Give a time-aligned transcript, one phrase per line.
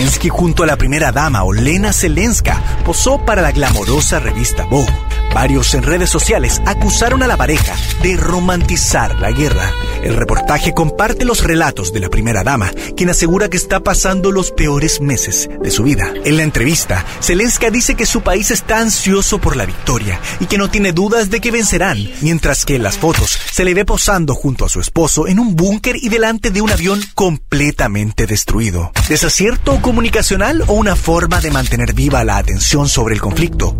[0.00, 5.19] Zelensky junto a la primera dama Olena Zelenska posó para la glamorosa revista Vogue.
[5.34, 9.72] Varios en redes sociales acusaron a la pareja de romantizar la guerra.
[10.02, 14.50] El reportaje comparte los relatos de la primera dama, quien asegura que está pasando los
[14.50, 16.12] peores meses de su vida.
[16.24, 20.58] En la entrevista, Zelenska dice que su país está ansioso por la victoria y que
[20.58, 24.34] no tiene dudas de que vencerán, mientras que en las fotos se le ve posando
[24.34, 28.92] junto a su esposo en un búnker y delante de un avión completamente destruido.
[29.08, 33.76] ¿Desacierto comunicacional o una forma de mantener viva la atención sobre el conflicto?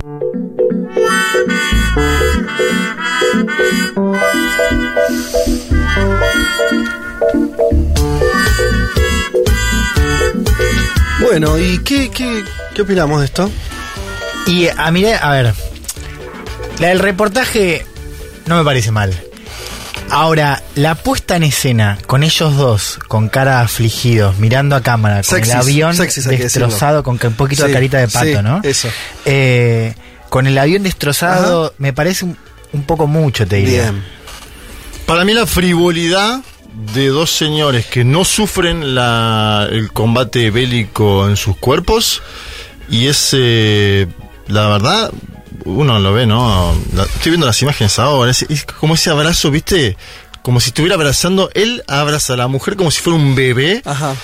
[11.20, 12.44] Bueno, ¿y qué, qué,
[12.74, 13.50] qué opinamos de esto?
[14.46, 15.54] Y a mí, a ver,
[16.80, 17.86] la del reportaje
[18.46, 19.14] no me parece mal.
[20.10, 25.24] Ahora, la puesta en escena con ellos dos, con cara afligidos, mirando a cámara, con
[25.24, 28.60] Sexys, el avión destrozado, con un poquito de carita de pato, sí, ¿no?
[28.64, 28.88] eso.
[29.24, 29.94] Eh,
[30.30, 32.36] con el avión destrozado, me parece un,
[32.72, 33.90] un poco mucho, te diría.
[33.90, 34.04] Bien.
[35.06, 36.40] Para mí la frivolidad
[36.94, 42.22] de dos señores que no sufren la, el combate bélico en sus cuerpos
[42.88, 44.06] y ese,
[44.46, 45.10] la verdad,
[45.64, 46.74] uno lo ve, ¿no?
[46.94, 49.96] La- estoy viendo las imágenes ahora, es, es como ese abrazo, ¿viste?
[50.42, 54.14] Como si estuviera abrazando, él abraza a la mujer como si fuera un bebé, Ajá.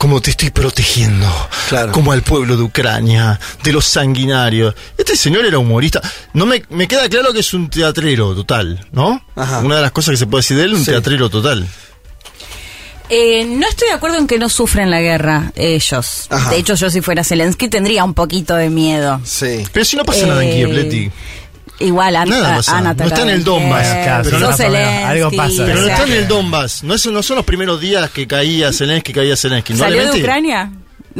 [0.00, 1.28] Como te estoy protegiendo,
[1.68, 1.92] Claro.
[1.92, 4.74] como al pueblo de Ucrania, de los sanguinarios.
[4.96, 6.00] Este señor era humorista.
[6.32, 9.22] No me, me queda claro que es un teatrero total, ¿no?
[9.36, 9.58] Ajá.
[9.58, 10.86] Una de las cosas que se puede decir de él, un Sí.
[10.90, 11.68] teatrero total.
[13.10, 16.28] Eh, no estoy de acuerdo en que no sufren la guerra ellos.
[16.30, 16.48] Ajá.
[16.50, 19.20] De hecho, yo si fuera Zelensky tendría un poquito de miedo.
[19.24, 19.64] Sí.
[19.70, 21.10] Pero si no pasa nada en Eh, Kiev, Leti.
[21.80, 22.76] Igual, An- Nada a- pasa.
[22.78, 25.64] han No está en el Donbass, claro, sos pero no- Zelensky, algo pasa.
[25.64, 26.84] Pero no sea, está en el Donbass.
[26.84, 29.74] No, es- no son los primeros días que caía Zelensky, caía Zelensky.
[29.74, 30.70] ¿Salió de Ucrania?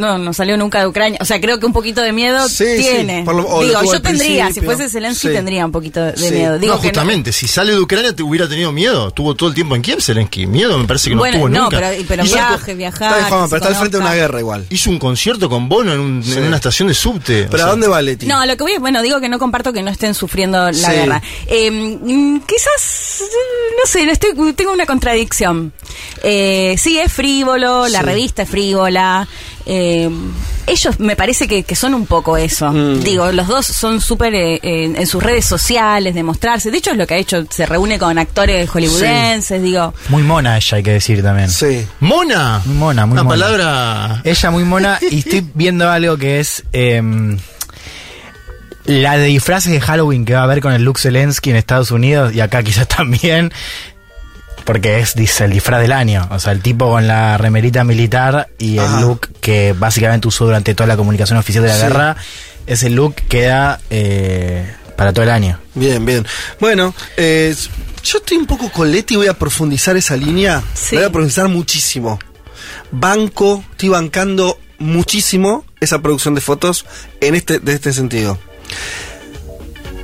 [0.01, 1.19] No, no salió nunca de Ucrania.
[1.21, 3.23] O sea, creo que un poquito de miedo Sí, sí, tiene.
[3.23, 5.33] por lo- o lo Digo, yo tendría, si fuese Zelensky Sí.
[5.33, 6.31] tendría un poquito de Sí.
[6.33, 6.57] miedo.
[6.57, 9.11] Digo no, que justamente, si sale de Ucrania te hubiera tenido miedo.
[9.11, 10.47] Tuvo todo el tiempo en Kiev Zelensky.
[10.47, 11.79] Miedo me parece que no tuvo no, nunca.
[11.79, 13.19] pero, pero hizo, viaje, viajar.
[13.19, 14.65] Está pero está al frente de una guerra igual.
[14.71, 16.33] hizo un concierto con Bono en, un- Sí.
[16.33, 17.43] en una estación de subte.
[17.43, 18.25] O ¿Pero sea, a dónde va Leti?
[18.25, 20.73] No, lo que voy es, bueno, digo que no comparto que no estén sufriendo la
[20.73, 20.91] Sí.
[20.91, 21.21] guerra.
[21.45, 23.21] Eh, mm, quizás,
[23.77, 25.73] no sé, no estoy, tengo una contradicción.
[26.23, 28.05] Eh, sí, es frívolo, la Sí.
[28.05, 29.27] revista es frívola.
[29.73, 30.09] Eh,
[30.67, 32.69] ellos me parece que, que son un poco eso.
[32.73, 32.99] Mm.
[33.03, 36.71] Digo, los dos son súper eh, en, en sus redes sociales, de mostrarse.
[36.71, 39.93] De hecho, es lo que ha hecho, se reúne con actores hollywoodenses, digo.
[40.09, 41.49] Muy mona ella, hay que decir también.
[41.49, 41.85] Sí.
[42.01, 42.61] Mona.
[42.65, 43.33] Muy mona, muy Una mona.
[43.33, 44.21] palabra.
[44.25, 47.37] Ella muy mona y estoy viendo algo que es em,
[48.83, 51.91] la de disfraces de Halloween que va a haber con el Luke Zelensky en Estados
[51.91, 53.53] Unidos y acá quizás también.
[54.65, 56.27] Porque es dice, el disfraz del año.
[56.31, 58.99] O sea, el tipo con la remerita militar y Ajá.
[58.99, 61.81] el look que básicamente usó durante toda la comunicación oficial de la Sí.
[61.81, 62.17] guerra.
[62.67, 65.59] Ese look queda eh, para todo el año.
[65.73, 66.25] Bien, bien.
[66.59, 67.55] Bueno, eh,
[68.03, 70.61] yo estoy un poco con Leti, voy a profundizar esa línea.
[70.73, 70.95] Sí.
[70.95, 72.19] Voy a profundizar muchísimo.
[72.91, 76.85] Banco, estoy bancando muchísimo esa producción de fotos
[77.19, 78.37] en este, de este sentido.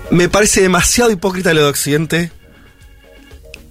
[0.09, 2.31] Me parece demasiado hipócrita lo de Occidente.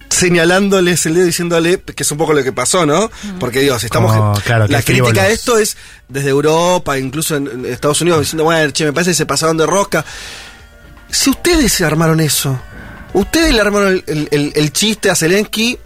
[0.09, 3.11] Señalándoles el dedo diciéndole que es un poco lo que pasó, ¿no?
[3.39, 4.39] Porque digo, si estamos.
[4.41, 5.23] Claro, que la crítica frívolos.
[5.27, 9.15] de esto es desde Europa, incluso en, Estados Unidos, diciendo, bueno, che, me parece que
[9.15, 10.03] se pasaron de rosca.
[11.09, 12.59] Si ustedes se armaron eso,
[13.13, 15.77] ustedes le armaron el, el- el- el chiste a Zelensky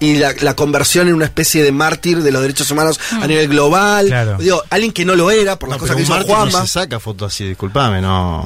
[0.00, 3.48] y la, la conversión en una especie de mártir de los derechos humanos a nivel
[3.48, 4.06] global.
[4.06, 4.36] Claro.
[4.38, 6.62] Digo, alguien que no lo era por las No, cosas que hizo mártir no Juanma.
[6.62, 8.42] se saca fotos así, disculpame, no.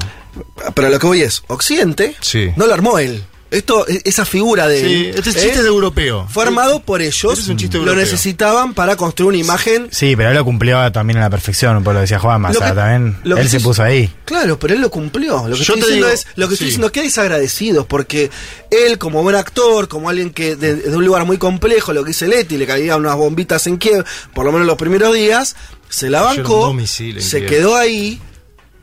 [0.75, 2.51] Pero lo que voy es, Occidente Sí.
[2.55, 3.23] no lo armó él.
[3.51, 5.41] Esto, e- esa figura de Sí, este es ¿eh?
[5.41, 6.25] chiste de europeo.
[6.29, 7.33] fue armado por ellos.
[7.33, 8.01] Este es un chiste lo europeo.
[8.03, 9.89] necesitaban para construir una imagen.
[9.91, 12.75] Sí, pero él lo cumplió también a la perfección, por lo decía Lo sea, que-
[12.75, 14.09] también lo él se puso ahí.
[14.23, 15.47] Claro, pero él lo cumplió.
[15.49, 17.85] Lo que Yo estoy te diciendo digo, es, lo que estoy diciendo que es agradecidos,
[17.85, 18.31] porque
[18.69, 22.09] él, como buen actor, como alguien que de, de un lugar muy complejo, lo que
[22.09, 25.57] dice Leti, le caían unas bombitas en Kiev, por lo menos los primeros días,
[25.89, 27.47] se la bancó, se Kiev.
[27.49, 28.21] quedó ahí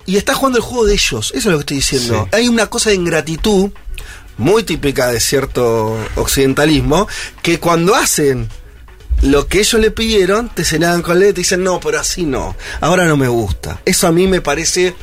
[0.04, 1.28] y está jugando el juego de ellos.
[1.34, 2.28] Eso es lo que estoy diciendo.
[2.30, 2.36] Sí.
[2.36, 3.70] Hay una cosa de ingratitud
[4.38, 7.06] muy típica de cierto occidentalismo,
[7.42, 8.48] que cuando hacen
[9.22, 12.56] lo que ellos le pidieron, te señalan con Leti y dicen, no, pero así no,
[12.80, 13.80] ahora no me gusta.
[13.84, 14.94] Eso a mí me parece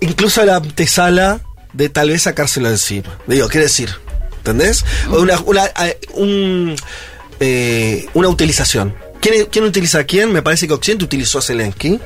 [0.00, 1.40] incluso la antesala
[1.72, 3.18] de tal vez sacárselo de encima.
[3.26, 3.90] Digo, quiere decir,
[4.38, 4.84] ¿entendés?
[5.08, 6.76] Una, una, eh, un,
[7.40, 8.94] eh, una utilización.
[9.20, 10.32] ¿Quién, ¿Quién utiliza a quién?
[10.32, 12.00] Me parece que Occidente utilizó a Zelensky.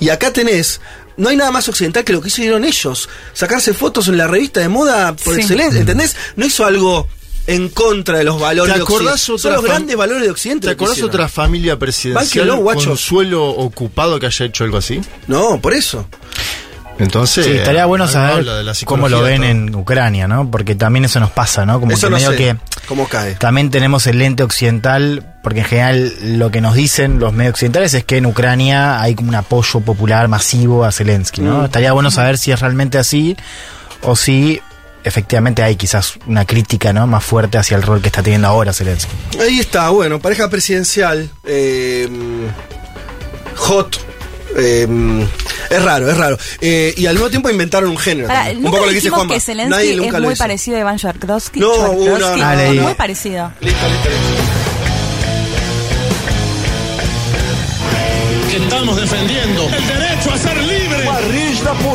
[0.00, 0.80] Y acá tenés,
[1.16, 3.08] no hay nada más occidental que lo que hicieron ellos.
[3.32, 5.40] Sacarse fotos en la revista de moda por Sí.
[5.40, 6.16] excelencia, ¿entendés?
[6.36, 7.08] No hizo algo
[7.48, 9.32] en contra de los valores ¿Te de acordás Occidente.
[9.32, 10.66] otra Son los grandes valores de Occidente.
[10.66, 12.88] ¿Te acordás otra familia presidencial Bánquenlo, guacho.
[12.88, 15.00] con suelo ocupado que haya hecho algo así?
[15.28, 16.08] No, por eso.
[16.98, 18.44] Entonces, Sí, estaría bueno saber
[18.86, 19.50] cómo lo ven todo.
[19.50, 20.50] en Ucrania, ¿no?
[20.50, 21.78] Porque también eso nos pasa, ¿no?
[21.78, 22.56] Como eso que no medio sé que
[22.88, 23.34] cómo cae.
[23.34, 27.92] también tenemos el lente occidental, porque en general lo que nos dicen los medios occidentales
[27.94, 31.60] es que en Ucrania hay como un apoyo popular masivo a Zelensky, ¿no?
[31.60, 31.64] Mm.
[31.66, 33.36] Estaría bueno saber si es realmente así
[34.02, 34.60] o si
[35.04, 37.06] efectivamente hay quizás una crítica, ¿no?
[37.06, 39.12] Más fuerte hacia el rol que está teniendo ahora Zelensky.
[39.38, 41.28] Ahí está, bueno, pareja presidencial.
[41.44, 42.08] eh,
[43.56, 43.98] hot.
[44.58, 44.86] Eh,
[45.70, 46.38] es raro, es raro.
[46.60, 48.28] Eh, y al mismo tiempo inventaron un género.
[48.28, 48.56] También.
[48.58, 49.34] un nunca poco lo que dice dijimos Juanma.
[49.34, 50.44] que Zelensky Nadie es nunca lo muy hizo.
[50.44, 51.60] parecido a Iván Shortrovsky.
[51.60, 52.44] No, uh, no, no.
[52.44, 53.52] Ah, muy parecido.
[53.60, 54.42] Listo, listo, listo.
[58.50, 59.15] que estamos defendiendo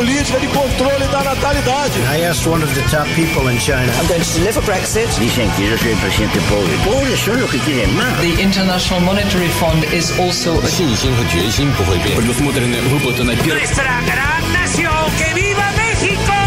[0.01, 1.99] política de controle da natalidade.
[2.11, 3.91] I asked one of the top people in China.
[3.99, 5.07] I'm going to live for Brexit.
[5.19, 6.73] Dicen que yo soy el presidente pobre.
[6.85, 8.19] Pobres son los que quieren más.
[8.21, 12.15] The International Monetary Fund is also a 信心和决心不会变。
[12.15, 13.59] Предусмотрены выплаты на первый.
[13.61, 14.93] nuestra gran nación.
[15.17, 16.40] ¡Que viva México!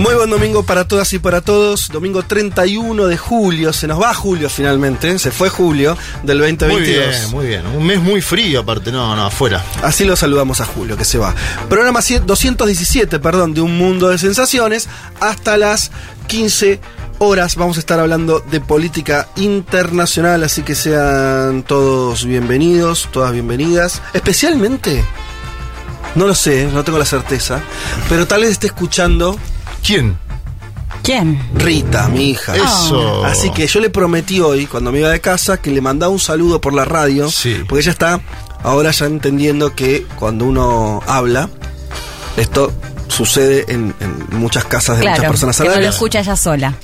[0.00, 1.88] Muy buen domingo para todas y para todos.
[1.92, 3.70] Domingo 31 de julio.
[3.74, 5.18] Se nos va julio finalmente.
[5.18, 6.86] Se fue julio del Muy 2022.
[6.86, 7.66] bien, muy bien.
[7.66, 8.90] Un mes muy frío, aparte.
[8.90, 9.62] No, no, afuera.
[9.82, 11.34] Así lo saludamos a Julio, que se va.
[11.68, 14.88] Programa 100 217, perdón, de Un Mundo de Sensaciones.
[15.20, 15.90] Hasta las
[16.28, 16.80] 15
[17.18, 24.00] horas vamos a estar hablando de política internacional, así que sean todos bienvenidos, todas bienvenidas.
[24.14, 25.04] Especialmente,
[26.14, 27.60] no lo sé, no tengo la certeza,
[28.08, 29.38] pero tal vez esté escuchando
[29.84, 30.18] ¿Quién?
[31.02, 31.40] ¿Quién?
[31.54, 32.54] Rita, mi hija.
[32.56, 33.24] Eso.
[33.24, 36.18] Así que yo le prometí hoy, cuando me iba de casa, que le mandaba un
[36.18, 37.30] saludo por la radio.
[37.30, 37.56] Sí.
[37.68, 38.20] Porque ella está
[38.62, 41.48] ahora ya entendiendo que cuando uno habla,
[42.36, 42.72] esto
[43.08, 46.36] sucede en, en muchas casas de muchas personas a que la no lo escucha ella
[46.36, 46.74] sola.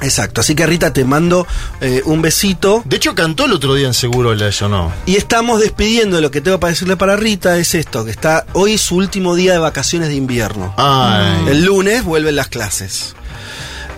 [0.00, 0.40] Exacto.
[0.40, 1.46] Así que Rita, te mando
[1.80, 2.82] eh, un besito.
[2.84, 4.92] De hecho, cantó el otro día en Seguro la eso no.
[5.06, 6.20] Y estamos despidiendo.
[6.20, 9.52] Lo que tengo para decirle para Rita es esto: que está hoy su último día
[9.52, 10.74] de vacaciones de invierno.
[10.76, 11.46] Ay.
[11.48, 13.14] El lunes vuelven las clases.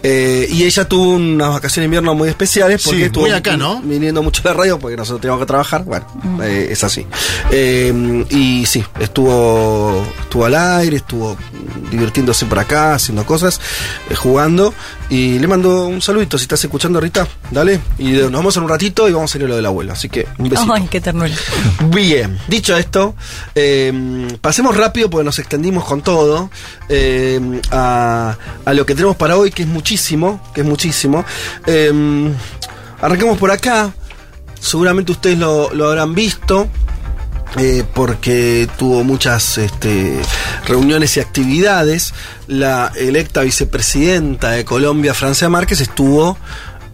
[0.02, 3.56] Eh, y ella tuvo unas vacaciones de invierno muy especiales porque Sí, estuvo muy acá,
[3.56, 3.80] ¿no?
[3.82, 5.82] viniendo mucho a la radio porque nosotros teníamos que trabajar.
[5.84, 6.06] Bueno,
[6.44, 7.06] eh, es así.
[7.50, 11.36] Eh, y sí, estuvo, estuvo al aire, estuvo
[11.90, 13.60] divirtiéndose por acá, haciendo cosas,
[14.14, 14.72] jugando.
[15.08, 17.28] Y le mando un saludito si estás escuchando, Rita.
[17.50, 17.80] Dale.
[17.98, 19.92] Y nos vamos en un ratito y vamos a ir a lo del abuelo.
[19.92, 20.72] Así que un besito.
[20.72, 21.32] Ay, qué ternura.
[21.90, 23.14] Bien, dicho esto,
[23.54, 26.50] eh, pasemos rápido porque nos extendimos con todo
[26.88, 31.24] eh, a, a lo que tenemos para hoy, que es muchísimo, que es muchísimo.
[31.66, 32.32] Eh,
[33.00, 33.92] arranquemos por acá,
[34.58, 36.68] seguramente ustedes lo, lo habrán visto.
[37.56, 40.20] Eh, porque tuvo muchas este,
[40.66, 42.12] reuniones y actividades.
[42.46, 46.36] La electa vicepresidenta de Colombia, Francia Márquez, estuvo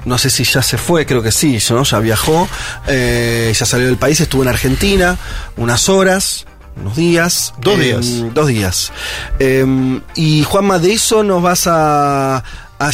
[0.05, 1.85] no sé si ya se fue, creo que sí, ¿no?
[1.85, 2.49] ya viajó,
[2.89, 5.17] eh, ya salió del país, estuvo en Argentina
[5.57, 6.45] unas horas,
[6.81, 7.55] unos días.
[7.61, 8.35] Dos eh, días.
[8.35, 8.93] Dos días.
[9.39, 12.91] Eh, y Juanma, de eso nos vas a, a,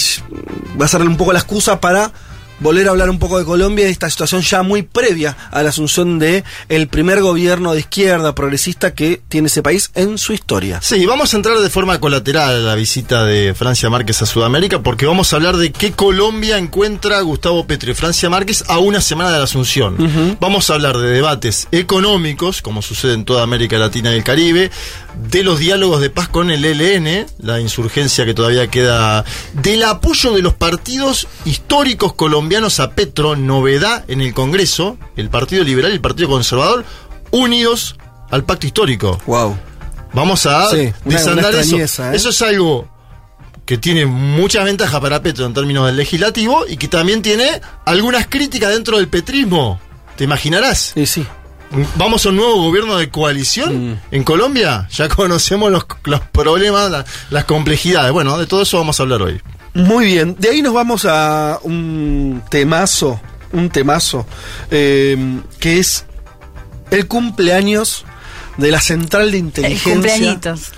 [0.76, 2.12] vas a darle un poco la excusa para
[2.60, 5.62] volver a hablar un poco de Colombia y de esta situación ya muy previa a
[5.62, 10.32] la asunción de el primer gobierno de izquierda progresista que tiene ese país en su
[10.32, 10.80] historia.
[10.82, 14.82] Sí, vamos a entrar de forma colateral a la visita de Francia Márquez a Sudamérica
[14.82, 19.00] porque vamos a hablar de qué Colombia encuentra Gustavo Petro y Francia Márquez a una
[19.00, 20.36] semana de la Asunción.
[20.40, 24.70] Vamos a hablar de debates económicos, como sucede en toda América Latina y el Caribe,
[25.30, 30.32] de los diálogos de paz con el ELN, la insurgencia que todavía queda, del apoyo
[30.32, 32.47] de los partidos históricos colombianos
[32.80, 36.84] a Petro, novedad en el Congreso, el Partido Liberal y el Partido Conservador,
[37.30, 37.96] unidos
[38.30, 39.18] al pacto histórico.
[39.26, 39.56] Wow.
[40.12, 42.04] Vamos a Sí, una- desandar una eso.
[42.04, 42.10] ¿eh?
[42.16, 42.88] Eso es algo
[43.66, 48.26] que tiene muchas ventajas para Petro en términos del legislativo y que también tiene algunas
[48.26, 49.78] críticas dentro del petrismo.
[50.16, 50.92] ¿Te imaginarás?
[50.96, 51.26] Y sí.
[51.96, 54.00] Vamos a un nuevo gobierno de coalición Mm.
[54.10, 54.88] en Colombia.
[54.90, 58.10] Ya conocemos los, los problemas, la- las complejidades.
[58.10, 59.40] Bueno, de todo eso vamos a hablar hoy.
[59.74, 63.20] Muy bien, de ahí nos vamos a un temazo,
[63.52, 64.26] un temazo,
[64.70, 65.16] eh,
[65.60, 66.04] que es
[66.90, 68.04] el cumpleaños
[68.56, 70.72] de la central de El inteligencia cumpleañitos.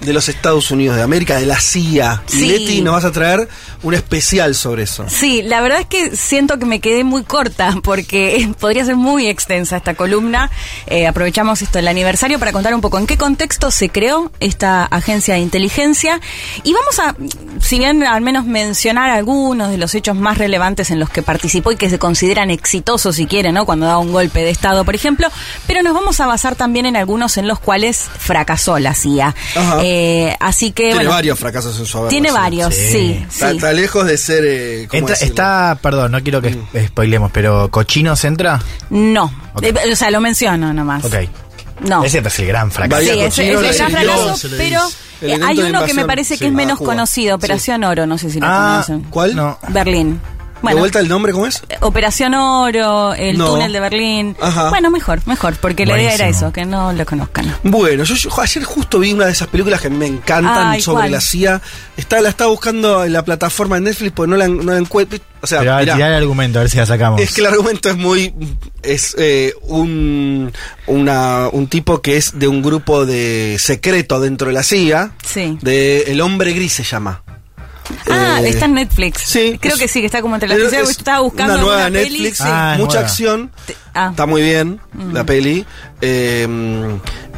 [0.00, 2.22] De los Estados Unidos de América, de la CIA.
[2.26, 2.44] Sí.
[2.44, 3.48] Y Leti, nos vas a traer
[3.82, 5.04] un especial sobre eso.
[5.08, 9.26] Sí, la verdad es que siento que me quedé muy corta porque podría ser muy
[9.26, 10.50] extensa esta columna.
[10.86, 14.84] Eh, aprovechamos esto el aniversario para contar un poco en qué contexto se creó esta
[14.84, 16.20] agencia de inteligencia
[16.62, 17.16] y vamos a,
[17.60, 21.72] si bien al menos mencionar algunos de los hechos más relevantes en los que participó
[21.72, 23.66] y que se consideran exitosos si quieren, ¿no?
[23.66, 25.28] Cuando da un golpe de estado, por ejemplo,
[25.66, 29.34] pero nos vamos a basar también en algunos en los cuales fracasó la CIA.
[29.56, 29.82] Ajá.
[29.82, 29.87] Eh,
[30.40, 32.10] así que Tiene bueno, varios fracasos en su haber.
[32.10, 33.26] tiene varios, sí, sí.
[33.28, 34.44] Está, está lejos de ser.
[34.46, 35.32] eh, ¿cómo Entra- decirlo?
[35.32, 36.86] está, perdón, no quiero que Mm.
[36.88, 38.60] spoilemos, pero ¿Cochinos entra?
[38.90, 39.32] No.
[39.62, 41.04] Eh, o sea, lo menciono nomás.
[41.04, 41.14] Ok.
[41.80, 42.02] No.
[42.04, 43.02] Ese es el gran fracaso.
[43.02, 44.80] Sí, es, el gran fracaso, pero
[45.22, 48.30] eh, hay uno que me parece sí, que es menos conocido, Operación Oro, no sé
[48.30, 49.08] si lo Ah, conocen.
[49.10, 49.36] ¿cuál?
[49.36, 49.58] No.
[49.68, 50.20] Berlín.
[50.62, 51.62] ¿De vuelta el nombre cómo es?
[51.80, 53.46] Operación Oro, el No.
[53.52, 54.36] túnel de Berlín.
[54.40, 54.70] Ajá.
[54.70, 57.54] Bueno, mejor, mejor, porque la idea era eso, que no lo conozcan.
[57.62, 60.68] Bueno, yo, yo ayer justo vi una de esas películas que a mí me encantan
[60.68, 61.12] Ay, sobre ¿cuál?
[61.12, 61.60] la CIA.
[61.96, 65.18] Está, la estaba buscando en la plataforma de Netflix porque no la, no la encuentro.
[65.40, 67.20] O sea, Pero a mirá, tirar el argumento, a ver si la sacamos.
[67.20, 68.34] es que el argumento es muy.
[68.82, 70.52] Es eh, un,
[70.86, 75.12] una, un tipo que es de un grupo de secreto dentro de la CIA.
[75.24, 75.56] Sí.
[75.62, 77.22] De El Hombre Gris se llama.
[78.10, 79.22] Ah, Eh, está en Netflix.
[79.22, 81.84] sí, Creo es- que sí, que está como entre las es- Estaba buscando una nueva
[81.90, 82.44] peli, Netflix, sí.
[82.46, 83.00] Ah, mucha nueva.
[83.00, 83.50] acción.
[83.66, 84.08] Te- ah.
[84.10, 84.80] Está muy bien
[85.12, 85.64] la peli.
[86.00, 86.46] eh,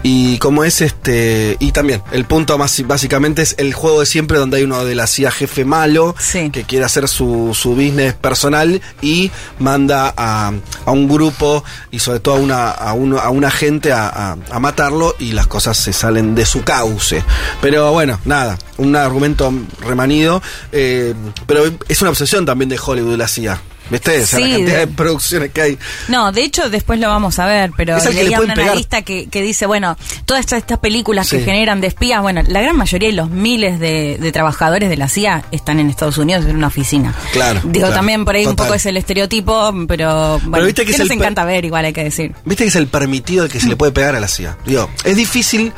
[0.02, 1.57] y como es este.
[1.61, 4.95] Y también, el punto más básicamente es el juego de siempre donde hay uno de
[4.95, 6.50] la CIA jefe malo Sí.
[6.50, 10.52] que quiere hacer su, su business personal y manda a,
[10.87, 14.37] a un grupo y sobre todo a una, a uno, a un agente a, a-
[14.50, 17.23] a matarlo y las cosas se salen de su cauce.
[17.61, 20.42] Pero bueno, nada, un argumento remanido.
[20.73, 21.14] eh,
[21.47, 23.61] pero es una obsesión también de Hollywood la CIA.
[23.90, 24.23] ¿Viste?
[24.23, 25.78] O sea, la Sí, cantidad de- de producciones que hay.
[26.09, 28.70] No, de hecho después lo vamos a ver, pero Es que leía pueden un pegar.
[28.70, 32.61] analista que, que dice, bueno, todas estas, estas películas que generan de espías, bueno, la
[32.62, 36.44] gran mayoría y los miles de, de trabajadores de la CIA están en Estados Unidos
[36.47, 37.14] en una oficina.
[37.32, 40.92] Claro, Digo, claro, también por ahí un poco es el estereotipo, pero bueno, viste que
[40.92, 42.32] que es nos encanta ver, igual hay que decir.
[42.44, 44.56] Viste que es el permitido el que se le puede pegar a la CIA.
[44.64, 45.73] Digo, es difícil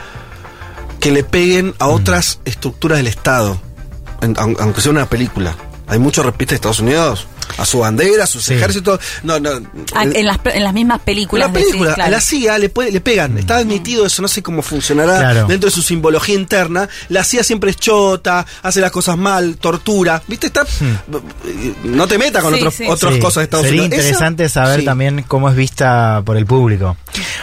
[1.01, 3.61] que le peguen a otras estructuras del Estado,
[4.21, 5.57] en- aunque sea una película.
[5.89, 7.27] Hay mucho respeto de Estados Unidos
[7.59, 8.55] a su bandera, a sus Sí.
[8.55, 9.01] ejércitos.
[9.23, 9.51] No, no.
[9.95, 11.49] Ah, el- en, las, en las mismas películas.
[11.49, 12.09] la película, decís, claro.
[12.09, 15.47] a la CIA le, puede, le pegan, está admitido eso, no sé cómo funcionará Claro.
[15.47, 16.89] dentro de su simbología interna.
[17.09, 20.47] La CIA siempre es chota, hace las cosas mal, tortura, ¿viste?
[20.49, 20.65] Está,
[21.85, 22.85] No te metas con Sí, otros, sí.
[22.89, 23.99] otras Sí, cosas de Estados Sería Unidos.
[23.99, 24.85] Interesante saber sí.
[24.87, 26.97] también cómo es vista por el público.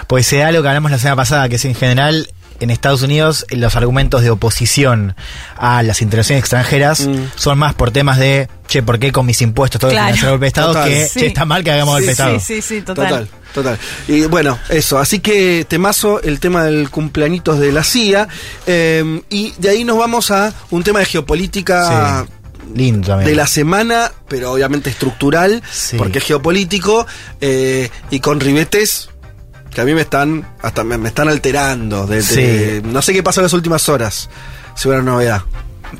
[0.07, 3.01] Pues se da lo que hablamos la semana pasada, que es en general en Estados
[3.01, 5.15] Unidos los argumentos de oposición
[5.57, 7.15] a las intervenciones extranjeras Mm.
[7.35, 10.15] son más por temas de, che, ¿por qué con mis impuestos todo Claro.
[10.15, 10.67] el golpe de Estado?
[10.73, 10.89] Total.
[10.89, 11.19] Que, Sí.
[11.19, 12.39] che, está mal que hagamos golpe de Sí, Estado.
[12.39, 13.07] Sí, sí, total.
[13.07, 13.79] Total, total.
[14.07, 14.99] Y bueno, eso.
[14.99, 18.27] Así que temazo el tema del cumpleañitos de la CIA.
[18.67, 22.25] eh, y de ahí nos vamos a un tema de geopolítica.
[22.27, 22.33] Sí.
[22.75, 23.29] Lindo también.
[23.29, 25.97] De la semana, pero obviamente estructural, Sí.
[25.97, 27.07] porque es geopolítico,
[27.41, 29.09] eh, y con ribetes
[29.73, 32.07] que a mí me están hasta me, me están alterando.
[32.07, 32.21] de-
[32.85, 34.29] no sé qué pasó en las últimas horas.
[34.75, 35.41] Si hubiera novedad.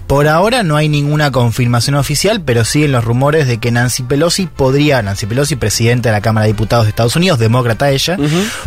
[0.05, 4.45] Por ahora no hay ninguna confirmación oficial, pero siguen los rumores de que Nancy Pelosi
[4.45, 8.15] podría, Nancy Pelosi, presidenta de la Cámara de Diputados de Estados Unidos, demócrata ella,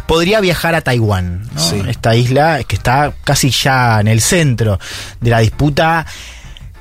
[0.09, 1.61] podría viajar a Taiwán, ¿no?
[1.61, 1.80] Sí.
[1.87, 4.80] esta isla que está casi ya en el centro
[5.21, 6.06] de la disputa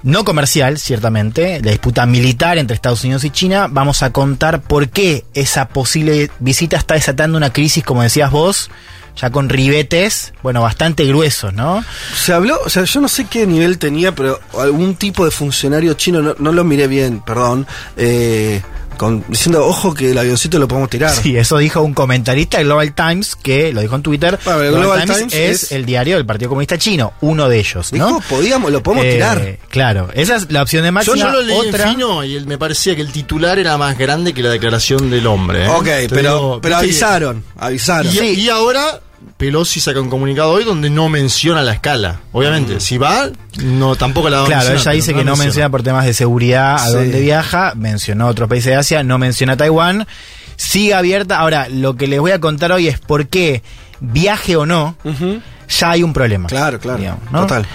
[0.04, 3.68] no comercial, ciertamente, la disputa militar entre Estados Unidos y China.
[3.70, 8.70] Vamos a contar por qué esa posible visita está desatando una crisis, como decías vos,
[9.16, 11.84] ya con ribetes, bueno, bastante gruesos, ¿no?
[12.16, 15.94] Se habló, o sea, yo no sé qué nivel tenía, pero algún tipo de funcionario
[15.94, 17.68] chino, no, no lo miré bien, perdón,
[17.98, 18.62] eh,
[19.02, 21.12] con, diciendo, ojo que el avioncito lo podemos tirar.
[21.12, 24.38] Sí, eso dijo un comentarista de Global Times, que lo dijo en Twitter.
[24.46, 27.92] Bueno, el Global Times es, es- el diario del Partido Comunista Chino, uno de ellos,
[27.94, 28.06] ¿no?
[28.08, 29.58] Dijo, podíamos, lo podemos Eh, tirar.
[29.70, 31.16] Claro, esa es la opción de Yo máxima.
[31.26, 34.34] no lo leí Otra, en fino y me parecía que el titular era más grande
[34.34, 35.66] que la declaración del hombre.
[35.66, 35.70] ¿eh?
[35.70, 38.14] Ok, Te pero, digo, pero avisaron, avisaron.
[38.14, 39.00] Y, y ahora
[39.38, 42.20] Pelosi saca un comunicado hoy donde no menciona la escala.
[42.32, 43.30] Obviamente, si va,
[43.64, 46.14] no tampoco la va a Claro, mencionar, ella dice que no menciona por temas de
[46.14, 46.94] seguridad a Sí.
[46.94, 50.06] dónde viaja, mencionó otros países de Asia, no menciona Taiwán,
[50.58, 51.40] sigue abierta.
[51.40, 53.64] Ahora, lo que les voy a contar hoy es por qué,
[54.00, 54.96] viaje o no,
[55.70, 56.48] ya hay un problema.
[56.48, 57.42] Claro, claro, digamos, ¿no?
[57.42, 57.66] total.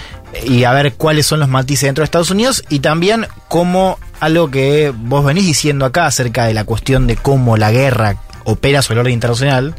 [0.44, 4.50] Y a ver cuáles son los matices dentro de Estados Unidos y también cómo algo
[4.50, 8.96] que vos venís diciendo acá acerca de la cuestión de cómo la guerra opera sobre
[8.96, 9.74] el orden internacional,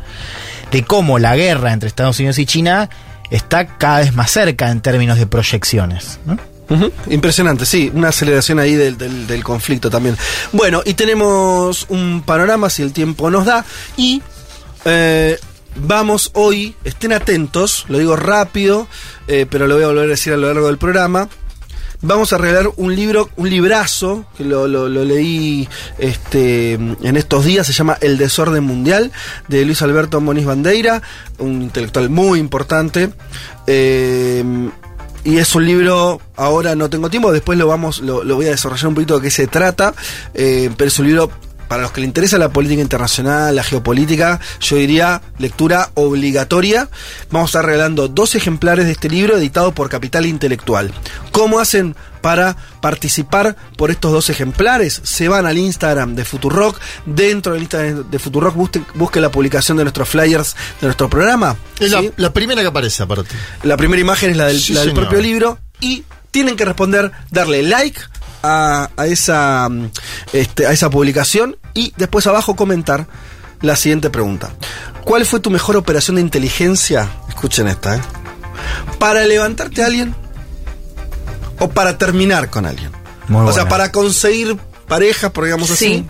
[0.72, 2.90] de cómo la guerra entre Estados Unidos y China
[3.30, 6.20] está cada vez más cerca en términos de proyecciones.
[7.10, 10.18] Impresionante, sí, una aceleración ahí del, del- del conflicto también.
[10.52, 13.64] Bueno, y tenemos un panorama, si el tiempo nos da,
[13.96, 14.22] y
[14.84, 15.40] eh,
[15.78, 18.88] vamos hoy, estén atentos, lo digo rápido,
[19.30, 21.30] eh, pero lo voy a volver a decir a lo largo del programa.
[22.02, 27.74] Vamos a regalar un libro, un librazo, que lo, leí este, en estos días, se
[27.74, 29.12] llama El Desorden Mundial,
[29.48, 31.02] de Luis Alberto Moniz Bandeira,
[31.40, 33.10] un intelectual muy importante.
[33.66, 34.44] Eh,
[35.24, 38.52] y es un libro, ahora no tengo tiempo, después lo vamos, lo, lo voy a
[38.52, 39.94] desarrollar un poquito de qué se trata,
[40.34, 41.32] eh, pero es un libro
[41.68, 46.90] para los que le interesa la política internacional, la geopolítica, yo diría lectura obligatoria.
[47.32, 50.92] Vamos a estar regalando dos ejemplares de este libro editado por Capital Intelectual.
[51.32, 55.02] ¿Cómo hacen para participar por estos dos ejemplares?
[55.04, 59.78] Se van al Instagram de Futurock, dentro del Instagram de Futurock busque, busque la publicación
[59.78, 61.56] de nuestros flyers de nuestro programa.
[61.80, 62.12] Es la, ¿sí?
[62.18, 63.36] la primera que aparece, aparte.
[63.64, 65.04] La primera imagen es la del, Sí, la del señor.
[65.08, 68.00] propio libro y tienen que responder, darle like
[68.48, 69.92] a, a esa, mm,
[70.34, 73.08] este, a esa publicación y después abajo comentar
[73.62, 74.50] la siguiente pregunta.
[75.04, 77.10] ¿Cuál fue tu mejor operación de inteligencia?
[77.30, 78.02] Escuchen esta, ¿eh?
[79.00, 80.16] ¿Para levantarte a alguien
[81.60, 82.92] o para terminar con alguien?
[83.28, 86.08] Muy o sea, para conseguir pareja, por digamos así, Sí.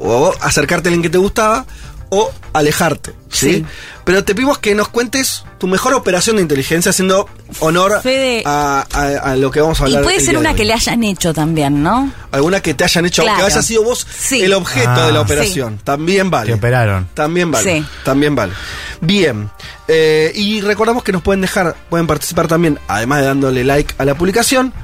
[0.00, 1.66] o acercarte a alguien que te gustaba
[2.10, 3.54] o alejarte, ¿sí?
[3.54, 3.66] Sí.
[4.04, 7.26] Pero te pedimos que nos cuentes tu mejor operación de inteligencia haciendo
[7.60, 10.02] honor Fede- a, a- a lo que vamos a Y hablar.
[10.02, 12.12] puede el ser día una que le hayan hecho también, ¿no?
[12.32, 13.38] Alguna que te hayan hecho, Claro.
[13.38, 14.42] que haya sido vos Sí.
[14.42, 15.06] el objeto Ah.
[15.06, 15.80] de la operación.
[15.82, 16.48] También vale.
[16.48, 17.08] Te operaron.
[17.14, 17.78] También vale.
[17.80, 17.86] Sí.
[18.04, 18.52] También vale.
[19.00, 19.48] Bien.
[19.88, 24.04] Eh, y recordamos que nos pueden dejar, pueden participar también, además de dándole like a
[24.04, 24.74] la publicación,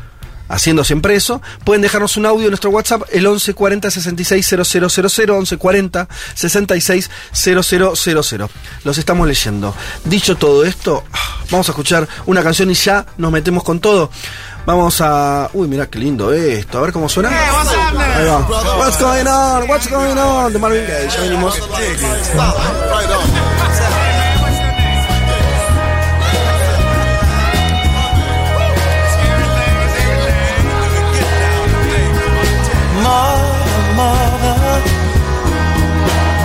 [0.51, 6.09] haciendo siempre eso, pueden dejarnos un audio en nuestro WhatsApp, el 1140 66 000, 1140
[6.35, 8.49] 66 000.
[8.85, 9.75] Los estamos leyendo.
[10.05, 11.05] Dicho todo esto,
[11.51, 14.11] vamos a escuchar una canción y ya nos metemos con todo.
[14.67, 15.49] Vamos a.
[15.55, 16.79] Uy, mira qué lindo esto.
[16.79, 17.31] A ver cómo suena.
[17.31, 18.39] Ahí va.
[18.79, 19.69] What's going on?
[19.69, 20.53] What's going on?
[20.53, 21.09] De Marvin Gaye.
[21.09, 21.59] Ya venimos.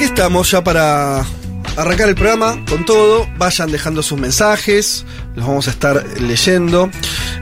[0.00, 1.26] Aquí estamos ya para
[1.76, 3.28] arrancar el programa con todo.
[3.36, 6.90] Vayan dejando sus mensajes, los vamos a estar leyendo.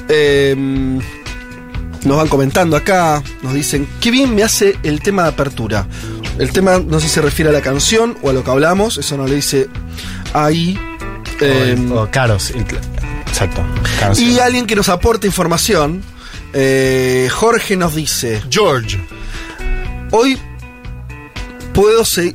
[0.08, 0.56] Eh,
[2.04, 5.86] nos van comentando acá, nos dicen, qué bien me hace el tema de apertura.
[6.40, 8.98] El tema no sé si se refiere a la canción o a lo que hablamos,
[8.98, 9.68] eso no lo dice
[10.32, 10.76] ahí.
[11.40, 12.52] Eh, o, o caros.
[13.28, 13.62] Exacto.
[14.00, 14.18] caros.
[14.18, 16.02] y alguien que nos aporta información,
[16.52, 18.98] eh, Jorge nos dice, George.
[20.10, 20.40] Hoy
[21.80, 22.32] puedo se-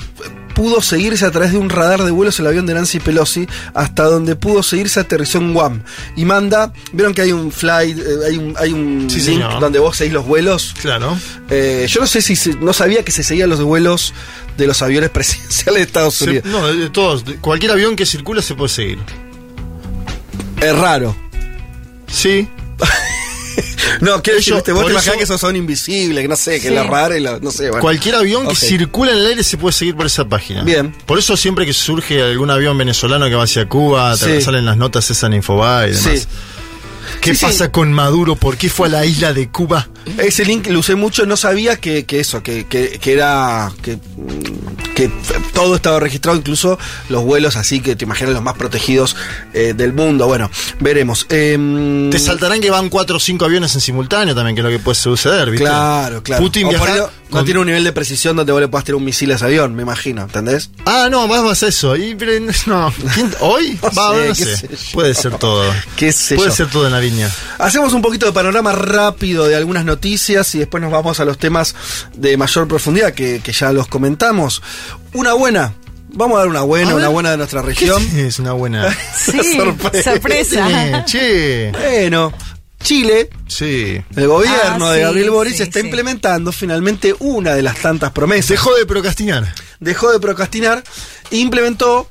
[0.55, 4.03] pudo seguirse a través de un radar de vuelos el avión de Nancy Pelosi hasta
[4.03, 5.81] donde pudo seguirse aterrizó en Guam
[6.15, 9.59] y manda vieron que hay un flight eh, hay un hay un Sí, link señor.
[9.59, 11.17] donde vos seguís los vuelos Claro.
[11.49, 14.13] Eh, yo no sé si se- no sabía que se seguían los vuelos
[14.55, 17.25] de los aviones presidenciales de Estados Se- Unidos no, de, todos.
[17.41, 18.99] cualquier avión que circula se puede seguir.
[20.61, 21.15] es raro
[22.07, 22.47] Sí.
[24.01, 26.73] no quiero decir vos te imaginas que esos son invisibles que no sé que Sí.
[26.73, 27.81] la rara y la- no sé bueno.
[27.81, 30.63] Cualquier avión que circula en el aire se puede seguir por esa página.
[30.63, 30.93] Bien.
[31.05, 34.41] Por eso siempre que surge algún avión venezolano que va hacia Cuba, Sí.
[34.41, 36.19] salen las notas esas en Infobae y demás.
[36.21, 36.25] Sí.
[37.21, 38.35] ¿Qué pasa con Maduro?
[38.35, 39.87] ¿Por qué fue a la isla de Cuba?
[40.17, 43.71] Ese link lo usé mucho, no sabía que, que eso, que, que, que era.
[43.81, 43.97] Que,
[45.53, 46.77] todo estaba registrado, incluso
[47.09, 49.15] los vuelos así que te imaginas los más protegidos
[49.53, 50.27] eh, del mundo.
[50.27, 51.25] Bueno, veremos.
[51.29, 54.69] Em, Te saltarán que van cuatro o cinco aviones en simultáneo también, que es lo
[54.71, 55.65] que puede suceder, ¿viste?
[55.65, 56.43] Claro, claro.
[56.43, 58.85] Putin O por viaja ahí no, tiene un nivel de precisión donde vos le puedas
[58.85, 60.69] tirar un misil a ese avión, me imagino, ¿entendés?
[60.85, 61.95] Ah, no, más más eso.
[61.95, 62.15] Y,
[62.67, 62.93] no.
[63.13, 63.79] ¿Quién- ¿Hoy?
[63.83, 64.69] No Va, sé, no sé.
[64.93, 65.63] Puede ser todo.
[65.95, 66.55] Qué Puede yo.
[66.55, 67.29] ser todo en la viña.
[67.57, 69.92] Hacemos un poquito de panorama rápido de algunas noticias
[70.55, 71.75] y después nos vamos a los temas
[72.15, 74.61] de mayor profundidad que, que ya los comentamos.
[75.13, 75.73] Una buena.
[76.15, 78.03] Vamos a dar una buena, A una buena de nuestra región.
[78.15, 78.95] Es una buena.
[79.17, 80.11] Sí, Sorpresa.
[80.11, 81.05] sorpresa.
[81.05, 81.71] che.
[81.71, 82.31] Bueno,
[82.83, 83.99] Chile, Sí.
[84.15, 85.85] el gobierno Ah, de sí, Gabriel Boric sí, está sí.
[85.85, 88.49] implementando finalmente una de las tantas promesas.
[88.49, 89.53] Dejó de procrastinar.
[89.79, 90.83] Dejó de procrastinar
[91.31, 92.09] e implementó.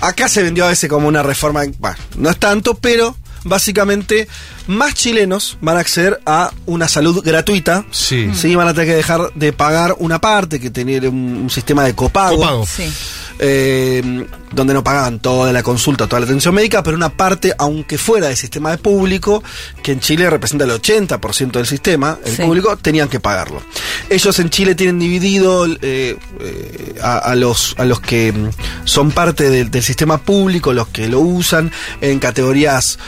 [0.00, 1.62] Acá se vendió a veces como una reforma.
[1.78, 4.28] Bueno, no es tanto, pero básicamente
[4.66, 7.84] más chilenos van a acceder a una salud gratuita.
[7.90, 8.30] Sí.
[8.34, 11.84] Sí, van a tener que dejar de pagar una parte, que tener un, un sistema
[11.84, 12.36] de copago.
[12.36, 12.66] Copago.
[12.66, 12.90] Sí.
[13.38, 17.98] Eh, donde no pagaban toda la consulta, toda la atención médica, pero una parte, aunque
[17.98, 19.42] fuera del sistema de público,
[19.82, 22.42] que en Chile representa el 80% del sistema, el Sí.
[22.42, 23.62] público, tenían que pagarlo.
[24.10, 28.50] Ellos en Chile tienen dividido eh, eh, a, a los, a los que mm,
[28.84, 32.98] son parte del, del sistema público, los que lo usan, en categorías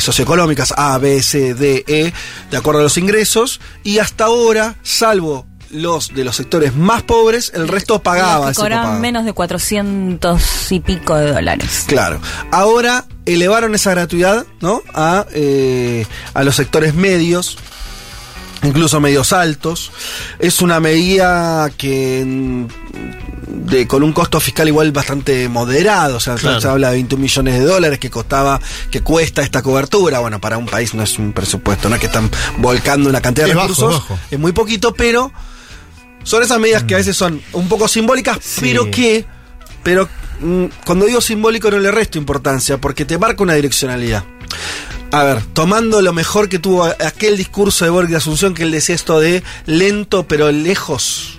[0.00, 2.12] socioeconómicas A, B, C, D, E,
[2.50, 7.52] de acuerdo a los ingresos, y hasta ahora, salvo los de los sectores más pobres,
[7.54, 11.84] el resto pagaba Los que cobraban menos de 400 y pico de dólares.
[11.86, 12.20] Claro.
[12.50, 14.82] Ahora elevaron esa gratuidad, ¿no?
[14.94, 17.58] A, eh, a los sectores medios,
[18.62, 19.90] incluso medios altos.
[20.38, 22.66] Es una medida que mm,
[23.66, 26.60] de, con un costo fiscal igual bastante moderado, o sea, Claro.
[26.60, 28.60] se habla de 21 millones de dólares que costaba,
[28.90, 30.20] que cuesta esta cobertura.
[30.20, 33.46] Bueno, para un país no es un presupuesto, no es que están volcando una cantidad
[33.46, 34.18] de Es bajo, recursos, bajo.
[34.30, 35.32] es muy poquito, pero
[36.24, 38.60] son esas medidas que a veces son un poco simbólicas, Sí.
[38.62, 39.24] pero que,
[39.84, 40.08] pero
[40.40, 44.24] mm, cuando digo simbólico no le resto importancia, porque te marca una direccionalidad.
[45.12, 48.72] A ver, tomando lo mejor que tuvo aquel discurso de Borg de Asunción, que él
[48.72, 51.38] decía esto de lento pero lejos.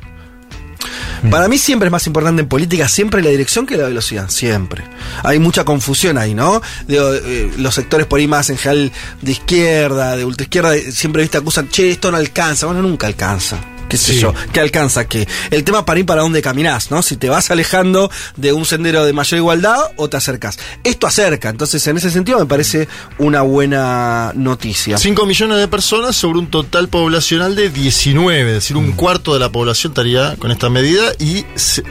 [1.32, 4.84] Para mí siempre es más importante en política, siempre la dirección que la velocidad, siempre.
[5.24, 6.62] Hay mucha confusión ahí, ¿no?
[6.88, 11.68] Eh, los sectores por ahí más en general de izquierda, de ultraizquierda, siempre viste acusan,
[11.70, 12.68] che, esto no alcanza.
[12.68, 13.58] Bueno, nunca alcanza.
[13.90, 14.20] ¿Qué sé Sí.
[14.20, 14.34] yo?
[14.52, 15.08] ¿Qué alcanza?
[15.08, 17.02] que El tema para ir para dónde caminás, ¿no?
[17.02, 20.58] Si te vas alejando de un sendero de mayor igualdad o te acercas.
[20.84, 22.88] Esto acerca, entonces en ese sentido me parece
[23.20, 24.98] una buena noticia.
[24.98, 28.96] 5 millones de personas sobre un total poblacional de 19, es decir, un Mm.
[28.96, 31.84] cuarto de la población estaría con esta medida y se-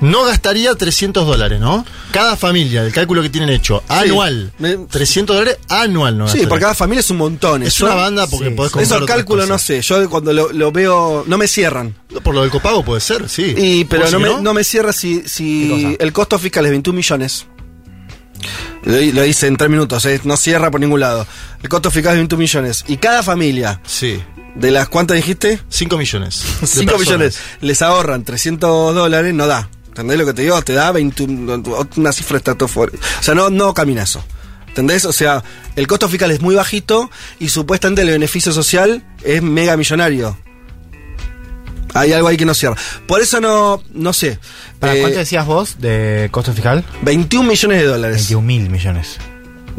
[0.00, 1.84] no gastaría 300 dólares, ¿no?
[2.12, 4.52] Cada familia, el cálculo que tienen hecho, anual.
[4.58, 6.24] Me- 300 dólares anual, ¿no?
[6.26, 6.48] Sí, gastaría.
[6.48, 7.62] por cada familia es un montón.
[7.62, 8.78] Es una banda porque sí, podés sí.
[8.78, 11.94] comprar Esos cálculos no sé, yo cuando lo, lo veo no me cierran.
[12.22, 13.54] Por lo del copago puede ser, sí.
[13.56, 14.54] Y, pero ¿Vos no sí me, no?
[14.54, 17.46] me cierra si, ¿Qué si el costo fiscal es 21 millones.
[18.84, 21.26] Lo, lo hice en tres minutos, eh, no cierra por ningún lado.
[21.62, 22.84] El costo fiscal es 21 millones.
[22.88, 24.20] Y cada familia, Sí.
[24.54, 25.60] de las cuántas dijiste?
[25.68, 26.42] 5 millones.
[26.60, 26.98] de 5 personas.
[27.00, 29.68] millones, les ahorran 300 dólares, no da.
[30.00, 30.60] ¿Entendés lo que te digo?
[30.62, 31.62] Te da 21,
[31.96, 32.98] una cifra estratosférica.
[33.18, 34.24] O sea, no, no camina eso.
[34.68, 35.04] ¿Entendés?
[35.04, 35.42] O sea,
[35.76, 40.38] el costo fiscal es muy bajito y supuestamente el beneficio social es mega millonario.
[41.92, 42.76] Hay algo ahí que no cierra.
[43.08, 44.38] Por eso no, no sé.
[44.78, 46.84] ¿Para Eh, cuánto decías vos de costo fiscal?
[47.02, 48.16] 21 millones de dólares.
[48.18, 49.18] 21 mil millones.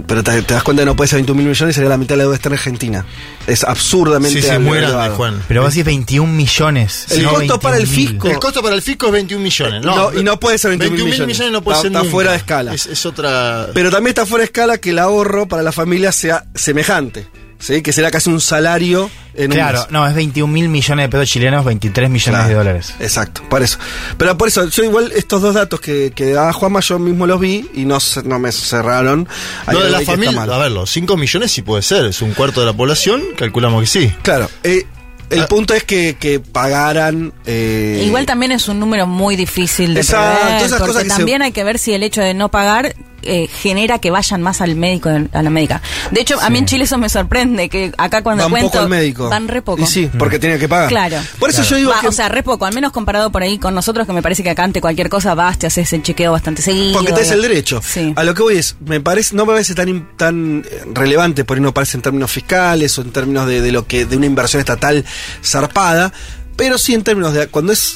[0.08, 2.14] Pero te, te das cuenta que no puede ser 21 mil millones, sería la mitad
[2.14, 3.06] de la deuda externa argentina.
[3.48, 4.98] Es absurdamente Sí, sí, muy elevado.
[4.98, 5.44] grande, Juan.
[5.48, 7.06] Pero vos decís 21 millones.
[7.12, 7.88] El no costo para el 21.000.
[8.08, 8.28] fisco.
[8.30, 9.96] El costo para el fisco es 21 millones, ¿no?
[10.12, 11.28] No, y no puede ser 21 21 millones.
[11.38, 11.54] millones.
[11.54, 12.12] no puede Está- ser está nunca.
[12.12, 12.74] fuera de escala.
[12.74, 13.68] Es, es otra...
[13.74, 17.28] Pero también está fuera de escala que el ahorro para la familia sea semejante.
[17.62, 17.82] ¿Sí?
[17.82, 19.92] Que será casi un salario en un Claro, mes.
[19.92, 22.94] no, es 21 mil millones de pesos chilenos, 23 millones Claro, de dólares.
[23.00, 23.78] Exacto, por eso.
[24.18, 27.40] Pero por eso, yo igual estos dos datos que, que daba Juanma, yo mismo los
[27.40, 29.28] vi y no, se- no me cerraron.
[29.72, 30.52] Lo de la familia, mal.
[30.52, 33.82] a ver, los 5 millones sí puede ser, es un cuarto de la población, calculamos
[33.82, 34.14] que sí.
[34.22, 34.86] Claro, eh,
[35.30, 35.48] el Ah.
[35.48, 37.32] punto es que, que pagaran.
[37.46, 41.10] eh, Igual también es un número muy difícil de Exacto, prever, esas porque cosas que
[41.10, 44.42] se- también hay que ver si el hecho de no pagar eh, genera que vayan
[44.42, 45.82] más al médico, a la médica.
[46.12, 48.70] De hecho, a mí en Chile eso me sorprende, que acá cuando van cuento...
[48.72, 49.30] poco al médico.
[49.30, 49.82] Van re poco.
[49.82, 50.90] Y sí, porque tienen que pagar.
[50.90, 51.18] Claro.
[51.40, 51.70] Por eso Claro.
[51.70, 52.08] yo digo Va, que.
[52.08, 54.50] O sea, re poco, al menos comparado por ahí con nosotros, que me parece que
[54.50, 56.94] acá ante cualquier cosa vas, te haces el chequeo bastante seguido.
[56.94, 57.36] Porque tenés digo.
[57.36, 57.82] el derecho.
[57.86, 58.14] Sí.
[58.16, 61.58] A lo que voy es, me parece, no me parece tan, tan eh, relevante, por
[61.58, 64.26] ahí no parece en términos fiscales o en términos de, de lo que, de una
[64.26, 65.06] inversión estatal
[65.44, 66.12] zarpada,
[66.56, 67.96] pero sí en términos de cuando es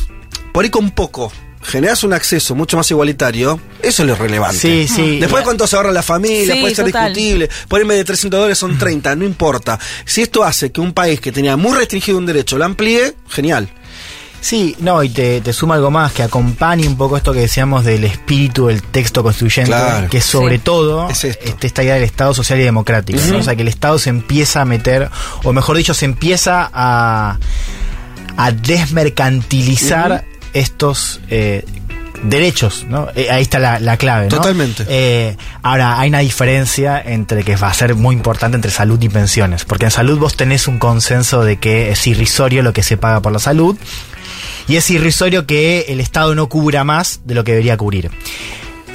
[0.54, 1.32] por ahí con poco.
[1.68, 4.58] Generas un acceso mucho más igualitario, eso es lo relevante.
[4.60, 5.20] Sí, sí.
[5.20, 7.14] Después cuánto se ahorra la familia, Sí, puede ser total.
[7.14, 7.50] discutible.
[7.68, 9.80] Por en vez de 300 dólares son 30, no importa.
[10.06, 13.70] Si esto hace que un país que tenía muy restringido un derecho lo amplíe, genial.
[14.42, 17.84] Sí, no, y te, te suma algo más que acompañe un poco esto que decíamos
[17.84, 20.08] del espíritu del texto constituyente, Claro.
[20.08, 20.62] que sobre Sí.
[20.64, 23.20] todo Es este, esta idea del Estado social y democrático.
[23.32, 23.40] ¿no?
[23.40, 25.10] O sea, que el Estado se empieza a meter,
[25.44, 27.40] o mejor dicho, se empieza a,
[28.38, 30.26] a desmercantilizar
[30.56, 31.66] estos eh,
[32.24, 33.10] derechos, ¿no?
[33.14, 34.38] Eh, ahí está la, la clave, ¿no?
[34.38, 34.86] Totalmente.
[34.88, 39.10] Eh, ahora, hay una diferencia entre que va a ser muy importante entre salud y
[39.10, 42.98] pensiones, porque en salud vos tenés un consenso de que es irrisorio lo que se
[42.98, 43.78] paga por la salud,
[44.68, 48.10] y es irrisorio que el Estado no cubra más de lo que debería cubrir.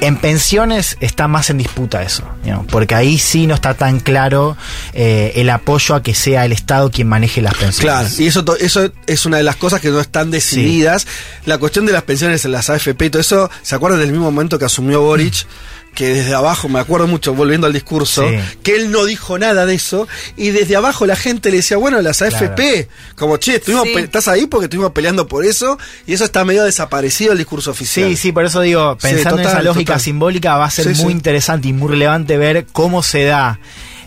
[0.01, 4.57] En pensiones está más en disputa eso, digamos, porque ahí sí no está tan claro
[4.93, 7.67] eh, el apoyo a que sea el Estado quien maneje las Claro,
[8.07, 8.19] pensiones.
[8.19, 11.05] y eso, eso es una de las cosas que no están decididas.
[11.45, 14.25] La cuestión de las pensiones en las AFP y todo eso, ¿se acuerdan del mismo
[14.25, 15.45] momento que asumió Boric?
[15.93, 18.37] Que desde abajo, me acuerdo mucho, volviendo al discurso, Sí.
[18.63, 22.01] que él no dijo nada de eso, y desde abajo la gente le decía, bueno,
[22.01, 23.93] las AFP, como, che, estuvimos Sí.
[23.97, 25.77] estás ahí porque estuvimos peleando por eso,
[26.07, 28.09] y eso está medio desaparecido el discurso oficial.
[28.09, 30.01] Sí, sí, por eso digo, Sí, pensando en total, esa lógica total.
[30.01, 31.17] simbólica va a ser Sí, muy sí.
[31.17, 33.59] interesante y muy relevante ver cómo se da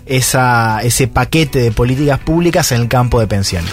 [0.07, 3.71] esa, ese paquete de políticas públicas en el campo de pensiones.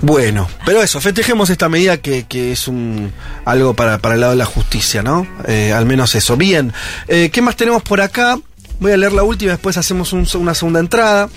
[0.00, 3.12] Bueno, pero eso, festejemos esta medida que, que es un
[3.44, 5.26] algo para, para el lado de la justicia, ¿no?
[5.46, 6.36] Eh, al menos eso.
[6.36, 6.72] Bien,
[7.08, 8.38] eh, ¿qué más tenemos por acá?
[8.80, 11.28] Voy a leer la última, después hacemos un- una segunda entrada.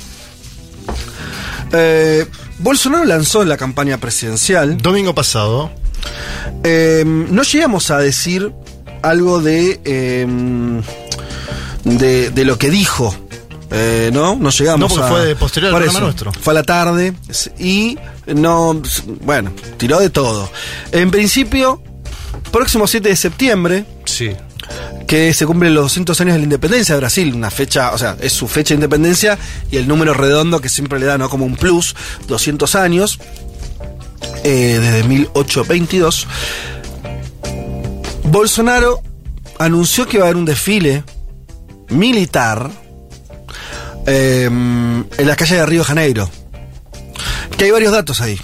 [1.73, 2.25] Eh,
[2.59, 4.77] Bolsonaro lanzó en la campaña presidencial.
[4.77, 5.71] Domingo pasado.
[6.63, 8.51] Eh, no llegamos a decir
[9.01, 10.25] algo de, eh,
[11.83, 13.15] de, de lo que dijo.
[13.77, 16.31] Eh, no, no llegamos No, porque a- fue posterior al programa eso, nuestro.
[16.33, 17.13] Fue a la tarde
[17.59, 18.81] y no,
[19.21, 20.49] bueno, tiró de todo.
[20.93, 21.81] En principio,
[22.51, 24.31] próximo 7 de septiembre, Sí.
[25.07, 28.15] que se cumplen los 200 años de la independencia de Brasil, una fecha, o sea,
[28.21, 29.37] es su fecha de independencia
[29.69, 31.29] y el número redondo que siempre le da, ¿no?
[31.29, 31.95] Como un plus,
[32.27, 33.19] 200 años,
[34.43, 36.27] eh, desde 1822.
[38.23, 39.01] Bolsonaro
[39.59, 41.03] anunció que va a haber un desfile
[41.89, 42.69] militar
[44.05, 46.29] eh, en la calle de Río de Janeiro.
[47.57, 48.39] Que hay varios datos ahí.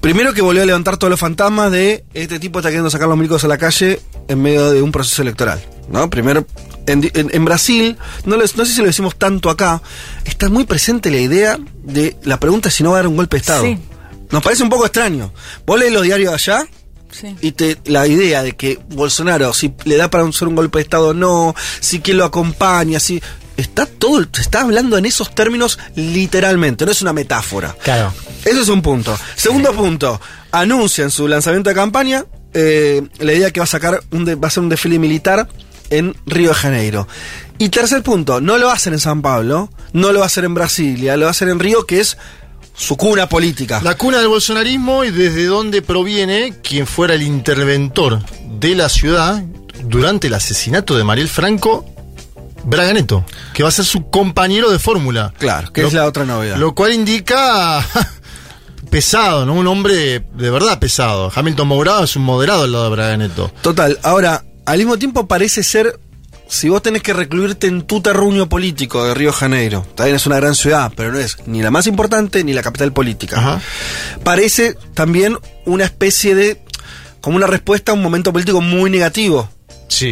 [0.00, 3.16] Primero que volvió a levantar todos los fantasmas de este tipo está queriendo sacar los
[3.18, 5.60] milicos a la calle en medio de un proceso electoral.
[5.90, 6.08] ¿no?
[6.08, 6.46] Primero,
[6.86, 9.82] en, en- en Brasil, no, les- no sé si lo decimos tanto acá,
[10.24, 13.36] está muy presente la idea de la pregunta si no va a haber un golpe
[13.36, 13.62] de Estado.
[13.64, 13.78] Sí.
[14.30, 15.32] Nos parece un poco extraño.
[15.66, 16.66] Vos lees los diarios allá
[17.10, 17.34] Sí.
[17.40, 20.82] y te, la idea de que Bolsonaro, si le da para hacer un golpe de
[20.82, 23.20] Estado o no, si quién lo acompaña, si.
[23.58, 27.76] Está todo, se está hablando en esos términos literalmente, no es una metáfora.
[27.82, 28.14] Claro.
[28.44, 29.18] Eso es un punto.
[29.36, 30.18] Segundo punto,
[30.52, 34.36] anuncia en su lanzamiento de campaña eh, la idea que va a sacar un de-
[34.36, 35.46] va a ser un desfile militar
[35.90, 37.06] en Río de Janeiro.
[37.58, 40.28] Y tercer punto, no lo va a hacer en San Pablo, no lo va a
[40.28, 42.16] hacer en Brasilia, lo va a hacer en Río, que es
[42.76, 43.80] su cuna política.
[43.82, 48.20] La cuna del bolsonarismo y desde dónde proviene quien fuera el interventor
[48.60, 49.42] de la ciudad
[49.82, 51.84] durante el asesinato de Mariel Franco,
[52.68, 55.32] Braganeto, que va a ser su compañero de fórmula.
[55.38, 56.56] Claro, que Lo- es la otra novedad.
[56.56, 57.84] Lo cual indica
[58.90, 59.54] pesado, ¿no?
[59.54, 61.30] Un hombre de verdad pesado.
[61.34, 63.50] Hamilton Mourado es un moderado al lado de Braganeto.
[63.62, 65.98] Total, ahora, al mismo tiempo parece ser,
[66.48, 70.36] si vos tenés que recluirte en tu terruño político de Río Janeiro, también es una
[70.36, 73.38] gran ciudad, pero no es ni la más importante ni la capital política.
[73.38, 73.60] Ajá.
[74.24, 76.62] Parece también una especie de,
[77.20, 79.50] como una respuesta a un momento político muy negativo.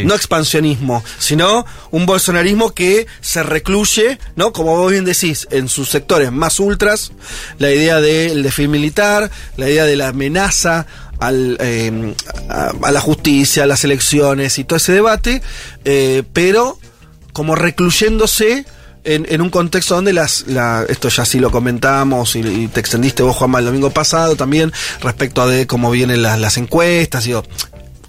[0.05, 4.53] No expansionismo, sino un bolsonarismo que se recluye, ¿no?
[4.53, 7.13] Como vos bien decís, en sus sectores más ultras,
[7.59, 10.87] la idea del desfile militar, la idea de la amenaza
[11.21, 12.15] al, eh,
[12.49, 15.43] a, la justicia, a las elecciones y todo ese debate,
[15.85, 16.79] eh, pero
[17.33, 18.65] como recluyéndose
[19.05, 23.37] en, un contexto donde las, la, esto ya sí lo comentamos y, te extendiste vos,
[23.37, 27.45] Juanma, el domingo pasado también, respecto a de cómo vienen las, las encuestas, digo,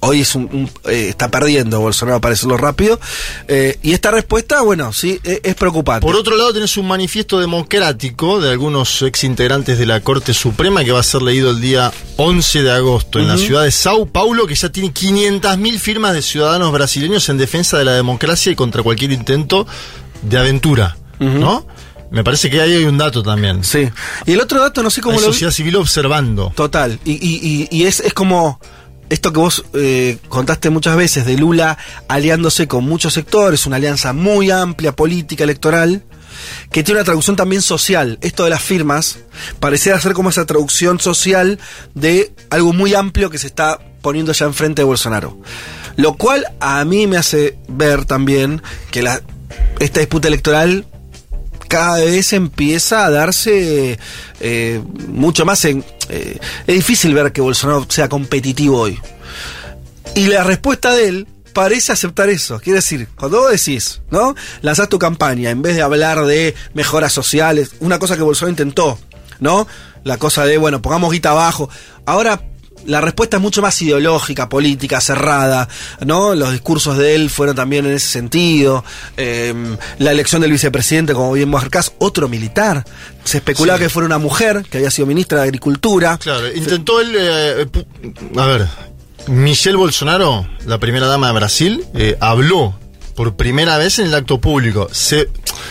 [0.07, 2.99] hoy es un, un- eh, está perdiendo Bolsonaro para decirlo rápido,
[3.47, 6.05] eh, y esta respuesta, bueno, sí, e- es, preocupante.
[6.05, 10.83] Por otro lado, tenés un manifiesto democrático de algunos ex integrantes de la Corte Suprema
[10.83, 14.05] que va a ser leído el día 11 de agosto en la ciudad de Sao
[14.07, 18.55] Paulo, que ya tiene 500.000 firmas de ciudadanos brasileños en defensa de la democracia y
[18.55, 19.67] contra cualquier intento
[20.21, 20.97] de aventura.
[21.19, 21.65] ¿No?
[22.11, 23.63] Me parece que ahí hay un dato también.
[23.63, 23.89] Sí.
[24.25, 26.53] Y el otro dato, no sé cómo Hay lo vi- sociedad civil observando.
[26.55, 26.99] Total.
[27.03, 28.61] Y, y- y- y es, es como
[29.09, 34.13] esto que vos eh, contaste muchas veces de Lula aliándose con muchos sectores, una alianza
[34.13, 36.03] muy amplia política electoral,
[36.71, 38.17] que tiene una traducción también social.
[38.21, 39.19] Esto de las firmas
[39.59, 41.59] pareciera ser como esa traducción social
[41.95, 45.37] de algo muy amplio que se está poniendo ya enfrente de Bolsonaro.
[45.95, 49.03] Lo cual a mí me hace ver también que
[49.79, 50.85] esta disputa electoral
[51.67, 53.99] cada vez empieza a darse
[54.39, 55.83] eh, mucho más en...
[56.09, 58.99] eh, es difícil ver que Bolsonaro sea competitivo hoy.
[60.15, 62.59] Y la respuesta de él parece aceptar eso.
[62.59, 64.35] Quiere decir, cuando vos decís, ¿no?
[64.61, 68.99] Lanzás tu campaña, en vez de hablar de mejoras sociales, una cosa que Bolsonaro intentó,
[69.39, 69.67] ¿no?
[70.03, 71.69] La cosa de, bueno, pongamos guita abajo.
[72.05, 72.41] Ahora
[72.87, 75.67] la respuesta es mucho más ideológica, política, cerrada,
[76.05, 76.33] ¿no?
[76.33, 78.83] Los discursos de él fueron también en ese sentido.
[79.17, 79.53] Eh,
[79.99, 82.83] la elección del vicepresidente, como bien marcás, otro militar.
[83.23, 83.83] Se especulaba Sí.
[83.85, 86.17] que fuera una mujer, que había sido ministra de Agricultura.
[86.17, 87.13] Claro, intentó él.
[87.15, 87.65] eh,
[88.37, 88.67] a ver,
[89.27, 92.73] Michelle Bolsonaro, la primera dama de Brasil, eh, habló
[93.17, 94.87] por primera vez en el acto público.
[94.91, 95.27] Se,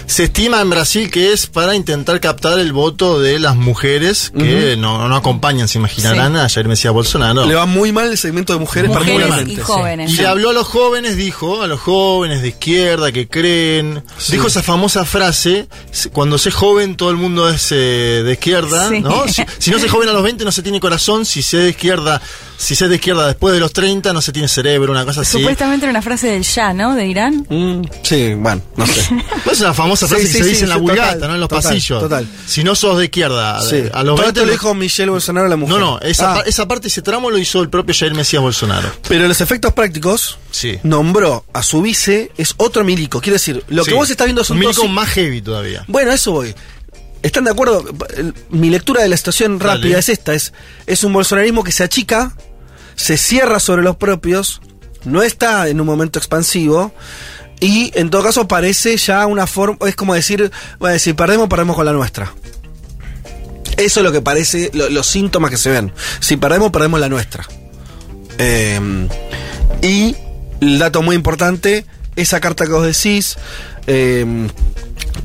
[0.06, 4.72] se estima en Brasil que es para intentar captar el voto de las mujeres que
[4.72, 4.80] Ujú.
[4.80, 6.38] no, no acompañan, se imaginarán, Sí.
[6.40, 7.46] a Jair Mesías Bolsonaro.
[7.46, 9.52] Le va muy mal el segmento de mujeres, Mujeres particularmente.
[9.60, 10.10] y jóvenes.
[10.12, 14.02] Y le habló a los jóvenes, dijo, a los jóvenes de izquierda que creen.
[14.18, 14.32] Sí.
[14.32, 18.88] Dijo esa famosa frase: "Se- cuando sé joven, todo el mundo es eh, de izquierda,
[18.88, 19.00] Sí.
[19.02, 19.28] ¿no?
[19.28, 21.24] Si, si no se joven a los 20, no se tiene corazón.
[21.24, 22.20] Si se de izquierda,
[22.56, 25.38] si se de izquierda después de los 30, no se tiene cerebro, una cosa así.
[25.38, 26.94] Supuestamente era una frase del ya, ¿no?
[26.96, 27.35] De Irán.
[27.48, 29.08] Mm, sí, bueno, no sé.
[29.44, 31.34] Pues es la famosa frase Sí, que sí, se sí, dice en la vulgata, ¿no?
[31.34, 32.02] En los total, pasillos.
[32.02, 32.26] total.
[32.46, 33.84] Si no sos de izquierda, Sí.
[33.92, 35.78] a los Todo 20 esto lo dijo Michelle Bolsonaro a la mujer.
[35.78, 38.42] No, no, esa, Ah, pa- esa parte, ese tramo lo hizo el propio Jair Mesías
[38.42, 38.90] Bolsonaro.
[39.08, 40.78] Pero los efectos prácticos Sí.
[40.82, 43.20] nombró a su vice, es otro milico.
[43.20, 45.84] Quiere decir, lo que vos estás viendo son Un todos- milico más heavy todavía.
[45.88, 46.54] Bueno, a eso voy.
[47.22, 47.84] ¿Están de acuerdo?
[48.50, 49.74] Mi lectura de la situación Dale.
[49.74, 50.52] rápida es esta: es,
[50.86, 52.36] es un bolsonarismo que se achica,
[52.94, 54.60] se cierra sobre los propios,
[55.06, 56.92] no está en un momento expansivo.
[57.58, 61.74] Y en todo caso parece ya una forma, es como decir, bueno, si perdemos, perdemos
[61.74, 62.34] con la nuestra.
[63.78, 65.92] Eso es lo que parece, lo- los síntomas que se ven.
[66.20, 67.46] Si perdemos, perdemos la nuestra.
[68.38, 69.08] Eh,
[69.82, 70.14] y
[70.60, 73.36] el dato muy importante, esa carta que vos decís,
[73.86, 74.48] eh,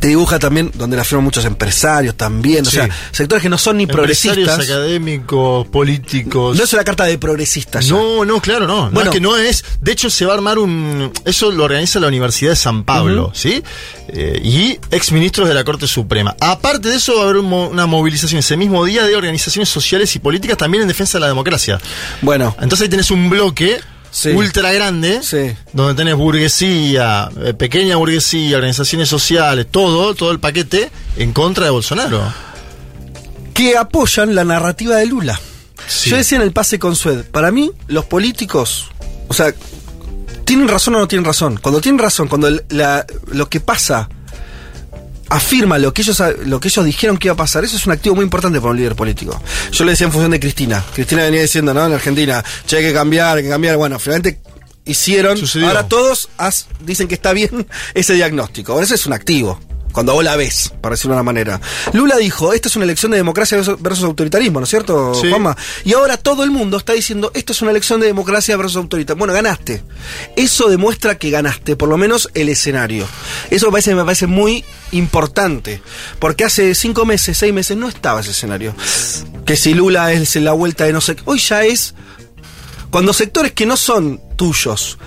[0.01, 2.69] te dibuja también donde la firman muchos empresarios también, Sí.
[2.77, 4.69] o sea, sectores que no son ni Empresarios progresistas.
[4.69, 6.57] académicos, políticos.
[6.57, 7.87] No es una carta de progresistas.
[7.87, 8.85] No, no, claro, no.
[8.85, 9.11] No, Bueno.
[9.11, 9.63] es que no es.
[9.79, 11.11] De hecho, se va a armar un.
[11.23, 13.31] Eso lo organiza la Universidad de San Pablo.
[13.35, 13.63] ¿sí?
[14.09, 16.35] Eh, y exministros de la Corte Suprema.
[16.39, 20.15] Aparte de eso, va a haber un una movilización ese mismo día de organizaciones sociales
[20.15, 21.79] y políticas también en defensa de la democracia.
[22.21, 23.79] Bueno, Entonces ahí tenés un bloque.
[24.11, 24.29] Sí.
[24.31, 25.55] Ultra grande, Sí.
[25.73, 31.71] donde tenés burguesía, eh, pequeña burguesía, organizaciones sociales, todo, todo el paquete en contra de
[31.71, 32.21] Bolsonaro.
[33.53, 35.39] que apoyan la narrativa de Lula.
[36.05, 38.89] Yo decía en el pase con Sued, para mí los políticos,
[39.27, 39.53] o sea,
[40.45, 41.59] tienen razón o no tienen razón.
[41.61, 44.09] Cuando tienen razón, cuando el- la- lo que pasa
[45.31, 47.93] afirma lo que ellos lo que ellos dijeron que iba a pasar, eso es un
[47.93, 49.41] activo muy importante para un líder político.
[49.71, 50.83] Yo le decía en función de Cristina.
[50.93, 51.85] Cristina venía diciendo, ¿no?
[51.85, 53.77] En Argentina, che, hay que cambiar, hay que cambiar.
[53.77, 54.41] Bueno, finalmente
[54.85, 55.37] hicieron.
[55.37, 55.67] Sucedió.
[55.67, 58.81] Ahora todos has- dicen que está bien ese diagnóstico.
[58.81, 59.59] Ese es un activo.
[59.91, 61.61] Cuando vos la ves, para decirlo de una manera.
[61.93, 65.29] Lula dijo, esta es una elección de democracia versus- autoritarismo, ¿no es cierto, Sí.
[65.29, 65.55] Juanma?
[65.85, 69.19] Y ahora todo el mundo está diciendo, esto es una elección de democracia versus autoritarismo.
[69.19, 69.83] Bueno, ganaste.
[70.35, 73.07] Eso demuestra que ganaste, por lo menos el escenario.
[73.49, 75.81] Eso me parece, me parece muy importante.
[76.19, 78.73] Porque hace cinco meses, seis meses, no estaba ese escenario.
[79.45, 81.23] Que si Lula es la vuelta de no sé qué.
[81.25, 81.93] Hoy ya es.
[82.89, 84.97] Cuando sectores que no son tuyos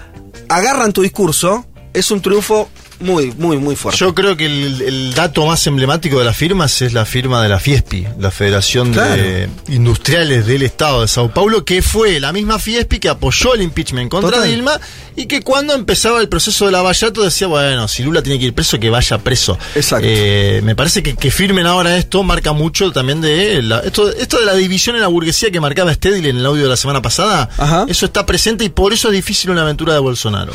[0.49, 2.68] agarran tu discurso, es un triunfo
[3.05, 3.99] muy, muy, muy fuerte.
[4.01, 7.49] Yo creo que el, el dato más emblemático de las firmas es la firma de
[7.49, 12.59] la FIESPI, la Federación de Industriales del Estado de Sao Paulo, que fue la misma
[12.59, 14.49] FIESPI que apoyó el impeachment contra Total.
[14.51, 14.81] Dilma
[15.17, 18.47] y que cuando empezaba el proceso de la Vallato decía, bueno, si Lula tiene que
[18.47, 19.59] ir preso, que vaya preso.
[19.75, 20.07] Exacto.
[20.09, 24.38] Eh, me parece que, que firmen ahora esto marca mucho también de la- esto, esto
[24.40, 27.03] de la división en la burguesía que marcaba Stedil en el audio de la semana
[27.03, 27.49] pasada.
[27.59, 27.87] Ajá.
[27.88, 30.53] Eso está presente y por eso es difícil una aventura de Bolsonaro.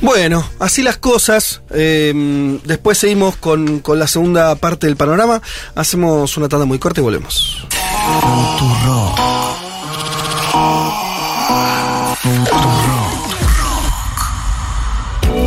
[0.00, 1.60] Bueno, así las cosas.
[1.74, 1.87] Eh,
[2.64, 5.40] después seguimos con, con la segunda parte del panorama.
[5.74, 7.66] Hacemos una tanda muy corta y volvemos.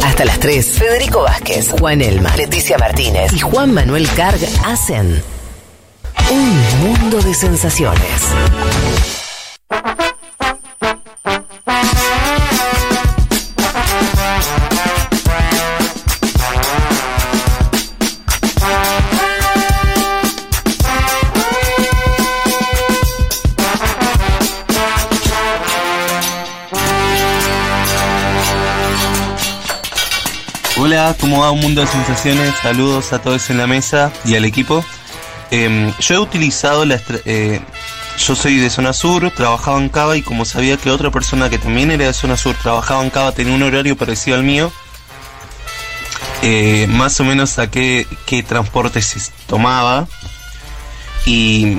[0.04, 0.66] Hasta las 3.
[0.66, 5.24] Federico Vázquez, Juan Elma, Leticia Martínez y Juan Manuel Carg hacen
[6.30, 8.22] un mundo de sensaciones.
[31.20, 32.54] ¿Cómo va un mundo de sensaciones?
[32.62, 34.86] Saludos a todos en la mesa y al equipo.
[35.50, 37.02] Em, yo he utilizado la...
[37.26, 37.60] eh,
[38.18, 41.58] yo soy de zona sur, trabajaba en Cava y como sabía que otra persona que
[41.58, 44.72] también era de zona sur trabajaba en Cava tenía un horario parecido al mío,
[46.44, 50.08] eh, más o menos saqué qué transporte se tomaba
[51.26, 51.78] y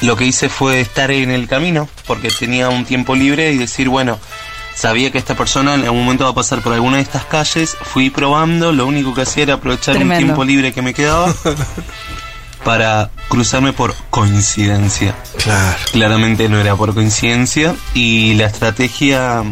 [0.00, 3.88] lo que hice fue estar en el camino porque tenía un tiempo libre y decir,
[3.88, 4.20] bueno,
[4.74, 7.76] sabía que esta persona en algún momento va a pasar por alguna de estas calles,
[7.82, 10.14] fui probando, lo único que hacía era aprovechar Tremendo.
[10.14, 11.34] un tiempo libre que me quedaba
[12.64, 15.14] para cruzarme por coincidencia.
[15.42, 15.76] Claro.
[15.92, 19.42] Claramente no era por coincidencia y la estrategia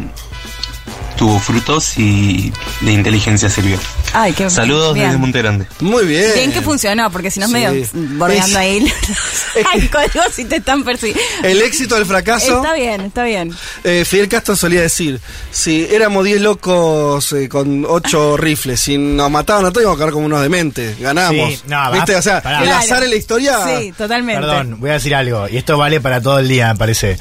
[1.17, 3.79] tuvo frutos y la inteligencia sirvió.
[4.13, 5.07] Ay, qué Saludos bien.
[5.07, 5.65] desde Monte Grande.
[5.79, 6.31] Muy bien.
[6.35, 7.57] Bien que funcionó, porque si no es Sí.
[7.57, 8.85] medio bordeando ahí.
[9.73, 11.21] Hay códigos si te están persiguiendo.
[11.43, 12.57] El éxito del fracaso.
[12.57, 13.51] Está bien, está bien.
[13.83, 15.19] Eh, Fidel Castro solía decir,
[15.51, 20.01] si éramos 10 locos eh, con 8 rifles, si nos mataban a todos íbamos a
[20.01, 21.49] quedar como unos dementes, ganamos.
[21.53, 22.15] Sí, no, ¿Viste?
[22.15, 22.59] O sea, pará.
[22.59, 22.79] el Claro.
[22.83, 23.57] azar en la historia...
[23.79, 24.41] Sí, totalmente.
[24.41, 27.17] Perdón, voy a decir algo, y esto vale para todo el día, me parece.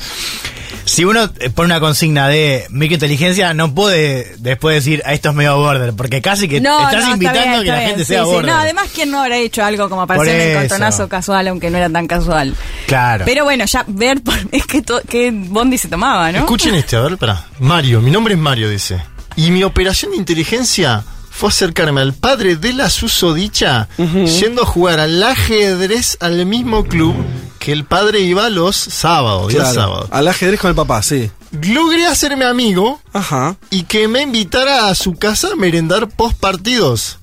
[0.85, 5.35] Si uno eh, pone una consigna de microinteligencia, no puede después decir a esto es
[5.37, 7.89] medio border, porque casi que No, estás no, está invitando bien, a que la bien,
[7.89, 8.31] gente sí, sea sí.
[8.43, 11.71] No, además, ¿quién no habrá hecho algo como para Por hacer un encontronazo casual, aunque
[11.71, 12.55] no era tan casual?
[12.87, 13.25] Claro.
[13.25, 16.39] Pero bueno, ya ver por- es que, to- que Bondi se tomaba, ¿no?
[16.39, 17.45] Escuchen este, a ver, espera.
[17.59, 19.03] Mario, mi nombre es Mario, dice.
[19.37, 25.01] Y mi operación de inteligencia fue acercarme al padre de la susodicha yendo a jugar
[25.01, 27.15] al ajedrez al mismo club
[27.59, 30.09] que el padre iba los sábados, días Claro, sábados.
[30.13, 31.31] al ajedrez con el papá, sí.
[31.53, 33.57] Logré hacerme amigo Ajá.
[33.71, 37.19] y que me invitara a su casa a merendar post partidos.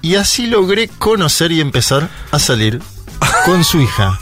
[0.00, 2.80] Y así logré conocer y empezar a salir
[3.44, 4.18] con su hija.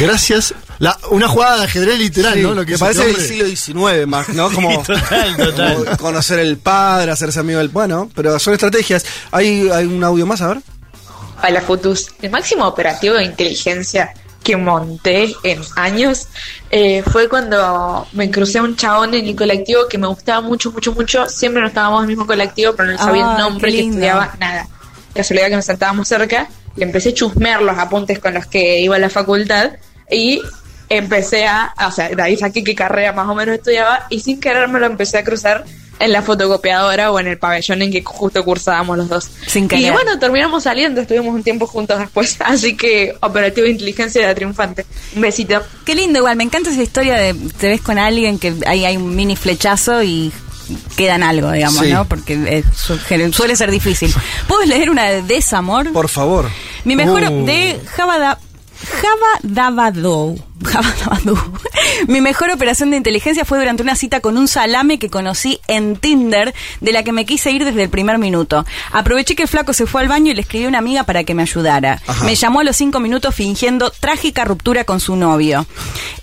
[0.00, 0.54] Gracias.
[0.78, 2.52] La, una jugada de ajedrez literal, Sí, ¿no?
[2.54, 4.50] Lo que me parece del siglo XIX más, ¿no?
[4.54, 5.74] Como, total, total.
[5.84, 7.70] como conocer el padre, hacerse amigo del...
[7.70, 9.04] Bueno, pero son estrategias.
[9.32, 10.42] ¿Hay, hay un audio más?
[10.42, 10.58] A ver.
[11.42, 12.10] Hola Futus.
[12.20, 14.12] El máximo operativo de inteligencia
[14.46, 16.28] que monté en años
[16.70, 20.70] eh, fue cuando me crucé a un chabón en el colectivo que me gustaba mucho,
[20.70, 21.28] mucho, mucho.
[21.28, 24.36] Siempre no estábamos en el mismo colectivo, pero no sabía Ay, el nombre, que estudiaba
[24.38, 24.68] nada.
[25.12, 28.94] Casualidad que nos sentábamos cerca, le empecé a chusmear los apuntes con los que iba
[28.94, 29.72] a la facultad
[30.08, 30.40] y
[30.88, 34.38] empecé a, o sea, de ahí saqué qué carrera más o menos estudiaba y sin
[34.38, 35.64] querer me lo empecé a cruzar
[35.98, 39.30] en la fotocopiadora o en el pabellón en que justo cursábamos los dos.
[39.46, 39.92] Sin Y querer.
[39.92, 44.84] bueno, terminamos saliendo, estuvimos un tiempo juntos después, así que operativo de inteligencia era triunfante.
[45.14, 45.62] Un besito.
[45.84, 46.36] Qué lindo, igual.
[46.36, 50.02] Me encanta esa historia de te ves con alguien que ahí hay un mini flechazo
[50.02, 50.32] y
[50.96, 51.92] quedan algo, digamos, Sí.
[51.92, 52.04] ¿no?
[52.06, 52.98] Porque eh, su-
[53.32, 54.12] suele ser difícil.
[54.48, 55.92] ¿Puedes leer una de Desamor?
[55.92, 56.50] Por favor.
[56.84, 57.44] Mi mejor Uh.
[57.46, 58.38] de Javada
[59.00, 60.38] Java Davadou.
[62.08, 65.96] Mi mejor operación de inteligencia fue durante una cita con un salame que conocí en
[65.96, 68.64] Tinder, de la que me quise ir desde el primer minuto.
[68.92, 71.24] Aproveché que el flaco se fue al baño y le escribí a una amiga para
[71.24, 72.00] que me ayudara.
[72.06, 72.24] Ajá.
[72.24, 75.66] Me llamó a los cinco minutos fingiendo trágica ruptura con su novio.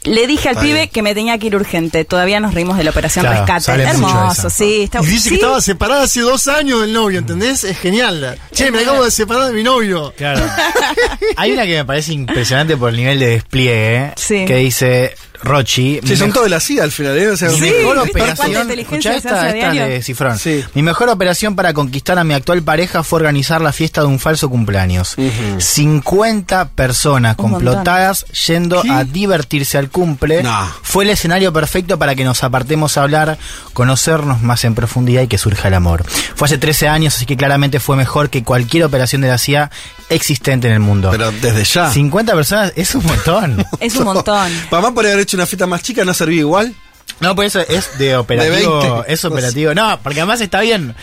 [0.03, 2.03] Le dije al pibe que me tenía que ir urgente.
[2.03, 3.83] Todavía nos reímos de la operación Claro, rescate.
[3.83, 4.83] Hermoso, sí.
[4.83, 5.29] Está, Y dice sí.
[5.29, 7.63] que estaba separada hace dos años del novio, ¿entendés?
[7.63, 8.37] Es genial.
[8.53, 10.13] Che, me acabo de separar de mi novio.
[10.17, 10.45] Claro.
[11.37, 14.13] Hay una que me parece impresionante por el nivel de despliegue, ¿eh?
[14.23, 14.45] Sí.
[14.45, 15.99] que dice Rochi.
[16.03, 17.27] Sí, mi son mejor- todos de la CIA al final, ¿eh?
[17.29, 20.39] O sea, Mi Sí, mejor ¿viste cuánta operación, inteligencia escuchá esta, esta de Cifrón.
[20.39, 20.63] Sí.
[20.73, 24.19] Mi mejor operación para conquistar a mi actual pareja fue organizar la fiesta de un
[24.19, 25.15] falso cumpleaños.
[25.59, 27.65] 50 personas Un montón.
[27.65, 30.43] complotadas yendo a divertirse al cumple.
[30.43, 30.69] No.
[30.81, 33.37] Fue el escenario perfecto para que nos apartemos a hablar,
[33.73, 36.03] conocernos más en profundidad y que surja el amor.
[36.35, 39.71] Fue hace 13 años, así que claramente fue mejor que cualquier operación de la CIA
[40.09, 41.09] existente en el mundo.
[41.11, 41.89] Pero desde ya.
[41.91, 43.65] 50 personas es un montón.
[43.79, 44.51] Es un montón.
[44.71, 46.73] Mamá por haber hecho una fiesta más chica no servía igual.
[47.19, 48.55] No, pues eso es de operativo.
[48.81, 49.13] De 20.
[49.13, 49.73] es operativo.
[49.73, 50.95] No, porque además está bien.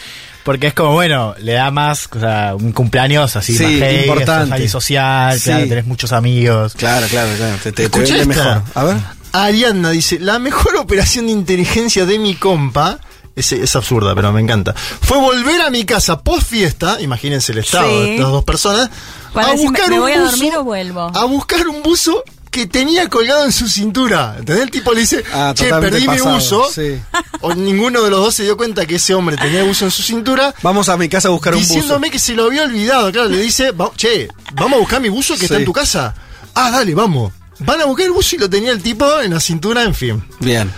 [0.42, 4.08] Porque es como, bueno, le da más, o sea, un cumpleaños así, Sí, más heavy,
[4.08, 4.68] importante.
[4.68, 5.44] social, Sí.
[5.50, 6.72] claro, tenés muchos amigos.
[6.74, 7.56] Claro, claro, claro.
[7.62, 8.24] Te, te, esta.
[8.24, 8.62] mejor.
[8.74, 8.96] A ver.
[9.32, 12.98] Ariadna dice, la mejor operación de inteligencia de mi compa,
[13.36, 17.58] es, es absurda, pero me encanta, fue volver a mi casa post fiesta, imagínense el
[17.58, 17.96] estado Sí.
[18.06, 18.90] de estas dos personas,
[19.34, 21.12] a decís, buscar ¿me un voy a buzo, dormir o vuelvo?
[21.14, 24.34] a buscar un buzo que tenía colgado en su cintura.
[24.38, 24.64] ¿Entendés?
[24.64, 26.68] El tipo le dice, Ah, che, perdí pasado, mi buzo.
[26.72, 27.00] sí.
[27.42, 30.02] O ninguno de los dos se dio cuenta que ese hombre tenía buzo en su
[30.02, 30.54] cintura.
[30.62, 31.72] Vamos a mi casa a buscar un buzo.
[31.74, 33.10] Diciéndome que se lo había olvidado.
[33.12, 36.14] Claro, le dice, "Va- che, vamos a buscar mi buzo que está en tu casa.
[36.54, 37.32] Ah, dale, vamos.
[37.60, 40.22] Van a buscar el buzo y lo tenía el tipo en la cintura, en fin.
[40.40, 40.70] Bien.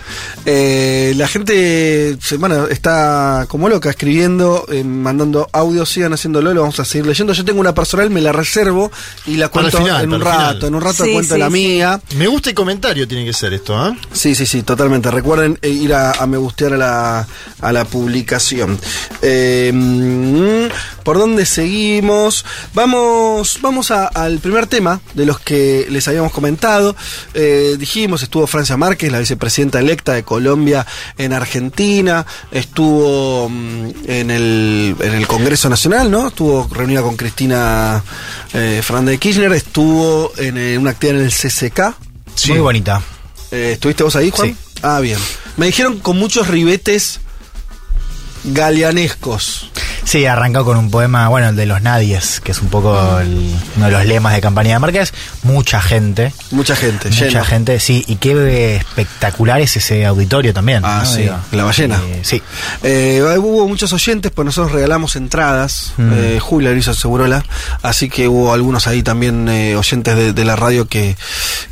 [0.45, 6.79] Eh, la gente bueno, está como loca escribiendo, eh, mandando audios, sigan haciéndolo, lo vamos
[6.79, 7.31] a seguir leyendo.
[7.33, 8.91] Yo tengo una personal, me la reservo
[9.25, 10.37] y la cuento final, en un rato.
[10.39, 10.63] final.
[10.65, 11.53] En un rato Sí, cuento sí, la sí.
[11.53, 12.01] mía.
[12.17, 13.95] Me gusta el comentario, tiene que ser esto, ¿ah?
[14.11, 15.09] Sí, sí, sí, totalmente.
[15.09, 17.27] Recuerden ir a, a me gustear a la,
[17.61, 18.77] a la publicación.
[19.21, 22.45] Eh, mm, ¿Por dónde seguimos?
[22.73, 26.72] Vamos, vamos a- al primer tema de los que les habíamos comentado.
[27.33, 30.85] Eh, dijimos, estuvo Francia Márquez, la vicepresidenta electa de Colombia
[31.17, 32.25] en Argentina.
[32.51, 36.27] Estuvo mm, en, el, en el Congreso Nacional, ¿no?
[36.27, 38.03] Estuvo reunida con Cristina
[38.53, 39.51] eh, Fernández de Kirchner.
[39.53, 41.95] Estuvo en eh, una actividad en el CCK.
[42.49, 43.01] Muy bonita.
[43.51, 44.49] Eh, ¿Estuviste vos ahí, Juan?
[44.49, 44.55] Sí.
[44.81, 45.19] Ah, bien.
[45.57, 47.19] Me dijeron con muchos ribetes
[48.43, 49.69] galeanescos.
[50.05, 53.55] Sí, arrancó con un poema, bueno, el de los nadies, que es un poco el-
[53.77, 55.13] uno de los lemas de campaña de Márquez.
[55.43, 56.33] Mucha gente.
[56.51, 57.43] Mucha gente, Mucha lleno.
[57.45, 58.03] gente, sí.
[58.07, 60.81] Y qué espectacular es ese auditorio también.
[60.85, 61.09] Ah, ¿no?
[61.09, 62.01] sí, Digo, la ballena.
[62.05, 62.41] eh, sí.
[62.83, 65.93] Eh, hubo muchos oyentes, pues nosotros regalamos entradas.
[65.97, 66.11] Mm.
[66.13, 67.43] Eh, Julia lo hizo Segurola.
[67.81, 71.15] Así que hubo algunos ahí también eh, oyentes de, de la radio que,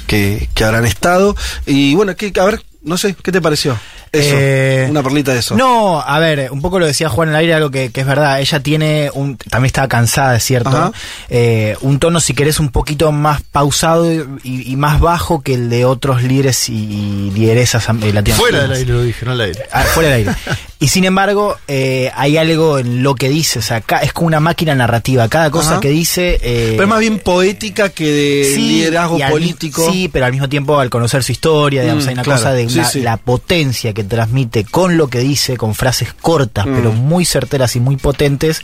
[0.08, 1.36] que, que habrán estado.
[1.66, 3.78] Y bueno, que, a ver, no sé, ¿qué te pareció?
[4.14, 5.56] Eso, Eh, una perlita de eso.
[5.56, 8.06] No, a ver, un poco lo decía Juan en el aire, algo que, que es
[8.08, 8.42] verdad.
[8.42, 9.38] Ella tiene un.
[9.38, 10.92] También estaba cansada, es cierto.
[11.30, 15.70] Eh, un tono, si querés, un poquito más pausado y, y más bajo que el
[15.70, 18.38] de otros líderes y, y lideresas eh, latinoamericanas.
[18.38, 19.60] Fuera del aire lo dije, no al aire.
[19.72, 20.32] Ah, fuera del aire.
[20.80, 24.40] Y sin embargo, eh, hay algo en lo que dice, o sea, es como una
[24.40, 25.30] máquina narrativa.
[25.30, 25.80] Cada cosa Ajá.
[25.80, 26.38] que dice.
[26.42, 29.90] eh, Pero es más bien poética que de sí, liderazgo político.
[29.92, 32.40] Sí, pero al mismo tiempo al conocer su historia, digamos, Mm, hay una claro.
[32.40, 33.02] cosa de Sí, una- sí.
[33.02, 36.76] la potencia que transmite con lo que dice, con frases cortas, Mm.
[36.76, 38.64] pero muy certeras y muy potentes,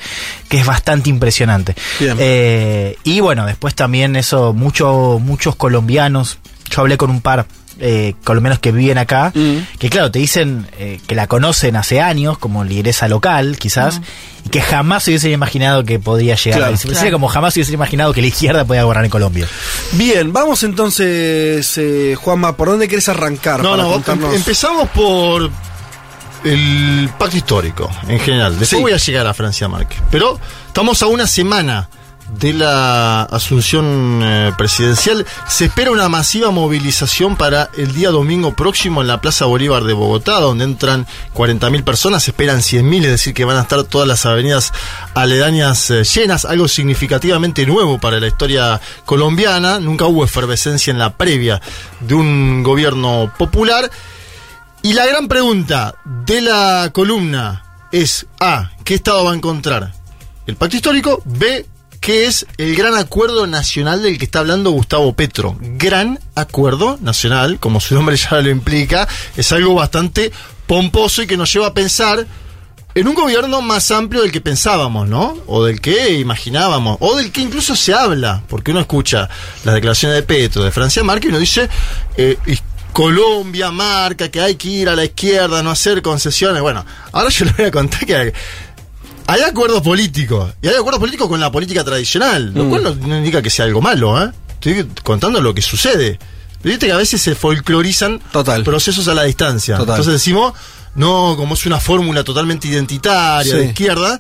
[0.50, 1.76] que es bastante impresionante.
[2.00, 7.46] Eh, y bueno, después también eso, mucho, muchos colombianos, yo hablé con un par.
[7.80, 9.58] Eh, colombianos que viven acá, Mm.
[9.80, 14.02] que claro, te dicen eh, que la conocen hace años como lideresa local, quizás,
[14.46, 16.60] y que jamás se hubiesen imaginado que podía llegar.
[16.60, 16.74] Claro.
[16.76, 17.12] a Sería Claro.
[17.14, 19.48] como jamás se hubiesen imaginado que la izquierda podía gobernar en Colombia.
[19.94, 23.62] Bien, vamos entonces, eh, Juanma, ¿por dónde querés arrancar?
[23.62, 24.30] No, para no, contarnos?
[24.32, 25.50] em- empezamos por
[26.44, 28.52] el pacto histórico en general.
[28.58, 28.82] Después Sí.
[28.82, 30.00] voy a llegar a Francia Márquez.
[30.12, 31.90] Pero estamos a una semana
[32.30, 35.26] de la asunción eh, presidencial.
[35.48, 39.94] Se espera una masiva movilización para el día domingo próximo en la Plaza Bolívar de
[39.94, 44.08] Bogotá, donde entran 40.000 personas, se esperan 100.000, es decir, que van a estar todas
[44.08, 44.74] las avenidas
[45.14, 49.80] aledañas eh, llenas, algo significativamente nuevo para la historia colombiana.
[49.80, 51.62] Nunca hubo efervescencia en la previa
[52.00, 53.90] de un gobierno popular.
[54.84, 59.94] Y la gran pregunta de la columna es A, ¿qué Estado va a encontrar?
[60.46, 61.66] El pacto histórico, B,
[62.00, 65.58] ¿qué es el gran acuerdo nacional del que está hablando Gustavo Petro?
[65.60, 70.32] Gran acuerdo nacional, como su nombre ya lo implica, es algo bastante
[70.66, 72.26] pomposo y que nos lleva a pensar
[72.96, 75.38] en un gobierno más amplio del que pensábamos, ¿no?
[75.46, 79.30] O del que imaginábamos, o del que incluso se habla, porque uno escucha
[79.64, 81.70] las declaraciones de Petro, de Francia Márquez, y uno dice,
[82.18, 82.38] eh,
[82.98, 86.64] Colombia marca que hay que ir a la izquierda, no hacer concesiones.
[86.64, 88.34] Bueno, ahora yo les voy a contar que
[89.28, 92.70] hay, acuerdos políticos, y hay acuerdos políticos con la política tradicional, lo Mm.
[92.70, 94.32] cual no, indica que sea algo malo, ¿eh?
[94.54, 96.18] Estoy contando lo que sucede.
[96.64, 98.20] Viste que a veces se folclorizan
[98.64, 99.78] procesos a la distancia.
[99.78, 99.94] Total.
[99.96, 100.54] Entonces decimos,
[100.96, 103.58] no, como es una fórmula totalmente identitaria Sí.
[103.60, 104.20] de izquierda.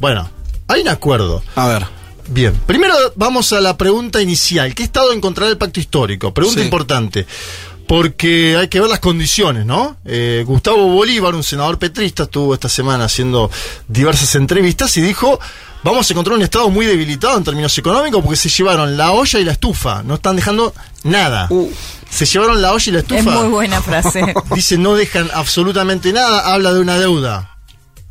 [0.00, 0.30] Bueno,
[0.68, 1.42] hay un acuerdo.
[1.54, 1.86] A ver.
[2.28, 4.74] Bien, primero vamos a la pregunta inicial.
[4.74, 6.32] ¿Qué Estado encontrará el pacto histórico?
[6.34, 6.64] Pregunta Sí.
[6.64, 7.26] importante.
[7.86, 9.96] Porque hay que ver las condiciones, ¿no?
[10.04, 13.50] Eh, Gustavo Bolívar, un senador petrista, estuvo esta semana haciendo
[13.86, 15.38] diversas entrevistas y dijo,
[15.84, 19.38] vamos a encontrar un Estado muy debilitado en términos económicos porque se llevaron la olla
[19.38, 20.74] y la estufa, no están dejando
[21.04, 21.48] nada.
[22.10, 23.20] Se llevaron la olla y la estufa.
[23.20, 24.34] Es muy buena frase.
[24.54, 27.56] Dice, no dejan absolutamente nada, habla de una deuda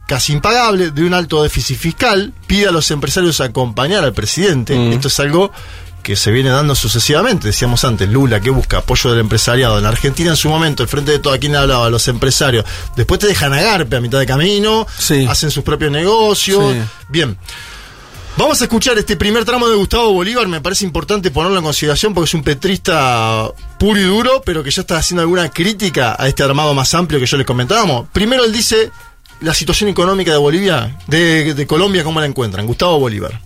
[0.07, 4.93] casi impagable, de un alto déficit fiscal, pide a los empresarios acompañar al presidente.
[4.93, 5.51] Esto es algo
[6.06, 7.47] que se viene dando sucesivamente.
[7.47, 9.78] Decíamos antes, Lula que busca apoyo del empresariado.
[9.78, 11.89] En la Argentina en su momento, el frente de todo, ¿a quién hablaba?
[11.89, 12.64] Los empresarios.
[12.95, 14.86] Después te dejan a garpe a mitad de camino,
[15.28, 16.74] hacen sus propios negocios.
[16.74, 16.80] Sí.
[17.10, 17.36] Bien.
[18.38, 22.14] Vamos a escuchar este primer tramo de Gustavo Bolívar, me parece importante ponerlo en consideración
[22.14, 23.49] porque es un petrista
[23.80, 27.20] puro y duro, pero que ya está haciendo alguna crítica a este armado más amplio
[27.20, 28.10] que yo les comentábamos.
[28.12, 28.91] Primero él dice
[29.39, 32.68] la situación económica de Bolivia, de, de Colombia, ¿cómo la encuentran?
[32.68, 33.39] Gustavo Bolívar.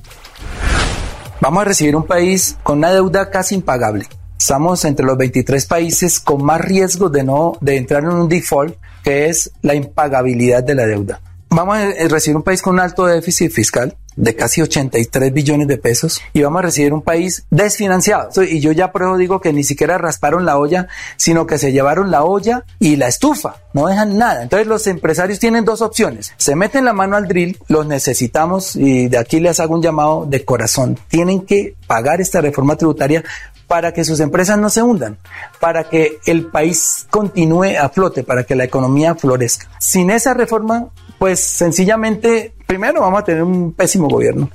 [1.42, 4.06] Vamos a recibir un país con una deuda casi impagable.
[4.38, 8.76] Estamos entre los 23 países con más riesgo de no de entrar en un default,
[9.04, 11.22] que es la impagabilidad de la deuda.
[11.50, 15.68] Vamos a eh, recibir un país con un alto déficit fiscal de casi 83 billones
[15.68, 18.30] de pesos y vamos a recibir un país desfinanciado.
[18.44, 21.72] Y yo ya por eso digo que ni siquiera rasparon la olla, sino que se
[21.72, 24.44] llevaron la olla y la estufa, no dejan nada.
[24.44, 26.34] Entonces los empresarios tienen dos opciones.
[26.38, 30.26] Se meten la mano al drill, los necesitamos y de aquí les hago un llamado
[30.26, 31.00] de corazón.
[31.08, 33.24] Tienen que pagar esta reforma tributaria
[33.68, 35.18] para que sus empresas no se hundan,
[35.60, 39.68] para que el país continúe a flote, para que la economía florezca.
[39.80, 40.88] Sin esa reforma,
[41.20, 44.50] pues sencillamente, primero vamos a tener un pésimo gobierno.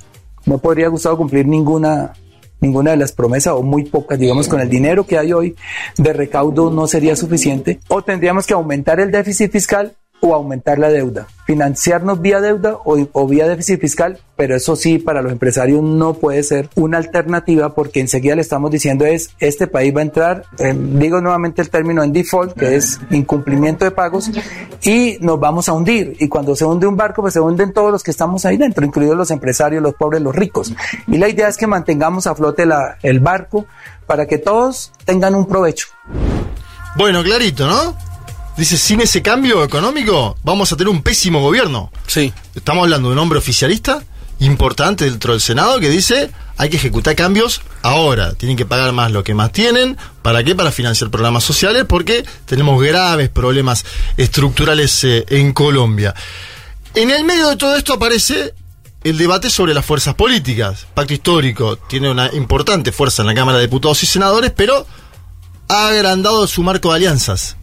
[0.45, 2.13] No podría gustado cumplir ninguna
[2.59, 5.55] ninguna de las promesas o muy pocas, digamos, con el dinero que hay hoy
[5.97, 9.95] de recaudo no sería suficiente o tendríamos que aumentar el déficit fiscal
[10.25, 15.21] o aumentar la deuda, financiarnos vía deuda o, vía déficit fiscal, pero eso sí, para
[15.21, 19.95] los empresarios no puede ser una alternativa porque enseguida le estamos diciendo es, este país
[19.95, 24.31] va a entrar, eh, digo nuevamente el término en default, que es incumplimiento de pagos,
[24.83, 26.15] y nos vamos a hundir.
[26.19, 28.85] Y cuando se hunde un barco, pues se hunden todos los que estamos ahí dentro,
[28.85, 30.73] incluidos los empresarios, los pobres, los ricos.
[31.07, 32.65] Y la idea es que mantengamos a flote
[33.03, 33.65] el barco
[34.07, 35.87] para que todos tengan un provecho.
[36.97, 38.14] Bueno, clarito, ¿no?
[38.57, 41.91] Dice, sin ese cambio económico vamos a tener un pésimo gobierno.
[42.07, 42.33] Sí.
[42.55, 44.03] Estamos hablando de un hombre oficialista
[44.39, 48.33] importante dentro del Senado que dice hay que ejecutar cambios ahora.
[48.33, 49.97] Tienen que pagar más lo que más tienen.
[50.21, 50.55] ¿Para qué?
[50.55, 53.85] Para financiar programas sociales porque tenemos graves problemas
[54.15, 56.15] estructurales eh, en Colombia.
[56.93, 58.53] En el medio de todo esto aparece
[59.03, 60.87] el debate sobre las fuerzas políticas.
[60.93, 64.87] Pacto histórico tiene una importante fuerza en la Cámara de Diputados y Senadores, pero
[65.67, 67.57] ha agrandado su marco de alianzas.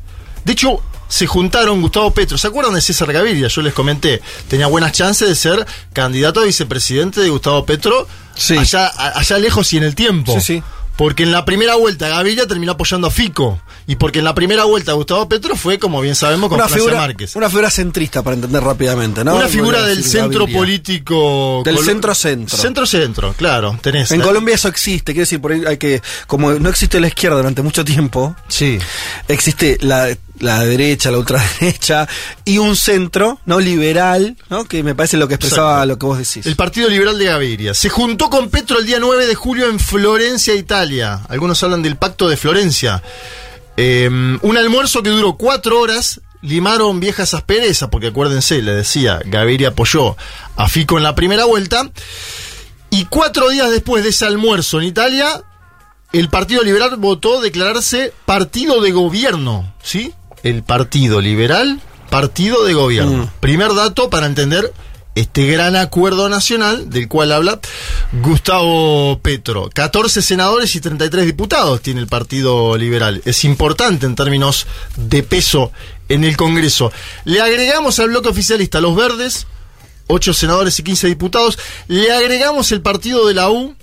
[0.45, 2.39] De hecho, se juntaron Gustavo Petro.
[2.39, 3.49] ¿Se acuerdan de César Gaviria?
[3.49, 4.23] Yo les comenté.
[4.49, 8.57] Tenía buenas chances de ser candidato a vicepresidente de Gustavo Petro sí.
[8.57, 10.33] allá, allá lejos y en el tiempo.
[10.35, 10.63] Sí, sí.
[10.97, 13.61] Porque en la primera vuelta Gaviria terminó apoyando a Fico.
[13.87, 16.85] Y porque en la primera vuelta Gustavo Petro fue, como bien sabemos, con una Francia
[16.85, 17.35] figura, Márquez.
[17.35, 19.35] Una figura centrista, para entender rápidamente, ¿no?
[19.37, 20.59] Una figura del centro Gaviria.
[20.59, 21.63] político.
[21.65, 22.57] Del centro-centro.
[22.57, 24.13] Centro-centro, claro, tenés.
[24.13, 24.25] En ¿eh?
[24.25, 27.63] Colombia eso existe, quiere decir, por ahí hay que, como no existe la izquierda durante
[27.63, 28.79] mucho tiempo, Sí.
[29.29, 32.09] existe la, la derecha, la ultraderecha
[32.45, 33.61] y un centro, ¿no?
[33.61, 34.65] Liberal, ¿no?
[34.65, 35.87] Que me parece lo que expresaba Exacto.
[35.87, 36.47] lo que vos decís.
[36.47, 37.75] El Partido Liberal de Gaviria.
[37.75, 41.21] Se juntó con Petro el día 9 de julio en Florencia, Italia.
[41.29, 43.03] Algunos hablan del Pacto de Florencia.
[43.77, 46.21] Eh, un almuerzo que duró cuatro horas.
[46.41, 50.17] Limaron viejas asperezas, porque acuérdense, le decía, Gaviria apoyó
[50.57, 51.89] a Fico en la primera vuelta.
[52.91, 55.41] Y cuatro días después de ese almuerzo en Italia,
[56.13, 59.73] el Partido Liberal votó declararse partido de gobierno.
[59.85, 60.13] ¿Sí?
[60.43, 61.81] El Partido Liberal,
[62.11, 63.31] partido de gobierno.
[63.41, 64.73] Primer dato para entender
[65.15, 67.61] este gran acuerdo nacional del cual habla
[68.23, 69.71] Gustavo Petro.
[69.73, 73.23] 14 senadores y 33 diputados tiene el Partido Liberal.
[73.25, 74.67] Es importante en términos
[74.97, 75.71] de peso
[76.09, 76.93] en el Congreso.
[77.25, 79.47] Le agregamos al bloque oficialista los verdes,
[80.07, 81.59] 8 senadores y 15 diputados.
[81.89, 83.75] Le agregamos el partido de la U,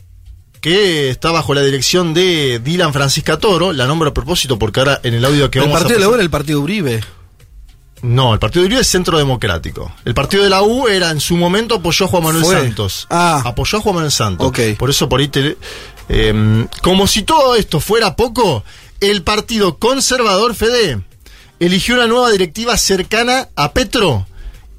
[0.62, 3.72] que está bajo la dirección de Dylan Francisca Toro.
[3.74, 6.06] La nombro a propósito porque ahora en el audio que el vamos a partido de
[6.06, 7.04] la U era el partido Uribe.
[8.02, 9.92] no, el partido de Uribe es Centro Democrático.
[10.06, 12.56] El partido de la U era en su momento apoyó a Juan Manuel Fue.
[12.56, 13.08] Santos.
[13.10, 13.42] Ah.
[13.46, 14.48] Apoyó a Juan Manuel Santos.
[14.48, 14.60] Ok.
[14.78, 15.58] Por eso por ahí te-
[16.10, 18.64] eh, como si todo esto fuera poco,
[19.00, 21.02] el partido conservador Fede
[21.60, 24.26] eligió una nueva directiva cercana a Petro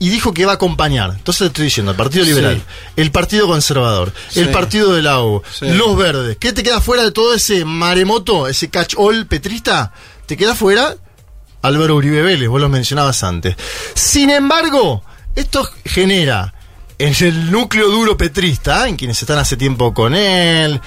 [0.01, 1.11] y dijo que va a acompañar.
[1.11, 2.30] Entonces te estoy diciendo, el Partido Sí.
[2.30, 2.61] Liberal,
[2.96, 4.40] el Partido Conservador, Sí.
[4.40, 5.66] el Partido de la U, Sí.
[5.68, 6.36] los verdes.
[6.40, 9.92] ¿Qué te queda fuera de todo ese maremoto, ese catch-all petrista?
[10.26, 10.96] Te queda fuera
[11.62, 13.55] Álvaro Uribe Vélez, vos lo mencionabas antes.
[13.94, 15.05] Sin embargo,
[15.36, 16.55] esto genera
[16.98, 20.80] en el núcleo duro petrista, en quienes están hace tiempo con él,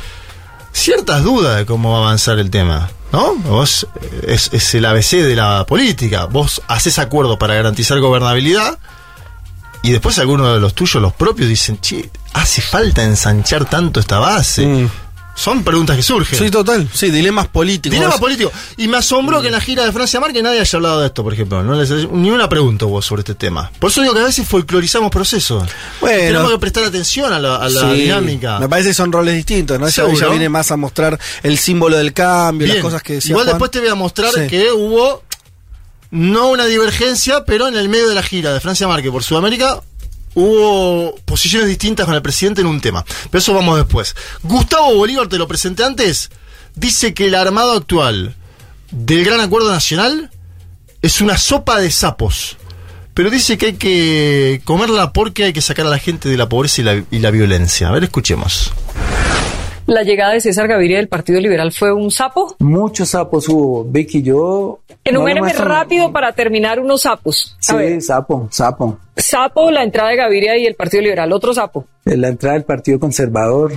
[0.72, 2.90] ciertas dudas de cómo va a avanzar el tema.
[3.12, 3.36] ¿No?
[3.36, 6.26] Vos eh, es, es el ABC de la política.
[6.26, 8.80] Vos haces acuerdo para garantizar gobernabilidad
[9.84, 14.18] y después algunos de los tuyos, los propios, dicen, che, hace falta ensanchar tanto esta
[14.20, 14.66] base.
[14.66, 14.90] Mm.
[15.36, 16.38] Son preguntas que surgen.
[16.38, 16.88] Sí, total.
[16.94, 17.98] Sí, dilemas políticos.
[17.98, 18.52] Dilema político.
[18.78, 21.24] Y me asombró que en la gira de Francia Márquez nadie haya hablado de esto,
[21.24, 21.64] por ejemplo.
[21.64, 23.72] No les, ni una pregunta hubo sobre este tema.
[23.80, 25.68] Por eso digo que a veces folclorizamos procesos.
[26.02, 26.18] Bueno.
[26.20, 28.60] Tenemos que prestar atención a la, a la Sí, dinámica.
[28.60, 29.88] Me parece que son roles distintos, ¿no?
[29.88, 32.78] Ella, ella viene más a mostrar el símbolo del cambio, Bien.
[32.78, 33.56] las cosas que decía Igual Juan.
[33.56, 34.42] después te voy a mostrar Sí.
[34.48, 35.24] que hubo
[36.14, 39.82] no una divergencia, pero en el medio de la gira de Francia Márquez por Sudamérica
[40.36, 43.04] hubo posiciones distintas con el presidente en un tema.
[43.32, 44.16] Pero eso vamos después.
[44.44, 46.30] Gustavo Bolívar, te lo presenté antes,
[46.76, 48.36] dice que el armado actual
[48.92, 50.30] del Gran Acuerdo Nacional
[51.02, 52.58] es una sopa de sapos.
[53.16, 56.48] Pero dice que hay que comerla porque hay que sacar a la gente de la
[56.48, 57.88] pobreza y la, y la violencia.
[57.88, 58.72] A ver, escuchemos.
[59.94, 62.56] La llegada de César Gaviria del Partido Liberal fue un sapo.
[62.58, 64.80] Muchos sapos hubo, Vicky, yo...
[65.04, 67.56] Enuméreme no rápido para terminar unos sapos.
[67.60, 68.98] A Sí, ver, sapo, sapo.
[69.16, 71.32] sapo, la entrada de Gaviria y el Partido Liberal.
[71.32, 71.86] Otro sapo.
[72.06, 73.74] En la entrada del Partido Conservador,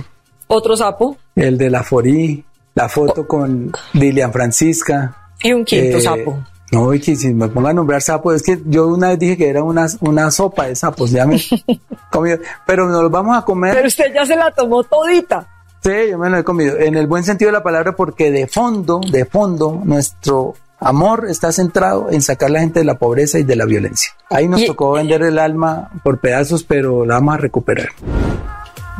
[0.47, 1.17] Otro sapo.
[1.35, 2.43] el de la Forí,
[2.73, 5.15] la foto con Dilian Francisca.
[5.43, 6.39] Y un quinto Eh, sapo.
[6.71, 9.49] No, Vicky, si me pongo a nombrar sapos, es que yo una vez dije que
[9.49, 11.39] era una, una sopa de sapos, ya me
[12.11, 12.39] comido.
[12.65, 13.75] Pero nos los vamos a comer.
[13.75, 15.47] Pero usted ya se la tomó todita.
[15.83, 16.77] Sí, yo me lo he comido.
[16.77, 21.51] En el buen sentido de la palabra, porque de fondo, de fondo, nuestro amor está
[21.51, 24.11] centrado en sacar a la gente de la pobreza y de la violencia.
[24.29, 27.89] Ahí nos tocó vender el alma por pedazos, pero la vamos a recuperar.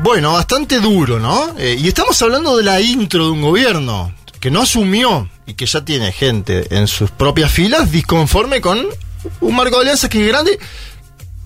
[0.03, 1.57] Bueno, bastante duro, ¿no?
[1.57, 5.65] Eh, y estamos hablando de la intro de un gobierno que no asumió y que
[5.65, 8.85] ya tiene gente en sus propias filas disconforme con
[9.41, 10.59] un marco de alianzas que es grande.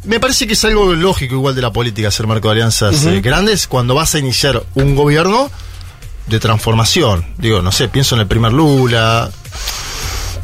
[0.04, 3.22] Me parece que es algo lógico igual de la política hacer marco de alianzas eh,
[3.22, 5.52] grandes cuando vas a iniciar un gobierno
[6.28, 7.26] de transformación.
[7.38, 9.30] Digo, no sé, pienso en el primer Lula.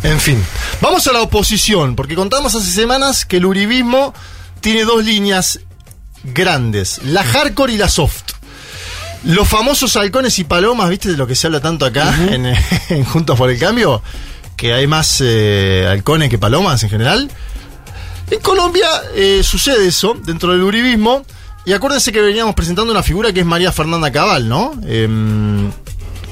[0.03, 0.43] En fin,
[0.79, 4.13] vamos a la oposición, porque contamos hace semanas que el uribismo
[4.61, 5.59] tiene dos líneas
[6.23, 8.23] grandes, la hardcore y la soft.
[9.23, 12.45] Los famosos halcones y palomas, ¿viste de lo que se habla tanto acá en,
[12.89, 14.03] en Juntos por el Cambio?
[14.55, 17.31] Que hay más eh, halcones que palomas en general.
[18.29, 21.25] En Colombia eh, sucede eso dentro del uribismo.
[21.65, 24.73] Y acuérdense que veníamos presentando una figura que es María Fernanda Cabal, ¿no?
[24.85, 25.69] Em,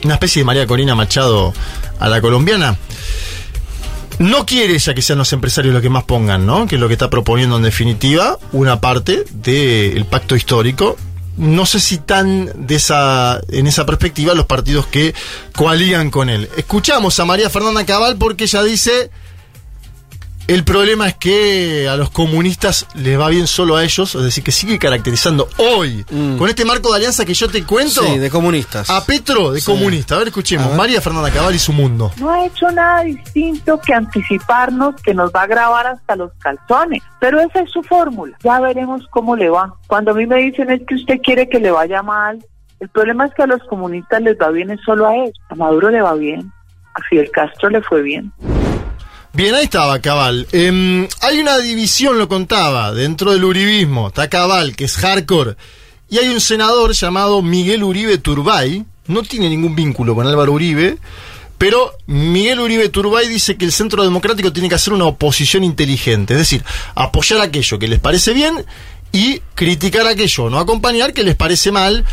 [0.04, 1.54] una especie de María Corina Machado
[2.00, 2.78] a la colombiana.
[4.20, 6.68] No quiere ella que sean los empresarios los que más pongan, ¿no?
[6.68, 10.96] Que es lo que está proponiendo en definitiva una parte del pacto histórico.
[11.36, 15.14] No sé si tan de esa, en esa perspectiva los partidos que
[15.54, 16.50] coalían con él.
[16.56, 19.12] Escuchamos a María Fernanda Cabal porque ella dice
[20.48, 24.44] el problema es que a los comunistas les va bien solo a ellos, es decir,
[24.44, 26.04] que sigue caracterizando hoy,
[26.38, 28.08] con este marco de alianza que yo te cuento, Mm.
[28.14, 28.90] Sí, de comunistas.
[28.90, 29.66] a Petro de Sí.
[29.72, 30.16] comunista.
[30.16, 30.78] A ver, escuchemos, A ver.
[30.78, 32.12] María Fernanda Cabal y su mundo.
[32.20, 37.02] No ha hecho nada distinto que anticiparnos que nos va a grabar hasta los calzones.
[37.20, 38.38] Pero esa es su fórmula.
[38.44, 39.74] Ya veremos cómo le va.
[39.88, 42.44] Cuando a mí me dicen es que usted quiere que le vaya mal,
[42.80, 45.34] el problema es que a los comunistas les va bien es solo a ellos.
[45.50, 46.52] A Maduro le va bien.
[46.94, 48.32] A Fidel Castro le fue bien.
[49.36, 50.48] Bien, ahí estaba Cabal.
[50.54, 54.08] Em, hay una división, lo contaba, dentro del uribismo.
[54.08, 55.58] Está Cabal, que es hardcore.
[56.10, 58.86] Y hay un senador llamado Miguel Uribe Turbay.
[59.08, 61.00] No tiene ningún vínculo con Álvaro Uribe.
[61.58, 66.34] Pero Miguel Uribe Turbay dice que el Centro Democrático tiene que hacer una oposición inteligente.
[66.36, 66.64] Es decir,
[66.96, 68.66] apoyar aquello que les parece bien
[69.12, 72.06] y criticar aquello, no acompañar que les parece mal.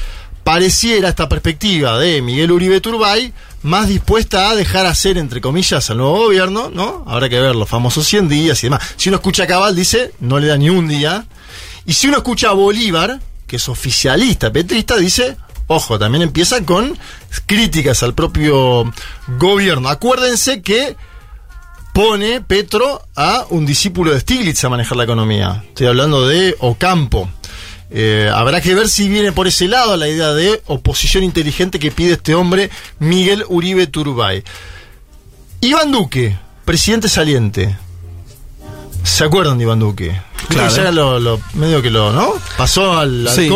[0.42, 3.32] Pareciera esta perspectiva de Miguel Uribe Turbay
[3.62, 7.04] más dispuesta a dejar hacer, entre comillas, al nuevo gobierno, ¿no?
[7.06, 8.82] Habrá que ver los famosos 100 días y demás.
[8.96, 11.26] Si uno escucha a Cabal, dice, no le da ni un día.
[11.86, 15.36] Y si uno escucha a Bolívar, que es oficialista, petrista, dice,
[15.66, 16.98] ojo, también empieza con
[17.46, 18.92] críticas al propio
[19.38, 19.88] gobierno.
[19.88, 20.96] Acuérdense que
[21.92, 25.64] pone Petro a un discípulo de Stiglitz a manejar la economía.
[25.68, 27.28] Estoy hablando de Ocampo.
[27.94, 31.90] Eh, habrá que ver si viene por ese lado la idea de oposición inteligente que
[31.90, 34.42] pide este hombre, Miguel Uribe Turbay.
[35.60, 37.76] Iván Duque, presidente saliente.
[39.04, 40.18] ¿Se acuerdan de Iván Duque?
[40.48, 40.74] Claro.
[40.74, 42.32] Ya era lo, lo- medio que lo, ¿no?
[42.56, 43.48] Pasó al Sí.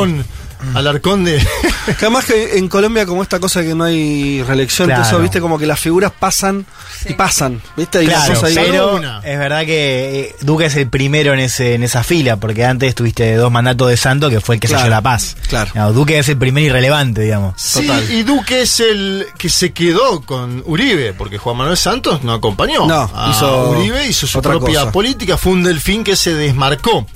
[0.58, 1.38] Arcón, al arcón de...
[1.86, 5.02] Que además que en Colombia como esta cosa que no hay reelección, Claro.
[5.04, 6.66] eso, viste, como que las figuras pasan
[7.08, 8.54] y pasan, viste, Claro, cosa ahí.
[8.56, 12.64] pero es verdad que eh, Duque es el primero en ese en esa fila, porque
[12.64, 15.36] antes tuviste dos mandatos de Santo que fue el que Claro, selló la paz.
[15.48, 15.70] claro.
[15.74, 17.54] No, Duque es el primer irrelevante, digamos.
[17.60, 22.32] Sí, y Duque es el que se quedó con Uribe, porque Juan Manuel Santos no
[22.32, 22.86] acompañó.
[22.86, 24.92] No, a hizo Uribe hizo su otra propia cosa.
[24.92, 27.06] política, fue un delfín que se desmarcó.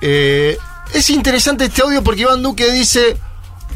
[0.00, 0.56] Eh,
[0.94, 3.16] es interesante este audio porque Iván Duque dice,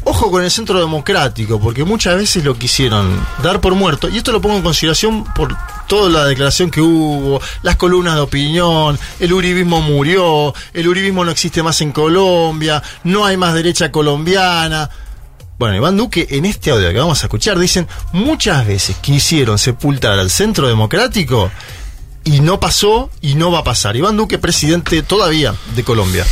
[0.03, 4.31] ojo con el centro democrático, porque muchas veces lo quisieron dar por muerto, y esto
[4.31, 5.55] lo pongo en consideración por
[5.87, 11.31] toda la declaración que hubo, las columnas de opinión, el uribismo murió, el uribismo no
[11.31, 14.89] existe más en Colombia, no hay más derecha colombiana.
[15.57, 20.19] Bueno, Iván Duque, en este audio que vamos a escuchar, dicen muchas veces quisieron sepultar
[20.19, 21.49] al centro democrático
[22.23, 23.95] y no pasó y no va a pasar.
[23.95, 26.25] Iván Duque, presidente todavía de Colombia.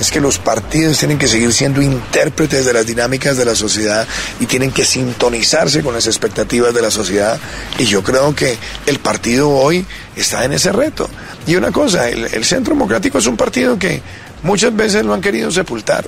[0.00, 4.06] Es que los partidos tienen que seguir siendo intérpretes de las dinámicas de la sociedad
[4.38, 7.38] y tienen que sintonizarse con las expectativas de la sociedad.
[7.78, 9.84] Y yo creo que el partido hoy
[10.14, 11.08] está en ese reto.
[11.46, 14.00] Y una cosa, el, Centro Democrático es un partido que
[14.42, 16.06] muchas veces lo han querido sepultar.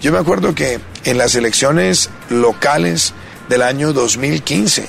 [0.00, 3.12] Yo me acuerdo que en las elecciones locales
[3.48, 4.86] del año 2015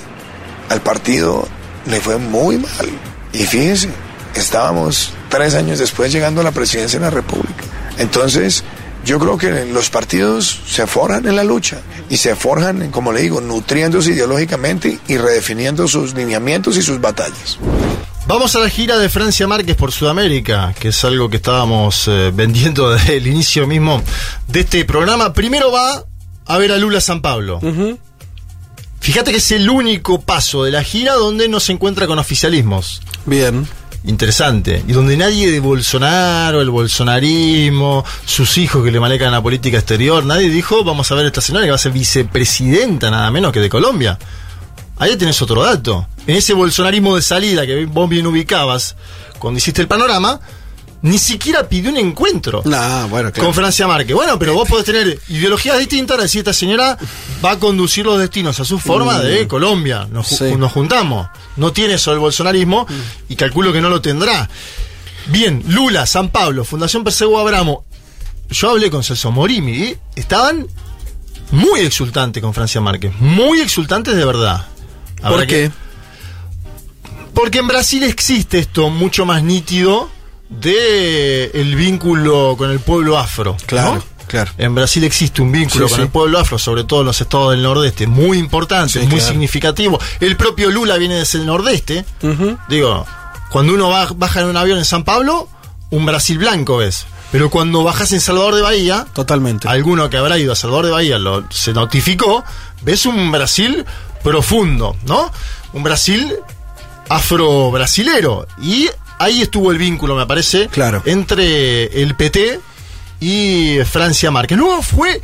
[0.70, 1.46] al partido
[1.86, 2.88] le fue muy mal.
[3.32, 3.90] Y fíjense,
[4.38, 7.64] estábamos tres años después llegando a la presidencia de la República.
[7.98, 8.64] Entonces,
[9.04, 11.80] yo creo que los partidos se forjan en la lucha
[12.10, 17.58] y se forjan, como le digo, nutriéndose ideológicamente y redefiniendo sus lineamientos y sus batallas.
[18.26, 22.30] Vamos a la gira de Francia Márquez por Sudamérica, que es algo que estábamos eh,
[22.34, 24.02] vendiendo desde el inicio mismo
[24.46, 25.32] de este programa.
[25.32, 26.04] Primero va
[26.44, 27.60] a ver a Lula San Pablo.
[29.00, 33.00] Fíjate que es el único paso de la gira donde no se encuentra con oficialismos.
[33.24, 33.66] Bien.
[34.04, 34.82] Interesante.
[34.86, 40.24] Y donde nadie de Bolsonaro, el bolsonarismo, sus hijos que le manejan la política exterior,
[40.24, 43.60] nadie dijo, vamos a ver esta señora que va a ser vicepresidenta nada menos que
[43.60, 44.18] de Colombia.
[44.98, 46.06] Ahí tenés otro dato.
[46.26, 48.96] En ese bolsonarismo de salida que vos bien ubicabas
[49.38, 50.40] cuando hiciste el panorama,
[51.02, 53.46] ni siquiera pidió un encuentro No, bueno, claro.
[53.46, 54.14] con Francia Márquez.
[54.16, 56.98] Bueno, pero vos podés tener ideologías distintas, decir esta señora
[57.44, 59.22] va a conducir los destinos a su forma Mm.
[59.22, 60.08] de Colombia.
[60.10, 60.56] Nos, Sí.
[60.56, 61.28] nos juntamos.
[61.56, 62.86] No tiene eso el bolsonarismo
[63.28, 64.48] y calculo que no lo tendrá.
[65.26, 67.84] Bien, Lula, San Pablo, Fundación Persego Abramo.
[68.50, 70.66] Yo hablé con Celso Morimi y estaban
[71.50, 73.12] muy exultantes con Francia Márquez.
[73.20, 74.66] Muy exultantes de verdad.
[75.22, 75.70] ¿Por que- qué?
[77.34, 80.10] porque en Brasil existe esto mucho más nítido
[80.48, 83.56] de el vínculo con el pueblo afro.
[83.66, 84.04] Claro, ¿no?
[84.26, 84.50] claro.
[84.58, 86.02] En Brasil existe un vínculo Sí, con sí.
[86.02, 89.26] el pueblo afro, sobre todo en los estados del nordeste, muy importante, Sí, muy claro.
[89.32, 90.00] significativo.
[90.20, 92.04] El propio Lula viene desde el nordeste.
[92.68, 93.06] Digo,
[93.50, 95.48] cuando uno va- baja en un avión en San Pablo,
[95.90, 97.06] un Brasil blanco ves.
[97.30, 99.68] Pero cuando bajas en Salvador de Bahía, Totalmente.
[99.68, 102.42] alguno que habrá ido a Salvador de Bahía lo, se notificó,
[102.80, 103.84] ves un Brasil
[104.22, 105.30] profundo, ¿no?
[105.74, 106.34] Un Brasil
[107.10, 108.46] afro-brasilero.
[108.62, 108.88] Y
[109.18, 111.02] ahí estuvo el vínculo, me parece, Claro.
[111.06, 112.60] entre el PT
[113.20, 114.56] y Francia Márquez.
[114.58, 115.20] Luego fue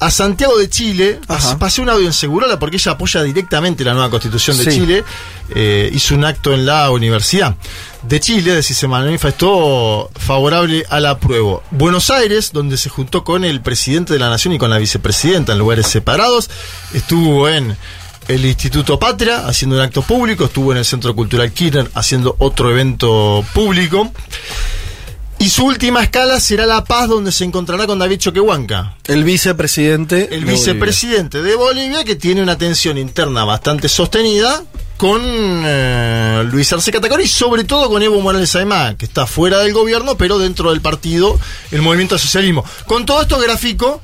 [0.00, 1.58] a Santiago de Chile, Ajá.
[1.58, 4.70] pasé un audio en Segurola porque ella apoya directamente la nueva constitución de Sí.
[4.70, 5.04] Chile,
[5.54, 7.56] eh, hizo un acto en la Universidad
[8.02, 11.64] de Chile, es decir, se manifestó favorable al apruebo.
[11.72, 15.52] Buenos Aires, donde se juntó con el presidente de la Nación y con la vicepresidenta
[15.52, 16.48] en lugares separados,
[16.94, 17.76] estuvo en
[18.28, 22.70] el Instituto Patria haciendo un acto público, estuvo en el Centro Cultural Kirchner haciendo otro
[22.70, 24.12] evento público.
[25.40, 30.34] Y su última escala será La Paz, donde se encontrará con David Choquehuanca, El vicepresidente.
[30.34, 34.64] el de vicepresidente de Bolivia, que tiene una tensión interna bastante sostenida
[34.96, 39.60] con eh, Luis Arce Catacora y sobre todo con Evo Morales Aymá, que está fuera
[39.60, 41.38] del gobierno, pero dentro del partido,
[41.70, 42.64] el movimiento al socialismo.
[42.84, 44.02] Con todo esto gráfico,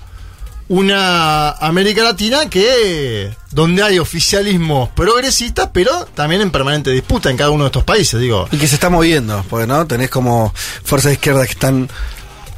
[0.68, 7.50] una América Latina que donde hay oficialismos progresistas, pero también en permanente disputa en cada
[7.50, 8.48] uno de estos países, digo.
[8.50, 10.52] Y que se está moviendo, porque no tenés como
[10.84, 11.88] fuerzas de izquierda que están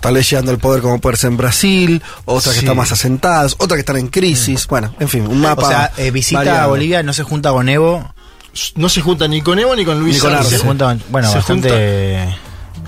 [0.01, 3.57] tal vez llegando al poder como puede ser en Brasil, otras que están más asentadas,
[3.59, 4.67] otras que están en crisis.
[4.69, 5.67] Bueno, en fin, un mapa.
[5.67, 6.61] O sea, eh, visita variado.
[6.63, 8.15] a Bolivia, no se junta con Evo,
[8.77, 10.51] No se junta ni con Evo ni con Luis Ni con Arce.
[10.51, 12.37] se junta, bueno, Se bastante,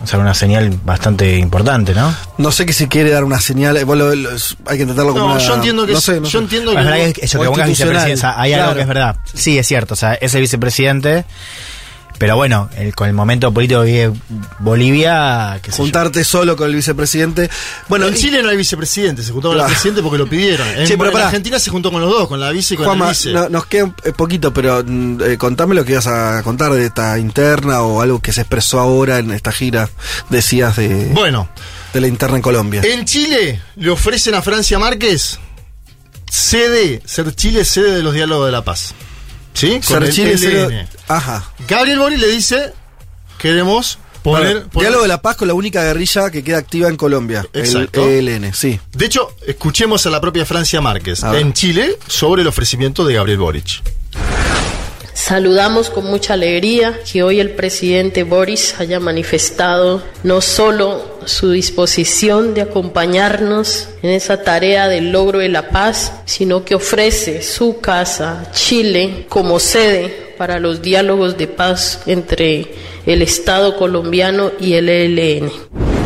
[0.03, 2.14] o sea, una señal bastante importante, ¿no?
[2.38, 4.30] No sé que si quiere dar una señal, eh, lo- lo-
[4.66, 6.38] hay que intentarlo como No, una- yo entiendo que no es- sé, no yo sé.
[6.38, 9.16] entiendo que verdad vos- que eso o que pongas vicepresidencia, hay algo que es verdad.
[9.34, 11.24] Sí, es cierto, o sea, es el vicepresidente,
[12.19, 14.12] pero bueno, el- con el momento político que vive
[14.59, 17.49] Bolivia, Juntarte solo con el vicepresidente.
[17.89, 19.69] Bueno, en y- Chile no hay vicepresidente, se juntó con Claro.
[19.69, 20.66] el presidente porque lo pidieron.
[20.69, 21.16] En, Sí, pero en.
[21.19, 23.33] Argentina se juntó con los dos, con la vice y con Juanma, el vice.
[23.33, 26.73] no- nos queda un eh, poquito, pero mm, eh, contame lo que ibas a contar
[26.73, 29.89] de esta interna o algo que se expresó ahora en esta gira,
[30.31, 31.49] decías, de, Bueno,
[31.93, 32.83] de la interna en Colombia.
[32.85, 35.39] en Chile le ofrecen a Francia Márquez
[36.31, 38.95] sede, ser Chile sede de los diálogos de la paz.
[39.59, 39.80] ¿Sí?
[39.86, 40.88] Con el Chile, LN.
[41.09, 41.50] Ajá.
[41.66, 42.72] Gabriel Boric le dice,
[43.38, 44.54] queremos poner...
[44.54, 47.44] Bueno, poner- Diálogo de la paz con la única guerrilla que queda activa en Colombia,
[47.52, 48.09] Exacto.
[48.09, 48.78] el ELN, sí.
[48.92, 53.38] De hecho, escuchemos a la propia Francia Márquez en Chile sobre el ofrecimiento de Gabriel
[53.38, 53.82] Boric.
[55.19, 62.55] Saludamos con mucha alegría que hoy el presidente Boris haya manifestado no solo su disposición
[62.55, 68.49] de acompañarnos en esa tarea del logro de la paz, sino que ofrece su casa,
[68.53, 72.73] Chile, como sede para los diálogos de paz entre
[73.05, 75.97] el Estado colombiano y el ELN.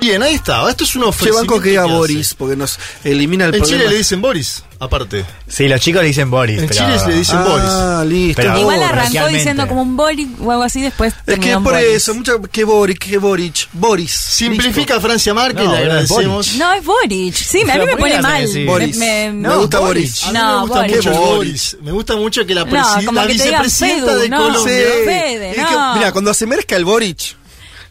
[0.00, 0.68] Bien, ahí está.
[0.70, 1.84] Esto es un Che, ofrecimiento banco que diga.
[1.84, 3.78] Boris, porque nos elimina el En problema.
[3.82, 5.24] Chile le dicen Boris, aparte.
[5.46, 6.58] Sí, los chicos le dicen Boris.
[6.60, 8.40] En pero- Chile le dicen Ah, listo.
[8.42, 11.62] Pero- Igual arrancó diciendo como un boli o algo así, después Es que es en
[11.64, 11.88] por Boris.
[11.90, 14.10] eso, mucho, que Boric, que Boric, Boris.
[14.12, 16.54] Simplifica a Francia Márquez, No, le agradecemos.
[16.56, 17.34] No, es Boric.
[17.34, 18.46] Sí, a mí me ¿por qué pone mal.
[18.66, 18.96] Boris.
[18.96, 20.24] Me, Me gusta Boris.
[20.24, 20.96] A mí No, me gusta Boris.
[20.96, 21.30] mucho Boris.
[21.36, 21.76] Boris.
[21.82, 24.30] Me gusta mucho que la, No, la que vicepresidenta Fedu, de.
[24.30, 25.94] Colombia.
[25.96, 27.36] Mira, cuando se merezca el Boric,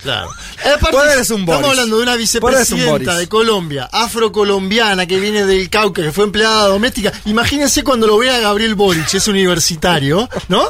[0.02, 0.30] Claro.
[0.76, 1.70] Aparte, Vos eres un estamos Boris.
[1.72, 6.68] hablando de una un vicepresidenta de Colombia, afrocolombiana, que viene del Cauca, que fue empleada
[6.68, 7.12] doméstica.
[7.26, 10.64] Imagínense cuando lo vea Gabriel Boric, es universitario, ¿no?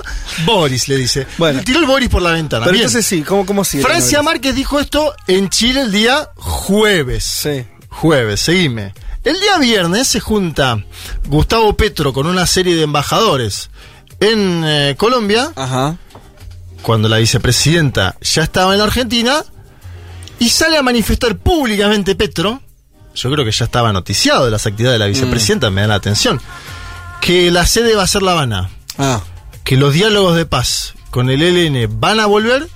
[0.46, 1.28] Boris le dice.
[1.38, 1.62] Bueno.
[1.64, 2.66] Tiró el Boris por la ventana.
[2.66, 2.86] pero Bien.
[2.86, 3.84] entonces sí, ¿cómo, cómo sigue?
[3.84, 4.22] Francia?
[4.24, 7.24] Márquez dijo esto en Chile el día jueves.
[7.24, 7.66] Sí.
[7.90, 8.94] Jueves, seguime.
[9.24, 10.84] El día viernes se junta
[11.28, 13.70] Gustavo Petro con una serie de embajadores
[14.22, 15.98] en eh, Colombia, Ajá.
[16.82, 19.44] Cuando la vicepresidenta ya estaba en la Argentina,
[20.40, 22.62] y sale a manifestar públicamente Petro,
[23.16, 25.96] yo creo que ya estaba noticiado de las actividades de la vicepresidenta, me da la
[25.96, 26.40] atención,
[27.22, 29.22] que la sede va a ser La Habana, Ah,
[29.64, 32.68] que los diálogos de paz con el ELN van a volver,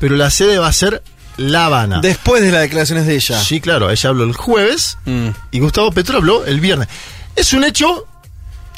[0.00, 1.02] pero la sede va a ser
[1.36, 2.00] La Habana.
[2.00, 3.40] después de las declaraciones de ella.
[3.42, 5.28] Sí, claro, ella habló el jueves Mm.
[5.52, 6.88] y Gustavo Petro habló el viernes.
[7.36, 8.06] Es un hecho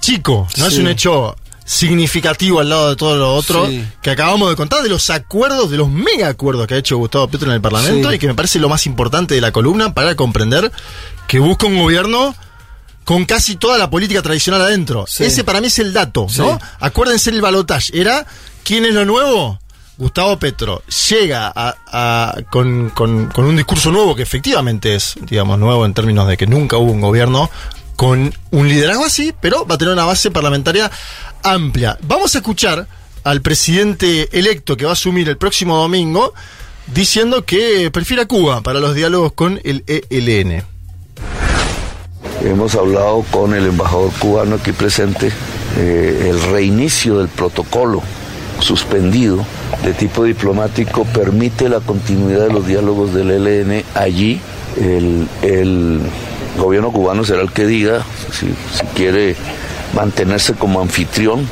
[0.01, 1.37] chico, no es un hecho
[1.69, 3.87] significativo al lado de todo lo otro Sí.
[4.01, 7.29] que acabamos de contar, de los acuerdos, de los mega acuerdos que ha hecho Gustavo
[7.29, 8.17] Petro en el Parlamento Sí.
[8.17, 10.73] y que me parece lo más importante de la columna para comprender
[11.27, 12.35] que busca un gobierno
[13.05, 15.05] con casi toda la política tradicional adentro.
[15.07, 15.25] Sí.
[15.25, 16.27] Ese para mí es el dato.
[16.39, 16.59] ¿no?
[16.81, 17.99] Acuérdense el balotaje.
[18.01, 18.27] Era,
[18.65, 19.59] ¿quién es lo nuevo?
[19.99, 25.59] Gustavo Petro llega a- a- con, con- con un discurso nuevo que efectivamente es, digamos,
[25.59, 27.51] nuevo en términos de que nunca hubo un gobierno
[27.99, 30.89] con un liderazgo así, pero va a tener una base parlamentaria
[31.43, 31.99] amplia.
[32.03, 32.87] Vamos a escuchar
[33.25, 36.33] al presidente electo que va a asumir el próximo domingo
[36.95, 40.63] diciendo que prefiere a Cuba para los diálogos con el ELN.
[42.45, 45.33] Hemos hablado con el embajador cubano aquí presente,
[45.77, 48.01] eh, el reinicio del protocolo
[48.61, 49.45] suspendido
[49.83, 54.41] de tipo diplomático permite la continuidad de los diálogos del ELN allí.
[54.77, 56.01] El
[56.59, 58.47] gobierno cubano será el que diga si,
[58.77, 59.37] si quiere
[59.95, 61.49] mantenerse como anfitrión.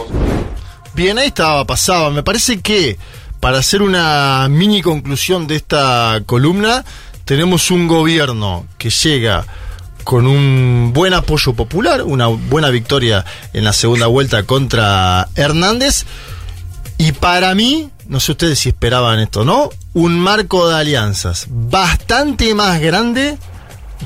[0.95, 2.11] Bien, ahí estaba, pasaba.
[2.11, 2.99] Me parece que
[3.41, 6.85] para hacer una mini conclusión de esta columna,
[7.25, 9.45] tenemos un gobierno que llega
[10.05, 16.07] con un buen apoyo popular, una buena victoria en la segunda vuelta contra Hernández.
[16.97, 21.47] Y para mí, no sé ustedes si esperaban esto o no, un marco de alianzas
[21.51, 23.37] bastante más grande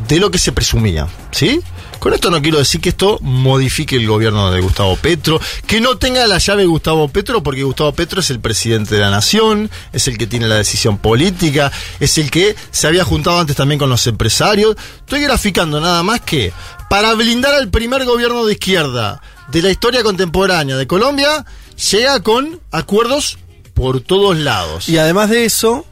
[0.09, 1.61] de lo que se presumía, ¿sí?
[1.99, 5.99] Con esto no quiero decir que esto modifique el gobierno de Gustavo Petro, que no
[5.99, 10.09] tenga la llave Gustavo Petro, porque Gustavo Petro es el presidente de la nación, es
[10.09, 13.91] el que tiene la decisión política, es el que se había juntado antes también con
[13.91, 14.77] los empresarios.
[15.01, 16.53] Estoy graficando nada más que
[16.89, 21.45] para blindar al primer gobierno de izquierda de la historia contemporánea de Colombia,
[21.91, 23.39] llega con acuerdos
[23.75, 24.89] por todos lados.
[24.89, 25.85] Y además de eso,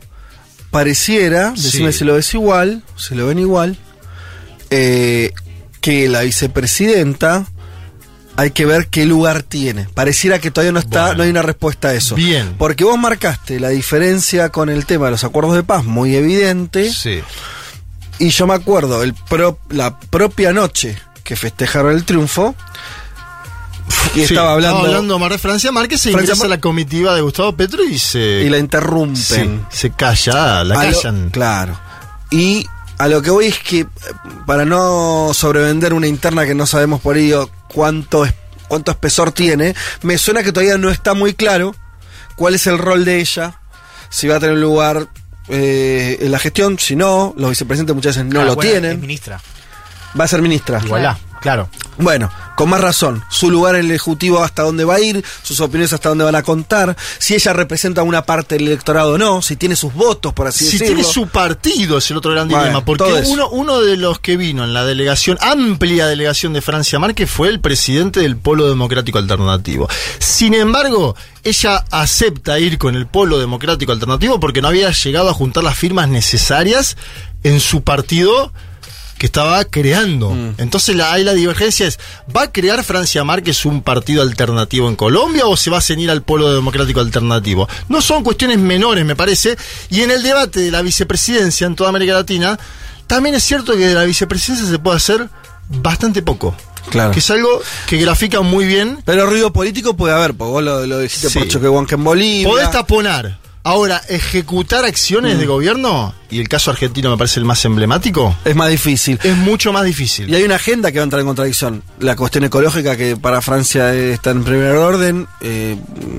[0.70, 1.98] pareciera, decime Sí.
[1.98, 3.76] si lo ves igual, si lo ven igual,
[4.70, 5.32] eh,
[5.80, 7.46] que la vicepresidenta
[8.36, 9.88] hay que ver qué lugar tiene.
[9.94, 11.16] Pareciera que todavía no está, Bueno.
[11.18, 12.14] no hay una respuesta a eso.
[12.14, 12.54] Bien.
[12.58, 16.92] Porque vos marcaste la diferencia con el tema de los acuerdos de paz muy evidente.
[16.92, 17.20] Sí.
[18.20, 22.54] Y yo me acuerdo, el pro- la propia noche que festejaron el triunfo,
[24.14, 27.14] y Sí, estaba hablando, hablando Mar- Francia Márquez, se Francia ingresa a Mar- la comitiva
[27.14, 28.42] de Gustavo Petro y se.
[28.44, 29.16] y la interrumpen.
[29.24, 31.30] Sí, se calla, la A lo- callan.
[31.30, 31.78] claro.
[32.30, 32.66] Y
[32.98, 33.86] a lo que voy es que,
[34.46, 38.34] para no sobrevender una interna que no sabemos por ello cuánto, es-
[38.68, 41.74] cuánto espesor tiene, me suena que todavía no está muy claro
[42.36, 43.60] cuál es el rol de ella,
[44.10, 45.08] si va a tener un lugar
[45.48, 48.80] eh, en la gestión, si no, los vicepresidentes muchas veces no Ah, lo bueno, Es
[48.80, 49.00] tienen.
[49.00, 49.40] ministra.
[50.18, 50.80] Va a ser ministra.
[50.84, 51.68] Igualá, claro.
[51.98, 55.60] Bueno, con más razón, su lugar en el Ejecutivo hasta dónde va a ir, sus
[55.60, 59.42] opiniones hasta dónde van a contar, si ella representa una parte del electorado o no,
[59.42, 60.86] si tiene sus votos, por así Si decirlo.
[60.96, 64.36] tiene su partido es el otro gran Bueno, dilema, porque uno, uno de los que
[64.36, 69.18] vino en la delegación, amplia delegación de Francia Márquez, fue el presidente del Polo Democrático
[69.18, 69.88] Alternativo.
[70.18, 75.32] Sin embargo, ella acepta ir con el Polo Democrático Alternativo porque no había llegado a
[75.32, 76.96] juntar las firmas necesarias
[77.44, 78.52] en su partido
[79.18, 80.30] que estaba creando.
[80.30, 80.54] Mm.
[80.58, 81.98] Entonces la, ahí la divergencia es,
[82.34, 86.10] ¿va a crear Francia Márquez un partido alternativo en Colombia o se va a ceñir
[86.10, 87.68] al polo democrático alternativo?
[87.88, 89.56] No son cuestiones menores, me parece,
[89.90, 92.58] y en el debate de la vicepresidencia en toda América Latina,
[93.06, 95.28] también es cierto que de la vicepresidencia se puede hacer
[95.68, 96.54] bastante poco.
[96.90, 97.10] Claro.
[97.10, 99.02] Que es algo que grafica muy bien.
[99.04, 101.38] Pero ruido político puede haber, porque vos lo, lo dijiste Sí.
[101.40, 102.48] por Choquehuanca en Bolivia.
[102.48, 103.38] Podés taponar.
[103.64, 105.40] Ahora, ejecutar acciones Mm.
[105.40, 109.18] de gobierno, y el caso argentino me parece el más emblemático, Es más difícil.
[109.22, 110.28] es mucho más difícil.
[110.28, 111.82] Y hay una agenda que va a entrar en contradicción.
[112.00, 115.76] La cuestión ecológica, que para Francia está en primer orden, eh,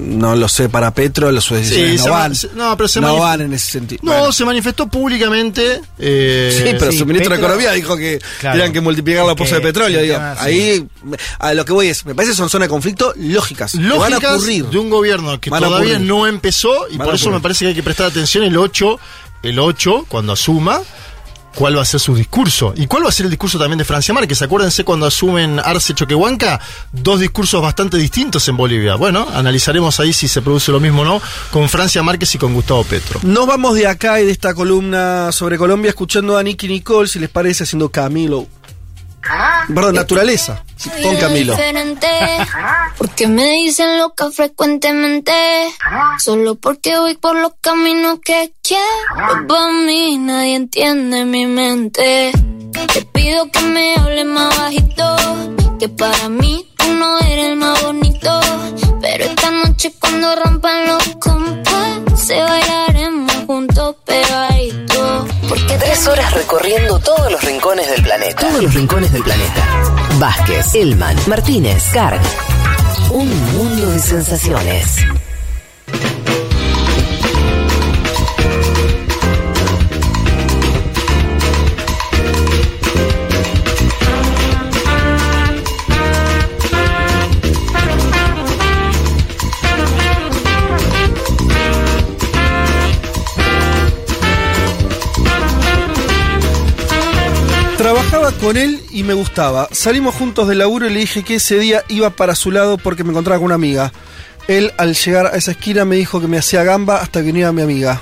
[0.08, 2.36] no lo sé para Petro, los decisiones no se van.
[2.36, 4.02] se- no, pero se no van en ese sentido.
[4.04, 4.32] No, Bueno.
[4.32, 5.82] se manifestó públicamente.
[6.00, 8.58] eh, Sí, pero sí, su ministro de Economía dijo que Claro.
[8.58, 10.00] tenían que multiplicar la poza de petróleo.
[10.00, 10.42] el Digo, tema, sí.
[10.46, 10.88] ahí,
[11.40, 13.72] a lo que voy es, me parece que son zonas de conflicto lógicas.
[13.74, 14.66] que van a lógicas ocurrir.
[14.66, 17.70] de un gobierno que Van todavía no empezó y Van por eso me parece que
[17.70, 19.00] hay que prestar atención el 8,
[19.44, 20.82] el 8 cuando asuma
[21.56, 23.86] cuál va a ser su discurso y cuál va a ser el discurso también de
[23.86, 24.42] Francia Márquez.
[24.42, 26.60] Acuérdense cuando asumen Arce Choquehuanca,
[26.92, 28.96] dos discursos bastante distintos en Bolivia.
[28.96, 31.22] Bueno, analizaremos ahí si se produce lo mismo o no
[31.52, 33.20] con Francia Márquez y con Gustavo Petro.
[33.24, 37.20] Nos vamos de acá y de esta columna sobre Colombia escuchando a Nicky Nicole, si
[37.20, 38.48] les parece, haciendo Camilo.
[39.74, 40.64] Perdón, naturaleza.
[41.04, 41.56] Con Camilo.
[42.98, 45.32] Porque me dicen loca frecuentemente.
[46.20, 49.48] Solo porque voy por los caminos que quiero.
[49.48, 52.32] Para mí nadie entiende mi mente.
[52.94, 55.16] Te pido que me hables más bajito.
[55.80, 58.40] Que para mí tú no eres el más bonito.
[59.02, 64.49] Pero esta noche cuando rompan los compases Bailaremos juntos Porque
[66.08, 68.48] Horas recorriendo todos los rincones del planeta.
[68.48, 69.68] Todos los rincones del planeta.
[70.18, 72.22] Vázquez, Elman, Martínez, Carg.
[73.12, 75.06] Un mundo de sensaciones.
[98.00, 99.68] Trabajaba con él y me gustaba.
[99.74, 103.04] Salimos juntos del laburo y le dije que ese día iba para su lado porque
[103.04, 103.92] me encontraba con una amiga.
[104.48, 107.52] Él, al llegar a esa esquina, me dijo que me hacía gamba hasta que viniera
[107.52, 108.02] mi amiga.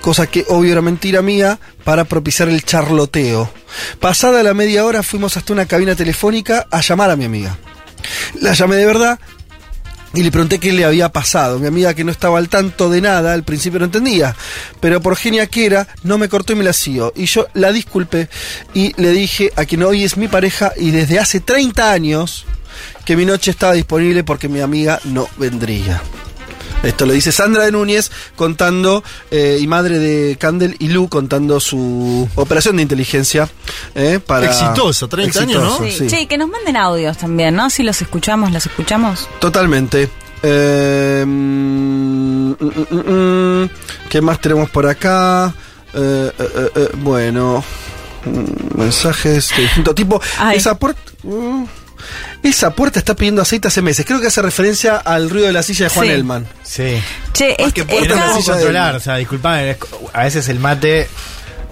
[0.00, 3.50] Cosa que obvio era mentira mía para propiciar el charloteo.
[3.98, 7.58] Pasada la media hora fuimos hasta una cabina telefónica a llamar a mi amiga.
[8.40, 9.18] La llamé de verdad
[10.18, 11.60] y le pregunté qué le había pasado.
[11.60, 14.34] Mi amiga que no estaba al tanto de nada, al principio no entendía,
[14.80, 17.12] pero por genia que era, no me cortó y me la siguió.
[17.14, 18.28] Y yo la disculpé
[18.74, 22.46] y le dije a quien hoy es mi pareja y desde hace 30 años
[23.04, 26.02] que mi noche estaba disponible porque mi amiga no vendría.
[26.82, 31.58] Esto lo dice Sandra de Núñez contando, eh, y madre de Candel y Lu contando
[31.60, 33.48] su operación de inteligencia.
[33.94, 35.78] eh, para Exitosa, 30 años, ¿no?
[35.84, 35.90] Sí.
[35.90, 36.06] Sí.
[36.06, 37.68] Che, que nos manden audios también, ¿no?
[37.68, 39.28] Si los escuchamos, los escuchamos.
[39.40, 40.08] Totalmente.
[40.42, 43.70] Eh, mm, mm, mm.
[44.08, 45.52] ¿Qué más tenemos por acá?
[45.94, 47.64] Eh, eh, eh, eh, bueno,
[48.24, 50.20] mm, mensajes de distinto tipo.
[50.38, 50.58] Ay.
[50.58, 51.00] Esa puerta.
[51.24, 51.64] mm,
[52.42, 54.04] esa puerta está pidiendo aceite hace meses.
[54.06, 56.12] Creo que hace referencia al ruido de la silla de Juan Sí.
[56.12, 56.46] Elman.
[56.62, 57.02] Sí.
[57.32, 59.76] Che, Más es- que Que puerta, esta- puedo silla de- controlar, o sea, disculpame,
[60.12, 61.08] a veces el mate...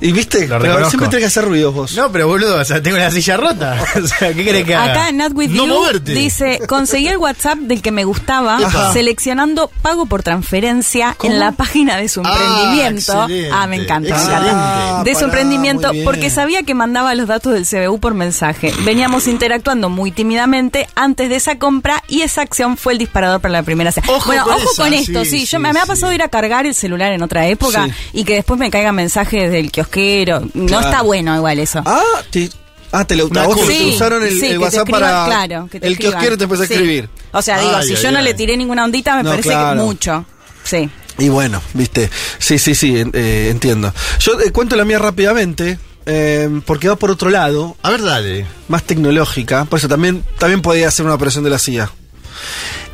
[0.01, 1.94] Y viste, Lo pero siempre tenés que hacer ruidos vos.
[1.97, 3.82] No, pero boludo, o sea, tengo la silla rota.
[4.03, 4.92] O sea, ¿qué querés que haga?
[4.92, 6.12] Acá Not With No You moverte.
[6.12, 8.92] dice, conseguí el WhatsApp del que me gustaba Ajá.
[8.92, 11.32] seleccionando pago por transferencia ¿Cómo?
[11.32, 13.26] en la página de su Ah, emprendimiento.
[13.53, 14.51] Ah, me encanta, me excelente.
[14.51, 15.03] encanta.
[15.05, 18.72] De su pará, emprendimiento porque sabía que mandaba los datos del CBU por mensaje.
[18.84, 23.53] Veníamos interactuando muy tímidamente antes de esa compra y esa acción fue el disparador para
[23.53, 24.07] la primera cena.
[24.11, 26.12] Ojo bueno, con ojo esa, con esto, sí, sí, sí, yo me, me ha pasado
[26.12, 27.92] ir a cargar el celular en otra época Sí.
[28.12, 30.41] y que después me caigan mensajes del kiosquero.
[30.55, 30.87] No Claro.
[30.87, 31.82] está bueno igual eso.
[31.84, 32.49] Ah, te,
[32.93, 33.72] ah, te, lo, a vos te cosa.
[33.72, 35.24] Sí, usaron el, sí, el WhatsApp escriban, para.
[35.26, 36.12] claro, que te el escriban.
[36.14, 36.72] kiosquero te empezó a Sí.
[36.74, 37.09] escribir.
[37.32, 39.49] O sea, digo, Ay, si ay, yo no le tiré ninguna ondita, me No, parece
[39.51, 39.80] claro.
[39.80, 40.24] que mucho.
[40.64, 40.89] Sí.
[41.18, 42.11] Y bueno, viste.
[42.39, 43.93] Sí, sí, sí, eh, entiendo.
[44.20, 45.78] Yo eh, cuento la mía rápidamente.
[46.09, 48.47] eh, porque va por otro lado, A ver, dale.
[48.68, 49.64] más tecnológica.
[49.64, 51.91] Por eso también, también podía hacer una operación de la CIA.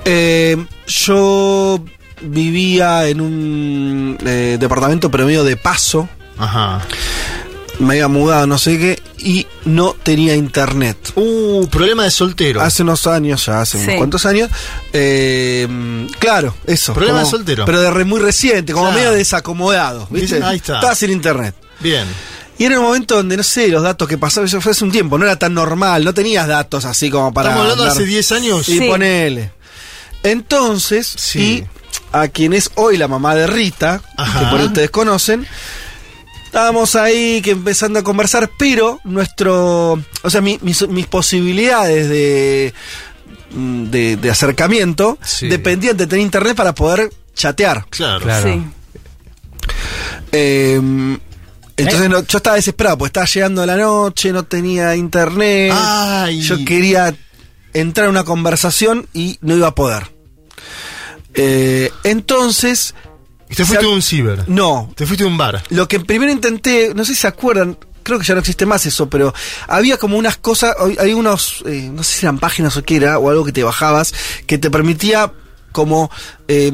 [0.04, 1.84] Eh, yo
[2.22, 6.08] vivía en un eh, departamento pero medio de paso.
[6.42, 6.80] Ajá.
[7.78, 10.96] Me había mudado, no sé qué, y no tenía internet.
[11.16, 12.60] Uh, problema de soltero.
[12.60, 13.84] Hace unos años, ya hace Sí.
[13.84, 14.50] unos cuantos años.
[14.92, 16.92] eh, claro, eso.
[16.94, 17.64] Problema como- de soltero.
[17.64, 18.98] Pero de re- muy reciente, como Claro.
[19.00, 20.06] medio desacomodado.
[20.10, 20.42] ¿viste?
[20.44, 20.74] Ahí está.
[20.76, 21.54] Estaba sin internet.
[21.80, 22.06] Bien.
[22.58, 24.92] Y era un momento donde, no sé, los datos que pasaban, eso fue hace un
[24.92, 27.48] tiempo, no era tan normal, no tenías datos así como para.
[27.48, 28.68] Estamos hablando de andar- hace 10 años.
[28.68, 28.86] Y Sí.
[28.86, 29.50] ponele.
[30.22, 31.40] Entonces, Sí.
[31.40, 31.66] y
[32.12, 34.38] a quien es hoy la mamá de Rita, Ajá.
[34.40, 35.46] que por ahí ustedes conocen,
[36.52, 39.98] estábamos ahí que empezando a conversar, pero nuestro.
[40.22, 42.74] O sea, mi- mis, mis posibilidades de.
[43.52, 45.48] mm, De, de acercamiento Sí.
[45.48, 47.86] dependían de tener internet para poder chatear.
[47.88, 48.20] Claro.
[48.24, 48.52] Claro.
[48.52, 48.62] Sí.
[50.32, 50.76] Eh,
[51.76, 55.72] entonces no- yo estaba desesperado, porque estaba llegando la noche, no tenía internet.
[55.74, 56.42] Ay.
[56.42, 57.14] Yo quería
[57.72, 60.10] entrar en una conversación y no iba a poder.
[61.34, 62.94] Eh, entonces,
[63.52, 64.44] Y te fuiste a un ciber.
[64.48, 64.90] no.
[64.96, 65.62] Te fuiste a un bar.
[65.70, 68.86] Lo que primero intenté, no sé si se acuerdan, creo que ya no existe más
[68.86, 69.34] eso, pero
[69.68, 73.18] había como unas cosas, hay unos, eh, no sé si eran páginas o qué era,
[73.18, 74.14] o algo que te bajabas,
[74.46, 75.32] que te permitía
[75.72, 76.10] como,
[76.48, 76.70] eh,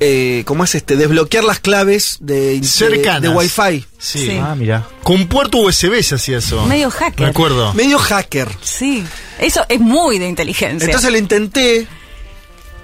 [0.00, 0.96] eh, ¿cómo es este?
[0.96, 3.22] Desbloquear las claves de, de, Cercanas.
[3.22, 3.84] de Wi-Fi.
[3.98, 4.26] Sí.
[4.26, 4.38] Sí.
[4.40, 4.86] Ah, mira.
[5.02, 6.64] Con puerto USB se hacía eso.
[6.66, 7.20] Medio hacker.
[7.20, 7.74] Me acuerdo.
[7.74, 8.48] Medio hacker.
[8.62, 9.04] Sí.
[9.38, 10.86] Eso es muy de inteligencia.
[10.86, 11.86] Entonces le intenté,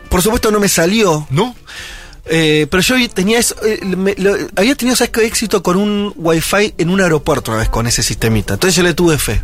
[0.09, 1.27] por supuesto no me salió.
[1.31, 1.55] ¿No?
[2.31, 5.25] Eh, pero yo tenía eso, eh, me- lo- había tenido ¿sabes qué?
[5.25, 8.55] éxito con un wifi en un aeropuerto una vez con ese sistemita.
[8.55, 9.41] Entonces yo le tuve fe.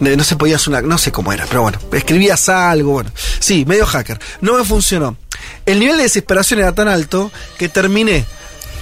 [0.00, 3.10] No se podía hacer una, no sé cómo era, pero bueno, escribías algo, bueno.
[3.38, 4.18] Sí, medio hacker.
[4.40, 5.16] No me funcionó.
[5.66, 8.24] El nivel de desesperación era tan alto que terminé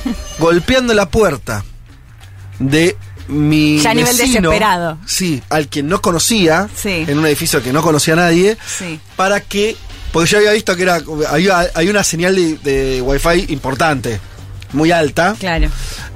[0.39, 1.65] golpeando la puerta
[2.61, 2.97] de
[3.27, 4.99] mi Ya a nivel vecino, desesperado.
[5.07, 7.05] Sí, al quien no conocía, Sí.
[7.09, 9.01] en un edificio que no conocía a nadie, Sí.
[9.17, 9.77] para que,
[10.13, 14.21] porque yo había visto que era, había, hay una señal de, de wifi importante,
[14.73, 15.69] muy alta, Claro.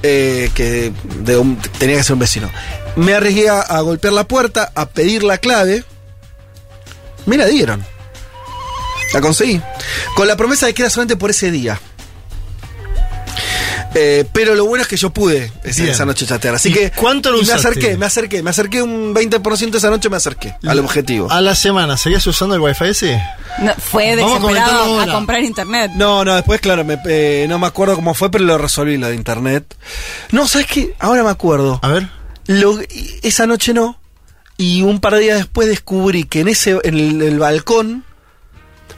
[0.02, 2.50] eh, que de un- tenía que ser un vecino.
[2.96, 5.84] Me arriesgué a, a golpear la puerta, a pedir la clave,
[7.26, 7.84] me la dieron.
[9.14, 9.60] La conseguí.
[10.16, 11.78] Con la promesa de que era solamente por ese día.
[13.94, 16.54] Eh, pero lo bueno es que yo pude esa, noche chatear.
[16.54, 16.90] Así ¿Y que.
[16.92, 17.68] cuánto lo y me usaste?
[17.68, 21.30] acerqué, me acerqué, me acerqué un 20% esa noche, me acerqué al objetivo.
[21.30, 23.22] A la semana, ¿seguías usando el wifi ese?
[23.58, 25.12] No, fue a desesperado a ahora.
[25.12, 25.90] comprar internet.
[25.94, 29.08] No, no, después, claro, me, eh, no me acuerdo cómo fue, pero lo resolví lo
[29.08, 29.74] de internet.
[30.30, 30.94] No, ¿sabes qué?
[30.98, 31.78] Ahora me acuerdo.
[31.82, 32.08] A ver.
[32.46, 32.78] Lo,
[33.22, 33.98] esa noche no.
[34.56, 38.04] Y un par de días después descubrí que en ese, en el, el balcón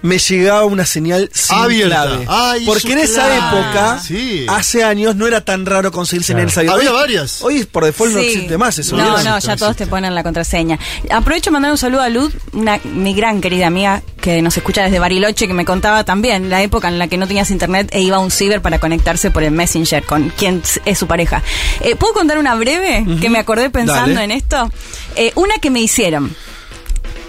[0.05, 2.05] me llegaba una señal sin Abierta.
[2.05, 2.27] clave.
[2.29, 3.37] Ay, Porque en esa clave.
[3.39, 4.45] época, Sí.
[4.51, 6.73] hace años, no era tan raro conseguir señales Claro.
[6.73, 6.89] abiertas.
[6.91, 7.43] Había Hoy- varias.
[7.43, 8.97] Hoy por default no existe más eso.
[8.97, 9.25] No, ¿vieron?
[9.25, 10.79] no, ya todos te ponen la contraseña.
[11.11, 14.99] Aprovecho mandar un saludo a Luz, una, mi gran querida amiga que nos escucha desde
[14.99, 18.17] Bariloche, que me contaba también la época en la que no tenías internet e iba
[18.19, 21.43] a un ciber para conectarse por el Messenger con quien es su pareja.
[21.81, 24.25] Eh, ¿Puedo contar una breve que me acordé pensando Dale.
[24.25, 24.71] en esto?
[25.17, 26.35] Eh, una que me hicieron.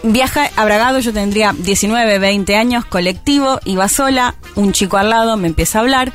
[0.08, 5.36] Viaja a Bragado, yo tendría 19, 20 años, colectivo, iba sola, un chico al lado
[5.36, 6.14] me empieza a hablar,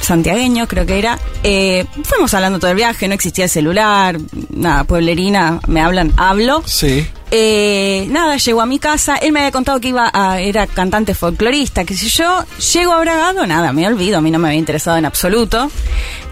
[0.00, 4.18] santiagueño creo que era, eh, fuimos hablando todo el viaje, no existía el celular,
[4.50, 6.62] nada, pueblerina, me hablan, hablo.
[6.66, 7.04] Sí.
[7.32, 11.14] Eh, nada, llegó a mi casa, él me había contado que iba a, era cantante
[11.14, 14.58] folclorista, qué sé yo, llego a Bragado, nada, me olvido, a mí no me había
[14.58, 15.68] interesado en absoluto.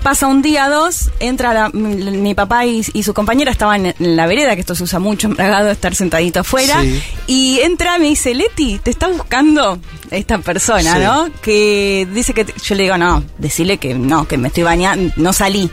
[0.02, 4.26] Pasa un día, dos, entra la- mi, papá y, y su compañera estaban en la
[4.26, 7.02] vereda, que esto se usa mucho en Bragado, estar sentadito afuera, Sí.
[7.26, 9.78] y entra me dice, Leti, te está buscando
[10.10, 11.00] esta persona, Sí.
[11.02, 11.28] ¿no?
[11.42, 15.32] Que dice que, yo le digo, no, decirle que no, que me estoy bañando, no
[15.34, 15.68] salí.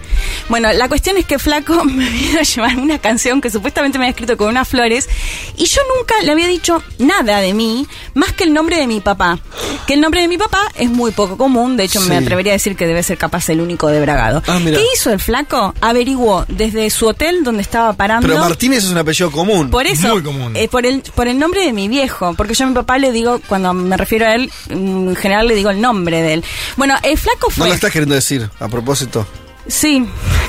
[0.50, 4.06] Bueno, la cuestión es que Flaco me vino a llevar una canción que supuestamente me
[4.06, 5.08] había escrito con unas flores,
[5.56, 9.00] y yo nunca le había dicho nada de mí, más que el nombre de mi
[9.00, 9.40] papá.
[9.88, 12.10] Que el nombre de mi papá es muy poco común, de hecho Sí.
[12.10, 14.15] me atrevería a decir que debe ser capaz el único de Bragado.
[14.16, 14.42] Ah.
[14.64, 15.74] ¿Qué hizo el Flaco?
[15.82, 18.28] Averiguó desde su hotel donde estaba parando.
[18.28, 19.70] Pero Martínez es un apellido común.
[19.70, 20.56] Por eso, Muy común.
[20.56, 23.12] eh, por, el, por el nombre de mi viejo, porque yo a mi papá le
[23.12, 26.44] digo, cuando me refiero a él, en general le digo el nombre de él.
[26.78, 27.68] Bueno, el flaco No fue...
[27.70, 29.26] lo estás queriendo decir, a propósito.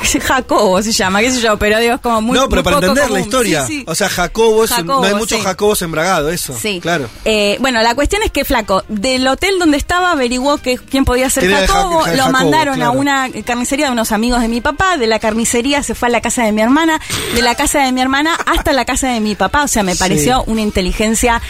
[0.07, 2.65] Sí, Jacobo se llama, qué sé yo, pero digo, es como muy no, pero muy
[2.65, 3.67] para poco entender la historia.
[3.67, 3.85] Sí, sí.
[3.89, 5.45] O sea, Jacobo, es un- no hay muchos sí.
[5.45, 6.57] Jacobos en Bragado, eso.
[6.57, 6.79] Sí.
[6.81, 7.09] Claro.
[7.25, 11.29] Eh, bueno, la cuestión es que Flaco, del hotel donde estaba, averiguó que quién podía
[11.29, 12.33] ser ¿Quién era Jacobo, Ja- Ja- lo Jacobo?
[12.33, 16.07] mandaron a una carnicería de unos amigos de mi papá, de la carnicería se fue
[16.09, 17.01] a la casa de mi hermana,
[17.35, 19.97] de la casa de mi hermana hasta la casa de mi papá, o sea, me
[19.97, 21.43] pareció una inteligencia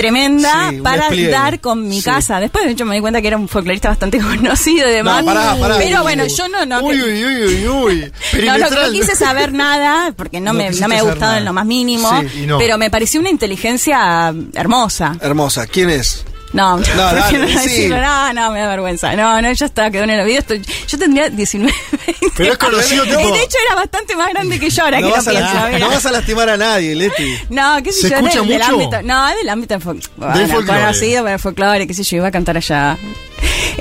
[0.00, 1.30] tremenda Sí, para despliegue.
[1.30, 2.04] dar con mi Sí.
[2.04, 2.40] casa.
[2.40, 5.20] Después, de hecho, me di cuenta que era un folclorista bastante conocido y demás.
[5.24, 5.76] No, pará, pará.
[5.78, 6.80] Pero bueno, yo no, no.
[6.82, 8.12] Uy, uy, uy, uy,
[8.44, 11.38] no, no, quise saber nada, porque no, me, no me ha gustado nada.
[11.38, 15.16] en lo más mínimo, Sí, pero me pareció una inteligencia hermosa.
[15.20, 15.66] Hermosa.
[15.66, 16.24] ¿Quién es?
[16.52, 17.54] No, no, dale, no, sí.
[17.54, 18.00] decirlo?
[18.00, 19.14] no, no, me da vergüenza.
[19.14, 20.40] No, no, ya está, quedó en el olvido.
[20.40, 21.72] Estoy- yo tendría 19,
[22.06, 22.26] 20.
[22.36, 25.12] Pero es conocido, tipo- De hecho, era bastante más grande que yo ahora No que
[25.12, 25.78] vas, lo pienso.
[25.78, 27.34] no vas a lastimar a nadie, Leti.
[27.50, 28.72] No, qué sé ¿Se yo, escucha del, del mucho?
[28.72, 29.02] ámbito.
[29.02, 29.82] No, del ámbito del
[30.16, 30.80] bueno, folclore.
[30.80, 32.98] conocido el folclore, qué sé yo, iba a cantar allá.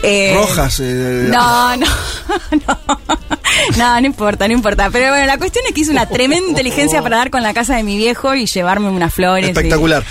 [0.03, 0.79] Eh, Rojas.
[0.81, 1.85] eh, No, no,
[2.67, 2.79] no.
[3.77, 4.89] No, no importa, no importa.
[4.91, 7.75] Pero bueno, la cuestión es que hice una tremenda inteligencia para dar con la casa
[7.75, 9.47] de mi viejo y llevarme unas flores.
[9.47, 10.03] y- Espectacular.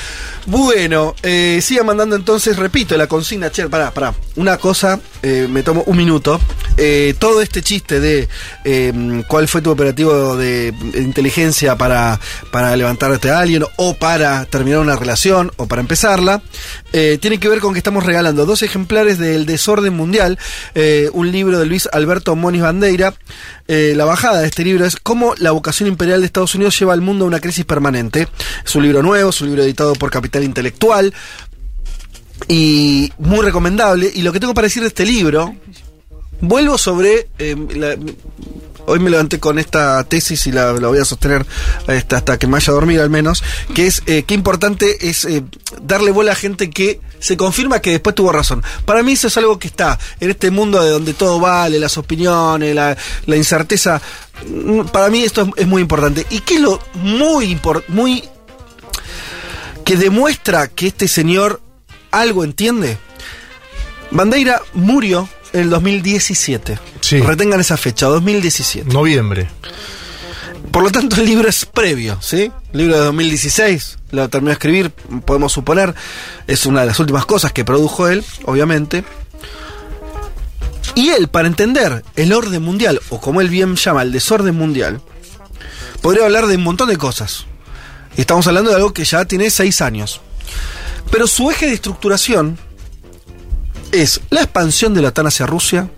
[0.51, 4.15] Bueno, eh, siga mandando entonces, repito, la consigna, che, pará, pará.
[4.39, 6.41] Una cosa, eh, me tomo un minuto.
[6.77, 8.29] Eh, todo este chiste de
[8.65, 12.21] eh, cuál fue tu operativo de inteligencia para,
[12.53, 16.41] para levantarte a alguien o para terminar una relación o para empezarla,
[16.93, 20.39] tiene que ver con que estamos regalando dos ejemplares del Desorden Mundial,
[21.13, 23.15] un libro de Luis Alberto Moniz Bandeira.
[23.67, 27.01] La bajada de este libro es Cómo la vocación imperial de Estados Unidos lleva al
[27.01, 28.29] mundo a una crisis permanente.
[28.65, 31.13] Es un libro nuevo, es un libro editado por Capital Intelectual
[32.47, 34.11] y muy recomendable.
[34.15, 35.55] Y lo que tengo para decir de este libro,
[36.41, 37.29] vuelvo sobre...
[37.75, 37.97] la-
[38.91, 41.45] hoy me levanté con esta tesis y la, voy a sostener
[41.89, 43.45] este, hasta que me vaya a dormir al menos,
[43.75, 45.45] que es eh, qué importante es eh,
[45.83, 48.63] darle bola a gente que se confirma que después tuvo razón.
[48.87, 51.99] Para mí eso es algo que está en este mundo de donde todo vale, las
[51.99, 52.97] opiniones, la,
[53.27, 54.01] la incerteza.
[54.51, 56.27] Mm, Para mí esto es, muy importante.
[56.31, 58.25] ¿Y qué es lo muy muy
[59.85, 61.61] que demuestra que este señor
[62.11, 62.99] algo entiende?
[64.11, 66.79] Bandeira murió en el 2017.
[67.01, 67.21] Sí.
[67.21, 68.93] Retengan esa fecha, 2017.
[68.93, 69.49] Noviembre.
[70.71, 72.53] Por lo tanto, el libro es previo, ¿sí?
[72.73, 74.91] El libro de 2016, lo terminó de escribir,
[75.25, 75.95] podemos suponer,
[76.47, 79.05] es una de las últimas cosas que produjo él, obviamente.
[80.95, 85.01] Y él, para entender el orden mundial, o como él bien llama, el desorden mundial,
[86.03, 87.47] podría hablar de un montón de cosas.
[88.17, 90.21] Y estamos hablando de algo que ya tiene seis años.
[91.11, 92.59] Pero su eje de estructuración
[93.93, 95.89] es la expansión de la OTAN hacia Rusia,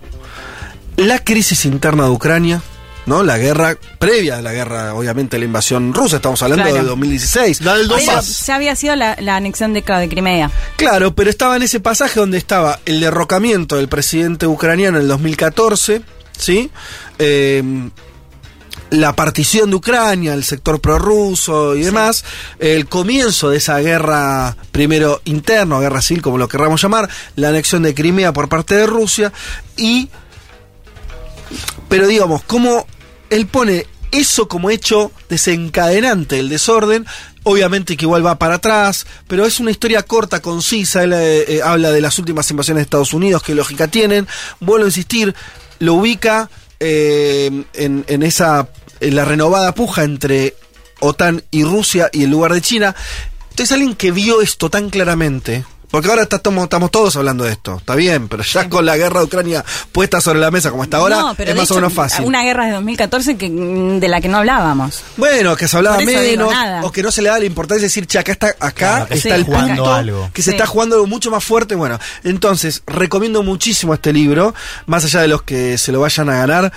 [0.97, 2.61] la crisis interna de Ucrania,
[3.05, 3.23] ¿no?
[3.23, 6.77] La guerra previa a la guerra, obviamente, la invasión rusa, estamos hablando Claro.
[6.83, 7.61] de 2016.
[7.61, 8.45] La del Donbass.
[8.45, 10.49] ya había sido la, la anexión de, de Crimea.
[10.77, 15.09] Claro, pero estaba en ese pasaje donde estaba el derrocamiento del presidente ucraniano en el
[15.09, 16.01] 2014,
[16.37, 16.69] ¿sí?
[17.19, 17.89] Eh,
[18.91, 22.23] la partición de Ucrania, el sector prorruso y demás,
[22.59, 27.83] el comienzo de esa guerra, primero interno, guerra civil, como lo querramos llamar, la anexión
[27.83, 29.31] de Crimea por parte de Rusia,
[29.77, 30.09] y.
[31.87, 32.85] Pero digamos, como
[33.29, 37.05] él pone eso como hecho desencadenante del desorden,
[37.43, 41.61] obviamente que igual va para atrás, pero es una historia corta, concisa, él eh, eh,
[41.63, 44.27] habla de las últimas invasiones de Estados Unidos, qué lógica tienen,
[44.59, 45.33] vuelvo a insistir,
[45.79, 46.49] lo ubica
[46.81, 48.67] eh, en, en esa
[49.01, 50.55] la renovada puja entre
[50.99, 52.95] OTAN y Rusia y el lugar de China.
[53.49, 57.51] Entonces alguien que vio esto tan claramente, porque ahora está- estamos, estamos todos hablando de
[57.51, 60.83] esto, está bien, pero ya con la guerra de Ucrania puesta sobre la mesa como
[60.85, 62.23] está ahora, No, pero es más o menos fácil.
[62.23, 65.03] Una guerra de 2014 que, mm, de la que no hablábamos.
[65.17, 66.81] Bueno, que se hablaba menos, nada.
[66.85, 69.03] o que no se le da la importancia de decir, che, acá está, acá Claro,
[69.09, 70.29] está se el punto, algo.
[70.33, 70.55] que se Sí.
[70.55, 71.75] está jugando algo mucho más fuerte.
[71.75, 74.55] Bueno, entonces, recomiendo muchísimo este libro,
[74.85, 76.71] más allá de los que se lo vayan a ganar.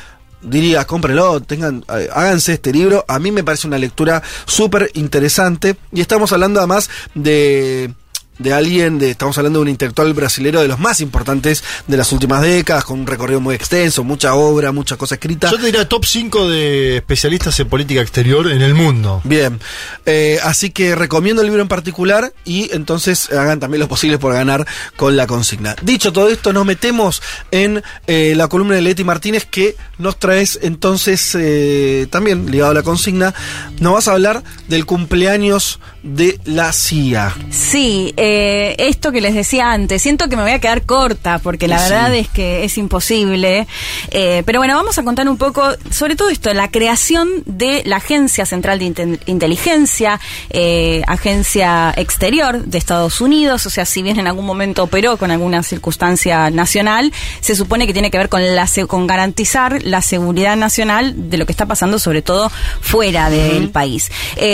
[0.45, 3.05] Diría, cómprenlo, tengan, eh, háganse este libro.
[3.09, 5.77] A mí me parece una lectura súper interesante.
[5.93, 7.93] Y estamos hablando además de
[8.39, 12.13] de alguien, de, estamos hablando de un intelectual brasilero de los más importantes de las
[12.13, 15.51] últimas décadas, con un recorrido muy extenso, mucha obra, mucha cosa escrita.
[15.51, 19.21] Yo te diría top 5 de especialistas en política exterior en el mundo.
[19.25, 19.61] Bien,
[20.07, 24.35] Eh, así que recomiendo el libro en particular y entonces hagan también lo posible por
[24.35, 24.67] ganar
[24.97, 25.77] con la consigna.
[25.83, 30.59] Dicho todo esto, nos metemos en eh, la columna de Leti Martínez que nos traes
[30.63, 33.35] entonces eh, también ligado a la consigna.
[33.81, 37.35] Nos vas a hablar del cumpleaños de la CIA.
[37.51, 41.67] Sí, eh, esto que les decía antes, siento que me voy a quedar corta porque
[41.67, 41.85] la Sí.
[41.91, 43.67] verdad es que es imposible.
[44.11, 47.97] Eh, pero bueno, vamos a contar un poco sobre todo esto, la creación de la
[47.97, 50.21] Agencia Central de Inte- Inteligencia,
[50.51, 55.31] eh, agencia exterior de Estados Unidos, o sea, si bien en algún momento operó con
[55.31, 60.57] alguna circunstancia nacional, se supone que tiene que ver con, la, con garantizar la seguridad
[60.57, 62.51] nacional de lo que está pasando sobre todo
[62.83, 64.11] fuera del país.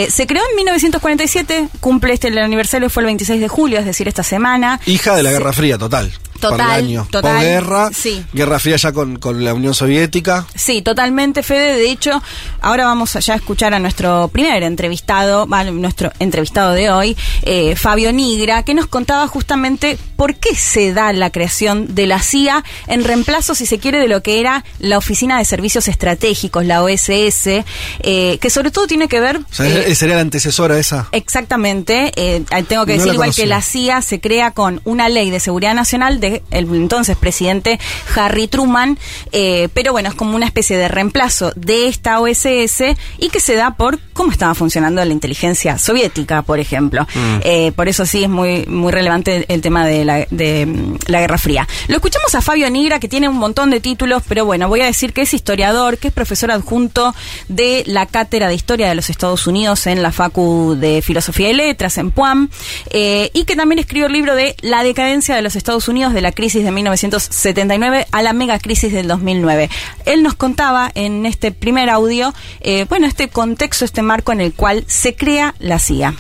[0.09, 1.40] Se creó en 1947,
[1.81, 4.81] cumple este el aniversario, fue el 26 de julio, es decir, esta semana.
[4.87, 6.13] Hija de la Guerra Fría, total.
[6.41, 7.07] Total, Por el año.
[7.11, 8.25] total, Guerra, sí.
[8.33, 10.47] Guerra Fría ya con, con la Unión Soviética.
[10.55, 11.75] Sí, totalmente, Fede.
[11.77, 12.23] De hecho,
[12.61, 17.17] ahora vamos a ya a escuchar a nuestro primer entrevistado, bueno, nuestro entrevistado de hoy,
[17.43, 22.21] eh, Fabio Nigra, que nos contaba justamente por qué se da la creación de la
[22.21, 26.65] CIA en reemplazo, si se quiere, de lo que era la Oficina de Servicios Estratégicos,
[26.65, 27.65] la OSS,
[28.01, 29.39] eh, que sobre todo tiene que ver...
[29.39, 31.09] O sea, eh, sería la antecesora esa.
[31.13, 35.31] Exactamente, eh, tengo que No decir igual que la CIA se crea con una ley
[35.31, 37.79] de seguridad nacional de el entonces presidente
[38.17, 38.99] Harry Truman,
[39.33, 43.55] eh, pero bueno, es como una especie de reemplazo de esta OSS y que se
[43.55, 47.07] da por cómo estaba funcionando la inteligencia soviética, por ejemplo.
[47.15, 47.37] Mm.
[47.43, 51.39] Eh, por eso sí es muy, muy relevante el tema de la, de, la Guerra
[51.39, 51.67] Fría.
[51.89, 54.87] Lo escuchamos a Fabio Nigra, que tiene un montón de títulos, pero bueno, voy a
[54.87, 57.15] decir que es historiador, que es profesor adjunto
[57.49, 61.55] de la Cátedra de Historia de los Estados Unidos en la Facu de Filosofía y
[61.55, 62.51] Letras en PUAM,
[62.91, 66.20] eh, y que también escribió el libro de La decadencia de los Estados Unidos de
[66.21, 69.71] la crisis de 1979 a la mega crisis del 2009.
[70.07, 74.53] Él nos contaba en este primer audio, eh, bueno, este contexto, este marco en el
[74.53, 76.15] cual se crea la CIA.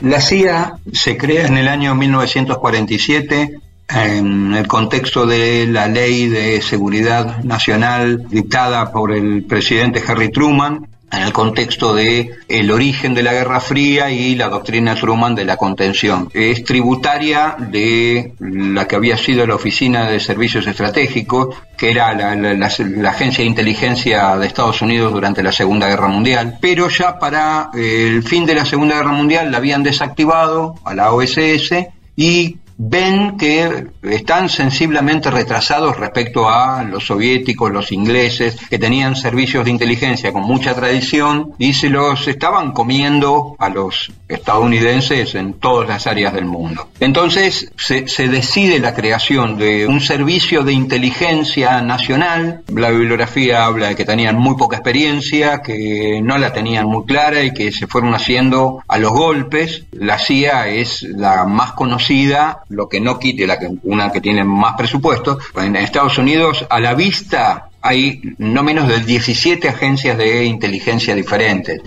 [0.00, 3.60] La CIA se crea en el año 1947
[3.90, 10.86] en el contexto de la ley de seguridad nacional dictada por el presidente Harry Truman,
[11.12, 15.44] en el contexto de el origen de la Guerra Fría y la doctrina Truman de
[15.44, 16.28] la contención.
[16.32, 22.34] Es tributaria de la que había sido la Oficina de Servicios Estratégicos, que era la,
[22.36, 27.70] la- agencia de inteligencia de Estados Unidos durante la Segunda Guerra Mundial, pero ya para
[27.74, 31.72] el fin de la Segunda Guerra Mundial la habían desactivado a la OSS
[32.16, 39.66] y ven que están sensiblemente retrasados respecto a los soviéticos, los ingleses, que tenían servicios
[39.66, 45.88] de inteligencia con mucha tradición y se los estaban comiendo a los estadounidenses en todas
[45.88, 46.88] las áreas del mundo.
[47.00, 52.62] Entonces se, decide la creación de un servicio de inteligencia nacional.
[52.68, 57.42] La bibliografía habla de que tenían muy poca experiencia, que no la tenían muy clara
[57.42, 59.84] y que se fueron haciendo a los golpes.
[59.92, 64.44] La CIA es la más conocida, lo que no quite la que, una que tiene
[64.44, 65.38] más presupuesto.
[65.56, 71.82] En Estados Unidos, a la vista, hay no menos de 17 agencias de inteligencia diferentes.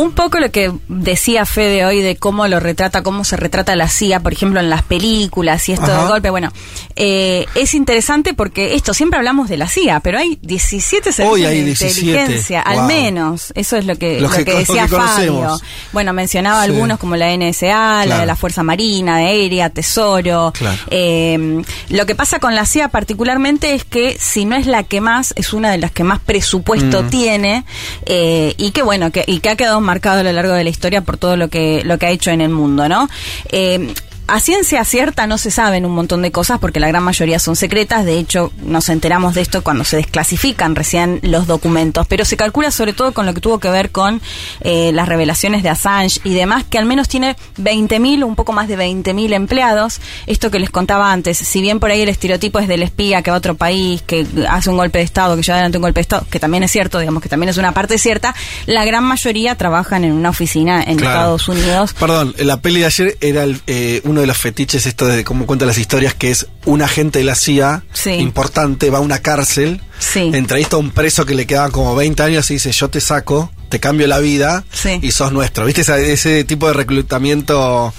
[0.00, 3.88] Un poco lo que decía Fede hoy de cómo lo retrata, cómo se retrata la
[3.88, 6.02] CIA, por ejemplo, en las películas y esto Ajá.
[6.02, 6.30] de golpe.
[6.30, 6.52] Bueno,
[6.96, 11.44] eh, es interesante porque esto siempre hablamos de la CIA, pero hay 17 servicios Hoy
[11.44, 12.00] hay de 17.
[12.00, 12.86] inteligencia, al Wow.
[12.86, 13.52] menos.
[13.54, 15.60] Eso es lo que, lo que decía lo que Fabio.
[15.92, 16.70] Bueno, mencionaba Sí.
[16.70, 20.52] algunos como la NSA, la de la Fuerza Marina, de Aérea, Tesoro.
[20.56, 20.78] Claro.
[20.90, 25.00] Eh, lo que pasa con la CIA particularmente es que si no es la que
[25.00, 27.08] más, es una de las que más presupuesto Mm.
[27.10, 27.64] tiene
[28.06, 30.70] eh, y que bueno, que, y que ha quedado marcado a lo largo de la
[30.70, 33.08] historia por todo lo que, lo que ha hecho en el mundo, ¿no?
[33.50, 33.94] Eh,
[34.28, 37.56] a ciencia cierta no se saben un montón de cosas porque la gran mayoría son
[37.56, 38.04] secretas.
[38.04, 42.06] De hecho, nos enteramos de esto cuando se desclasifican recién los documentos.
[42.06, 44.20] Pero se calcula sobre todo con lo que tuvo que ver con
[44.60, 48.52] eh, las revelaciones de Assange y demás, que al menos tiene 20.000 o un poco
[48.52, 50.00] más de 20.000 empleados.
[50.26, 53.30] Esto que les contaba antes, si bien por ahí el estereotipo es del espía que
[53.30, 55.98] va a otro país, que hace un golpe de Estado, que lleva adelante un golpe
[55.98, 58.34] de Estado, que también es cierto, digamos que también es una parte cierta,
[58.66, 61.18] la gran mayoría trabajan en una oficina en Claro.
[61.36, 61.94] Estados Unidos.
[61.98, 65.46] Perdón, la peli de ayer era el, eh, uno de los fetiches, esto de cómo
[65.46, 68.10] cuenta las historias, que es un agente de la CIA Sí.
[68.14, 70.30] importante, va a una cárcel, Sí.
[70.34, 73.52] entrevista a un preso que le quedaban como 20 años y dice, yo te saco,
[73.68, 74.98] te cambio la vida Sí.
[75.02, 75.64] y sos nuestro.
[75.66, 75.82] ¿Viste
[76.12, 77.94] ese tipo de reclutamiento?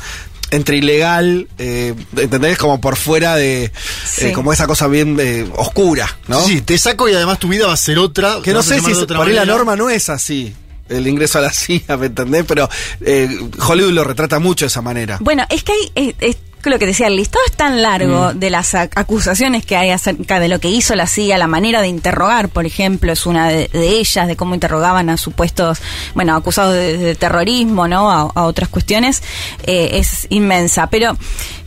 [0.51, 2.57] entre ilegal, eh, ¿entendés?
[2.57, 3.71] Como por fuera de,
[4.03, 4.25] Sí.
[4.25, 6.43] eh, como esa cosa bien eh, oscura, ¿no?
[6.43, 8.37] Sí, te saco y además tu vida va a ser otra.
[8.43, 10.55] Que no sé si por ahí la norma no es así,
[10.89, 12.45] el ingreso a la CIA, ¿me entendés?
[12.47, 12.69] Pero
[13.01, 13.29] eh,
[13.67, 15.17] Hollywood lo retrata mucho de esa manera.
[15.21, 18.39] Bueno, es que hay, es, es lo que decía, el listado es tan largo Mm.
[18.39, 21.81] de las ac- acusaciones que hay acerca de lo que hizo la CIA, la manera
[21.81, 25.79] de interrogar, por ejemplo, es una de, de ellas, de cómo interrogaban a supuestos,
[26.15, 28.11] bueno, acusados de, de terrorismo, ¿no?
[28.11, 29.23] A, a otras cuestiones,
[29.63, 30.87] eh, es inmensa.
[30.89, 31.17] Pero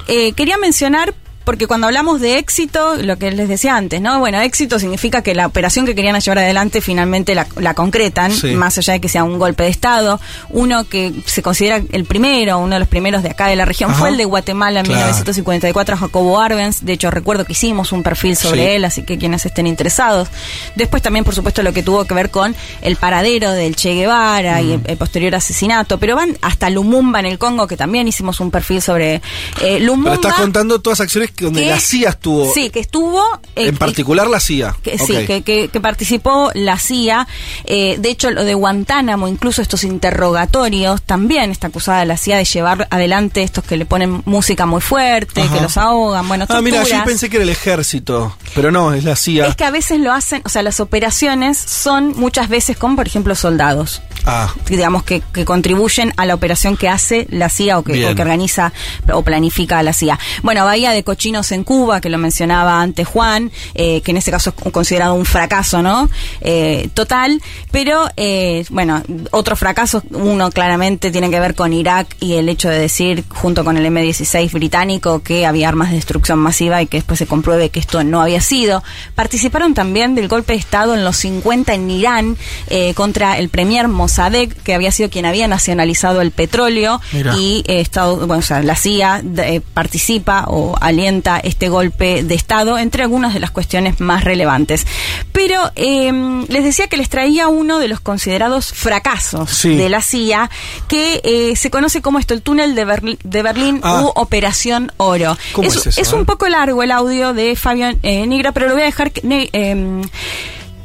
[0.08, 4.18] eh, quería mencionar porque cuando hablamos de éxito, lo que les decía antes, ¿no?
[4.20, 8.48] Bueno, éxito significa que la operación que querían llevar adelante finalmente la, la concretan, Sí.
[8.54, 10.20] más allá de que sea un golpe de Estado.
[10.50, 13.90] Uno que se considera el primero, uno de los primeros de acá de la región,
[13.90, 13.98] Ajá.
[14.00, 15.00] fue el de Guatemala en Claro.
[15.00, 16.80] 1954, Jacobo Arbenz.
[16.82, 18.70] De hecho, recuerdo que hicimos un perfil sobre Sí.
[18.76, 20.28] él, así que quienes estén interesados.
[20.76, 24.60] Después también, por supuesto, lo que tuvo que ver con el paradero del Che Guevara
[24.62, 25.98] y el, el posterior asesinato.
[25.98, 29.20] Pero van hasta Lumumba en el Congo, que también hicimos un perfil sobre
[29.62, 30.12] eh, Lumumba.
[30.12, 33.22] Pero estás contando todas acciones que donde que- la CIA estuvo, Sí, que estuvo.
[33.56, 34.76] eh, en particular la CIA.
[34.82, 34.98] que.
[34.98, 37.26] Sí, que, que- que participó la CIA.
[37.64, 42.44] Eh, de hecho, lo de Guantánamo, incluso estos interrogatorios, también está acusada la CIA de
[42.44, 45.54] llevar adelante estos que le ponen música muy fuerte, Ajá.
[45.54, 47.06] que los ahogan, bueno, Ah, mira, yo torturas.
[47.06, 49.46] pensé que era el ejército, pero no, es la CIA.
[49.48, 53.06] Es que a veces lo hacen, o sea, las operaciones son muchas veces con, por
[53.06, 54.02] ejemplo, soldados.
[54.24, 58.14] Ah, digamos que, que contribuyen a la operación que hace la CIA o que, o
[58.14, 58.72] que organiza
[59.12, 60.18] o planifica la CIA.
[60.42, 64.32] Bueno, Bahía de Cochinos en Cuba, que lo mencionaba antes Juan, eh, que en este
[64.32, 66.10] caso es considerado un fracaso, ¿no?
[66.40, 67.40] Eh, total,
[67.70, 69.00] pero eh, bueno,
[69.30, 73.64] otros fracasos, uno claramente tiene que ver con Irak y el hecho de decir, junto
[73.64, 77.70] con el M16 británico, que había armas de destrucción masiva y que después se compruebe
[77.70, 78.82] que esto no había sido.
[79.14, 82.36] Participaron también del golpe de Estado en los 50 en Irán
[82.66, 87.36] eh, contra el premier Mossadegh, que había sido quien había nacionalizado el petróleo Mira.
[87.38, 92.34] y eh, Estado, bueno, o sea, la CIA eh, participa o alienta este golpe de
[92.34, 94.86] Estado entre algunas de las cuestiones más relevantes.
[95.32, 96.12] Pero eh,
[96.48, 99.74] les decía que les traía uno de los considerados fracasos Sí.
[99.76, 100.50] de la CIA,
[100.88, 104.02] que eh, se conoce como esto, el túnel de, Berli- de Berlín Ah.
[104.02, 105.36] u Operación Oro.
[105.52, 106.24] ¿Cómo es eso, un eh?
[106.24, 109.10] poco largo el audio de Fabio eh, Nigra, pero lo voy a dejar...
[109.12, 110.02] que- em,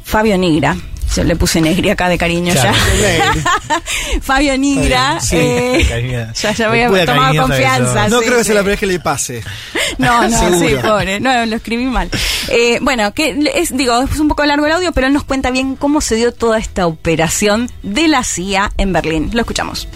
[0.04, 0.76] Fabio Nigra.
[1.14, 2.72] Yo le puse negri acá de cariño Claro.
[3.00, 3.82] ya.
[4.22, 5.20] Fabio Nigra.
[5.20, 5.36] Sí.
[5.38, 8.08] eh, ya, ya voy Me a tomar confianza.
[8.08, 8.48] no sí, creo que sí.
[8.48, 9.42] sea la primera vez que le pase.
[9.98, 11.18] No, no, sí, pobre.
[11.18, 12.08] No, lo escribí mal.
[12.50, 15.50] Eh, bueno, que es, digo, es un poco largo el audio, pero él nos cuenta
[15.50, 19.30] bien cómo se dio toda esta operación de la CIA en Berlín.
[19.32, 19.88] Lo escuchamos.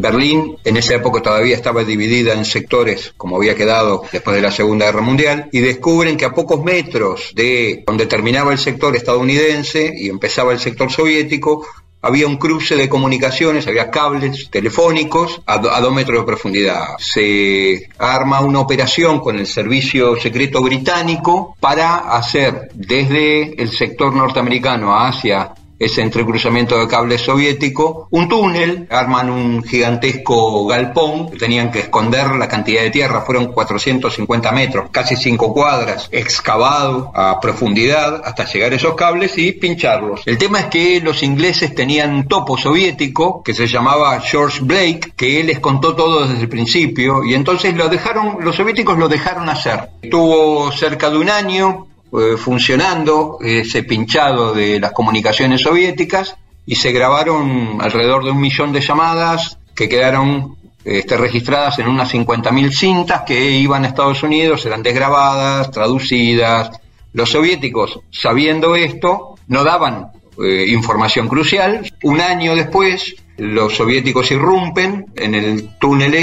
[0.00, 4.50] Berlín en esa época todavía estaba dividida en sectores, como había quedado después de la
[4.50, 9.92] Segunda Guerra Mundial, y descubren que a pocos metros de donde terminaba el sector estadounidense
[9.96, 11.66] y empezaba el sector soviético,
[12.00, 16.84] había un cruce de comunicaciones, había cables telefónicos a, a dos metros de profundidad.
[16.98, 24.96] Se arma una operación con el servicio secreto británico para hacer desde el sector norteamericano
[24.96, 32.34] hacia ese entrecruzamiento de cable soviético, un túnel, arman un gigantesco galpón, tenían que esconder
[32.34, 38.72] la cantidad de tierra, fueron 450 metros, casi 5 cuadras, excavado a profundidad hasta llegar
[38.72, 40.22] a esos cables y pincharlos.
[40.26, 45.12] El tema es que los ingleses tenían un topo soviético que se llamaba George Blake,
[45.16, 49.90] que les contó todo desde el principio y entonces los soviéticos lo dejaron hacer.
[50.10, 56.92] Tuvo cerca de un año, eh, funcionando ese pinchado de las comunicaciones soviéticas y se
[56.92, 63.22] grabaron alrededor de un millón de llamadas que quedaron este, registradas en unas 50.000 cintas
[63.22, 66.70] que iban a Estados Unidos, eran desgrabadas, traducidas.
[67.12, 70.12] Los soviéticos, sabiendo esto, no daban
[70.42, 71.92] eh, información crucial.
[72.02, 76.14] Un año después, los soviéticos irrumpen en el túnel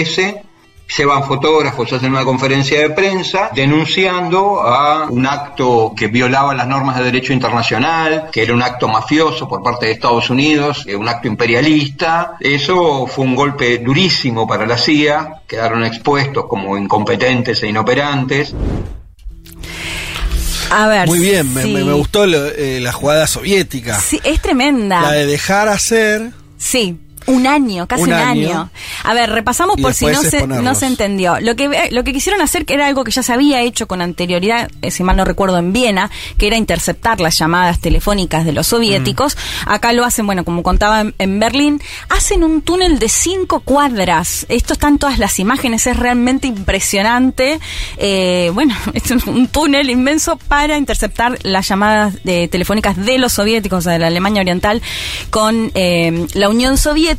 [0.88, 6.68] ese Llevan fotógrafos, hacen una conferencia de prensa denunciando a un acto que violaba las
[6.68, 11.08] normas de derecho internacional, que era un acto mafioso por parte de Estados Unidos, un
[11.10, 12.38] acto imperialista.
[12.40, 18.54] Eso fue un golpe durísimo para la CIA, quedaron expuestos como incompetentes e inoperantes.
[20.72, 21.08] A ver.
[21.08, 21.74] Muy bien, sí.
[21.74, 24.00] me- me gustó lo- eh, la jugada soviética.
[24.00, 25.02] Sí, es tremenda.
[25.02, 26.32] La de dejar hacer.
[26.58, 27.00] Sí.
[27.28, 28.50] Un año, casi un, Un año.
[28.50, 28.70] año.
[29.04, 31.40] A ver, repasamos Y por si no se, no se entendió.
[31.40, 34.02] Lo que, lo que quisieron hacer, que era algo que ya se había hecho con
[34.02, 38.52] anterioridad, eh, si mal no recuerdo, en Viena, que era interceptar las llamadas telefónicas de
[38.52, 39.36] los soviéticos.
[39.66, 39.70] Mm.
[39.70, 44.46] Acá lo hacen, bueno, como contaba en, en Berlín, hacen un túnel de cinco cuadras.
[44.50, 47.60] Esto está en todas las imágenes, es realmente impresionante.
[47.98, 53.34] Eh, bueno, es un- un túnel inmenso para interceptar las llamadas de, telefónicas de los
[53.34, 54.82] soviéticos, o sea, de la Alemania Oriental,
[55.32, 57.15] con eh, la Unión Soviética.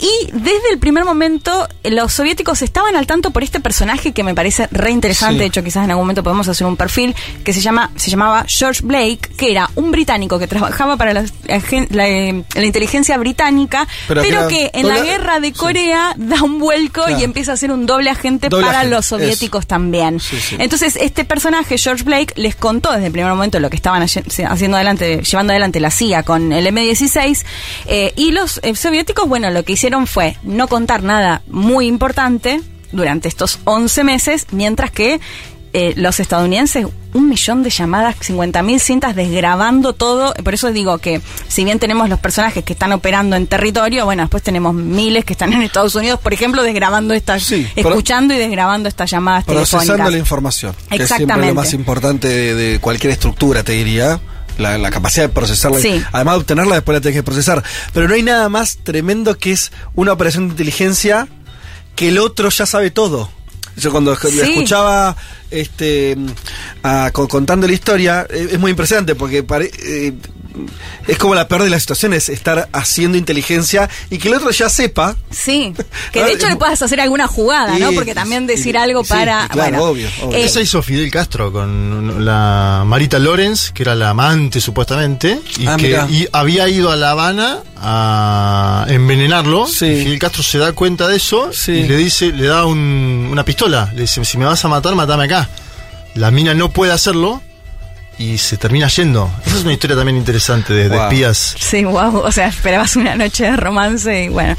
[0.00, 4.22] Y desde el primer momento, eh, los soviéticos estaban al tanto por este personaje que
[4.22, 5.34] me parece re interesante.
[5.34, 5.38] Sí.
[5.40, 7.14] De hecho, quizás en algún momento podemos hacer un perfil
[7.44, 11.24] que se llama se llamaba George Blake, que era un británico que trabajaba para la,
[11.48, 17.02] eh, la inteligencia británica, Pero pero, que en la guerra de Corea da un vuelco
[17.04, 17.18] Claro.
[17.20, 20.20] y empieza a ser un doble agente Doble para agente, los soviéticos también.
[20.20, 20.36] Sí.
[20.58, 24.76] Entonces, este personaje, George Blake, les contó desde el primer momento lo que estaban haciendo
[24.76, 27.44] adelante, llevando adelante la CIA con el M16.
[27.86, 32.60] eh, y los eh, soviéticos, bueno, lo que hicieron fue no contar nada muy importante
[32.92, 35.20] durante estos 11 meses, mientras que
[35.76, 40.32] eh, los estadounidenses, un millón de llamadas, 50.000 cintas desgrabando todo.
[40.44, 44.22] Por eso digo que si bien tenemos los personajes que están operando en territorio, bueno,
[44.22, 48.88] después tenemos miles que están en Estados Unidos, por ejemplo, desgrabando estas, escuchando y desgrabando
[48.88, 50.12] estas llamadas Procesando telefónicas.
[50.12, 50.72] la información.
[50.72, 51.48] Que es siempre Exactamente.
[51.48, 54.20] lo más importante de, de cualquier estructura, te diría.
[54.58, 55.78] La, la capacidad de procesarla.
[55.80, 56.02] Sí.
[56.12, 57.62] Además de obtenerla, después la tenés que procesar.
[57.92, 61.26] Pero no hay nada más tremendo que es una operación de inteligencia
[61.96, 63.30] que el otro ya sabe todo.
[63.76, 64.28] Yo cuando Sí.
[64.40, 65.16] escuchaba
[65.50, 66.16] este
[66.84, 70.12] a- co- contando la historia, eh, es muy impresionante porque pare- eh,
[71.08, 74.68] es como la peor de las situaciones, estar haciendo inteligencia y que el otro ya
[74.68, 75.16] sepa.
[75.30, 75.72] Sí,
[76.12, 77.90] que de hecho le puedas hacer alguna jugada, ¿no?
[77.90, 79.48] Sí, Porque también decir sí, algo sí, para...
[79.48, 84.10] claro, bueno, obvio, eh, Eso hizo Fidel Castro con la Marita Lorenz, que era la
[84.10, 89.66] amante supuestamente, y Ah, que había ido a La Habana a envenenarlo.
[89.68, 93.44] Y Fidel Castro se da cuenta de eso y le dice, le da un- una
[93.44, 93.90] pistola.
[93.94, 95.48] Le dice, si me vas a matar, matame acá.
[96.14, 97.42] La mina no puede hacerlo
[98.18, 99.30] y se termina yendo.
[99.44, 101.04] Esa es una historia también interesante de, de Wow.
[101.06, 101.56] espías.
[101.58, 104.56] Sí, wow, o sea, esperabas una noche de romance y bueno.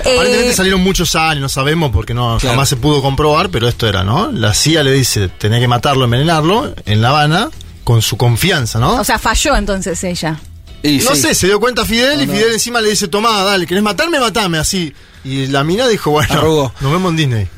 [0.00, 3.86] Aparentemente Eh, salieron muchos años, no sabemos porque no jamás se pudo comprobar, pero esto
[3.88, 4.30] era, ¿no?
[4.32, 7.50] La CIA le dice, tenés que matarlo, envenenarlo, en La Habana,
[7.84, 8.96] con su confianza, ¿no?
[8.96, 10.38] o sea, falló entonces ella.
[10.82, 12.32] no sé, se dio cuenta Fidel y no.
[12.34, 14.20] Fidel encima le dice, tomá, dale, ¿querés matarme?
[14.20, 14.92] Matame, así.
[15.24, 17.48] Y la mina dijo, bueno, nos vemos en Disney.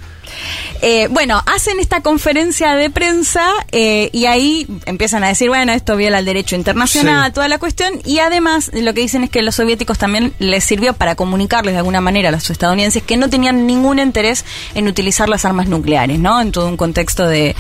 [0.83, 5.97] Eh, bueno, hacen esta conferencia de prensa eh, y ahí empiezan a decir, bueno, esto
[5.97, 7.35] viola el derecho internacional, Sí.
[7.35, 10.95] toda la cuestión, y además lo que dicen es que los soviéticos también les sirvió
[10.95, 14.45] para comunicarles de alguna manera a los estadounidenses que no tenían ningún interés
[14.75, 16.41] en utilizar las armas nucleares, ¿no?
[16.41, 17.55] En todo un contexto de,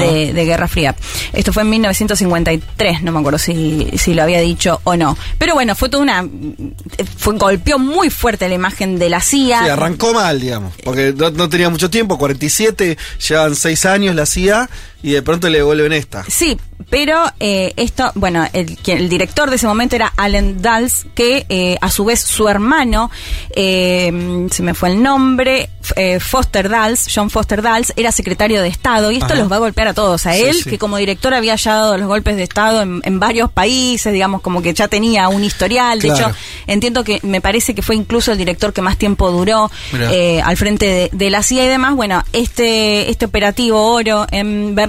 [0.00, 0.94] de, de Guerra Fría.
[1.32, 5.16] Esto fue en 1953, no me acuerdo si, si lo había dicho o no.
[5.38, 6.26] Pero bueno, fue toda una...
[7.16, 9.62] Fue, golpeó muy fuerte la imagen de la CIA.
[9.64, 12.18] Sí, arrancó mal, digamos, porque no, no tenía mucho tiempo,
[12.58, 12.98] 47,
[13.28, 14.68] llevan 6 años la CIA
[15.02, 16.24] y de pronto le devuelven esta.
[16.28, 16.58] Sí,
[16.90, 21.46] pero eh, esto, bueno, el, quien- el director de ese momento era Allen Dulles, que
[21.48, 23.10] eh, a su vez su hermano,
[23.54, 28.68] eh, se me fue el nombre, eh, Foster Dulles, John Foster Dulles, era secretario de
[28.68, 29.36] Estado, y esto Ajá.
[29.36, 30.26] los va a golpear a todos.
[30.26, 30.70] A Sí, él, sí.
[30.70, 34.40] que como director había ya dado los golpes de Estado en, en varios países, digamos,
[34.40, 36.00] como que ya tenía un historial.
[36.00, 36.28] De Claro.
[36.28, 40.40] hecho, entiendo que me parece que fue incluso el director que más tiempo duró eh,
[40.44, 41.94] al frente de, de la CIA y demás.
[41.94, 44.87] Bueno, este, este operativo Oro en Berlín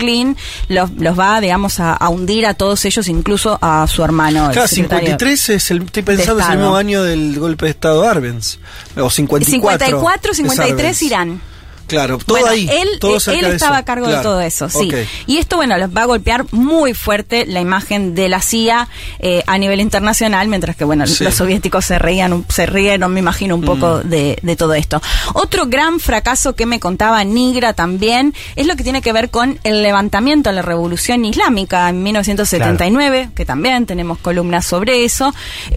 [0.68, 4.48] los, los va, digamos, a, a hundir a todos ellos, incluso a su hermano.
[4.48, 7.72] el Claro, secretario 53 es el, estoy pensando, es el mismo año del golpe de
[7.72, 8.60] Estado de Arbenz.
[8.98, 9.86] O 54.
[9.86, 11.02] 54, es 53 Arbenz.
[11.02, 11.42] Irán.
[11.90, 12.70] Claro, todo Bueno, ahí.
[12.72, 14.18] Él, todo él- estaba a cargo Claro.
[14.20, 14.90] de todo eso, sí.
[15.28, 18.88] Y esto, bueno, les va a golpear muy fuerte la imagen de la CIA
[19.20, 21.24] eh, a nivel internacional, mientras que, bueno, Sí.
[21.24, 24.10] los soviéticos se reían, se rieron, me imagino, un poco Mm.
[24.10, 25.02] de, de todo esto.
[25.34, 29.60] Otro gran fracaso que me contaba Nigra también es lo que tiene que ver con
[29.64, 35.34] el levantamiento de la revolución islámica en 1979, que también tenemos columnas sobre eso,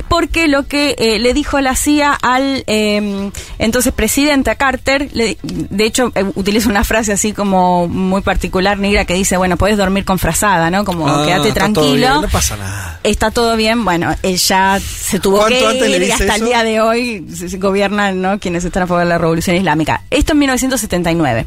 [0.08, 5.38] porque lo que eh, le dijo la CIA al eh, entonces presidente a Carter, le-
[5.42, 9.76] de hecho eh, utiliza una frase así como muy particular, Nigra, que dice, bueno, puedes
[9.76, 10.84] dormir con frazada, ¿no?
[10.84, 12.22] Como Ah, quédate tranquilo.
[12.22, 13.00] no pasa nada.
[13.02, 16.80] Está todo bien, bueno, ella se tuvo ¿Cuánto que ir y hasta el día de
[16.80, 18.38] hoy se, se gobiernan, ¿no?
[18.38, 20.02] Quienes están a favor de la revolución islámica.
[20.10, 21.46] Esto en 1979.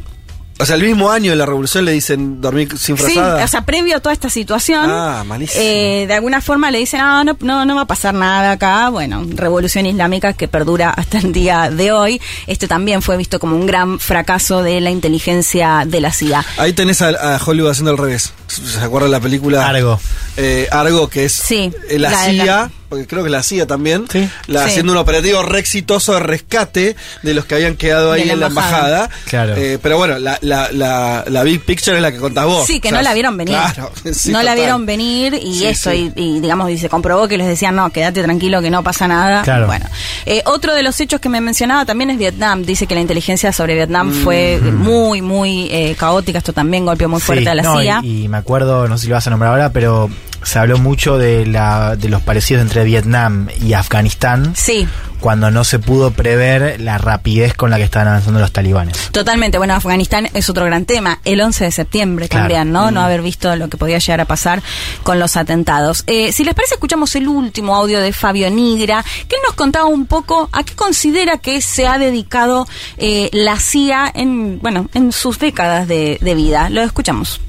[0.58, 3.44] O sea, el mismo año de la revolución le dicen dormir sin Sí, frazada.
[3.44, 5.60] o sea, previo a toda esta situación, Ah, malísimo.
[5.62, 8.88] eh, de alguna forma le dicen, ah, no, no, no va a pasar nada acá.
[8.88, 12.22] Bueno, revolución islámica que perdura hasta el día de hoy.
[12.46, 16.42] Este también fue visto como un gran fracaso de la inteligencia de la CIA.
[16.56, 18.32] Ahí tenés a, a Hollywood haciendo al revés.
[18.48, 19.66] ¿Se acuerdan la película?
[19.68, 20.00] Argo.
[20.38, 24.04] Eh, Argo, que es Sí, la, la- CIA, la- porque creo que la CIA también,
[24.46, 24.68] la, Sí.
[24.70, 28.40] haciendo un operativo re exitoso de rescate de los que habían quedado ahí la en
[28.40, 29.10] la embajada.
[29.26, 29.54] Claro.
[29.56, 32.66] Eh, pero bueno, la, la, la, la big picture es la que contás vos.
[32.66, 33.56] Sí, que O sea, no la vieron venir.
[33.56, 36.12] Claro, sí, no la vieron venir y Sí, eso, sí.
[36.16, 39.08] Y, y, digamos, y se comprobó que les decían, no, quédate tranquilo, que no pasa
[39.08, 39.42] nada.
[39.42, 39.66] Claro.
[39.66, 39.86] Bueno,
[40.26, 42.62] Eh, otro de los hechos que me mencionaba también es Vietnam.
[42.64, 44.24] Dice que la inteligencia sobre Vietnam Mm.
[44.24, 46.38] fue muy, muy eh, caótica.
[46.38, 48.00] Esto también golpeó muy fuerte Sí, a la no, CIA.
[48.02, 50.08] Y, y me acuerdo, no sé si lo vas a nombrar ahora, pero
[50.46, 54.52] se habló mucho de, la, de los parecidos entre Vietnam y Afganistán.
[54.56, 54.86] Sí.
[55.20, 59.10] Cuando no se pudo prever la rapidez con la que estaban avanzando los talibanes.
[59.12, 61.18] Totalmente, bueno, Afganistán es otro gran tema.
[61.24, 62.44] El 11 de septiembre Claro.
[62.44, 62.90] también, ¿no?
[62.90, 62.94] Mm.
[62.94, 64.62] No haber visto lo que podía llegar a pasar
[65.02, 66.04] con los atentados.
[66.06, 69.86] Eh, si les parece, escuchamos el último audio de Fabio Nigra, que él nos contaba
[69.86, 72.68] un poco a qué considera que se ha dedicado
[72.98, 76.68] eh, la CIA en, bueno, en sus décadas de, de vida.
[76.70, 77.40] Lo escuchamos.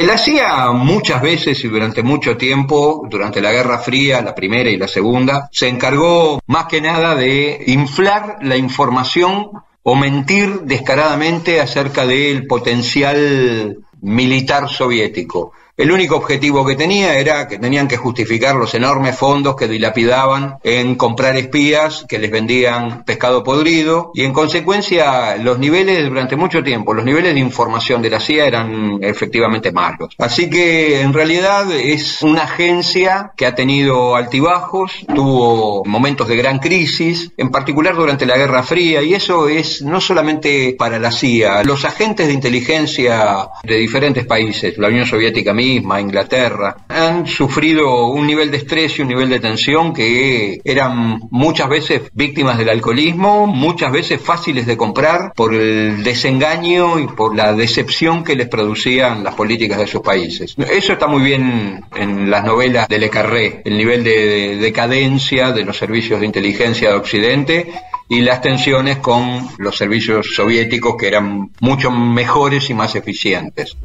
[0.00, 4.78] La CIA muchas veces y durante mucho tiempo, durante la Guerra Fría, la primera y
[4.78, 9.50] la segunda, se encargó más que nada de inflar la información
[9.82, 15.52] o mentir descaradamente acerca del potencial militar soviético.
[15.80, 20.58] El único objetivo que tenía era que tenían que justificar los enormes fondos que dilapidaban
[20.62, 26.62] en comprar espías que les vendían pescado podrido y en consecuencia los niveles durante mucho
[26.62, 30.14] tiempo, los niveles de información de la CIA eran efectivamente malos.
[30.18, 36.58] Así que en realidad es una agencia que ha tenido altibajos, tuvo momentos de gran
[36.58, 41.64] crisis, en particular durante la Guerra Fría y eso es no solamente para la CIA,
[41.64, 48.26] los agentes de inteligencia de diferentes países, la Unión Soviética misma, Inglaterra, han sufrido un
[48.26, 53.46] nivel de estrés y un nivel de tensión que eran muchas veces víctimas del alcoholismo,
[53.46, 59.22] muchas veces fáciles de comprar por el desengaño y por la decepción que les producían
[59.22, 60.54] las políticas de sus países.
[60.58, 65.64] Eso está muy bien en las novelas de Le Carré, el nivel de decadencia de
[65.64, 67.72] los servicios de inteligencia de Occidente
[68.08, 73.76] y las tensiones con los servicios soviéticos que eran mucho mejores y más eficientes.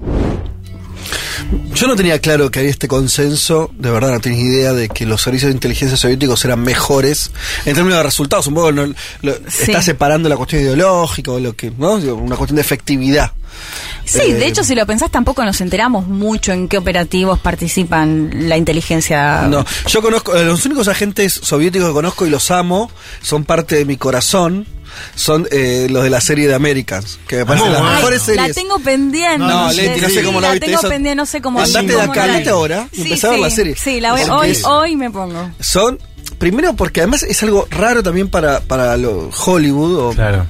[1.73, 5.05] Yo no tenía claro que había este consenso, de verdad no tenía idea de que
[5.05, 7.31] los servicios de inteligencia soviéticos eran mejores
[7.65, 8.47] en términos de resultados.
[8.47, 9.63] Un poco no- lo- Sí.
[9.71, 11.93] está separando la cuestión ideológica o lo que, ¿no?
[11.95, 13.31] Una cuestión de efectividad.
[14.05, 18.49] Sí, Eh, de hecho, si lo pensás, tampoco nos enteramos mucho en qué operativos participan
[18.49, 19.43] la inteligencia.
[19.49, 22.91] No, yo conozco, eh, los únicos agentes soviéticos que conozco y los amo,
[23.21, 24.65] son parte de mi corazón,
[25.15, 28.47] son eh, los de la serie de Americans, que me parecen las Ay, mejores series.
[28.47, 29.37] La tengo pendiente.
[29.37, 30.89] No, no, Leti, no sé cómo la la viste tengo eso.
[30.89, 33.75] pendiente, no sé cómo Andate de acá, ahora y Sí, empezá a ver la serie.
[33.75, 35.51] Sí, la voy, hoy, es- hoy me pongo.
[35.59, 35.99] Son,
[36.37, 39.99] primero porque además es algo raro también para, para lo- Hollywood.
[39.99, 40.45] O, Claro.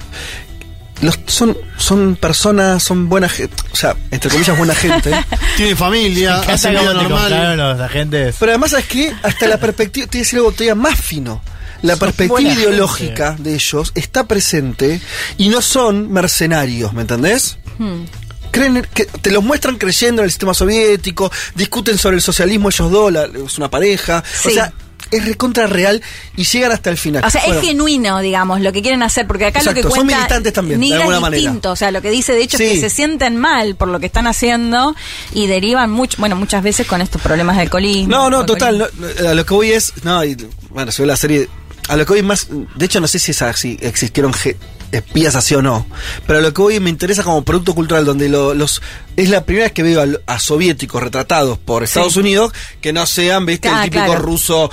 [1.02, 5.10] los, son, son personas, son buena gente, o sea, entre comillas buena gente.
[5.56, 7.56] Tiene familia, Me hace encanta vida normal.
[7.58, 8.36] los agentes.
[8.40, 9.12] Pero además, ¿sabes qué?
[9.22, 11.42] Hasta la perspectiva, te voy a decir algo todavía más fino.
[11.82, 15.00] La Son perspectiva ideológica de ellos está presente
[15.38, 17.58] y no son mercenarios, ¿me entendés?
[17.78, 18.04] Hmm.
[18.50, 22.90] Creen que te los muestran creyendo en el sistema soviético, discuten sobre el socialismo ellos
[22.90, 24.48] dos, la- es una pareja, Sí.
[24.48, 24.72] o sea,
[25.10, 26.02] es recontra real
[26.36, 27.22] y llegan hasta el final.
[27.24, 29.94] O sea, Bueno, es genuino, digamos, lo que quieren hacer, porque acá Exacto, lo que
[29.94, 31.40] son cuenta militantes también, de alguna manera.
[31.42, 34.00] distinto, o sea, lo que dice de hecho es que se sienten mal por lo
[34.00, 34.96] que están haciendo
[35.32, 38.08] y derivan mucho, bueno, muchas veces con estos problemas de alcoholismo.
[38.16, 38.78] No, no, total.
[38.78, 38.86] no,
[39.22, 39.92] no, a lo que voy es.
[40.02, 40.34] No, y,
[40.70, 41.48] bueno, se ve la serie.
[41.88, 42.48] A lo que voy más.
[42.74, 43.76] De hecho, no sé si es así.
[43.80, 44.32] Existieron
[44.92, 45.86] espías así o no.
[46.26, 48.80] Pero lo que hoy me interesa como producto cultural, donde lo- los
[49.16, 52.20] es la primera vez que veo a, a soviéticos retratados por Estados Sí.
[52.20, 54.22] Unidos que no sean, viste, Ah, el típico claro.
[54.22, 54.70] ruso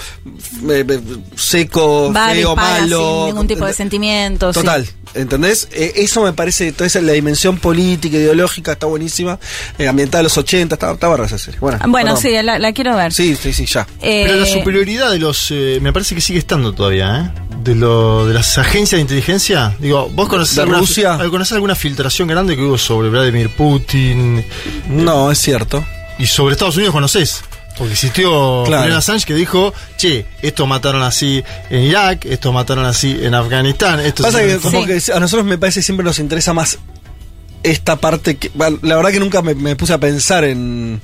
[0.69, 0.99] eh, eh,
[1.35, 3.17] seco, Va de feo, malo.
[3.19, 4.55] sin ningún tipo de sentimientos.
[4.55, 4.61] sí.
[4.61, 5.67] Total, ¿entendés?
[5.71, 9.39] Eh, eso me parece, toda esa la dimensión política, ideológica, está buenísima.
[9.77, 11.59] Eh, ambientada a los 80, está, está barra esa serie.
[11.59, 12.21] Bueno, Bueno, perdón.
[12.21, 13.13] sí, la, la quiero ver.
[13.13, 13.87] Sí, sí, sí, ya.
[14.01, 15.47] Eh, Pero la superioridad de los.
[15.51, 17.29] eh, me parece que sigue estando todavía, ¿eh?
[17.63, 19.75] De, lo, de las agencias de inteligencia.
[19.79, 21.17] Digo, ¿vos conocés, ¿De alguna, Rusia?
[21.19, 24.43] fi- ¿conocés alguna filtración grande que hubo sobre Vladimir Putin?
[24.89, 25.83] No, es cierto.
[26.19, 27.41] Y sobre Estados Unidos conocés.
[27.77, 28.83] Porque existió Claro.
[28.83, 33.99] Julian Assange que dijo, che, esto mataron así en Irak, esto mataron así en Afganistán,
[33.99, 36.77] esto Pasa que como que a nosotros me parece siempre nos interesa más
[37.63, 41.01] esta parte que la verdad que nunca me, me puse a pensar en,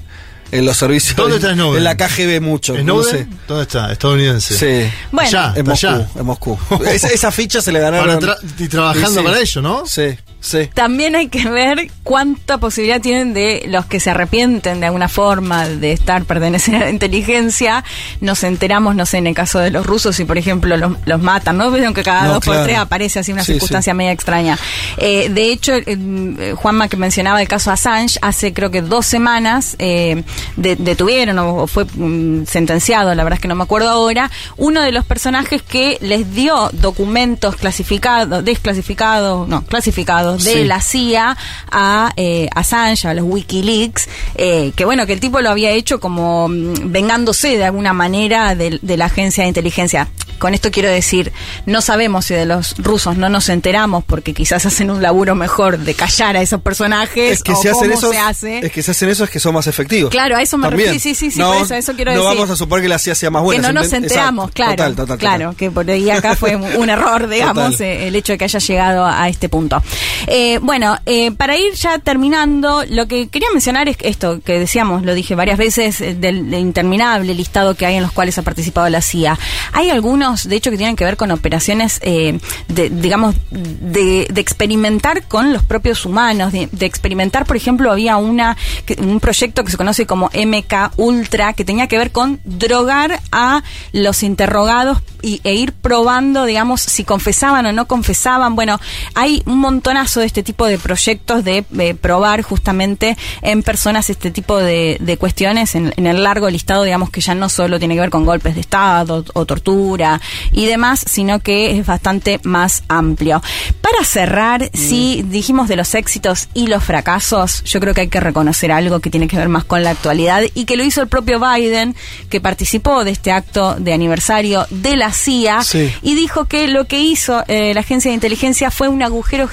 [0.52, 1.78] en los servicios ¿Dónde está Snowden?
[1.78, 3.12] en la KGB mucho no ¿Snowden?
[3.12, 3.28] sé.
[3.48, 3.92] ¿Dónde está?
[3.92, 4.58] Estadounidense.
[4.58, 4.92] Sí.
[5.12, 5.30] Bueno.
[5.30, 6.08] Allá, en Moscú, allá.
[6.16, 6.58] en Moscú.
[6.92, 9.24] Esa, esa ficha se le ganaron Para tra- y trabajando Sí, sí.
[9.24, 9.84] para ello, ¿no?
[9.86, 10.70] Sí, sí.
[10.74, 15.68] También hay que ver cuánta posibilidad tienen de los que se arrepienten de alguna forma
[15.68, 17.84] de estar pertenecer a la inteligencia.
[18.22, 21.22] Nos enteramos, no sé, en el caso de los rusos, si por ejemplo los, los
[21.22, 21.70] matan, ¿no?
[21.72, 24.58] Vieron que cada No, dos por tres aparece así una Sí, circunstancia media extraña.
[24.98, 29.06] Eh, de hecho, eh, eh, Juanma que mencionaba el caso Assange, hace creo que dos
[29.06, 30.24] semanas eh,
[30.56, 34.30] de- detuvieron o, o fue mm, sentenciado, la verdad es que no me acuerdo ahora,
[34.58, 40.64] uno de los personajes que les dio documentos clasificados, desclasificados, no, clasificados de Sí.
[40.66, 41.38] la CIA
[41.72, 46.00] a eh, Assange, a los Wikileaks, eh, que bueno, que el tipo lo había hecho
[46.00, 50.08] como mm, vengándose de alguna manera de, de la agencia de inteligencia.
[50.40, 51.34] Con esto quiero decir,
[51.66, 55.78] no sabemos si de los rusos no nos enteramos porque quizás hacen un laburo mejor
[55.80, 58.60] de callar a esos personajes Es que o si hacen cómo eso, se hace.
[58.66, 60.10] es que si hacen eso es que son más efectivos.
[60.12, 60.94] Claro, a eso me También.
[60.94, 61.04] refiero.
[61.04, 62.38] Sí, sí, sí, no, por eso, eso quiero no decir.
[62.38, 63.68] vamos a suponer que la CIA sea más buena.
[63.68, 64.56] que no nos enteramos, exacto.
[64.56, 65.18] claro, Total, total, total.
[65.18, 68.60] claro, que por ahí acá fue un, error, digamos, eh, el hecho de que haya
[68.60, 69.84] llegado a este punto.
[70.28, 75.04] Eh, bueno, eh, para ir ya terminando, lo que quería mencionar es esto que decíamos,
[75.04, 78.90] lo dije varias veces, eh, del, interminable listado que hay en los cuales ha participado
[78.90, 79.38] la CIA.
[79.74, 84.42] Hay algunos, de hecho, que tienen que ver con operaciones, eh, de, digamos, de, de
[84.42, 88.58] experimentar con los propios humanos, de, experimentar, por ejemplo, había una
[88.98, 93.64] un proyecto que se conoce como MK Ultra, que tenía que ver con drogar a
[93.92, 98.56] los interrogados y, e ir probando, digamos, si confesaban o no confesaban.
[98.56, 98.80] Bueno,
[99.16, 101.64] hay un montonazo de este tipo de proyectos de,
[102.02, 107.10] probar justamente en personas este tipo de, de cuestiones en, en el largo listado, digamos,
[107.10, 110.20] que ya no solo tiene que ver con golpes de Estado o tortura
[110.52, 113.42] y demás, sino que es bastante más amplio.
[113.82, 118.20] Para cerrar, si dijimos de los éxitos y los fracasos, yo creo que hay que
[118.20, 121.08] reconocer algo que tiene que ver más con la actualidad y que lo hizo el
[121.08, 121.96] propio Biden,
[122.30, 125.92] que participó de este acto de aniversario de la CIA Sí.
[126.02, 129.48] y dijo que lo que hizo eh, la agencia de inteligencia fue un agujero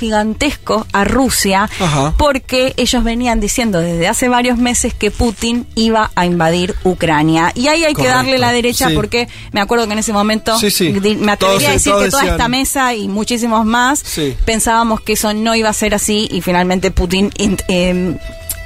[0.93, 2.15] a Rusia Ajá.
[2.17, 7.53] porque ellos venían diciendo desde hace varios meses que Putin iba a invadir Ucrania.
[7.55, 8.95] Y ahí hay que darle la derecha sí.
[8.95, 10.93] porque me acuerdo que en ese momento Sí, sí.
[10.93, 14.05] di- me atrevería Todos- a decir que toda decían- esta mesa y muchísimos más
[14.45, 18.17] pensábamos que eso no iba a ser así y finalmente Putin in- em,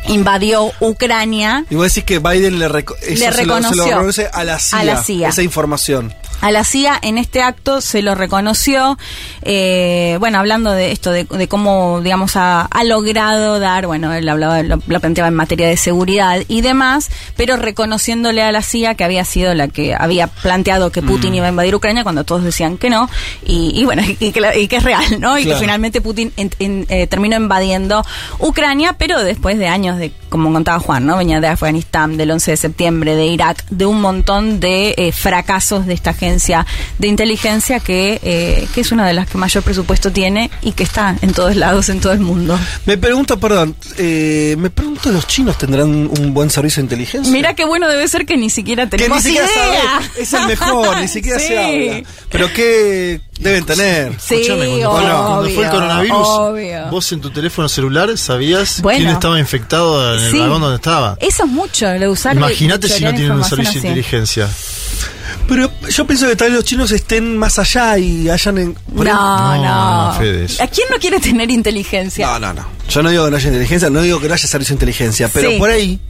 [0.08, 1.64] invadió Ucrania.
[1.70, 4.28] Y vos decís que Biden le, reco- eso Le se lo- se lo reconoció reconoce
[4.32, 5.28] a la CIA, a la CIA.
[5.28, 6.14] esa información.
[6.40, 8.96] A la CIA en este acto se lo reconoció,
[9.42, 14.28] eh, bueno, hablando de esto, de, de cómo, digamos, ha, ha logrado dar, bueno, él
[14.28, 18.94] hablaba, lo, lo planteaba en materia de seguridad y demás, pero reconociéndole a la CIA
[18.94, 21.34] que había sido la que había planteado que Putin Mm.
[21.34, 23.08] iba a invadir Ucrania cuando todos decían que no,
[23.44, 25.38] y, y bueno, y que, la- y que es real, ¿no?
[25.38, 25.58] Y Claro.
[25.58, 28.04] que finalmente Putin en- en- eh, terminó invadiendo
[28.38, 31.16] Ucrania, pero después de años de, como contaba Juan, ¿no?
[31.16, 35.86] Venía de Afganistán, del 11 de septiembre, de Irak, de un montón de eh, fracasos
[35.86, 36.66] de esta agencia
[36.98, 40.84] de inteligencia que, eh, que es una de las que mayor presupuesto tiene y que
[40.84, 42.58] está en todos lados, en todo el mundo.
[42.86, 47.32] Me pregunto, perdón, eh, me pregunto, ¿los chinos tendrán un buen servicio de inteligencia?
[47.32, 49.82] Mira qué bueno debe ser que ni siquiera que tenemos ni siquiera idea.
[49.82, 51.46] sabe, es el mejor, ni siquiera Sí.
[51.48, 52.08] se habla.
[52.30, 54.12] Pero qué deben tener.
[54.20, 56.86] Sí, Escúchame, cuando, obvio, cuando fue el coronavirus, obvio.
[56.90, 58.98] vos en tu teléfono celular sabías Bueno.
[58.98, 60.38] quién estaba infectado en el Sí.
[60.38, 61.16] vagón donde estaba.
[61.20, 64.48] Eso es mucho, lo de usar Imagínate si no tienen un servicio de inteligencia.
[65.50, 68.56] Pero yo pienso que tal vez los chinos estén más allá y hayan...
[68.56, 70.12] En, No, no.
[70.12, 70.62] no, Fede, eso.
[70.62, 72.26] ¿A quién no quiere tener inteligencia?
[72.26, 72.66] No, no, no.
[72.88, 75.28] Yo no digo que no haya inteligencia, no digo que no haya servicio de inteligencia,
[75.28, 75.58] pero Sí.
[75.58, 76.00] por ahí,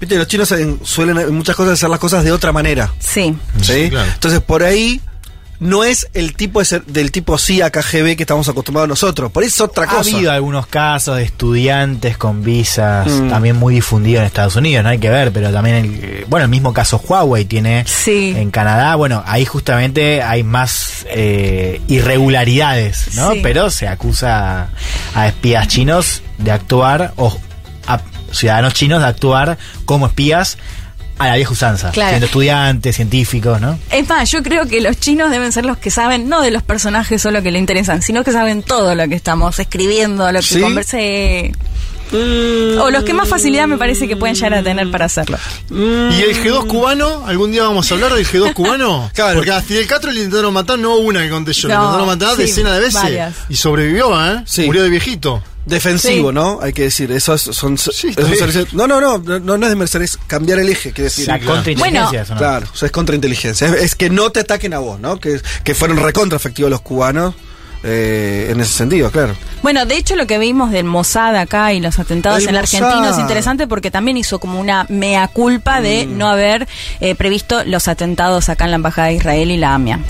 [0.00, 2.92] viste, los chinos en- suelen en muchas cosas hacer las cosas de otra manera.
[2.98, 3.36] Sí.
[3.60, 3.72] ¿sí?
[3.84, 4.10] Sí, claro.
[4.12, 5.00] Entonces por ahí
[5.60, 9.32] no es el tipo de ser- del tipo CIA KGB que estamos acostumbrados nosotros.
[9.32, 10.14] Por eso es otra Ha cosa.
[10.16, 13.28] habido algunos casos de estudiantes con visas Mm.
[13.30, 16.44] también muy difundidos en Estados Unidos, no hay que ver, pero también, el, eh, bueno,
[16.44, 23.32] el mismo caso Huawei tiene en Canadá, bueno, ahí justamente hay más eh, irregularidades, ¿no?
[23.32, 23.40] Sí.
[23.42, 24.68] Pero se acusa
[25.14, 27.36] a espías chinos de actuar, o
[27.86, 30.58] a ciudadanos chinos de actuar como espías
[31.18, 32.10] a la vieja usanza, Claro.
[32.10, 33.78] siendo estudiantes, científicos, ¿no?
[33.90, 36.62] Es más, yo creo que los chinos deben ser los que saben, no de los
[36.62, 40.44] personajes solo que le interesan, sino que saben todo lo que estamos escribiendo, lo que
[40.46, 40.60] ¿Sí?
[40.60, 41.52] conversé.
[42.12, 45.38] O los que más facilidad me parece que pueden llegar a tener para hacerlo.
[45.70, 45.74] ¿Y
[46.22, 47.24] el G2 cubano?
[47.26, 49.10] ¿Algún día vamos a hablar del G2 cubano?
[49.18, 49.36] Claro.
[49.36, 52.06] Porque a Fidel Castro le intentaron matar, no una que conté yo, le No, intentaron
[52.06, 52.94] matar sí, decenas de veces.
[53.02, 53.34] varias.
[53.48, 54.44] Y sobrevivió, ¿eh?
[54.66, 55.42] Murió de viejito.
[55.66, 56.34] Defensivo, Sí.
[56.34, 56.60] ¿no?
[56.62, 60.06] Hay que decir, eso es, son, esos no, no, no, no, no es de mercería,
[60.06, 61.26] es cambiar el eje, quiere decir.
[61.28, 62.38] La contrainteligencia, eso no.
[62.38, 63.66] Claro, o sea, es contrainteligencia.
[63.66, 65.20] Es, es que no te ataquen a vos, ¿no?
[65.20, 67.34] Que, que fueron recontra efectivos los cubanos
[67.82, 69.34] eh, en ese sentido, claro.
[69.62, 72.60] Bueno, de hecho lo que vimos del Mossad acá y los atentados El en la
[72.60, 76.18] Argentina es interesante porque también hizo como una mea culpa de Mm.
[76.18, 76.66] no haber
[77.00, 80.00] eh, previsto los atentados acá en la Embajada de Israel y la AMIA.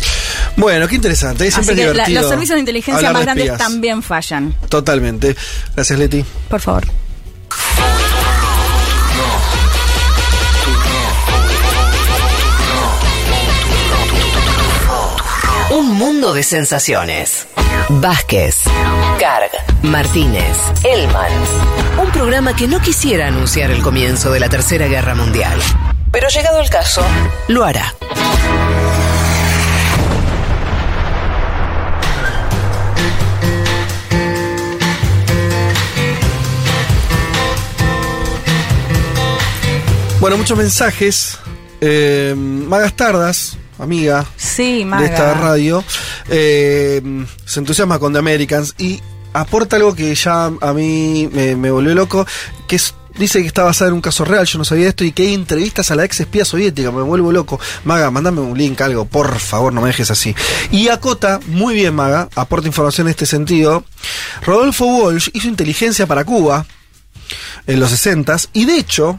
[0.56, 2.20] Bueno, qué interesante, es Así siempre que la- divertido.
[2.22, 4.54] los servicios de inteligencia más de grandes también fallan.
[4.68, 5.36] Totalmente.
[5.74, 6.24] Gracias, Leti.
[6.48, 6.84] Por favor.
[15.70, 17.46] Un mundo de sensaciones.
[17.90, 18.62] Vázquez,
[19.20, 19.50] Carg,
[19.82, 21.30] Martínez, Elman.
[22.02, 25.58] Un programa que no quisiera anunciar el comienzo de la Tercera Guerra Mundial.
[26.10, 27.02] Pero llegado el caso,
[27.48, 27.94] lo hará.
[40.18, 41.38] Bueno, muchos mensajes.
[41.82, 45.84] Eh, Magas Tardas, amiga Sí, de esta radio,
[46.28, 47.00] eh,
[47.44, 49.00] se entusiasma con The Americans y
[49.32, 52.26] aporta algo que ya a mí me, me volvió loco,
[52.66, 55.10] que es Dice que está basada en un caso real, yo no sabía esto, y
[55.10, 57.58] que hay entrevistas a la ex espía soviética, me vuelvo loco.
[57.82, 60.36] Maga, mandame un link, algo, por favor, no me dejes así.
[60.70, 63.84] Y acota, muy bien Maga, aporta información en este sentido.
[64.46, 66.64] Rodolfo Walsh hizo inteligencia para Cuba
[67.66, 69.18] en los 60 y de hecho,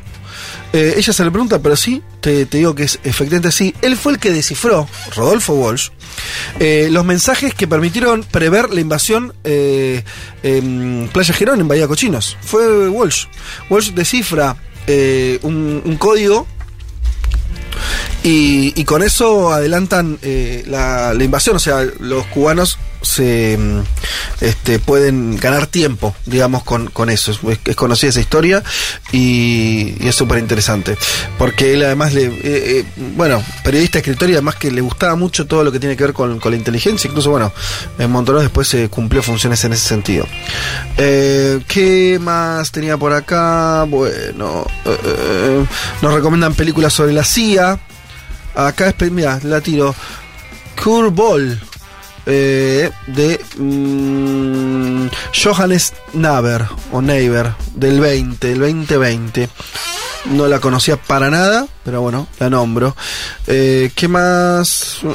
[0.72, 3.74] eh, ella se le pregunta, pero sí, te, digo que es efectivamente así.
[3.82, 5.90] Él fue el que descifró, Rodolfo Walsh,
[6.60, 10.04] eh, los mensajes que permitieron prever la invasión eh,
[10.44, 12.38] en Playa Girón, en Bahía Cochinos.
[12.42, 13.26] Fue Walsh.
[13.70, 14.58] Walsh descifra
[15.44, 16.48] un, código
[18.24, 20.20] y, con eso adelantan
[20.66, 23.80] la, la invasión, o sea, los cubanos se mm,
[24.42, 27.32] este, pueden ganar tiempo, digamos, con, con eso.
[27.32, 28.64] Es, es conocida esa historia
[29.12, 30.98] y, es súper interesante.
[31.38, 32.86] Porque él además, le, eh, eh,
[33.16, 36.14] bueno, periodista, escritor y además que le gustaba mucho todo lo que tiene que ver
[36.14, 37.08] con, con la inteligencia.
[37.08, 37.52] Incluso, bueno,
[37.98, 40.26] en Montoneros después se cumplió funciones en ese sentido.
[40.98, 43.84] Eh, ¿Qué más tenía por acá?
[43.84, 44.66] Bueno,
[46.02, 47.80] nos recomiendan películas sobre la CIA.
[48.56, 49.96] Acá es, mira, la tiro.
[50.82, 51.69] Curveball.
[52.26, 55.08] Eh, de mm,
[55.44, 59.50] Johannes Naber o Neighbor del 20, del 2020.
[60.26, 62.96] No la conocía para nada, pero bueno, la nombro.
[63.48, 64.98] Eh, ¿Qué más?
[65.02, 65.08] Mm,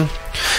[0.00, 0.08] mm,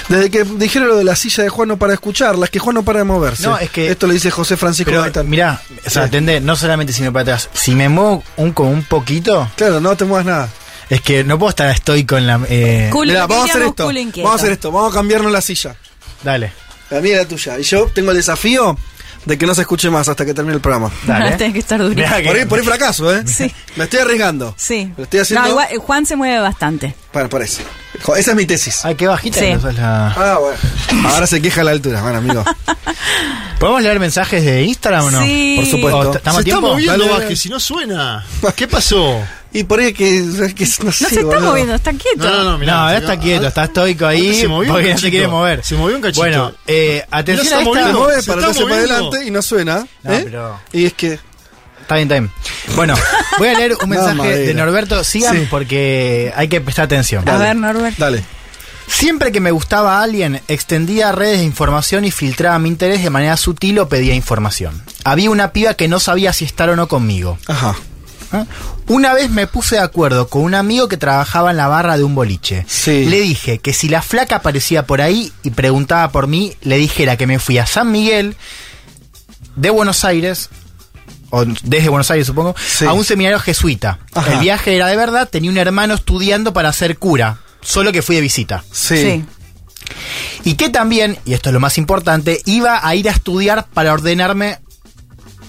[0.10, 2.60] Desde que dijeron lo de la silla de Juan no para de escucharla, es que
[2.60, 3.44] Juan no para de moverse.
[3.44, 5.30] No, es que- Esto lo dice José Francisco Pero Gaitán.
[5.30, 6.08] mirá, o sea, Sí.
[6.10, 9.50] atendé, no solamente si me para atrás, si me muevo un, como un poquito.
[9.56, 10.50] Claro, no te muevas nada.
[10.90, 12.40] Es que no puedo estar estoico en la.
[12.50, 13.88] Eh, Mirá, vamos a hacer esto.
[13.88, 14.72] Vamos a hacer esto.
[14.72, 15.76] Vamos a cambiarnos la silla.
[16.24, 16.52] Dale.
[16.90, 17.60] La mía y la tuya.
[17.60, 18.78] Y yo tengo el desafío
[19.26, 20.90] de que no se escuche más hasta que termine el programa.
[21.06, 21.32] Dale.
[21.38, 22.08] Tenés que estar durísimo.
[22.08, 23.24] Por ahí, por ahí fracaso, ¿eh?
[23.28, 23.54] Sí.
[23.76, 24.56] Me estoy arriesgando.
[24.58, 24.94] Sí.
[24.96, 25.44] Lo estoy haciendo.
[25.44, 26.96] No, igual, eh, Juan se mueve bastante.
[27.12, 27.62] Bueno, por eso.
[28.04, 28.86] Jo, Esa es mi tesis.
[28.86, 29.40] Ay, qué bajita.
[29.40, 29.54] Sí.
[29.76, 31.10] la- Ah, bueno.
[31.10, 32.46] Ahora se queja la altura, bueno, amigo.
[33.60, 35.22] ¿Podemos leer mensajes de Instagram o no?
[35.24, 35.56] Sí.
[35.58, 36.00] Por supuesto.
[36.00, 37.20] ¿O t- ¿Estamos Se está moviendo Dale, dale.
[37.20, 38.26] Vázquez, si no suena.
[38.56, 39.20] ¿Qué pasó?
[39.60, 41.42] Y por ahí que, es que no, No sé, se está boludo.
[41.42, 42.18] moviendo, está quieto.
[42.24, 44.36] No, no, no, mirá, no, ahora está quieto, está estoico ahí.
[44.40, 45.64] Se movió un porque no se quiere mover.
[45.64, 46.22] Se movió un cachito.
[46.22, 47.88] Bueno, eh, atención Mirá, a se esta.
[47.88, 48.00] Se movió.
[48.06, 48.94] mueve Se para está atrás y para moviendo.
[48.96, 49.88] adelante y no suena.
[50.04, 50.22] No, ¿eh?
[50.24, 51.20] pero- Y es que.
[51.82, 52.32] Está bien, está bien.
[52.76, 52.96] Bueno,
[53.40, 55.04] voy a leer un mensaje de Norberto.
[55.04, 55.48] Sigan Sí.
[55.50, 57.28] porque hay que prestar atención.
[57.28, 57.98] A ver, Norbert.
[57.98, 58.24] Dale.
[58.88, 63.10] Siempre que me gustaba a alguien, extendía redes de información y filtraba mi interés de
[63.10, 64.82] manera sutil o pedía información.
[65.04, 67.38] Había una piba que no sabía si estar o no conmigo.
[67.48, 67.76] Ajá.
[68.32, 68.46] ¿Ah?
[68.88, 72.04] Una vez me puse de acuerdo con un amigo que trabajaba en la barra de
[72.04, 72.66] un boliche.
[72.70, 73.06] Sí.
[73.06, 77.18] Le dije que si la flaca aparecía por ahí y preguntaba por mí, le dijera
[77.18, 78.36] que me fui a San Miguel
[79.58, 80.50] de Buenos Aires,
[81.32, 82.86] o desde Buenos Aires supongo, Sí.
[82.86, 84.00] a un seminario jesuita.
[84.14, 84.34] Ajá.
[84.34, 88.16] El viaje era de verdad, tenía un hermano estudiando para ser cura, solo que fui
[88.16, 88.64] de visita.
[88.72, 88.98] Sí.
[88.98, 89.26] Sí.
[90.46, 93.92] Y que también, y esto es lo más importante, iba a ir a estudiar para
[93.92, 94.60] ordenarme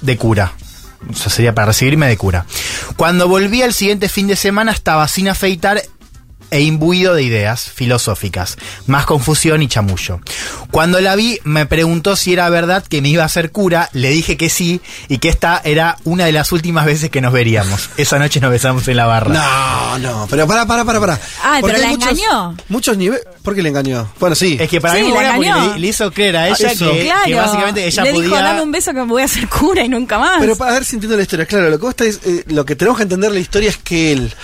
[0.00, 0.52] de cura.
[1.10, 2.46] O sea, sería para recibirme de cura.
[2.96, 5.82] Cuando volví el siguiente fin de semana estaba sin afeitar
[6.50, 8.56] e imbuido de ideas filosóficas,
[8.86, 10.20] más confusión y chamullo.
[10.70, 14.10] Cuando la vi, me preguntó si era verdad que me iba a hacer cura, le
[14.10, 17.90] dije que sí y que esta era una de las últimas veces que nos veríamos.
[17.96, 19.34] Esa noche nos besamos en la barra.
[19.34, 21.20] No, no, pero para, para, para, para.
[21.42, 22.56] Ah, pero la muchos- engañó.
[22.68, 23.24] Muchos niveles.
[23.42, 24.10] ¿Por qué le engañó?
[24.20, 24.56] Bueno, sí.
[24.60, 25.72] Es que para Sí, mí buena porque engañó.
[25.74, 26.92] le, le hizo creer a ella Eso.
[26.92, 27.24] que, claro.
[27.24, 28.24] que básicamente ella le podía...
[28.28, 30.36] dijo, dame un beso que me voy a hacer cura y nunca más.
[30.40, 32.76] Pero para ver si entiendo la historia, claro, lo que, vos estáis- eh, lo que
[32.76, 34.34] tenemos que entender la historia es que él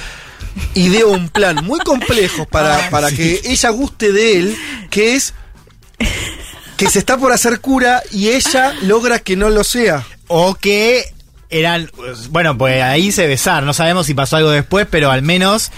[0.75, 4.57] ideó un plan muy complejo para, para que ella guste de él,
[4.91, 5.35] que es
[6.77, 10.05] que se está por hacer cura y ella logra que no lo sea.
[10.27, 11.15] O que
[11.51, 11.91] eran.
[12.31, 13.67] Bueno, pues ahí se besaron.
[13.67, 15.71] No sabemos si pasó algo después, pero al menos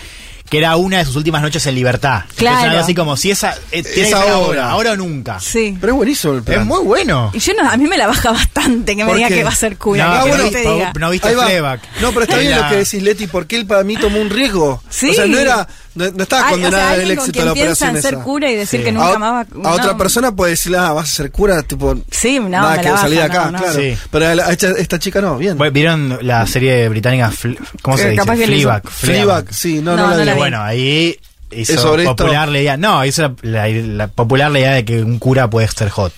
[0.48, 2.22] que era una de sus últimas noches en libertad.
[2.36, 2.56] Claro.
[2.58, 3.54] Entonces, así como si esa.
[3.72, 4.32] eh, Es ahora.
[4.34, 5.40] ahora, ahora o nunca.
[5.40, 5.76] Sí.
[5.80, 6.60] Pero es buenísimo el plan.
[6.60, 7.30] Es muy bueno.
[7.34, 9.34] Y yo no, a mí me la baja bastante que me ¿Por diga qué?
[9.36, 10.04] que va a ser cura.
[10.06, 10.92] No, Ah, no bueno, te diga.
[10.98, 11.28] no viste.
[11.36, 11.80] Fleabag.
[12.00, 14.20] No, pero está En bien la- lo que decís, Leti, porque él para mí tomó
[14.20, 14.82] un riesgo.
[14.88, 15.10] Sí.
[15.10, 15.66] O sea, no era.
[15.96, 17.96] No, no estaba Ay, o condenada sea, al alguien con éxito de la piensa operación
[17.96, 18.22] en ser esa.
[18.22, 18.84] cura y decir Sí.
[18.84, 19.70] que a, nunca ot- más va a no.
[19.70, 21.94] otra persona puede decirle, ah, vas a ser cura, tipo.
[22.10, 23.58] Sí, no, nada me que la salir de baja, acá, no, no.
[23.64, 23.80] claro.
[23.80, 23.96] Sí.
[24.10, 25.56] Pero a la- a esta, esta chica no, bien.
[25.56, 27.30] Bueno, ¿Vieron la serie británica?
[27.30, 28.26] Fl- ¿Cómo se Eh, dice?
[28.26, 28.88] le hizo- Fleabag.
[28.90, 31.18] Fleabag, sí, no, no, No, la la Bueno, ahí
[31.50, 32.16] hizo ¿Es sobre esto?
[32.16, 32.76] popular la idea.
[32.76, 36.12] No, hizo la, la- la popular la idea de que un cura puede ser hot.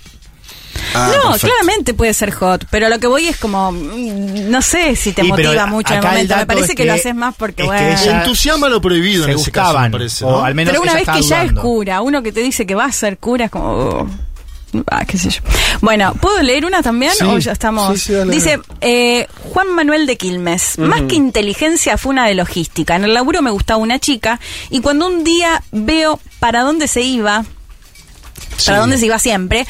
[0.95, 1.49] Ah, no, perfecto.
[1.49, 5.23] claramente puede ser hot, pero lo que voy es como, mm, no sé si te
[5.25, 6.37] Y, motiva mucho en el momento.
[6.37, 7.75] Me parece es que, lo haces más porque, es que
[8.07, 8.19] bueno.
[8.21, 10.25] Entusiasma lo prohibido se en ese caso, gustaban, me parece.
[10.25, 10.45] o ¿no?
[10.45, 12.85] al menos Pero una vez que ya es cura, uno que te dice que va
[12.87, 13.67] a ser cura es como...
[13.73, 14.07] oh,
[14.91, 15.41] Ah, qué sé yo.
[15.81, 17.13] Bueno, ¿puedo leer una también?
[17.19, 17.25] Sí.
[17.25, 17.99] o ya estamos.
[18.01, 20.79] Sí, sí, Dice eh, Juan Manuel de Quilmes.
[20.79, 22.97] Más que inteligencia fue una de logística.
[22.97, 24.39] En el laburo me gustaba una chica
[24.71, 27.45] y cuando un día veo para dónde se iba,
[28.67, 29.67] para dónde se iba siempre,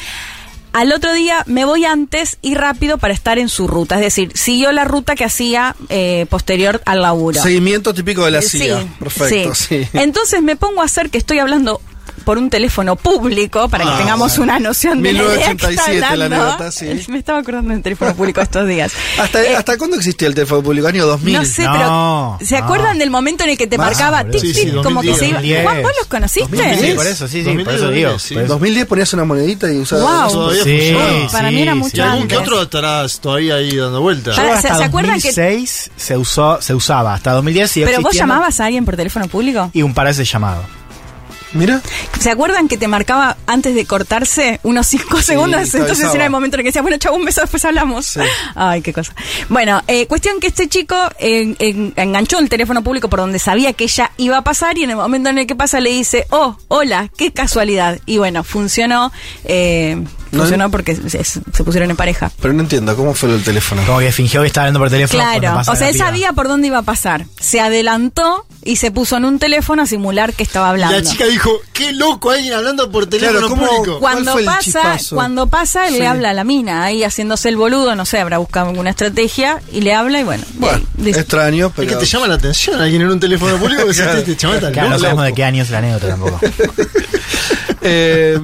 [0.71, 3.95] al otro día me voy antes y rápido para estar en su ruta.
[3.95, 7.41] Es decir, siguió la ruta que hacía eh, posterior al laburo.
[7.41, 8.87] Seguimiento típico de la Eh, CIA.
[8.99, 9.87] Perfecto, sí.
[9.93, 11.81] Entonces me pongo a hacer que estoy hablando
[12.19, 14.53] por un teléfono público para que Ah, tengamos bueno.
[14.53, 16.35] una noción de la idea que está 1987 la hablando.
[16.35, 17.05] anécdota, sí.
[17.11, 18.91] Me estaba acordando del teléfono público estos días.
[19.19, 20.87] ¿Hasta, Eh, ¿Hasta cuándo existía el teléfono público?
[20.87, 21.33] Año 2000.
[21.33, 22.65] no sé, No, pero ¿se no.
[22.65, 25.13] acuerdan del momento en el que te Más, marcaba tic, Sí, sí, tic, como que
[25.15, 25.37] se iba?
[25.39, 25.63] 2010.
[25.63, 26.55] Juan, ¿vos los conociste?
[26.57, 26.79] 2010.
[26.91, 28.19] Sí, por eso, sí, sí, por eso 2010, digo.
[28.19, 28.33] sí.
[28.33, 28.53] por En eso.
[28.53, 30.33] 2010 ponías una monedita y usabas.
[30.33, 30.51] Wow.
[30.51, 30.95] Todavía Sí.
[31.31, 34.35] Para mí era mucho Y algún que otro estarás todavía ahí dando vueltas.
[34.35, 34.41] ¿se-
[34.83, 38.85] acuerdan que- 2006 se usó, se usaba, hasta 2010 siguió ¿Pero vos llamabas a alguien
[38.85, 39.69] por teléfono público?
[39.73, 40.78] Y un par de llamado.
[41.53, 41.81] Mira.
[42.19, 45.73] ¿Se acuerdan que te marcaba antes de cortarse unos 5 segundos?
[45.73, 48.05] Entonces era el momento en el que decía, bueno, chau, un beso, después hablamos.
[48.05, 48.19] Sí.
[48.55, 49.13] Ay, qué cosa.
[49.49, 53.73] Bueno, eh, cuestión que este chico eh, en- enganchó el teléfono público por donde sabía
[53.73, 56.25] que ella iba a pasar y en el momento en el que pasa le dice,
[56.29, 57.99] oh, hola, qué casualidad.
[58.05, 59.11] Y bueno, funcionó,
[59.45, 62.31] eh, No, funcionó porque se, se pusieron en pareja.
[62.41, 63.81] Pero no entiendo, ¿cómo fue el teléfono?
[63.85, 65.23] Como que fingió que estaba hablando por teléfono.
[65.23, 66.05] Claro, o sea, él piba.
[66.05, 67.25] sabía por dónde iba a pasar.
[67.39, 70.95] Se adelantó y se puso en un teléfono a simular que estaba hablando.
[70.97, 73.99] La chica dijo, qué loco alguien hablando por teléfono Claro, ¿cómo- público.
[73.99, 75.99] ¿Cuál Cuando pasa, cuando pasa, él Sí.
[75.99, 79.61] le habla a la mina, ahí haciéndose el boludo, no sé, habrá buscado alguna estrategia
[79.71, 80.43] y le habla y bueno.
[80.55, 81.87] Bueno, extraño, Es pero.
[81.89, 84.13] que te llama la atención alguien en un teléfono público que Claro.
[84.19, 86.39] se te llama tal Claro, no sabemos de qué año es la anécdota tampoco.
[87.81, 88.37] Eh,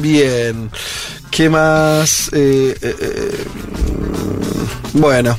[0.00, 0.70] bien.
[1.30, 2.30] ¿Qué más?
[2.32, 3.44] Eh, eh, eh,
[4.94, 5.36] bueno.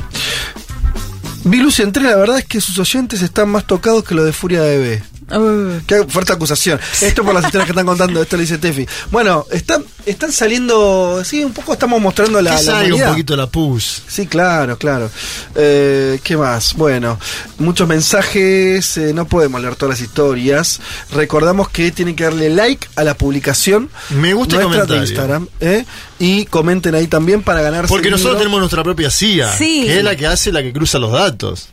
[1.43, 4.33] Vi Lucy entré, la verdad es que sus oyentes están más tocados que lo de
[4.33, 5.03] Furia de B.
[5.29, 6.79] Uh, Qué fuerte acusación.
[7.01, 8.87] Esto por las historias que están contando, esto lo dice Tefi.
[9.11, 13.35] Bueno, están, están saliendo, sí, un poco estamos mostrando la, Que la salga un poquito
[13.35, 14.03] la pus.
[14.07, 15.09] Sí, claro, claro.
[15.55, 16.75] Eh, ¿Qué más?
[16.75, 17.19] Bueno,
[17.59, 20.79] muchos mensajes, eh, no podemos leer todas las historias.
[21.11, 23.89] Recordamos que tienen que darle like a la publicación.
[24.11, 24.97] Me gusta el de.
[24.97, 25.47] Instagram.
[25.59, 25.85] ¿eh?
[26.19, 28.39] Y comenten ahí también para ganarse Porque nosotros libro.
[28.39, 29.83] tenemos nuestra propia CIA, Sí.
[29.85, 31.69] que es la que hace la que cruza los datos.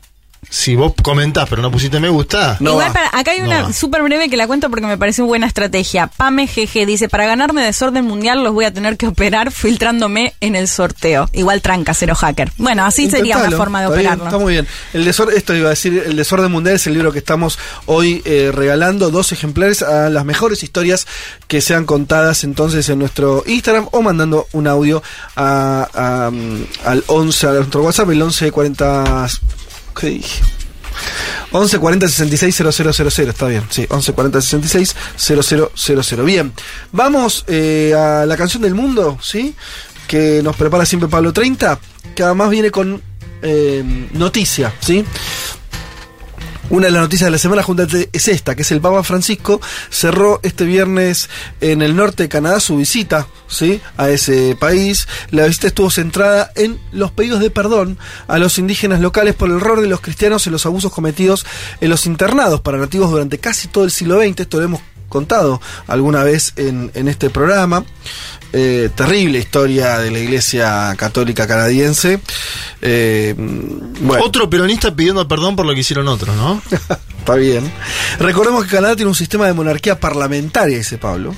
[0.51, 2.93] Si vos comentás pero no pusiste me gusta, No Igual va.
[2.93, 5.47] para, acá hay No una súper breve que la cuento porque me parece una buena
[5.47, 6.07] estrategia.
[6.07, 10.57] Pame GG dice, para ganarme desorden mundial los voy a tener que operar filtrándome en
[10.57, 11.29] el sorteo.
[11.33, 12.51] Igual tranca, cero hacker.
[12.57, 14.25] Bueno, así sería una forma de está bien, operarlo.
[14.25, 14.67] está muy bien.
[14.93, 18.23] El desorden, esto iba a decir, el desorden mundial es el libro que estamos hoy
[18.25, 21.07] eh, regalando, dos ejemplares a las mejores historias
[21.49, 25.03] que sean contadas entonces en nuestro Instagram o mandando un audio
[25.37, 25.89] a,
[26.27, 29.29] a, mm, al 11, a nuestro WhatsApp, el 11 40...
[29.95, 30.43] ¿Qué dije?
[31.53, 36.25] 11 40 66 000, está bien, sí, 11 40 66 000.
[36.25, 36.53] Bien,
[36.93, 39.55] vamos eh, a la canción del mundo, ¿sí?
[40.09, 41.79] Que nos prepara siempre Pablo 30,
[42.15, 43.01] que además viene con
[43.43, 45.05] eh, noticia, ¿sí?
[46.71, 49.61] Una de las noticias de la semana junta es esta, que es el Papa Francisco
[49.91, 51.29] cerró este viernes
[51.61, 53.83] en el norte de Canadá su visita, ¿sí?
[53.99, 55.07] A ese país.
[55.31, 59.57] La visita estuvo centrada en los pedidos de perdón a los indígenas locales por el
[59.57, 61.45] error de los cristianos en los abusos cometidos
[61.83, 64.41] en los internados para nativos durante casi todo el siglo XX.
[64.41, 67.85] Esto lo contado alguna vez en, en este programa.
[68.53, 72.21] Eh, terrible historia de la Iglesia Católica Canadiense.
[72.83, 74.25] Eh, bueno.
[74.25, 76.61] Otro peronista pidiendo perdón por lo que hicieron otros, ¿no?
[77.19, 77.73] Está bien.
[78.19, 81.35] Recordemos que Canadá tiene un sistema de monarquía parlamentaria, dice Pablo,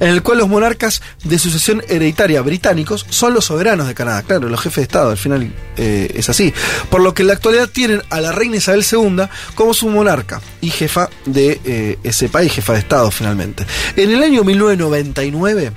[0.00, 4.22] en el cual los monarcas de sucesión hereditaria británicos son los soberanos de Canadá.
[4.22, 6.52] Claro, los jefes de Estado, al final eh, es así.
[6.90, 9.24] Por lo que en la actualidad tienen a la reina Isabel II
[9.54, 13.66] como su monarca y jefa de eh, ese país, jefa de Estado finalmente.
[13.96, 15.72] En el año 1999,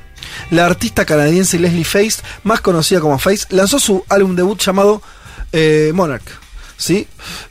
[0.51, 5.01] la artista canadiense Leslie Face, más conocida como Face, lanzó su álbum debut llamado
[5.51, 6.44] eh, Monarch.
[6.77, 7.07] ¿Sí?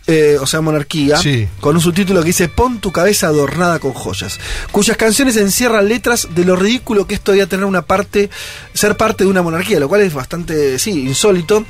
[0.06, 1.48] Eh, o sea, monarquía, Sí.
[1.60, 4.38] con un subtítulo que dice Pon tu cabeza adornada con joyas,
[4.70, 8.28] cuyas canciones encierran letras de lo ridículo que es todavía tener una parte,
[8.74, 11.64] ser parte de una monarquía, lo cual es bastante, sí, insólito,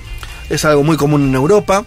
[0.51, 1.85] es algo muy común en Europa,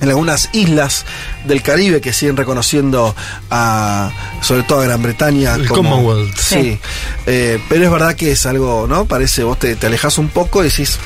[0.00, 1.06] en algunas islas
[1.46, 3.14] del Caribe que siguen reconociendo
[3.50, 4.10] a,
[4.42, 5.54] sobre todo a Gran Bretaña.
[5.54, 6.36] El como- Commonwealth.
[6.36, 6.54] Sí.
[6.60, 6.78] Sí.
[7.26, 9.06] Eh, pero es verdad que es algo, ¿no?
[9.06, 10.98] Parece, vos te, te alejas un poco y decís,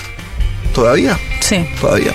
[0.75, 1.17] ¿todavía?
[1.41, 1.65] Sí.
[1.81, 2.15] Todavía.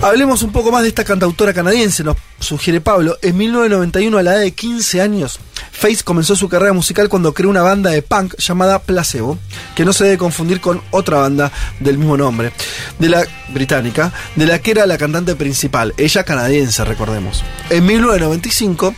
[0.00, 3.18] Hablemos un poco más de esta cantautora canadiense, nos sugiere Pablo.
[3.20, 5.40] En 1991, a la edad de 15 años,
[5.72, 9.38] Face comenzó su carrera musical cuando creó una banda de punk llamada Placebo,
[9.74, 11.50] que no se debe confundir con otra banda
[11.80, 12.52] del mismo nombre,
[13.00, 17.42] de la británica, de la que era la cantante principal, ella canadiense, recordemos.
[17.68, 18.94] En 1995,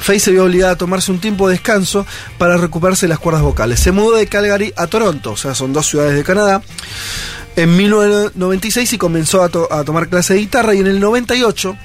[0.00, 2.04] Faye se vio obligada a tomarse un tiempo de descanso
[2.36, 3.78] para recuperarse las cuerdas vocales.
[3.78, 6.62] Se mudó de Calgary a Toronto, o sea, son dos ciudades de Canadá.
[7.56, 11.76] En 1996 y comenzó a, a tomar clase de guitarra y en el 98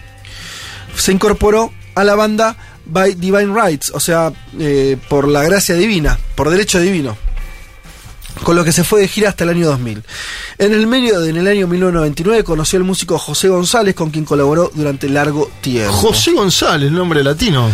[0.95, 6.18] se incorporó a la banda By Divine Rights, o sea, eh, por la gracia divina,
[6.35, 7.18] por derecho divino.
[8.44, 10.03] Con lo que se fue de gira hasta el año 2000.
[10.60, 14.26] En el medio de en el año 1999 conoció al músico José González, con quien
[14.26, 15.91] colaboró durante largo tiempo.
[15.91, 17.72] José González, nombre latino.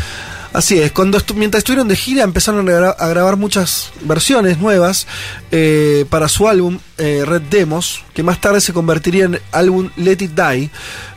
[0.53, 4.59] Así es, cuando estu- mientras estuvieron de gira empezaron a, gra- a grabar muchas versiones
[4.59, 5.07] nuevas
[5.51, 10.17] eh, para su álbum eh, Red Demos, que más tarde se convertiría en álbum Let
[10.21, 10.69] It Die,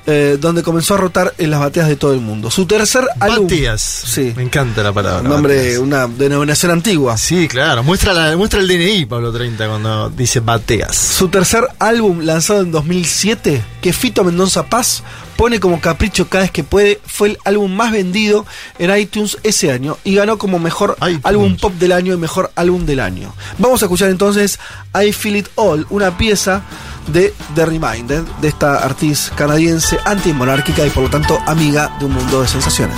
[0.07, 2.51] eh, donde comenzó a rotar en las bateas de todo el mundo.
[2.51, 3.47] Su tercer álbum...
[3.47, 3.83] Bateas.
[3.83, 4.33] Sí.
[4.37, 5.29] Me encanta la palabra.
[5.29, 5.79] Nombre, bateas.
[5.81, 7.19] una denominación antigua.
[7.19, 7.83] Sí, claro.
[7.83, 10.97] Muestra, la, muestra el DNI, Pablo 30, cuando dice bateas.
[10.97, 15.03] Su tercer álbum, lanzado en 2007, que Fito Mendoza Paz
[15.37, 18.47] pone como capricho cada vez que puede, fue el álbum más vendido
[18.79, 22.87] en iTunes ese año y ganó como mejor álbum pop del año y mejor álbum
[22.87, 23.35] del año.
[23.59, 24.59] Vamos a escuchar entonces
[24.95, 26.63] I Feel It All, una pieza
[27.09, 32.15] de The Reminded, de esta artista canadiense antimonárquica y por lo tanto amiga de un
[32.15, 32.97] mundo de sensaciones.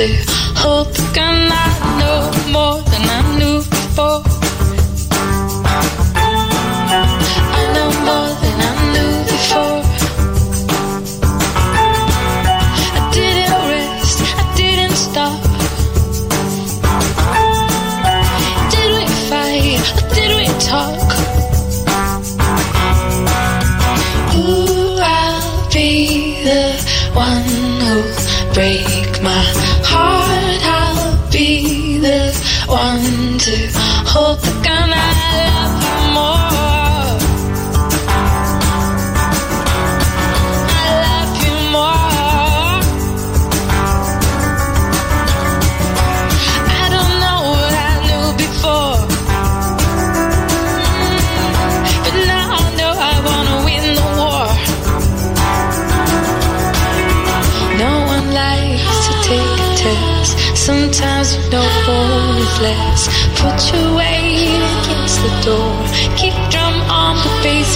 [0.00, 0.99] One to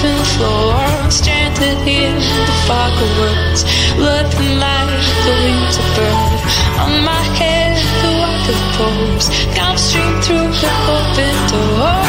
[0.05, 1.11] the basement floor.
[1.11, 3.65] Stranded in the fog of words.
[3.97, 6.41] looking like the wings of bird.
[6.85, 12.04] On my head, the white of poles, downstream through the open door.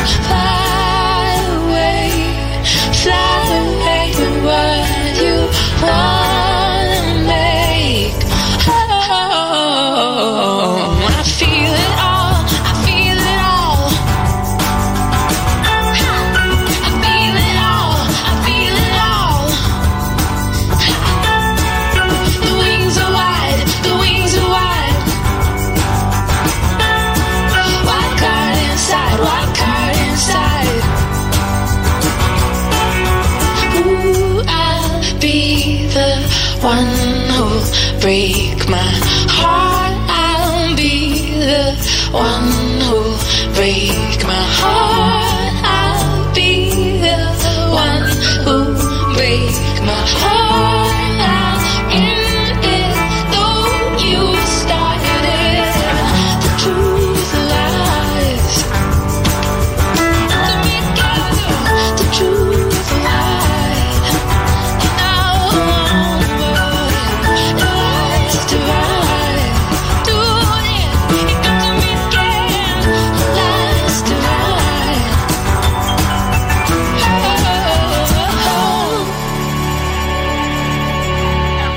[38.06, 38.92] Break my
[39.34, 39.98] heart.
[40.08, 41.74] I'll be the
[42.14, 42.52] one
[42.86, 43.18] who'll
[43.56, 43.95] break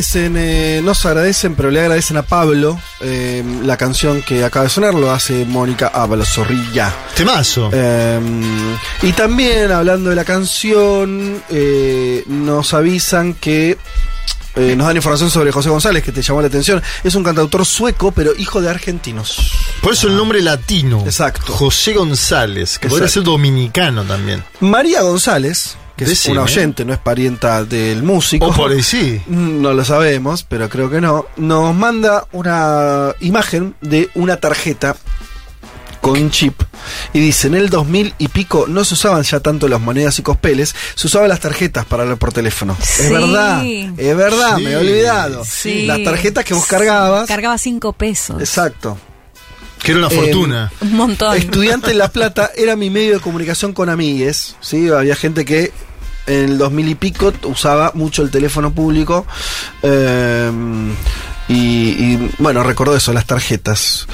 [0.00, 4.64] Agradecen, eh, no se agradecen, pero le agradecen a Pablo eh, la canción que acaba
[4.64, 6.92] de sonar, lo hace Mónica Ábalos, Zorrilla.
[7.14, 7.68] Temazo.
[7.72, 8.18] Eh,
[9.02, 11.42] y también, hablando de la canción,
[12.26, 13.76] nos avisan que
[14.56, 16.82] eh, nos dan información sobre José González, que te llamó la atención.
[17.04, 19.52] Es un cantautor sueco, pero hijo de argentinos.
[19.80, 21.02] Por eso el nombre latino.
[21.04, 21.52] Exacto.
[21.52, 23.30] José González, que podría ser Exacto.
[23.32, 24.42] dominicano también.
[24.60, 28.46] María González, que es una oyente, no es parienta del músico.
[28.46, 29.20] O por ahí sí.
[29.28, 31.26] No lo sabemos, pero creo que no.
[31.36, 34.96] Nos manda una imagen de una tarjeta
[36.00, 36.62] con chip
[37.12, 40.22] y dice en el 2000 y pico no se usaban ya tanto las monedas y
[40.22, 42.74] cospeles, se usaban las tarjetas para hablar por teléfono.
[42.80, 44.64] Es verdad, es verdad, Sí.
[44.64, 45.44] me he olvidado.
[45.44, 45.84] Sí.
[45.86, 47.28] Las tarjetas que vos cargabas.
[47.28, 48.40] Cargaba cinco pesos.
[48.40, 48.96] Exacto.
[49.82, 50.72] Que era una Eh, fortuna.
[50.80, 51.36] Un montón.
[51.36, 54.88] Estudiante en La Plata era mi medio de comunicación con amigues, ¿sí?
[54.88, 55.70] Había gente que
[56.26, 59.26] en el 2000 y pico usaba mucho el teléfono público.
[59.82, 60.50] eh,
[61.48, 64.06] y, y, bueno, recordó eso, las tarjetas.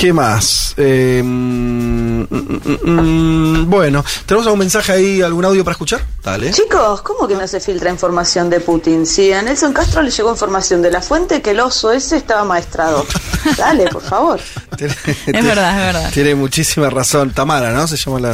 [0.00, 0.72] ¿Qué más?
[0.78, 6.02] Eh, mm, mm, mm, bueno, ¿tenemos algún mensaje ahí, algún audio para escuchar?
[6.24, 6.52] Dale.
[6.52, 9.04] Chicos, ¿cómo que no se filtra información de Putin?
[9.06, 12.44] Si a Nelson Castro le llegó información de la fuente que el oso ese estaba
[12.44, 13.06] maestrado.
[13.58, 14.40] Dale, por favor.
[14.78, 14.96] Es
[15.44, 16.10] verdad, es verdad.
[16.12, 17.32] Tiene muchísima razón.
[17.32, 17.86] Tamara, ¿no?
[17.86, 18.30] Se llama la,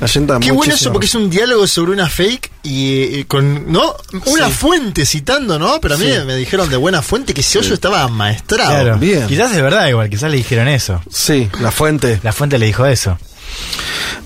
[0.00, 0.38] la oyenta.
[0.40, 3.94] Qué bueno eso porque es un diálogo sobre una fake y, eh, con no
[4.26, 4.52] una Sí.
[4.52, 5.80] fuente citando, ¿no?
[5.80, 6.18] Pero a mí Sí.
[6.26, 8.70] me dijeron de buena fuente que ese oso estaba maestrado.
[8.70, 8.98] Claro.
[8.98, 9.26] bien.
[9.26, 11.00] Quizás es verdad igual, quizás le dijeron eso.
[11.10, 12.20] Sí, la fuente.
[12.22, 13.18] La fuente le dijo eso.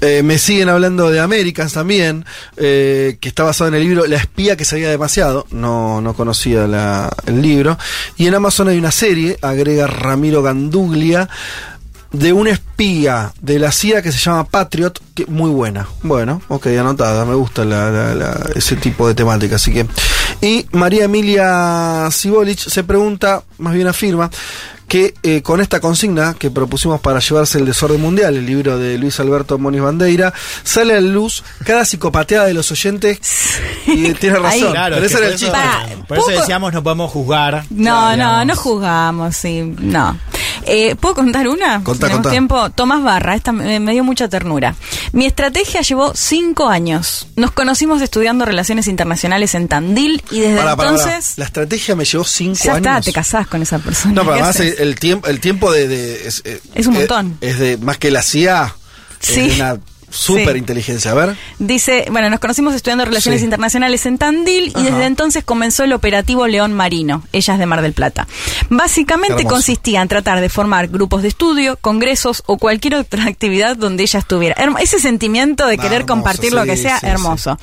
[0.01, 2.25] Eh, me siguen hablando de Américas también,
[2.57, 5.47] eh, que está basado en el libro La espía que sabía demasiado.
[5.51, 7.77] No, no conocía la- el libro.
[8.17, 11.29] Y en Amazon hay una serie, agrega Ramiro Ganduglia,
[12.13, 15.87] de un espía de la CIA que se llama Patriot, que muy buena.
[16.03, 19.87] Bueno, ok, anotada, me gusta la- la- la- ese tipo de temática, así que.
[20.41, 24.29] Y María Emilia Sibolich se pregunta, más bien afirma,
[24.91, 28.99] que eh, con esta consigna que propusimos para llevarse el desorden mundial, el libro de
[28.99, 30.35] Luis Alberto Moniz Bandeira,
[30.65, 33.21] sale a la luz cada psicopateada de los oyentes.
[33.87, 34.61] Y tiene Ahí.
[34.61, 35.97] razón, Claro, pero es ese que era por el eso- chiste.
[35.97, 37.65] Para, Por eso decíamos no podemos juzgar.
[37.71, 38.47] No, no, digamos.
[38.47, 40.19] no juzgamos, sí, no.
[40.67, 41.83] Eh, ¿Puedo contar una?
[41.83, 42.71] Contá, tiempo.
[42.71, 44.75] Tomás Barra, esta me, me dio mucha ternura.
[45.13, 47.27] Mi estrategia llevó cinco años.
[47.37, 52.59] Nos conocimos estudiando relaciones internacionales en Tandil y desde entonces La estrategia me llevó cinco
[52.63, 52.87] ya años.
[52.87, 54.15] está, te casás con esa persona.
[54.15, 56.97] No, pero ¿Qué además el, el tiempo, el tiempo de, de- es, eh, Es un
[56.97, 57.39] eh, montón.
[57.41, 58.75] Es de más que la CIA.
[59.21, 59.41] Sí.
[59.41, 59.79] Es una
[60.11, 60.59] Súper Sí.
[60.59, 61.11] inteligencia.
[61.13, 61.37] A ver.
[61.59, 63.45] Dice, bueno, nos conocimos estudiando Relaciones Sí.
[63.45, 67.93] Internacionales en Tandil y desde entonces comenzó el operativo León Marino, ellas de Mar del
[67.93, 68.27] Plata.
[68.69, 74.03] Básicamente consistía en tratar de formar grupos de estudio, congresos o cualquier otra actividad donde
[74.03, 74.57] ella estuviera.
[74.81, 77.59] Ese sentimiento de Ah, querer hermoso, compartir lo que sea, hermoso.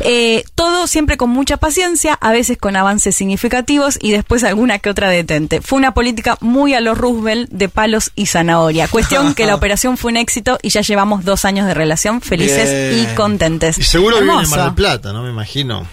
[0.00, 4.90] Eh, todo siempre con mucha paciencia, a veces con avances significativos y después alguna que
[4.90, 5.60] otra detente.
[5.60, 8.88] Fue una política muy a los Roosevelt de palos y zanahoria.
[8.88, 12.70] Cuestión que la operación fue un éxito y ya llevamos dos años de relación felices
[12.94, 13.08] Bien.
[13.12, 13.78] y contentes.
[13.78, 14.50] Y seguro Hermoso.
[14.50, 15.22] Mar del Plata, ¿no?
[15.22, 15.86] Me imagino.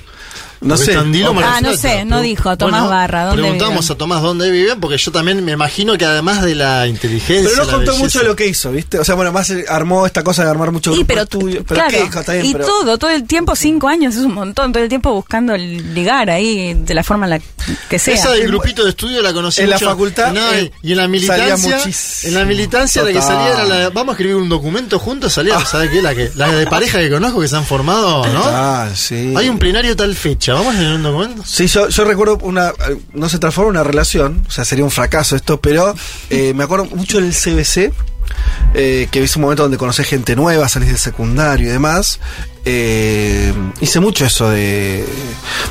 [0.62, 0.96] No sé.
[0.96, 3.96] Ah, no sé, no dijo Tomás Barra, ¿dónde Preguntamos viven?
[3.96, 7.50] a Tomás dónde viven, porque yo también me imagino que además de la inteligencia.
[7.52, 9.00] Pero no contó belleza- mucho lo que hizo, ¿viste?
[9.00, 11.64] O sea, bueno, más armó esta cosa de armar mucho Y pero, de estudio.
[11.68, 14.22] Pero claro, qué, hijo, está bien, y pero- todo, todo el tiempo, cinco años es
[14.24, 17.42] un montón, todo el tiempo buscando ligar ahí de la forma en la
[17.90, 18.14] que sea.
[18.14, 21.04] Esa del grupito de estudio la conocí En la facultad, No, eh, y en la
[21.06, 21.78] salía militancia.
[21.78, 22.30] muchísimo.
[22.30, 23.28] En la militancia la que Total.
[23.36, 23.90] salía era la.
[23.90, 25.66] Vamos a escribir un documento juntos, salía, Ah.
[25.66, 26.02] ¿sabes qué?
[26.04, 28.42] La, que, la de pareja que conozco que se han formado, ¿no?
[28.46, 29.34] Ah, sí.
[29.36, 31.44] Hay un plenario tal fecha, ¿vamos a tener un documento?
[31.46, 32.74] Sí, yo, yo recuerdo una.
[33.14, 35.94] No se transforma en una relación, o sea, sería un fracaso esto, pero
[36.30, 37.92] eh, me acuerdo mucho del CBC,
[38.74, 42.20] eh, que hice un momento donde conocí gente nueva, salís del secundario y demás.
[42.66, 45.06] Eh, hice mucho eso de,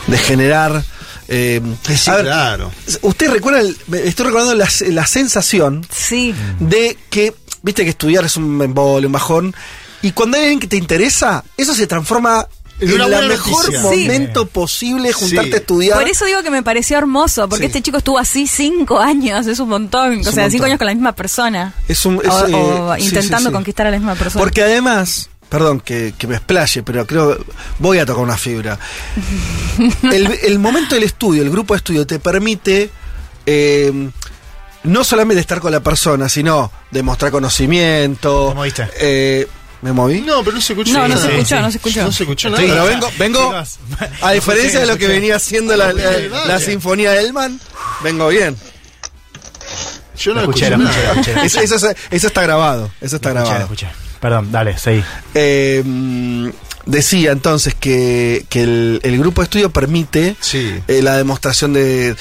[0.06, 0.82] de generar.
[1.28, 1.60] eh,
[1.96, 2.70] Sí, a ver, claro.
[3.02, 3.60] ¿Usted recuerda?
[3.60, 6.34] el- estoy recordando la, la sensación Sí.
[6.58, 9.54] de que, viste que estudiar es un embole, un bajón,
[10.02, 12.46] y cuando hay alguien que te interesa, eso se transforma
[12.80, 13.80] En el mejor noticia.
[13.82, 15.54] momento posible juntarte Sí.
[15.54, 15.98] a estudiar.
[15.98, 17.66] Por eso digo que me pareció hermoso, porque Sí.
[17.68, 20.86] este chico estuvo así cinco años, es un montón, Es o sea, cinco años con
[20.86, 21.74] la misma persona.
[21.88, 23.52] Es un, es, o, eh, o intentando sí, sí.
[23.52, 24.42] conquistar a la misma persona.
[24.42, 27.36] Porque además, perdón que, que me explaye, pero creo
[27.78, 28.78] voy a tocar una fibra.
[30.12, 32.90] El, el momento del estudio, el grupo de estudio, te permite
[33.46, 34.10] eh,
[34.84, 38.48] no solamente estar con la persona, sino demostrar conocimiento.
[38.50, 38.88] ¿Te moviste?
[39.00, 39.48] eh,
[39.82, 40.20] ¿Me moví?
[40.20, 41.20] No, pero no se escuchó No, no nada.
[41.26, 42.02] se escuchó, no se escuchó.
[42.04, 42.62] No se escuchó nada.
[42.62, 43.54] Sí, pero vengo, vengo
[44.22, 47.58] a diferencia de lo que venía haciendo la, la- sinfonía de Elman,
[48.02, 48.56] vengo bien.
[50.18, 51.12] Yo no Lo escuché, escuché nada.
[51.22, 51.46] escuché.
[51.46, 53.60] Eso, eso- eso está grabado, eso está grabado.
[53.62, 53.88] escuché.
[54.20, 55.02] Perdón, dale, seguí.
[55.34, 56.48] Eh, mm,
[56.86, 60.74] decía entonces que, que el, el grupo de estudio permite Sí.
[60.88, 62.16] eh, la demostración de.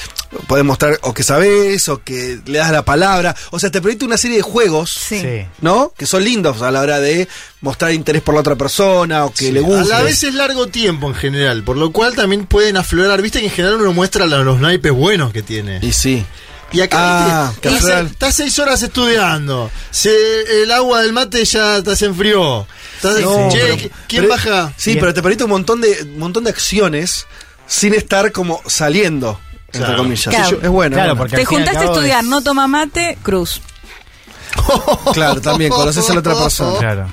[0.46, 3.34] Puedes mostrar o que sabes o que le das la palabra.
[3.50, 5.22] O sea, te permite una serie de juegos, Sí.
[5.60, 5.92] ¿no?
[5.96, 7.26] Que son lindos a la hora de
[7.60, 9.92] mostrar interés por la otra persona o que Sí, le guste.
[9.92, 13.20] A la vez es largo tiempo en general, por lo cual también pueden aflorar.
[13.22, 15.80] Viste que en general uno muestra los naipes buenos que tiene.
[15.82, 16.24] Y sí.
[16.72, 19.70] Y acá Ah, estás, seis horas estudiando.
[19.90, 22.66] Se, el agua del mate ya te se enfrió.
[22.96, 24.72] Estás- No, che, pero- ¿qui- ¿quién pero- baja?
[24.76, 25.00] Sí, Bien.
[25.00, 27.26] pero te permite un montón de, un montón de acciones
[27.66, 29.96] sin estar como saliendo, entre Claro.
[29.98, 30.34] comillas.
[30.34, 30.60] Claro.
[30.62, 30.94] Es bueno.
[30.96, 33.60] Claro, Te juntaste a estudiar, es- no toma mate, cruz.
[35.12, 36.78] Claro, también conoces a la otra persona.
[36.78, 37.12] Claro.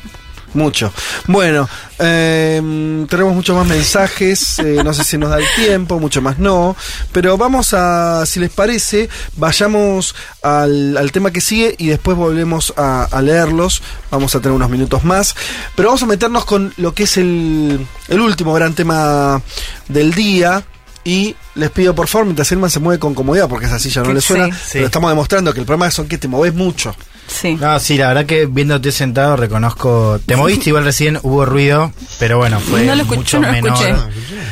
[0.58, 0.92] Mucho.
[1.28, 1.70] Bueno,
[2.00, 6.40] eh, tenemos muchos más mensajes, eh, no sé si nos da el tiempo, mucho más
[6.40, 6.76] no,
[7.12, 12.74] pero vamos a, si les parece, vayamos al, al tema que sigue y después volvemos
[12.76, 15.36] a, a leerlos, vamos a tener unos minutos más,
[15.76, 19.40] pero vamos a meternos con lo que es el, el último gran tema
[19.88, 20.64] del día.
[21.04, 24.12] Y les pido por favor, mientras Elman se mueve con comodidad, porque esa silla no
[24.12, 24.72] le suena, sí.
[24.74, 26.94] pero estamos demostrando que el problema son que te moves mucho.
[27.28, 27.56] Sí.
[27.56, 30.20] No, sí, la verdad que viéndote sentado reconozco.
[30.26, 33.54] Te moviste igual recién, hubo ruido, pero bueno, fue No lo escuché, mucho no lo
[33.54, 33.72] menor.
[33.74, 33.96] escuché.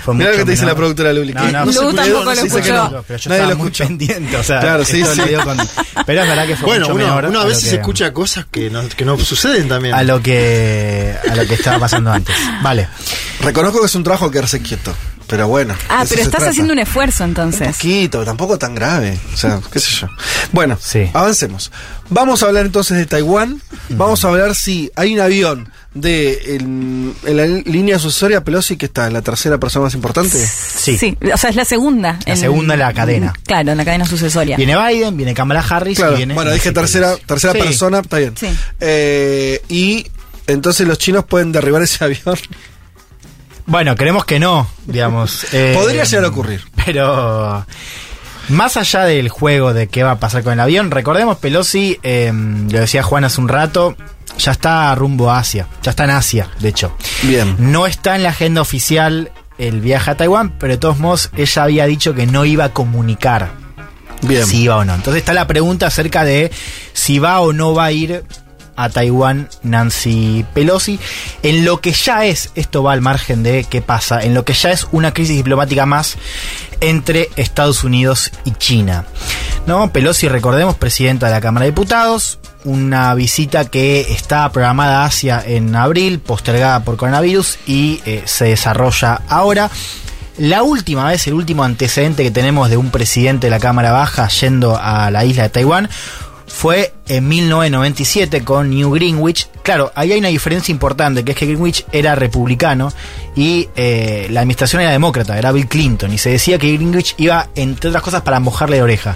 [0.04, 0.74] Fue Mirá lo mucho que te dice menor.
[0.74, 1.34] la productora Luli.
[1.34, 2.74] No, que no, se cuidó, tampoco lo dice que escuchó.
[2.92, 3.04] no.
[3.08, 5.22] Pero yo Nadie estaba lo muy pendiente, o sea, Claro, sí, sí.
[5.32, 5.58] lo con-
[6.06, 7.26] pero es verdad que fue Bueno, mucho uno, menor.
[7.30, 9.96] uno a lo veces que- escucha cosas que no, que no suceden también.
[9.96, 12.36] a lo que a lo que estaba pasando antes.
[12.62, 12.88] Vale.
[13.40, 14.94] Reconozco que es un trabajo que quedarse quieto,
[15.28, 15.76] pero bueno.
[15.90, 16.50] Ah, pero estás trata.
[16.52, 17.68] haciendo un esfuerzo Un entonces.
[17.76, 19.20] poquito, tampoco tan grave.
[19.34, 20.08] O sea, qué sé yo.
[20.52, 21.10] Bueno, Sí.
[21.14, 21.72] avancemos.
[22.10, 23.62] Vamos a hablar entonces de Taiwán.
[23.90, 28.86] Vamos a hablar si hay un avión de en, en la línea sucesoria Pelosi que
[28.88, 30.38] está en la tercera persona más importante.
[30.38, 30.98] Sí.
[30.98, 32.20] Sí, o sea, es la segunda.
[32.26, 33.34] La segunda en la cadena.
[33.46, 34.58] Claro, en la cadena sucesoria.
[34.58, 37.60] Viene Biden, viene Kamala Harris Claro, y viene bueno, dije tercera, tercera Sí.
[37.60, 38.34] persona, está bien.
[38.38, 38.48] Sí.
[38.82, 40.06] Eh, y
[40.48, 42.38] entonces los chinos pueden derribar ese avión.
[43.66, 45.54] Bueno, creemos que no, digamos.
[45.54, 46.62] Eh, Podría llegar a ocurrir.
[46.86, 47.66] Pero
[48.50, 52.32] más allá del juego de qué va a pasar con el avión, recordemos Pelosi, eh,
[52.34, 53.96] lo decía Juan hace un rato,
[54.38, 56.96] ya está rumbo a Asia, ya está en Asia, de hecho.
[57.24, 57.56] Bien.
[57.58, 61.64] No está en la agenda oficial el viaje a Taiwán, pero de todos modos ella
[61.64, 63.52] había dicho que no iba a comunicar
[64.22, 64.46] Bien.
[64.46, 64.94] si iba o no.
[64.94, 66.52] Entonces está la pregunta acerca de
[66.94, 68.24] si va o no va a ir
[68.76, 71.00] a Taiwán Nancy Pelosi,
[71.44, 74.54] en lo que ya es, esto va al margen de qué pasa, en lo que
[74.54, 76.18] ya es una crisis diplomática más
[76.82, 79.06] entre Estados Unidos y China.
[79.66, 79.92] ¿no?
[79.92, 85.76] Pelosi, recordemos, presidenta de la Cámara de Diputados, una visita que está programada hacia en
[85.76, 89.70] abril, postergada por coronavirus y eh, se desarrolla ahora.
[90.38, 94.28] La última vez, el último antecedente que tenemos de un presidente de la Cámara Baja
[94.28, 95.90] yendo a la isla de Taiwán
[96.48, 99.50] fue en 1997 con New Greenwich.
[99.64, 102.92] Claro, ahí hay una diferencia importante, que es que Greenwich era republicano
[103.36, 107.50] y eh, la administración era demócrata, era Bill Clinton, y se decía que Greenwich iba,
[107.56, 109.16] entre otras cosas, para mojarle la oreja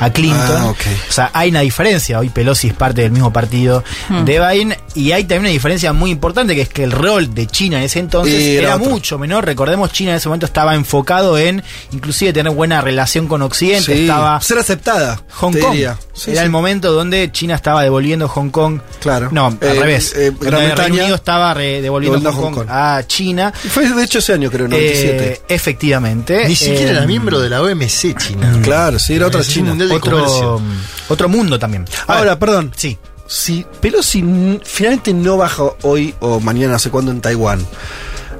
[0.00, 0.56] a Clinton.
[0.56, 0.74] Ah.
[1.08, 2.18] O sea, hay una diferencia.
[2.18, 4.24] Hoy Pelosi es parte del mismo partido Hmm.
[4.24, 4.76] de Biden.
[4.94, 7.84] Y hay también una diferencia muy importante, que es que el rol de China en
[7.84, 9.44] ese entonces Y era mucho menor.
[9.44, 11.62] Recordemos, China en ese momento estaba enfocado en,
[11.92, 13.94] inclusive, tener buena relación con Occidente.
[13.94, 15.20] Sí, Estaba ser aceptada.
[15.34, 15.74] Hong Kong.
[15.74, 16.30] Sí, era sí.
[16.36, 18.80] el momento donde China estaba devolviendo Hong Kong.
[19.00, 19.28] Claro.
[19.30, 20.14] No, al Eh, revés.
[20.16, 22.68] eh, Gran el Reino Unido estaba re- devolviendo devolviendo Hong, Hong Kong, Kong.
[22.70, 23.52] a China.
[23.70, 25.24] Fue de hecho ese año, creo, 97.
[25.32, 26.46] Eh, efectivamente.
[26.46, 28.58] Ni siquiera Eh, era miembro de la OMC China.
[28.62, 29.70] Claro, sí, era otra China.
[29.70, 30.60] mundial de otro, comercio.
[31.08, 31.84] otro mundo también.
[32.06, 32.72] A Ahora, ver, perdón.
[32.76, 32.98] sí.
[33.26, 37.66] Si Pelosi n- finalmente no baja hoy o mañana, no sé cuándo, en Taiwán,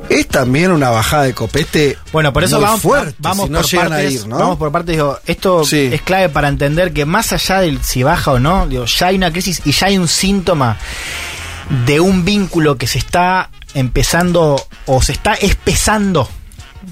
[0.08, 1.98] es también una bajada de copete.
[2.10, 4.38] Bueno, por eso muy vamos, fuerte, vamos, si no por a partes, ir, ¿no?
[4.38, 4.96] vamos por partes.
[4.96, 5.90] Digo, esto Sí.
[5.92, 9.16] es clave para entender que más allá del si baja o no, digo, ya hay
[9.16, 10.78] una crisis y ya hay un síntoma
[11.84, 16.28] de un vínculo que se está empezando o se está espesando,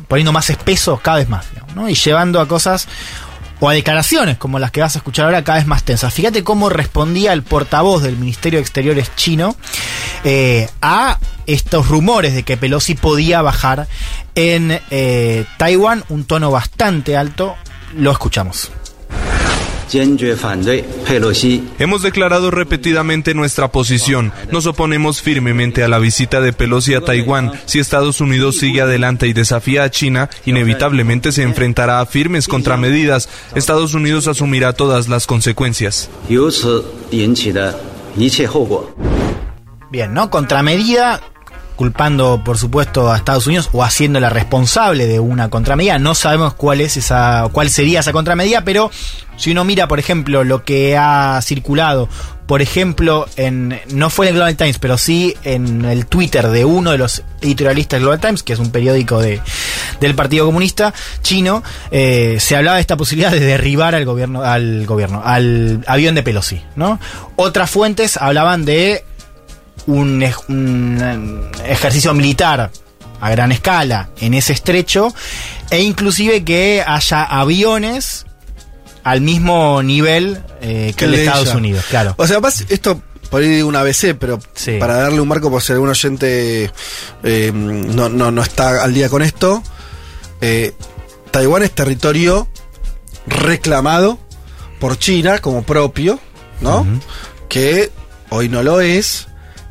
[0.09, 1.89] poniendo más espeso cada vez más, ¿no?
[1.89, 2.89] Y llevando a cosas
[3.61, 6.13] o a declaraciones como las que vas a escuchar ahora cada vez más tensas.
[6.13, 9.57] Fíjate cómo respondía el portavoz del Ministerio de Exteriores chino
[10.25, 13.87] eh, a estos rumores de que Pelosi podía bajar
[14.35, 17.57] en eh, Taiwán, un tono bastante alto.
[17.95, 18.71] Lo escuchamos.
[21.79, 24.33] Hemos declarado repetidamente nuestra posición.
[24.51, 27.53] Nos oponemos firmemente a la visita de Pelosi a Taiwán.
[27.67, 33.29] Si Estados Unidos sigue adelante y desafía a China, inevitablemente se enfrentará a firmes contramedidas.
[33.55, 36.11] Estados Unidos asumirá todas las consecuencias.
[39.91, 40.31] Bien, ¿no?
[40.31, 41.21] Contramedida,
[41.77, 45.99] culpando por supuesto a Estados Unidos o haciéndola responsable de una contramedida.
[45.99, 48.91] No sabemos cuál es esa, cuál sería esa contramedida, pero
[49.37, 52.09] si uno mira, por ejemplo, lo que ha circulado,
[52.47, 56.65] por ejemplo, en no fue en el Global Times, pero sí en el Twitter de
[56.65, 59.41] uno de los editorialistas del Global Times, que es un periódico de,
[60.01, 64.87] del Partido Comunista chino, eh, se hablaba de esta posibilidad de derribar al gobierno, al
[64.87, 66.99] gobierno, al avión de Pelosi, ¿no?
[67.35, 69.05] Otras fuentes hablaban de
[69.87, 72.71] un, un ejercicio militar
[73.21, 75.15] a gran escala en ese estrecho
[75.71, 78.27] e inclusive que haya aviones
[79.05, 81.57] al mismo nivel eh, que el de Estados ella.
[81.57, 82.15] Unidos, claro.
[82.19, 83.01] O sea, además, esto
[83.31, 84.77] por ahí digo un ABC, pero Sí.
[84.79, 86.71] para darle un marco, por si algún oyente
[87.25, 89.63] eh, no, no, no está al día con esto,
[90.41, 90.73] eh,
[91.31, 92.47] Taiwán es territorio
[93.27, 94.19] reclamado
[94.79, 96.21] por China como propio,
[96.61, 96.87] ¿no?
[97.49, 97.91] Que
[98.31, 99.27] hoy no lo es.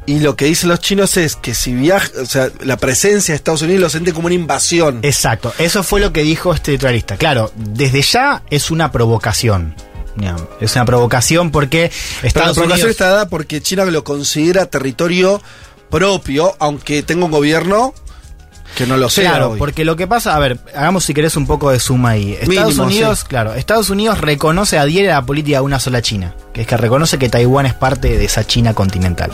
[0.08, 3.38] Y lo que dicen los chinos es que si viaja, o sea, la presencia de
[3.38, 5.00] Estados Unidos lo siente como una invasión.
[5.02, 7.18] Exacto, eso fue lo que dijo este editorialista.
[7.18, 9.76] Claro, desde ya es una provocación.
[10.62, 12.92] Es una provocación porque Pero la Estados provocación Unidos...
[12.92, 15.42] está dada porque China lo considera territorio
[15.90, 17.94] propio, aunque tenga un gobierno
[18.76, 19.32] que no lo sea.
[19.32, 19.60] Claro, hoy.
[19.60, 22.34] porque lo que pasa, a ver, hagamos si querés un poco de suma ahí.
[22.34, 23.26] Estados Mínimo, Unidos, sí.
[23.28, 26.78] claro, Estados Unidos reconoce, adhiere a la política de una sola China, que es que
[26.78, 29.32] reconoce que Taiwán es parte de esa China continental.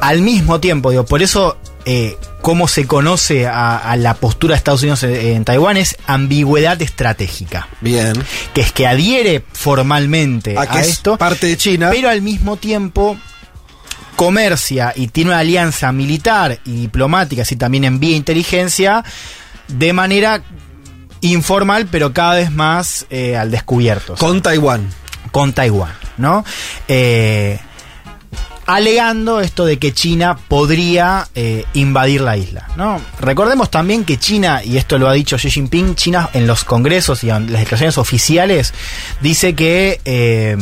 [0.00, 4.58] Al mismo tiempo, digo, por eso eh, cómo se conoce a, a la postura de
[4.58, 7.68] Estados Unidos en, en Taiwán es ambigüedad estratégica.
[7.80, 8.12] Bien.
[8.54, 11.90] Que es que adhiere formalmente A a, que es esto, parte de China.
[11.92, 13.16] pero al mismo tiempo
[14.16, 19.04] comercia y tiene una alianza militar y diplomática, así también envía inteligencia,
[19.68, 20.42] de manera
[21.20, 24.14] informal, pero cada vez más eh, al descubierto.
[24.16, 24.88] Con Taiwán.
[25.30, 26.44] Con Taiwán, ¿no?
[26.88, 27.58] Eh,
[28.66, 33.00] alegando esto de que China podría eh, invadir la isla, ¿no?
[33.20, 37.22] Recordemos también que China, y esto lo ha dicho Xi Jinping, China en los congresos
[37.22, 38.74] y en las declaraciones oficiales
[39.20, 40.56] dice que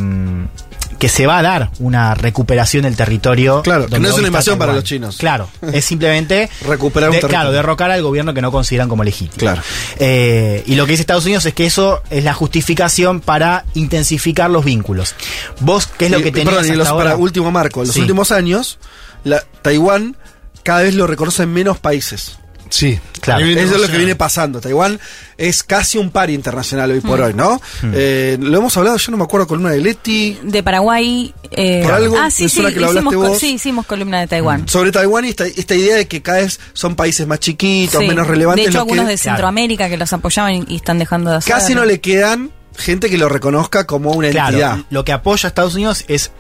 [0.98, 3.62] que se va a dar una recuperación del territorio.
[3.62, 5.16] Claro, que no es una invasión para los chinos.
[5.16, 7.28] Claro, es simplemente Recuperar un de- territorio.
[7.28, 9.38] claro, derrocar al gobierno que no consideran como legítimo.
[9.38, 9.62] Claro.
[9.98, 14.50] Eh, y lo que dice Estados Unidos es que eso es la justificación para intensificar
[14.50, 15.14] los vínculos.
[15.60, 17.04] Vos, ¿qué es lo Y- que y tenés perdón, y hasta los- ahora?
[17.10, 18.00] para último marco, en los Sí.
[18.00, 18.78] últimos años,
[19.24, 20.16] la, Taiwán
[20.62, 22.38] cada vez lo reconocen menos países.
[22.70, 23.45] Sí, Claro.
[23.47, 24.61] Eso es lo que viene pasando.
[24.61, 25.01] Taiwán
[25.39, 27.23] es casi un par internacional hoy por Mm.
[27.23, 27.61] hoy, ¿no?
[27.95, 31.32] Eh, lo hemos hablado, yo no me acuerdo, columna de Leti, De Paraguay.
[31.51, 33.39] eh, Por algo, ah, sí, sí, que lo hicimos, hablaste co- vos.
[33.39, 34.69] sí, hicimos columna de Taiwán.
[34.69, 38.07] sobre Taiwán y esta, esta idea de que cada vez son países más chiquitos, Sí.
[38.09, 38.65] menos relevantes.
[38.66, 41.55] De hecho, que- algunos de Centroamérica que los apoyaban y, y están dejando de hacer.
[41.55, 44.78] Casi no le quedan gente que lo reconozca como una Claro, entidad.
[44.91, 46.31] lo que apoya a Estados Unidos es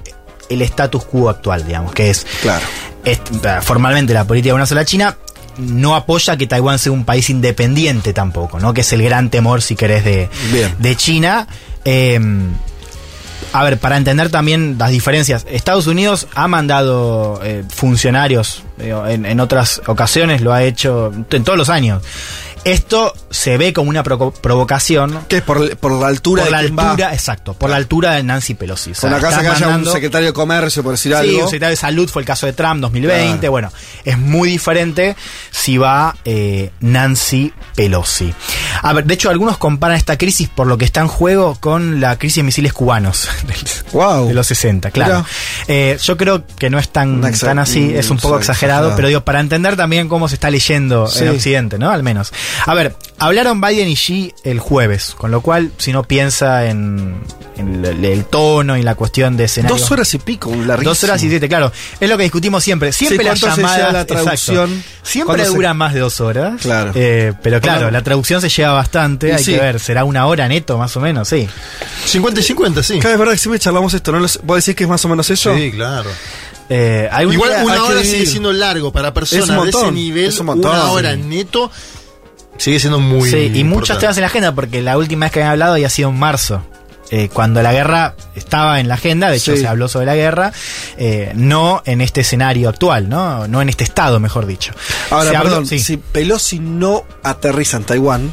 [0.50, 2.66] el status quo actual, digamos, que es, Claro.
[3.04, 3.20] es,
[3.62, 5.16] formalmente la política de una sola China.
[5.58, 8.74] No apoya que Taiwán sea un país independiente tampoco, ¿no?
[8.74, 10.28] Que es el gran temor, si querés, de,
[10.78, 11.46] de China.
[11.84, 12.18] Eh,
[13.52, 19.26] a ver, para entender también las diferencias, Estados Unidos ha mandado eh, funcionarios eh, en,
[19.26, 22.02] en otras ocasiones, lo ha hecho en todos los años.
[22.64, 25.20] Esto se ve como una proco- provocación.
[25.28, 26.90] Que es por, por la altura Por la de quien va.
[26.90, 28.92] altura, exacto, por la altura de Nancy Pelosi.
[28.92, 31.38] O sea, la casa que haya un mandando- secretario de comercio, por decir Sí, algo.
[31.40, 33.38] un secretario de salud fue el caso de Trump 2020.
[33.38, 33.50] Claro.
[33.50, 33.72] Bueno,
[34.04, 35.16] es muy diferente
[35.50, 38.32] si va eh, Nancy Pelosi.
[38.82, 42.00] A ver, de hecho, algunos comparan esta crisis por lo que está en juego con
[42.00, 43.28] la crisis de misiles cubanos
[43.92, 44.28] Wow.
[44.28, 45.24] de los 60, claro.
[45.68, 48.96] Eh, yo creo que no es tan, tan así, es un poco exa- exagerado, exagerado.
[48.96, 51.24] pero digo, para entender también cómo se está leyendo Sí.
[51.24, 51.90] en Occidente, ¿no?
[51.90, 52.32] Al menos.
[52.66, 57.16] A ver, hablaron Biden y Xi el jueves, con lo cual, si no piensa en,
[57.56, 59.76] en el, el tono y la cuestión de escenario.
[59.76, 60.90] Dos horas y pico, un larguísimo.
[60.90, 61.72] Dos horas y siete, claro.
[62.00, 62.92] Es lo que discutimos siempre.
[62.92, 63.92] Siempre Sí, las ¿cuánto se llamadas.
[63.92, 64.14] la exacto.
[64.22, 64.84] traducción?
[65.02, 66.60] Siempre ¿Cuánto se- dura más de dos horas.
[66.62, 66.92] Claro.
[66.94, 67.90] Eh, pero claro, Bueno.
[67.92, 69.28] la traducción se lleva bastante.
[69.28, 69.52] Y Hay sí.
[69.52, 71.48] que ver, será una hora neto más o menos, sí.
[72.06, 72.98] 50 y 50, sí.
[72.98, 74.20] Claro, es verdad que siempre charlamos esto, ¿no?
[74.44, 75.54] ¿Vos decís que es más o menos eso?
[75.56, 76.10] Sí, claro.
[76.70, 80.24] Eh, Igual una hora sigue siendo largo para personas Es un de ese nivel.
[80.28, 81.20] es un montón, una hora sí.
[81.20, 81.70] neto
[82.56, 83.30] sigue siendo muy.
[83.30, 84.00] Sí, y muchos importante.
[84.00, 86.62] temas en la agenda, porque la última vez que habían hablado había sido en marzo.
[87.10, 89.60] eh, cuando la guerra estaba en la agenda, de hecho Sí.
[89.60, 90.52] se habló sobre la guerra,
[90.96, 93.46] eh, no en este escenario actual, ¿no?
[93.46, 94.72] No en este estado, mejor dicho.
[95.10, 95.78] Ahora, Se habló- perdón, sí.
[95.78, 98.32] si Pelosi no aterriza en Taiwán,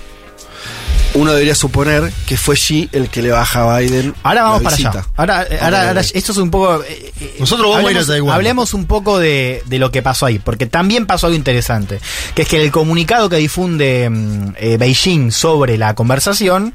[1.13, 4.13] uno debería suponer que fue Xi el que le baja a Biden.
[4.23, 5.05] Ahora vamos la para allá.
[5.17, 6.81] Ahora, eh, ahora, ahora, esto es un poco.
[6.83, 8.35] eh, eh, Nosotros vamos a ir a hablemos- Taiwán.
[8.35, 11.99] Hablemos un poco de, de lo que pasó ahí, porque también pasó algo interesante,
[12.35, 16.73] que es que el comunicado que difunde mm, eh, Beijing sobre la conversación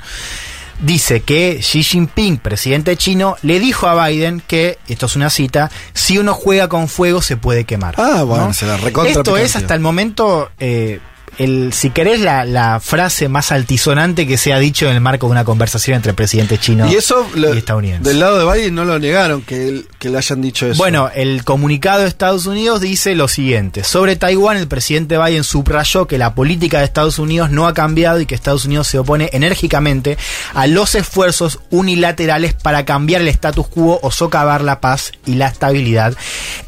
[0.78, 5.70] dice que Xi Jinping, presidente chino, le dijo a Biden que, esto es una cita,
[5.94, 7.94] si uno juega con fuego se puede quemar.
[7.96, 8.52] Ah, bueno, ¿no?
[8.52, 10.50] se la recontra Esto es hasta el momento...
[10.58, 11.00] eh,
[11.38, 15.26] el, si querés la, la frase más altisonante que se ha dicho en el marco
[15.26, 18.06] de una conversación entre presidentes chinos Y eso, lo- y estadounidenses.
[18.06, 20.78] del lado de Biden no lo negaron, que, él- que le hayan dicho eso.
[20.78, 23.84] Bueno, el comunicado de Estados Unidos dice lo siguiente.
[23.84, 28.20] Sobre Taiwán, el presidente Biden subrayó que la política de Estados Unidos no ha cambiado
[28.20, 30.16] y que Estados Unidos se opone enérgicamente
[30.54, 35.48] a los esfuerzos unilaterales para cambiar el status quo o socavar la paz y la
[35.48, 36.14] estabilidad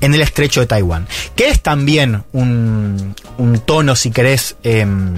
[0.01, 1.07] en el estrecho de Taiwán.
[1.35, 5.15] Que es también un, un tono, si querés, em,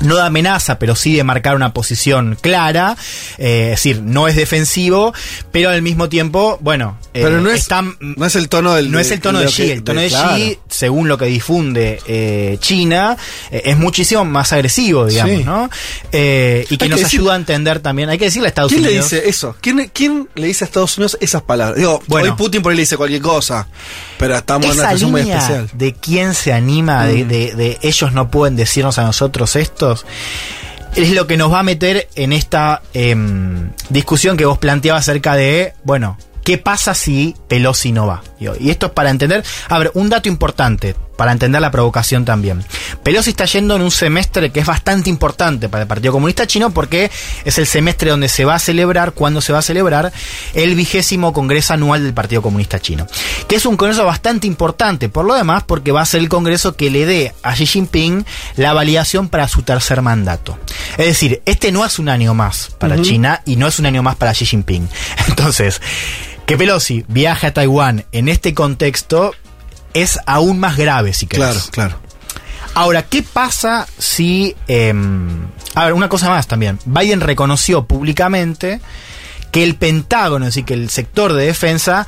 [0.00, 2.96] no de amenaza, pero sí de marcar una posición clara,
[3.38, 5.12] eh, es decir, no es defensivo,
[5.52, 8.90] pero al mismo tiempo, bueno, eh, Pero no es, están- no es el tono del.
[8.90, 10.36] no es el tono de Xi, que- el tono de, claro.
[10.36, 13.16] Xi, según lo que difunde eh, China,
[13.50, 15.44] eh, es muchísimo más agresivo, digamos, Sí.
[15.44, 15.68] ¿no?
[16.12, 18.50] Eh, y que Hay que nos decir- ayuda a entender también, hay que decirle a
[18.50, 19.10] Estados ¿Quién le Unidos.
[19.10, 19.56] dice eso?
[19.60, 21.76] ¿Quién, quién le dice a Estados Unidos esas palabras?
[21.76, 22.30] Digo, Bueno.
[22.30, 23.66] hoy Putin por ahí le dice cualquier cosa,
[24.18, 25.70] pero estamos en una situación muy línea especial.
[25.72, 27.28] de quién se anima, de, Mm.
[27.28, 29.56] de- de ellos no pueden decirnos a nosotros
[30.96, 35.36] es lo que nos va a meter en esta em, discusión que vos planteabas acerca
[35.36, 38.22] de, bueno, ¿qué pasa si Pelosi no va?
[38.38, 42.64] Y esto es para entender, a ver, un dato importante, para entender la provocación también.
[43.02, 46.70] Pelosi está yendo en un semestre que es bastante importante para el Partido Comunista Chino
[46.70, 47.10] porque
[47.44, 50.14] es el semestre donde se va a celebrar, cuando se va a celebrar,
[50.54, 53.06] el vigésimo Congreso Anual del Partido Comunista Chino.
[53.46, 56.74] Que es un congreso bastante importante, por lo demás, porque va a ser el congreso
[56.74, 58.24] que le dé a Xi Jinping
[58.56, 60.58] la validación para su tercer mandato.
[60.96, 62.98] Es decir, este no es un año más para.
[63.02, 64.88] China y no es un año más para Xi Jinping.
[65.28, 65.82] Entonces,
[66.50, 69.34] que Pelosi viaje a Taiwán en este contexto
[69.94, 71.46] es aún más grave, si querés.
[71.46, 72.00] Claro, claro.
[72.74, 74.54] Ahora, ¿qué pasa si...
[74.68, 76.78] em, a ver, una cosa más también.
[76.84, 78.80] Biden reconoció públicamente
[79.50, 82.06] que el Pentágono, es decir, que el sector de defensa,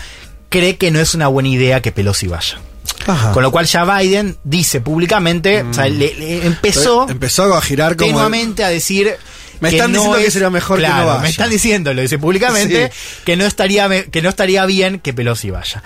[0.49, 2.59] cree que no es una buena idea que Pelosi vaya.
[3.07, 3.33] Ajá.
[3.33, 7.97] Con lo cual ya Biden dice públicamente, o sea, le- le empezó Empezó a girar
[7.97, 8.09] como.
[8.11, 9.17] tenuamente a decir
[9.63, 11.21] Me están diciendo que sería mejor que no vaya.
[11.21, 12.91] Me están diciendo, lo dice públicamente,
[13.25, 15.83] que no estaría que no estaría bien que Pelosi vaya.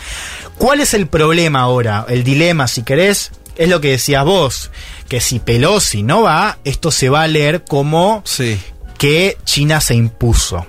[0.58, 2.04] ¿Cuál es el problema ahora?
[2.08, 4.70] El dilema, si querés, es lo que decías vos,
[5.08, 8.58] que si Pelosi no va, esto se va a leer como Sí.
[8.98, 10.66] que China se impuso.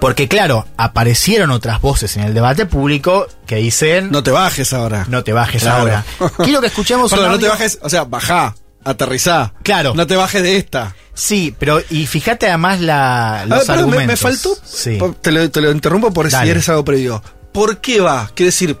[0.00, 5.06] Porque claro, aparecieron otras voces en el debate público que dicen No te bajes ahora.
[5.08, 5.78] no te bajes Claro.
[5.80, 6.04] ahora.
[6.44, 8.54] Quiero que escuchemos un Perdón, no te bajes, o sea, bajá,
[8.84, 9.52] aterrizá.
[9.62, 9.94] Claro.
[9.94, 10.94] No te bajes de esta.
[11.14, 14.20] Sí, pero y fíjate además la, A los ver, perdón, me, me argumentos.
[14.20, 14.56] faltó.
[14.64, 14.98] Sí.
[15.20, 16.50] Te, lo, te lo interrumpo por si Dale.
[16.50, 17.22] eres algo previo.
[17.52, 18.30] ¿Por qué va?
[18.34, 18.78] Quiere decir,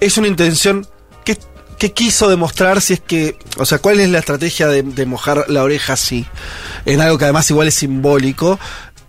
[0.00, 0.86] es una intención.
[1.24, 1.38] ¿Qué,
[1.78, 3.38] qué quiso demostrar si es que.
[3.58, 6.26] O sea, ¿cuál es la estrategia de, de mojar la oreja así?
[6.84, 8.58] En algo que además igual es simbólico.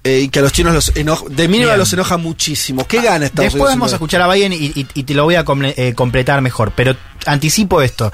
[0.04, 2.88] Eh, y que a los chinos los enoja, de mínima los enoja muchísimo.
[2.88, 3.72] ¿Qué gana Estados Después Unidos?
[3.80, 6.42] vamos a escuchar a Biden y, y- y te lo voy a comple- eh, completar
[6.42, 6.96] mejor, pero
[7.26, 8.12] anticipo esto.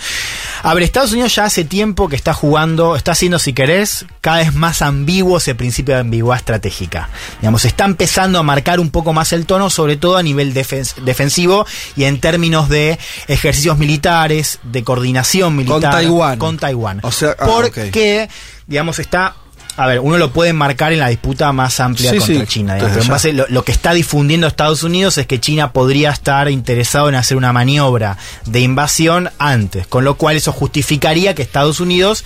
[0.64, 4.38] A ver, Estados Unidos ya hace tiempo que está jugando, está haciendo, si querés, cada
[4.38, 7.10] vez más ambiguo ese principio de ambigüedad estratégica.
[7.40, 10.92] Digamos, está empezando a marcar un poco más el tono, sobre todo a nivel defen-
[11.04, 12.98] defensivo y en términos de
[13.28, 15.82] ejercicios militares, de coordinación militar.
[15.82, 16.40] Con Taiwán.
[16.40, 17.00] Con Taiwán.
[17.04, 18.28] O sea, ah, porque,
[18.66, 19.36] digamos, está...
[19.78, 22.78] A ver, uno lo puede marcar en la disputa más amplia Sí, contra sí, China.
[22.80, 26.50] pero en base- lo, lo que está difundiendo Estados Unidos es que China podría estar
[26.50, 31.80] interesado en hacer una maniobra de invasión antes, con lo cual eso justificaría que Estados
[31.82, 32.24] Unidos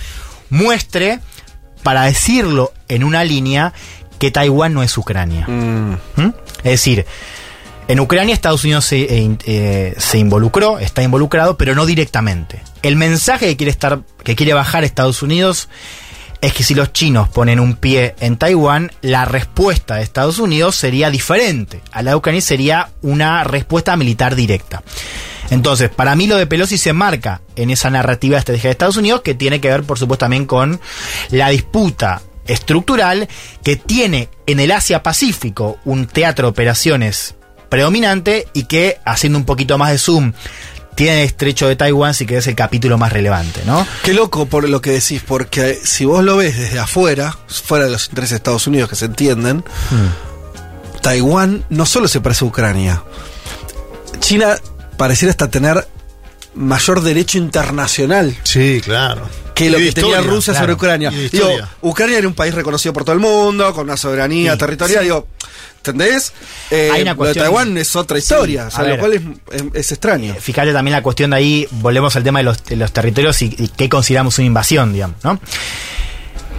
[0.48, 1.18] muestre,
[1.82, 3.72] para decirlo en una línea,
[4.18, 5.46] que Taiwán no es Ucrania.
[5.48, 5.94] ¿Mm?
[6.58, 7.06] Es decir,
[7.88, 12.62] en Ucrania Estados Unidos se, eh, eh, se involucró, está involucrado, pero no directamente.
[12.82, 15.68] El mensaje que quiere estar, que quiere bajar Estados Unidos
[16.40, 20.76] es que si los chinos ponen un pie en Taiwán, la respuesta de Estados Unidos
[20.76, 21.82] sería diferente.
[21.92, 24.82] A la Ucrania sería una respuesta militar directa.
[25.50, 29.22] Entonces, para mí lo de Pelosi se marca en esa narrativa estratégica de Estados Unidos
[29.22, 30.80] que tiene que ver, por supuesto, también con
[31.30, 33.28] la disputa estructural
[33.62, 37.34] que tiene en el Asia-Pacífico un teatro de operaciones
[37.68, 40.32] predominante y que, haciendo un poquito más de zoom,
[40.94, 43.86] tiene el estrecho de Taiwán, sí que es el capítulo más relevante, ¿no?
[44.02, 47.90] Qué loco por lo que decís, porque si vos lo ves desde afuera, fuera de
[47.92, 49.64] los intereses de Estados Unidos que se entienden,
[51.02, 53.02] Taiwán no solo se parece a Ucrania.
[54.20, 54.56] China
[54.96, 55.86] pareciera hasta tener
[56.54, 59.26] mayor derecho internacional Sí, claro.
[59.54, 60.64] que lo que tenía Rusia claro.
[60.64, 61.10] sobre Ucrania.
[61.10, 61.48] Digo.
[61.80, 64.58] Ucrania era un país reconocido por todo el mundo, con una soberanía Sí.
[64.58, 64.98] territorial.
[65.00, 65.04] Sí.
[65.04, 65.26] Digo,
[65.84, 66.32] ¿entendés?
[66.70, 68.98] Eh, Hay una lo de Taiwán es otra Sí, historia, o sea, lo ver.
[69.00, 69.20] cual es,
[69.52, 70.34] es- es extraño.
[70.38, 73.54] Fíjate también la cuestión de ahí, volvemos al tema de los, de los territorios y,
[73.58, 75.40] y qué consideramos una invasión, digamos, ¿no?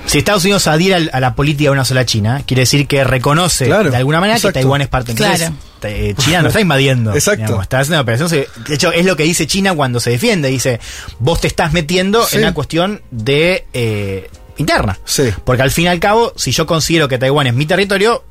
[0.08, 3.68] Si Estados Unidos adhiere a la política de una sola China, quiere decir que reconoce
[3.68, 4.54] Claro, de alguna manera exacto.
[4.56, 5.12] que Taiwán es parte.
[5.12, 5.96] Entonces, Claro.
[5.96, 7.14] eh, China no está invadiendo.
[7.14, 7.44] Exacto.
[7.44, 8.30] digamos, está haciendo una operación.
[8.68, 10.50] De hecho, es lo que dice China cuando se defiende.
[10.50, 10.80] Dice,
[11.20, 12.36] vos te estás metiendo Sí.
[12.38, 14.28] en una cuestión de eh,
[14.58, 15.00] interna.
[15.06, 15.30] Sí.
[15.46, 18.24] Porque al fin y al cabo, si yo considero que Taiwán es mi territorio,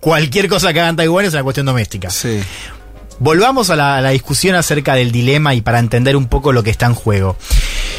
[0.00, 2.10] cualquier cosa que haga en Taiwán es una cuestión doméstica.
[2.10, 2.40] Sí.
[3.18, 6.62] Volvamos a la, a la discusión acerca del dilema y para entender un poco lo
[6.62, 7.36] que está en juego.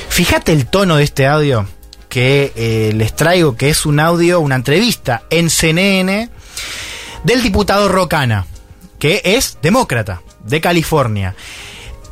[0.10, 1.66] Fíjate el tono de este audio
[2.10, 6.30] que eh, les traigo, que es un audio, una entrevista en CNN
[7.24, 8.46] del diputado Rocana,
[8.98, 11.36] que es demócrata de California.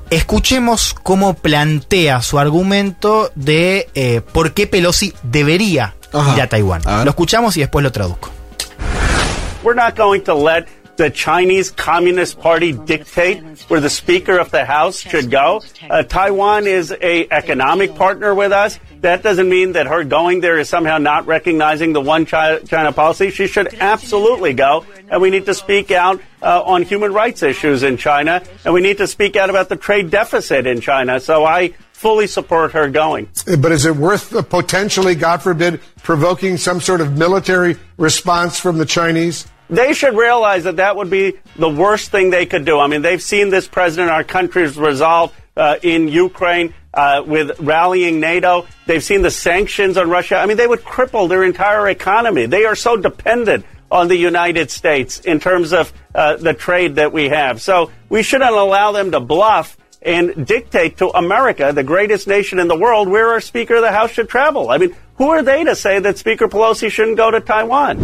[0.10, 6.36] Escuchemos cómo plantea su argumento de eh, por qué Pelosi debería Ajá.
[6.36, 6.82] ir a Taiwán.
[6.86, 7.04] A.
[7.04, 8.30] Lo escuchamos y después lo traduzco.
[9.68, 14.64] We're not going to let the Chinese Communist Party dictate where the Speaker of the
[14.64, 15.62] House should go.
[15.90, 18.80] Uh, Taiwan is a economic partner with us.
[19.02, 23.30] That doesn't mean that her going there is somehow not recognizing the one China, policy.
[23.30, 27.84] She should absolutely go, and we need to speak out uh, on human rights issues
[27.84, 31.20] in China, and we need to speak out about the trade deficit in China.
[31.20, 33.28] So I fully support her going.
[33.60, 38.86] But is it worth potentially, God forbid, provoking some sort of military response from the
[38.86, 39.46] Chinese?
[39.70, 42.80] They should realize that that would be the worst thing they could do.
[42.80, 48.20] I mean, they've seen this president, our country's resolve uh, in Ukraine uh, with rallying
[48.20, 48.66] NATO.
[48.86, 50.38] They've seen the sanctions on Russia.
[50.38, 52.46] I mean, they would cripple their entire economy.
[52.46, 57.14] They are so dependent on the United States in terms of uh, the trade that
[57.14, 57.62] we have.
[57.62, 62.68] So we shouldn't allow them to bluff and dictate to America, the greatest nation in
[62.68, 64.70] the world, where our Speaker of the House should travel.
[64.70, 67.98] I mean, who are they to say that Speaker Pelosi shouldn't go to Taiwan?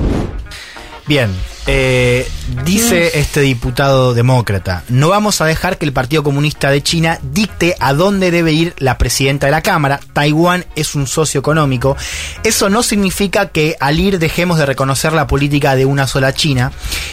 [1.08, 1.34] Bien,
[1.66, 2.28] eh,
[2.66, 7.76] dice este diputado demócrata, no vamos a dejar que el Partido Comunista de China dicte
[7.80, 10.00] a dónde debe ir la presidenta de la Cámara.
[10.14, 11.96] Taiwán es un socio económico.
[12.44, 16.72] Eso no significa que al ir dejemos de reconocer la política de una sola China.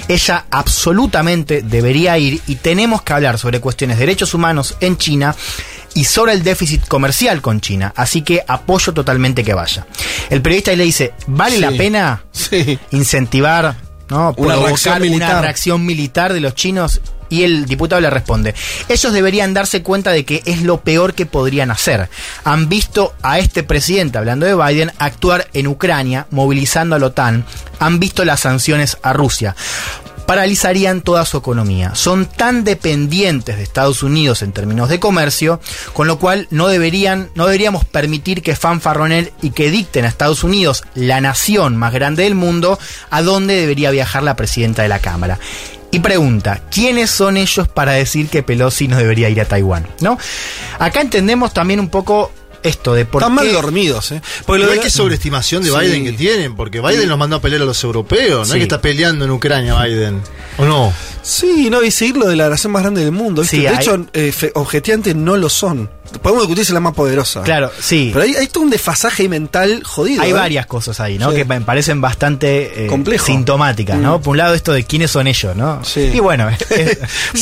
[0.09, 5.35] Ella absolutamente debería ir y tenemos que hablar sobre cuestiones de derechos humanos en China
[5.94, 7.93] y sobre el déficit comercial con China.
[7.97, 9.86] Así que apoyo totalmente que vaya.
[10.28, 11.60] El periodista ahí le dice, ¿vale Sí.
[11.60, 12.78] la pena Sí.
[12.93, 13.74] incentivar,
[14.11, 14.35] ¿no?
[14.37, 17.01] Una provocar reacción una reacción militar de los chinos?
[17.28, 18.57] Y el diputado le responde,
[18.89, 22.11] ellos deberían darse cuenta de que es lo peor que podrían hacer.
[22.43, 27.45] Han visto a este presidente, hablando de Biden, actuar en Ucrania, movilizando a la OTAN.
[27.78, 29.55] Han visto las sanciones a Rusia
[30.31, 31.97] paralizarían toda su economía.
[31.97, 35.59] Son tan dependientes de Estados Unidos en términos de comercio,
[35.93, 40.44] con lo cual no deberían, no deberíamos permitir que fanfarronen y que dicten a Estados
[40.44, 42.78] Unidos, la nación más grande del mundo,
[43.11, 45.40] a dónde debería viajar la presidenta de la Cámara.
[45.90, 49.89] Y pregunta, ¿quiénes son ellos para decir que Pelosi no debería ir a Taiwán?
[49.98, 50.16] ¿No?
[50.78, 52.31] Acá entendemos también un poco
[52.62, 54.23] esto de por Están mal qué- dormidos, ¿eh?
[54.47, 55.77] Porque lo de- que sobreestimación de Sí.
[55.78, 57.07] Biden que tienen, porque Biden Sí.
[57.07, 58.51] los mandó a pelear a los europeos, no Sí.
[58.53, 60.20] es que está peleando en Ucrania Biden.
[60.59, 60.93] ¿O no?
[61.23, 63.43] Sí, no, y seguir lo de la nación más grande del mundo.
[63.43, 65.91] de hay- hecho, eh, objetivamente no lo son.
[66.23, 67.43] Podemos discutir si es la más poderosa.
[67.43, 68.11] Claro, sí.
[68.12, 70.23] Pero hay, hay todo un desfasaje mental jodido.
[70.23, 70.35] Hay ¿eh?
[70.35, 71.31] varias cosas ahí, ¿no?
[71.32, 74.19] Que me parecen bastante eh, sintomáticas, ¿no?
[74.19, 74.23] Mm.
[74.23, 75.85] Por un lado esto de quiénes son ellos, ¿no?
[75.85, 76.11] Sí.
[76.12, 76.99] Y bueno, es-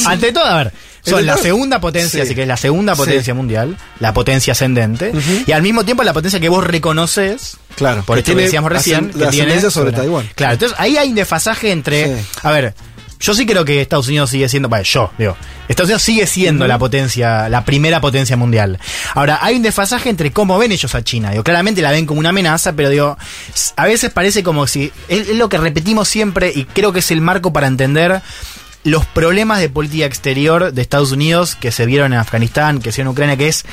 [0.06, 0.72] ante todo, a ver,
[1.02, 2.26] son la segunda potencia, Sí.
[2.26, 2.98] así que es la segunda Sí.
[3.00, 5.12] potencia mundial, la potencia ascendente,
[5.46, 9.10] y al mismo tiempo la potencia que vos reconoces, Claro, por esto que decíamos recién,
[9.10, 10.28] ascend- que la tiene sobre Taiwán.
[10.34, 12.26] Claro, entonces ahí hay un desfasaje entre, Sí.
[12.42, 12.74] a ver,
[13.20, 15.36] yo sí creo que Estados Unidos sigue siendo, bueno, yo digo,
[15.68, 18.78] Estados Unidos sigue siendo la potencia, la primera potencia mundial.
[19.14, 21.30] Ahora, hay un desfasaje entre cómo ven ellos a China.
[21.32, 23.18] Digo, claramente la ven como una amenaza, pero digo,
[23.76, 27.10] a veces parece como si, es, es lo que repetimos siempre y creo que es
[27.10, 28.22] el marco para entender
[28.88, 32.96] los problemas de política exterior de Estados Unidos que se vieron en Afganistán, que se
[32.98, 33.64] vieron en Ucrania, que es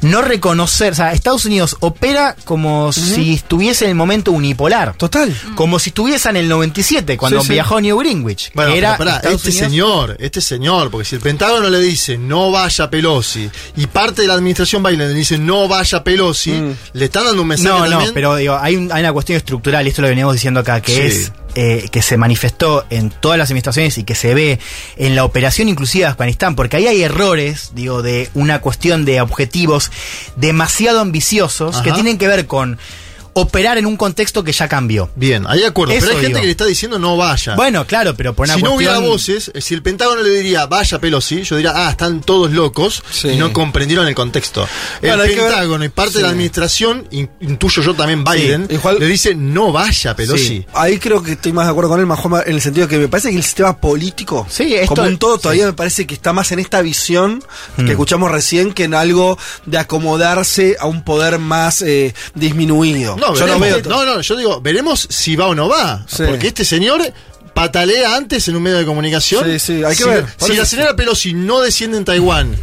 [0.00, 4.94] no reconocer, o sea, Estados Unidos opera como si estuviese en el momento unipolar.
[4.98, 5.34] Total.
[5.54, 7.52] Como si estuviese en el 97, cuando Sí, sí.
[7.54, 8.50] viajó a New Greenwich.
[8.54, 11.80] Bueno, que era pero pará, este Unidos- señor, este señor, porque si el Pentágono le
[11.80, 13.48] dice no vaya Pelosi
[13.78, 16.52] y parte de la administración Biden le dice no vaya Pelosi,
[16.92, 19.86] le están dando un mensaje No, no, pero digo, hay, un- hay una cuestión estructural,
[19.86, 21.00] y esto lo veníamos diciendo acá, que Sí.
[21.22, 24.58] es eh, que se manifestó en todas las administraciones y que se ve
[24.96, 29.20] en la operación inclusive de Afganistán, porque ahí hay errores, digo, de una cuestión de
[29.20, 29.90] objetivos
[30.36, 32.78] demasiado ambiciosos que tienen que ver con
[33.34, 35.10] operar en un contexto que ya cambió.
[35.16, 35.92] Bien, hay acuerdo.
[35.92, 37.54] Eso pero hay gente que le está diciendo no vaya.
[37.56, 40.66] Bueno, claro, pero por una si no hubiera voces, eh, si el Pentágono le diría
[40.66, 43.28] vaya Pelosi, yo diría, ah, están todos locos Sí.
[43.28, 44.66] y no comprendieron el contexto.
[45.00, 48.66] Bueno, el que ver- Pentágono y parte de la administración, in- intuyo yo también Biden,
[48.68, 50.46] Sí, igual- le dice no vaya Pelosi.
[50.46, 52.98] Sí, ahí creo que estoy más de acuerdo con él, Majoma, en el sentido que
[52.98, 55.42] me parece que el sistema político, Sí, esto- como un todo, sí.
[55.42, 57.42] todavía me parece que está más en esta visión
[57.76, 57.90] que Mm.
[57.90, 63.16] escuchamos recién que en algo de acomodarse a un poder más eh, disminuido.
[63.16, 63.80] No, Yo no veo.
[63.82, 66.04] no, no, yo digo, veremos si va o no va.
[66.08, 66.24] Sí.
[66.28, 67.00] Porque este señor
[67.54, 69.44] patalea antes en un medio de comunicación.
[69.44, 70.26] Sí, sí, hay que si, ver.
[70.36, 72.54] Si la señora Pelosi no desciende en Taiwán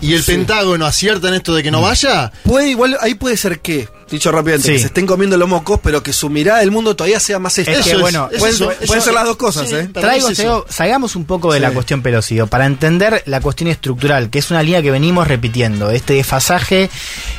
[0.00, 0.32] y el Sí.
[0.32, 4.30] Pentágono acierta en esto de que no vaya, Puede igual, ahí puede ser que, dicho
[4.32, 4.72] rápidamente, Sí.
[4.74, 7.58] que se estén comiendo los mocos, pero que su mirada del mundo todavía sea más
[7.58, 7.82] Es esta.
[7.82, 9.88] que, es, bueno, es pueden, eso, pueden eso- ser las dos cosas, sí, ¿eh?
[9.92, 14.30] Traigo, es salgamos un poco de la cuestión Pelosi, digo, para entender la cuestión estructural,
[14.30, 16.90] que es una línea que venimos repitiendo, este desfasaje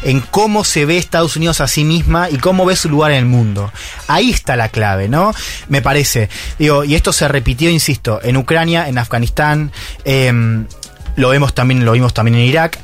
[0.03, 3.17] en cómo se ve Estados Unidos a sí misma y cómo ve su lugar en
[3.19, 3.71] el mundo.
[4.07, 5.33] Ahí está la clave, ¿no?
[5.69, 6.29] Me parece.
[6.59, 9.71] Digo, y esto se repitió, insisto, en Ucrania, en Afganistán,
[10.05, 10.65] em,
[11.15, 12.79] lo vemos también, lo vimos también en Irak.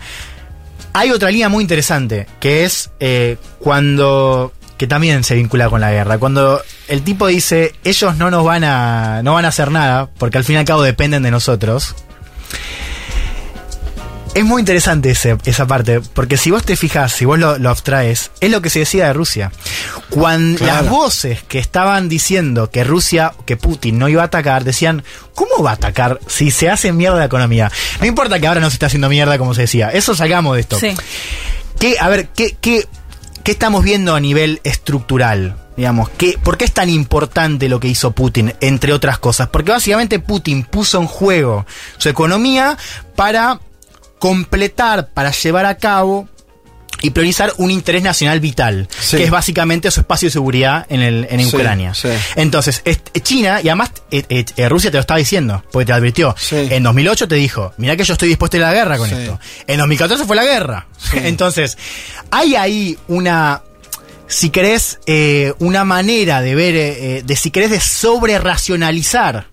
[0.93, 5.92] Hay otra línea muy interesante, que es eh, cuando que también se vincula con la
[5.92, 6.18] guerra.
[6.18, 10.38] Cuando el tipo dice, ellos no nos van a, no van a hacer nada, porque
[10.38, 11.95] al fin y al cabo dependen de nosotros.
[14.35, 17.69] Es muy interesante ese- esa parte, porque si vos te fijas, si vos lo, lo
[17.69, 19.51] abstraes, es lo que se decía de Rusia.
[20.09, 20.83] Cuando Claro.
[20.83, 25.03] las voces que estaban diciendo que Rusia, que Putin no iba a atacar, decían,
[25.35, 27.72] ¿cómo va a atacar si se hace mierda la economía?
[27.99, 29.90] No importa que ahora no se está haciendo mierda, como se decía.
[29.90, 30.80] Eso salgamos de esto.
[30.80, 30.95] Sí.
[31.80, 32.88] ¿Qué, a ver, ¿qué, qué,
[33.43, 35.58] qué estamos viendo a nivel estructural?
[35.75, 39.49] Digamos, ¿qué, ¿por qué es tan importante lo que hizo Putin, entre otras cosas?
[39.49, 41.66] Porque básicamente Putin puso en juego
[41.98, 42.77] su economía
[43.16, 43.59] para
[44.20, 46.28] completar, para llevar a cabo
[47.02, 49.16] y priorizar un interés nacional vital, Sí.
[49.16, 51.94] que es básicamente su espacio de seguridad en, el, en Sí, Ucrania.
[51.94, 52.10] sí.
[52.36, 52.84] Entonces,
[53.24, 56.36] China, y además eh, eh, eh, Rusia te lo estaba diciendo, porque te advirtió.
[56.52, 59.10] En 2008 te dijo, mira que yo estoy dispuesto a ir a la guerra con
[59.10, 59.40] esto.
[59.66, 60.88] En 2014 fue la guerra.
[61.14, 61.78] Entonces,
[62.32, 63.62] hay ahí una,
[64.28, 69.48] si querés, eh, una manera de ver, de si querés, de sobre racionalizar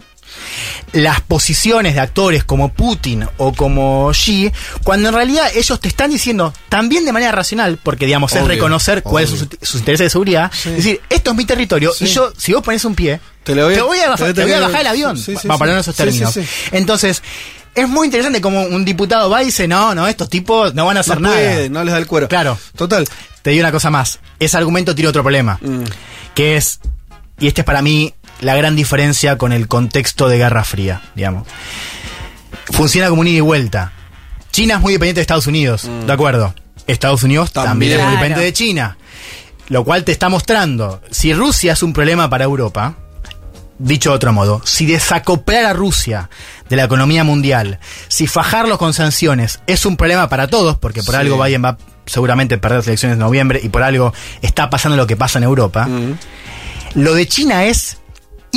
[0.93, 4.51] las posiciones de actores como Putin o como Xi,
[4.85, 9.03] cuando en realidad ellos te están diciendo también de manera racional, porque digamos es reconocer
[9.03, 10.71] cuáles son sus, sus intereses de seguridad, Sí.
[10.71, 12.05] es decir, esto es mi territorio Sí.
[12.05, 14.53] y yo, si vos pones un pie, Te voy te voy a, bajar- te- voy
[14.53, 16.39] a bajar el avión, sí, para poner esos términos.
[16.73, 17.23] Entonces,
[17.75, 20.97] es muy interesante como un diputado va y dice, no, no, estos tipos no van
[20.97, 21.69] a hacer no nada.
[21.69, 22.27] no les da el cuero.
[22.29, 22.59] Claro.
[22.75, 23.07] Total.
[23.43, 24.19] Te digo una cosa más.
[24.41, 25.59] Ese argumento tiene otro problema.
[25.61, 25.83] Mm.
[26.35, 26.81] Que es,
[27.39, 31.47] y este es para mí la gran diferencia con el contexto de Guerra Fría, digamos.
[32.73, 33.93] Funciona como un ida y vuelta.
[34.51, 36.55] China es muy dependiente de Estados Unidos, ¿de acuerdo?
[36.87, 37.93] Estados Unidos también, También.
[37.93, 38.17] es muy Claro.
[38.17, 38.97] dependiente de China.
[39.69, 42.95] Lo cual te está mostrando, si Rusia es un problema para Europa,
[43.79, 46.31] dicho de otro modo, si desacoplar a Rusia
[46.69, 51.15] de la economía mundial, si fajarlos con sanciones es un problema para todos, porque por
[51.15, 51.21] Sí.
[51.21, 54.97] algo Biden va seguramente a perder las elecciones de noviembre y por algo está pasando
[54.97, 56.13] lo que pasa en Europa, Mm.
[56.95, 57.99] lo de China es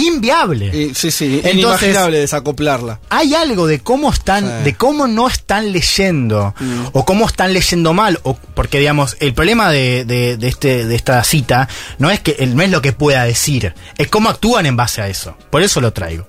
[0.07, 0.67] inviable.
[0.67, 2.99] Y- sí, sí, Entonces- inimaginable desacoplarla.
[3.09, 4.63] hay algo de cómo están, Sí.
[4.65, 6.53] de cómo no están leyendo,
[6.93, 10.95] o cómo están leyendo mal, o porque digamos, el problema de, de- de este, de
[10.95, 14.75] esta cita no es que no es lo que pueda decir, es cómo actúan en
[14.75, 15.35] base a eso.
[15.49, 16.27] Por eso lo traigo.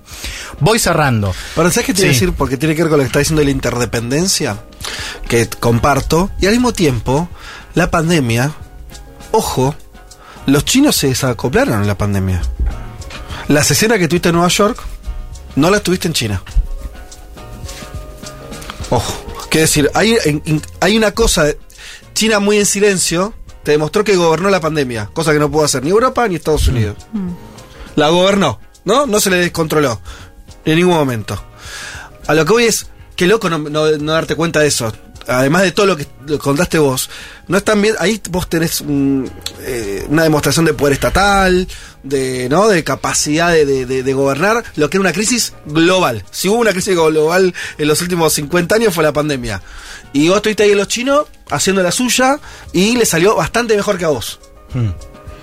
[0.59, 1.33] Voy cerrando.
[1.55, 2.19] Pero ¿sabes qué te iba a Sí.
[2.19, 2.35] decir?
[2.35, 4.57] Porque tiene que ver con lo que está diciendo de la interdependencia,
[5.27, 7.29] que comparto, y al mismo tiempo,
[7.73, 8.51] la pandemia,
[9.31, 9.75] ojo,
[10.45, 12.41] los chinos se desacoplaron en la pandemia.
[13.51, 14.79] Las escenas que tuviste en Nueva York,
[15.57, 16.41] no las tuviste en China.
[18.89, 19.13] Ojo,
[19.49, 20.15] quiero decir, hay,
[20.79, 21.45] hay una cosa,
[22.13, 25.83] China muy en silencio, te demostró que gobernó la pandemia, cosa que no pudo hacer
[25.83, 26.95] ni Europa ni Estados Unidos.
[27.95, 29.05] La gobernó, ¿no?
[29.05, 29.99] No se le descontroló
[30.65, 31.41] en ningún momento.
[32.27, 34.91] A lo que voy es, qué loco no, no- no darte cuenta de eso.
[35.31, 36.05] Además de todo lo que
[36.39, 37.09] contaste vos,
[37.47, 38.83] no es tan bien, ahí vos tenés
[39.61, 41.67] eh, una demostración de poder estatal,
[42.03, 42.67] de, ¿no?
[42.67, 46.23] de capacidad de, de- gobernar, lo que era una crisis global.
[46.31, 49.61] Si hubo una crisis global en los últimos 50 años fue la pandemia.
[50.13, 52.39] Y vos estuviste ahí en los chinos haciendo la suya
[52.73, 54.39] y le salió bastante mejor que a vos.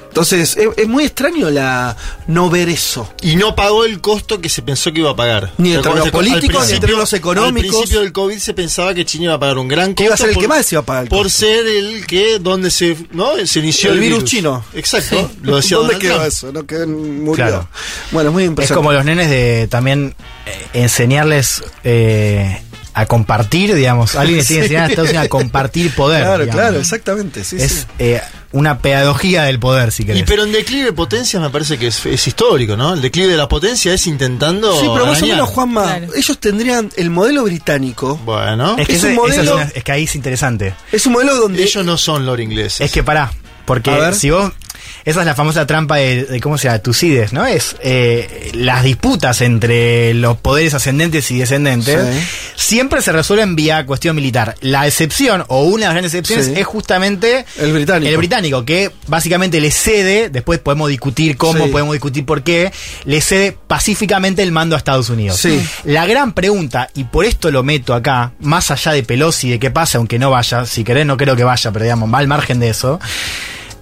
[0.09, 1.97] Entonces, es, es muy extraño la
[2.27, 3.13] no ver eso.
[3.23, 5.53] Y no pagó el costo que se pensó que iba a pagar.
[5.59, 6.11] Ni en ¿Te acuerdas?
[6.11, 7.65] términos políticos, ni en principio- términos económicos.
[7.71, 9.97] Al principio del COVID se pensaba que China iba a pagar un gran costo.
[9.97, 11.39] Que iba a ser el por- que más iba a pagar el Por costo.
[11.41, 13.33] ser el que, donde se, ¿no?
[13.47, 14.65] se inició el el, virus, chino.
[14.75, 15.31] Exacto.
[15.43, 16.29] Lo decía ¿Dónde Donald quedó Trump.
[16.29, 16.53] eso?
[16.53, 16.67] ¿No?
[16.67, 17.35] Que murió.
[17.45, 17.69] Claro.
[18.11, 18.75] Bueno, es muy Es impresionante.
[18.79, 20.15] como los nenes de también
[20.47, 22.63] eh, enseñarles eh,
[22.95, 24.17] a compartir, digamos.
[24.17, 26.23] Alguien les tiene que enseñar a Estados Unidos a compartir poder.
[26.23, 26.61] Claro, digamos.
[26.63, 27.45] claro, exactamente.
[27.45, 27.85] Sí, es sí.
[27.99, 28.21] eh,
[28.53, 30.23] una pedagogía del poder, si Y querés.
[30.27, 32.95] pero en declive de potencias me parece que es, es histórico, ¿no?
[32.95, 34.73] El declive de la potencia es intentando.
[34.81, 38.19] Sí, pero más o menos, Juanma, ellos tendrían el modelo británico.
[38.25, 38.77] Bueno.
[38.79, 40.75] es, que es ese- un modelo- es, una- es que ahí es interesante.
[40.93, 41.63] Es un modelo donde.
[41.63, 42.81] Ellos no son lord ingleses.
[42.81, 43.31] Es que pará,
[43.67, 44.53] porque si vos.
[45.05, 46.79] Esa es la famosa trampa de, de ¿cómo se llama?
[46.81, 47.47] Tucides, ¿no?
[47.47, 52.27] Es eh, las disputas entre los poderes ascendentes y descendentes Sí.
[52.57, 54.55] siempre se resuelven vía cuestión militar.
[54.61, 56.53] La excepción, o una de las grandes excepciones, Sí.
[56.57, 58.11] es justamente El británico.
[58.11, 61.71] el británico, que básicamente le cede, después podemos discutir cómo, Sí.
[61.71, 62.73] podemos discutir por qué,
[63.05, 65.39] le cede pacíficamente el mando a Estados Unidos.
[65.39, 65.61] Sí.
[65.85, 69.71] La gran pregunta, y por esto lo meto acá, más allá de Pelosi, de qué
[69.71, 72.61] pasa, aunque no vaya, si querés no creo que vaya, pero digamos, va al margen
[72.61, 72.99] de eso,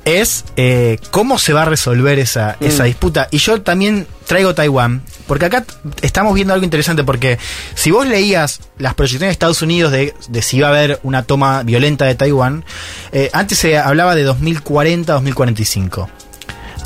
[0.07, 3.29] es eh, cómo se va a resolver esa, esa disputa.
[3.33, 5.65] Y yo también traigo Taiwán, porque acá
[6.01, 7.39] estamos viendo algo interesante, porque
[7.75, 11.25] si vos leías las proyecciones de Estados Unidos de, de si iba a haber una
[11.25, 12.65] toma violenta de Taiwán,
[13.13, 16.09] eh, antes se hablaba de 2040-2045.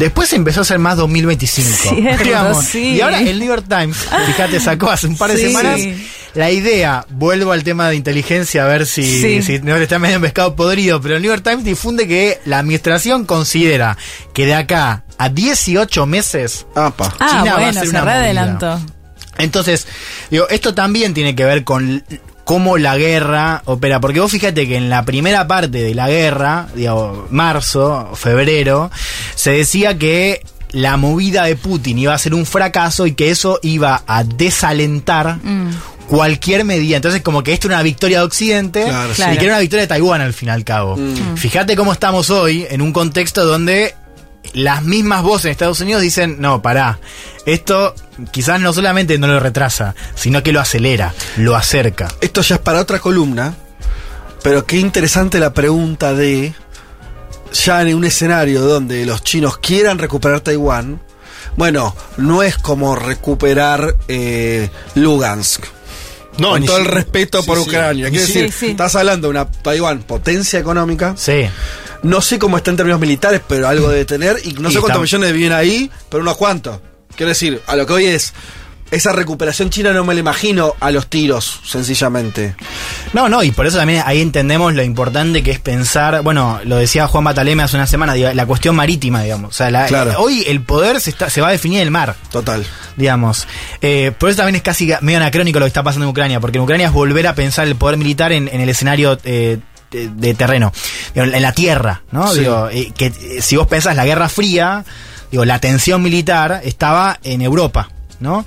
[0.00, 1.94] Después se empezó a hacer más 2025.
[2.24, 2.94] Cierto, sí.
[2.96, 3.96] Y ahora el New York Times,
[4.26, 5.46] fíjate, sacó hace un par de Sí.
[5.46, 5.80] semanas
[6.34, 9.42] la idea, vuelvo al tema de inteligencia a ver si, Sí.
[9.42, 12.40] si no le está medio en pescado podrido, pero el New York Times difunde que
[12.46, 13.98] la administración considera
[14.32, 17.12] que de acá a 18 meses Apa.
[17.20, 18.12] Ah, China va a bueno, hacer se una movida.
[18.14, 18.80] readelantó.
[19.38, 19.86] Entonces,
[20.30, 22.04] digo, esto también tiene que ver con
[22.50, 24.00] cómo la guerra opera.
[24.00, 28.90] Porque vos fíjate que en la primera parte de la guerra, digo, marzo, febrero,
[29.36, 33.60] se decía que la movida de Putin iba a ser un fracaso y que eso
[33.62, 35.70] iba a desalentar Mm.
[36.08, 36.96] cualquier medida.
[36.96, 39.38] Entonces, como que esto era una victoria de Occidente Claro, y Claro.
[39.38, 40.96] que era una victoria de Taiwán al fin y al cabo.
[40.96, 41.36] Mm.
[41.36, 43.94] Fíjate cómo estamos hoy en un contexto donde
[44.52, 46.98] las mismas voces en Estados Unidos dicen, no, pará,
[47.46, 47.94] esto
[48.32, 52.08] quizás no solamente no lo retrasa, sino que lo acelera, lo acerca.
[52.20, 53.54] Esto ya es para otra columna,
[54.42, 56.54] pero qué interesante la pregunta de,
[57.52, 61.00] ya en un escenario donde los chinos quieran recuperar Taiwán,
[61.56, 65.64] bueno, no es como recuperar eh, Lugansk.
[66.38, 67.64] No, con todo el respeto sí, por sí.
[67.68, 68.04] Ucrania.
[68.06, 68.70] Ni Quiero decir, Sí, sí.
[68.70, 71.14] estás hablando de una Taiwán potencia económica.
[71.16, 71.42] Sí.
[72.02, 74.38] No sé cómo está en términos militares, pero algo debe tener.
[74.44, 76.78] Y no Y sé cuántos millones viven ahí, pero unos cuantos.
[77.14, 78.32] Quiero decir, a lo que hoy es.
[78.90, 82.56] Esa recuperación china no me la imagino a los tiros, sencillamente.
[83.12, 86.76] No, no, y por eso también ahí entendemos lo importante que es pensar, bueno, lo
[86.76, 89.50] decía Juan Bataleme hace una semana, la cuestión marítima, digamos.
[89.50, 90.14] O sea, la- Claro.
[90.18, 92.16] hoy el poder se, está, se va a definir en el mar.
[92.32, 92.64] Total.
[92.96, 93.46] digamos.
[93.80, 96.58] Eh, por eso también es casi medio anacrónico lo que está pasando en Ucrania, porque
[96.58, 99.58] en Ucrania es volver a pensar el poder militar en, en el escenario eh,
[99.90, 100.72] de, de terreno,
[101.14, 102.26] en la tierra, ¿no?
[102.32, 102.40] Sí.
[102.40, 104.84] Digo, eh, que eh, si vos pensás la Guerra Fría,
[105.30, 107.88] digo, la tensión militar estaba en Europa,
[108.20, 108.44] ¿no?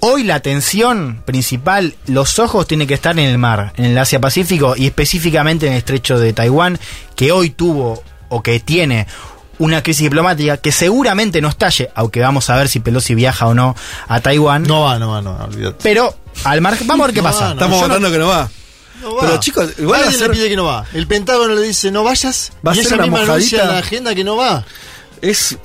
[0.00, 4.20] Hoy la tensión principal, los ojos tienen que estar en el mar, en el Asia
[4.20, 6.78] Pacífico y específicamente en el estrecho de Taiwán,
[7.16, 9.06] que hoy tuvo o que tiene
[9.58, 13.54] una crisis diplomática que seguramente no estalle, aunque vamos a ver si Pelosi viaja o
[13.54, 13.76] no
[14.08, 14.64] a Taiwán.
[14.64, 15.76] No va, no va, no va, olvídate.
[15.82, 17.40] Pero al margen, vamos a ver qué No pasa.
[17.40, 17.52] va, no.
[17.54, 18.50] Estamos no- votando que no va.
[19.02, 19.20] No va.
[19.22, 20.84] Pero chicos, igual ser- le pide que no va.
[20.94, 22.52] El Pentágono le dice no vayas.
[22.66, 23.64] Va a y ser una misma mojadita.
[23.66, 24.64] la agenda que no va.
[25.22, 25.56] Es.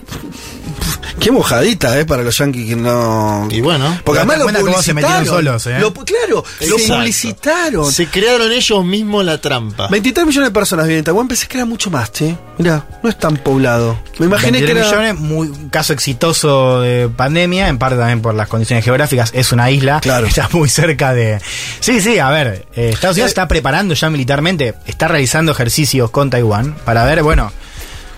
[1.20, 2.06] Qué mojadita, ¿eh?
[2.06, 3.48] Para los yankees que no.
[3.50, 4.00] Y bueno.
[4.04, 5.26] Porque además lo cómo se metieron publicitaron.
[5.26, 5.80] solos, ¿eh?
[5.80, 6.94] Lo- claro, lo Exacto.
[6.96, 7.92] publicitaron.
[7.92, 9.88] Se crearon ellos mismos la trampa.
[9.88, 11.28] 23 millones de personas viven en Taiwán.
[11.28, 12.36] Pensé que era mucho más, che.
[12.60, 14.00] Mirá, no es tan poblado.
[14.20, 15.02] Me imaginé que 23 era.
[15.14, 19.32] millones, muy, un caso exitoso de pandemia, en parte también por las condiciones geográficas.
[19.34, 21.40] Es una isla, está muy cerca de...
[21.80, 26.30] Sí, sí, a ver, eh, Estados Unidos está preparando ya militarmente, está realizando ejercicios con
[26.30, 27.52] Taiwán para ver, bueno,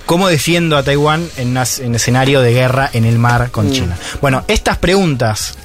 [0.10, 1.54] cómo defiendo a Taiwán en
[1.94, 3.72] escenario de guerra en el mar con Mm.
[3.72, 3.98] China.
[4.20, 5.56] Bueno, estas preguntas...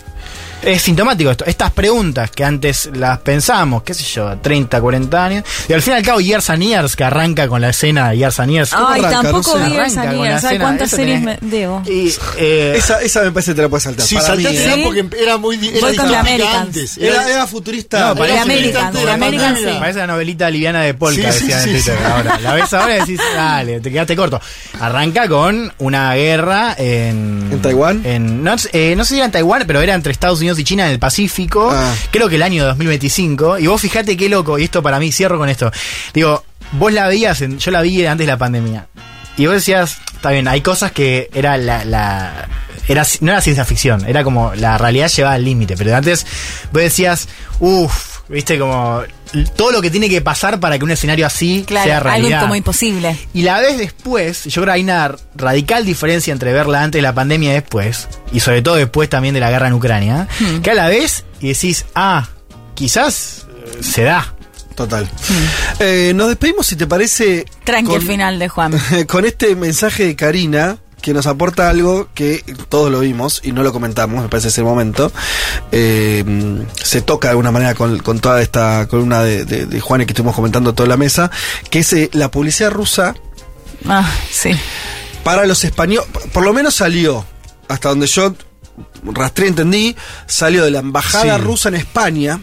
[0.64, 1.44] Es sintomático esto.
[1.44, 5.44] Estas preguntas que antes las pensamos, qué sé yo, 30, 40 años.
[5.68, 8.18] Y al fin y al cabo, Years and Years, que arranca con la escena de
[8.18, 8.70] Years and Years.
[8.74, 9.22] ¿Cómo Ay, arranca?
[9.22, 9.70] tampoco No sé.
[9.70, 11.82] la ¿Sabes escena, cuántas series tenés- me debo?
[11.86, 14.06] Eh, esa, esa me parece que te la puedes saltar.
[14.06, 14.82] Sí, Para mí, saltátela ¿eh?
[14.84, 15.68] porque era muy.
[15.68, 16.98] Era Voy con antes.
[16.98, 18.08] Era, era futurista.
[18.08, 19.56] No, parece, de la Americans, pandemia.
[19.72, 19.76] sí.
[19.78, 21.98] parece la novelita liviana de Polka, Sí, sí, decían sí, en Twitter.
[21.98, 22.04] sí.
[22.12, 24.40] Ahora, la ves ahora y decís, dale, te quedaste corto.
[24.80, 27.48] Arranca con una guerra en.
[27.52, 28.02] ¿En Taiwán?
[28.04, 30.64] En, no, eh, no sé si era en Taiwán, pero era entre Estados Unidos y
[30.64, 31.70] China en el Pacífico.
[31.72, 31.94] Ah.
[32.10, 33.58] Creo que el año 2025.
[33.58, 35.70] Y vos fijate qué loco, y esto para mí, cierro con esto.
[36.12, 38.86] Digo, vos la veías, en- yo la vi antes de la pandemia.
[39.36, 41.84] Y vos decías, está bien, hay cosas que era la.
[41.84, 42.48] la
[42.86, 45.74] era, no era ciencia ficción, era como la realidad llevada al límite.
[45.76, 46.26] Pero antes
[46.70, 49.02] vos decías, uff, viste, como
[49.56, 52.40] todo lo que tiene que pasar para que un escenario así Claro, sea algo realidad.
[52.42, 53.18] como imposible.
[53.34, 57.02] Y la ves después, yo creo que hay una radical diferencia entre verla antes de
[57.02, 60.60] la pandemia y después, y sobre todo después también de la guerra en Ucrania, Hmm.
[60.62, 62.28] que a la vez y decís, ah,
[62.74, 64.30] quizás eh, se da.
[64.74, 65.08] Total.
[65.78, 67.44] Eh, nos despedimos, si te parece.
[67.62, 68.72] Tranqui con- el final de Juan.
[69.08, 73.62] con este mensaje de Karina que nos aporta algo que todos lo vimos y no
[73.62, 75.12] lo comentamos, me parece ese momento.
[75.70, 76.24] Eh,
[76.82, 80.06] se toca de alguna manera con, con toda esta columna de, de, de Juan y
[80.06, 81.30] que estuvimos comentando toda la mesa,
[81.68, 83.14] que es eh, la publicidad rusa
[83.86, 84.52] Ah, sí.
[85.24, 87.22] para los españoles, por lo menos salió,
[87.68, 88.34] hasta donde yo
[89.04, 89.94] rastré, entendí,
[90.26, 91.42] salió de la embajada Sí.
[91.44, 92.40] rusa en España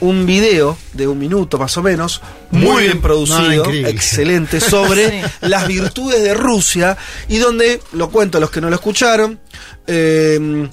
[0.00, 2.20] un video de un minuto más o menos,
[2.50, 5.28] muy, Muy bien producido, No, excelente, sobre Sí.
[5.42, 6.96] las virtudes de Rusia
[7.28, 9.38] y donde, lo cuento a los que no lo escucharon,
[9.86, 10.68] eh,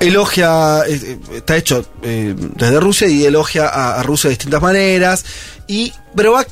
[0.00, 4.60] elogia, eh, eh, está hecho eh, desde Rusia y elogia a, a Rusia de distintas
[4.62, 5.24] maneras.
[5.66, 6.44] Y, pero va,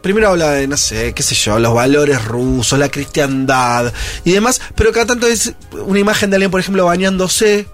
[0.00, 3.92] primero habla de, no sé, qué sé yo, los valores rusos, la cristiandad
[4.24, 7.66] y demás, pero cada tanto es una imagen de alguien, por ejemplo, bañándose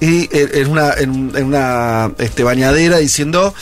[0.00, 3.54] y en en una, en, en una este, bañadera diciendo,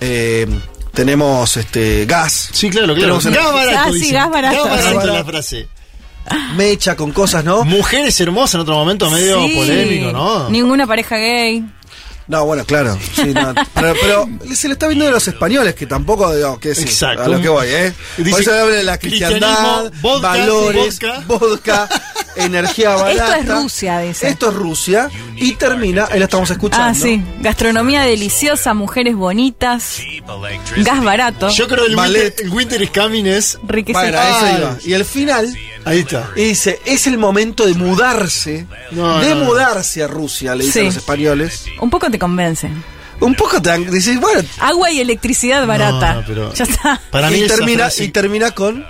[0.00, 0.46] eh,
[0.92, 2.48] tenemos este gas.
[2.52, 3.18] Sí, claro, claro.
[3.18, 3.44] Tenemos.
[3.44, 4.12] Gas barato, Ah, sí, dice.
[4.14, 4.64] gas barato.
[4.64, 5.12] Gas barato Sí.
[5.12, 5.68] la frase.
[6.56, 7.64] mecha con cosas, ¿no?
[7.64, 9.54] Mujeres hermosas en otro momento, medio Sí.
[9.54, 10.50] polémico, ¿no?
[10.50, 11.64] Ninguna pareja gay.
[12.26, 12.98] No, bueno, claro.
[13.14, 16.74] sí, no, pero, pero se le está viendo de los españoles, que tampoco, digamos, que
[16.74, 17.22] sí, Exacto.
[17.22, 17.94] a lo que voy, ¿eh?
[18.18, 21.22] Dice, Por eso habla de la cristiandad, valores, vodka.
[21.26, 21.88] vodka,
[22.38, 23.38] energía barata.
[23.38, 24.28] Esto es Rusia, dice.
[24.28, 25.10] Esto es Rusia.
[25.36, 26.86] Y termina, ahí la estamos escuchando.
[26.88, 27.22] Ah, sí.
[27.40, 29.98] Gastronomía deliciosa, mujeres bonitas,
[30.78, 31.48] gas barato.
[31.50, 32.22] Yo creo que el Ballet.
[32.24, 33.58] winter, el winter is coming es.
[33.62, 34.18] Bueno,
[34.58, 34.76] iba.
[34.84, 35.52] Y el final,
[35.84, 36.28] Ahí está.
[36.36, 40.82] y dice, es el momento de mudarse, No, de no, mudarse a Rusia, le dicen
[40.82, 40.86] Sí.
[40.86, 41.64] los españoles.
[41.80, 42.70] Un poco te convence.
[43.20, 46.14] Un poco te dan- dices, bueno, Agua y electricidad barata.
[46.14, 47.00] no, pero- Ya está.
[47.10, 48.86] Para mí y termina, frase- y termina con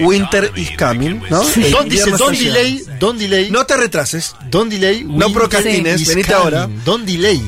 [0.00, 1.42] Winter is coming, ¿no?
[1.42, 2.58] El Don't, dice, invierno don't está llegando.
[2.60, 4.34] delay, don't delay, No te retrases.
[4.50, 5.04] don't delay.
[5.04, 6.42] No procrastines, venite coming.
[6.42, 6.68] ahora.
[6.84, 7.42] Don't delay.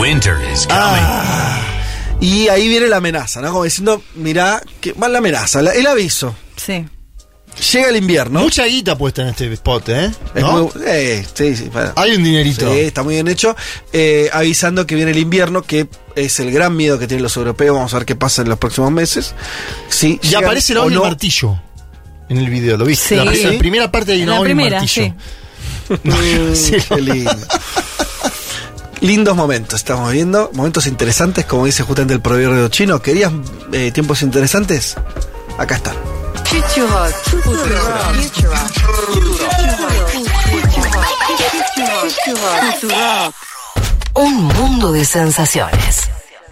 [0.00, 2.20] Winter is coming.
[2.20, 3.50] Y ahí viene la amenaza, ¿no?
[3.52, 6.34] Como diciendo, mirá, que va la amenaza, la- el aviso.
[6.56, 6.84] Sí.
[7.72, 8.40] Llega el invierno.
[8.40, 10.10] Mucha guita puesta en este spot, ¿eh?
[10.34, 10.52] Es ¿No?
[10.64, 12.70] muy- eh, sí, sí, para- Hay un dinerito.
[12.72, 13.56] Sí, está muy bien hecho.
[13.92, 17.74] Eh, avisando que viene el invierno, que es el gran miedo que tienen los europeos.
[17.74, 19.34] Vamos a ver qué pasa en los próximos meses.
[19.88, 20.86] Sí, Y llegan aparece la no.
[20.88, 21.58] el martillo
[22.28, 23.08] en el video, ¿lo viste?
[23.08, 23.14] Sí.
[23.16, 25.04] La, la primera parte En una primera, martillo.
[25.06, 25.14] sí.
[26.02, 27.30] Mm, Sí, qué lindo.
[29.00, 33.00] Lindos momentos estamos viendo, momentos interesantes, como dice justamente el proverbio chino.
[33.00, 33.30] ¿Querías
[33.72, 34.96] eh, tiempos interesantes?
[35.58, 35.94] Acá están.
[44.14, 46.10] Un mundo de sensaciones.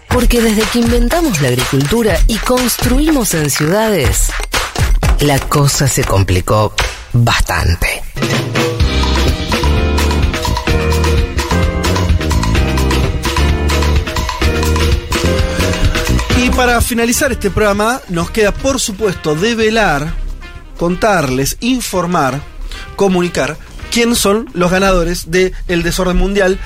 [0.09, 4.31] Porque desde que inventamos la agricultura y construimos en ciudades,
[5.19, 6.73] la cosa se complicó
[7.13, 8.03] bastante.
[16.55, 20.13] Para finalizar este programa, nos queda, por supuesto, develar,
[20.77, 22.41] contarles, informar,
[22.95, 23.57] comunicar
[23.91, 26.57] quién son los ganadores de El Desorden Mundial,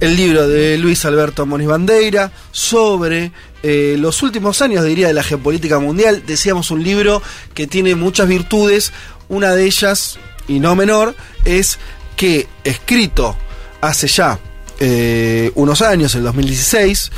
[0.00, 5.22] el libro de Luis Alberto Moniz Bandeira sobre eh, los últimos años, diría, de la
[5.22, 6.22] geopolítica mundial.
[6.26, 7.22] Decíamos un libro
[7.54, 8.92] que tiene muchas virtudes,
[9.30, 11.14] Una de ellas, y no menor,
[11.46, 11.78] es
[12.16, 13.36] que escrito
[13.80, 14.38] hace ya
[14.80, 17.10] eh, unos años, el 2016,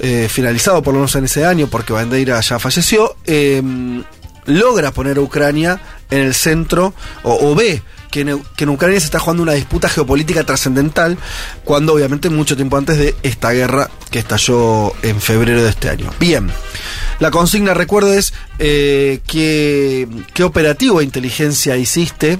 [0.00, 3.62] eh, finalizado por lo menos en ese año, porque Bandeira ya falleció, eh,
[4.46, 5.80] logra poner a Ucrania
[6.10, 10.44] en el centro, o, ve que en, que Ucrania se está jugando una disputa geopolítica
[10.44, 11.18] trascendental,
[11.64, 16.10] cuando obviamente mucho tiempo antes de esta guerra que estalló en febrero de este año.
[16.18, 16.50] Bien,
[17.20, 22.38] la consigna, recuerdo, es eh, qué, qué operativo de inteligencia hiciste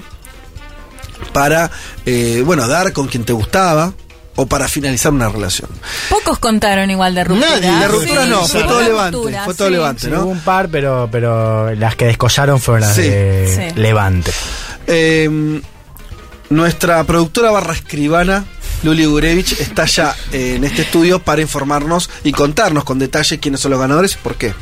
[1.31, 1.71] para,
[2.05, 3.93] eh, bueno, dar con quien te gustaba
[4.35, 5.69] o para finalizar una relación.
[6.09, 7.49] Pocos contaron igual de ruptura.
[7.59, 9.73] Nadie, de ruptura no, fue todo levante, ruptura, fue todo sí.
[9.73, 13.01] levante, hubo un par, pero, pero las que descollaron fueron las Sí.
[13.03, 13.79] de Sí.
[13.79, 14.31] Levante.
[14.87, 15.61] Eh,
[16.49, 18.45] nuestra productora barra escribana,
[18.83, 23.61] Luli Gurevich, está ya eh, en este estudio para informarnos y contarnos con detalle quiénes
[23.61, 24.53] son los ganadores y por qué.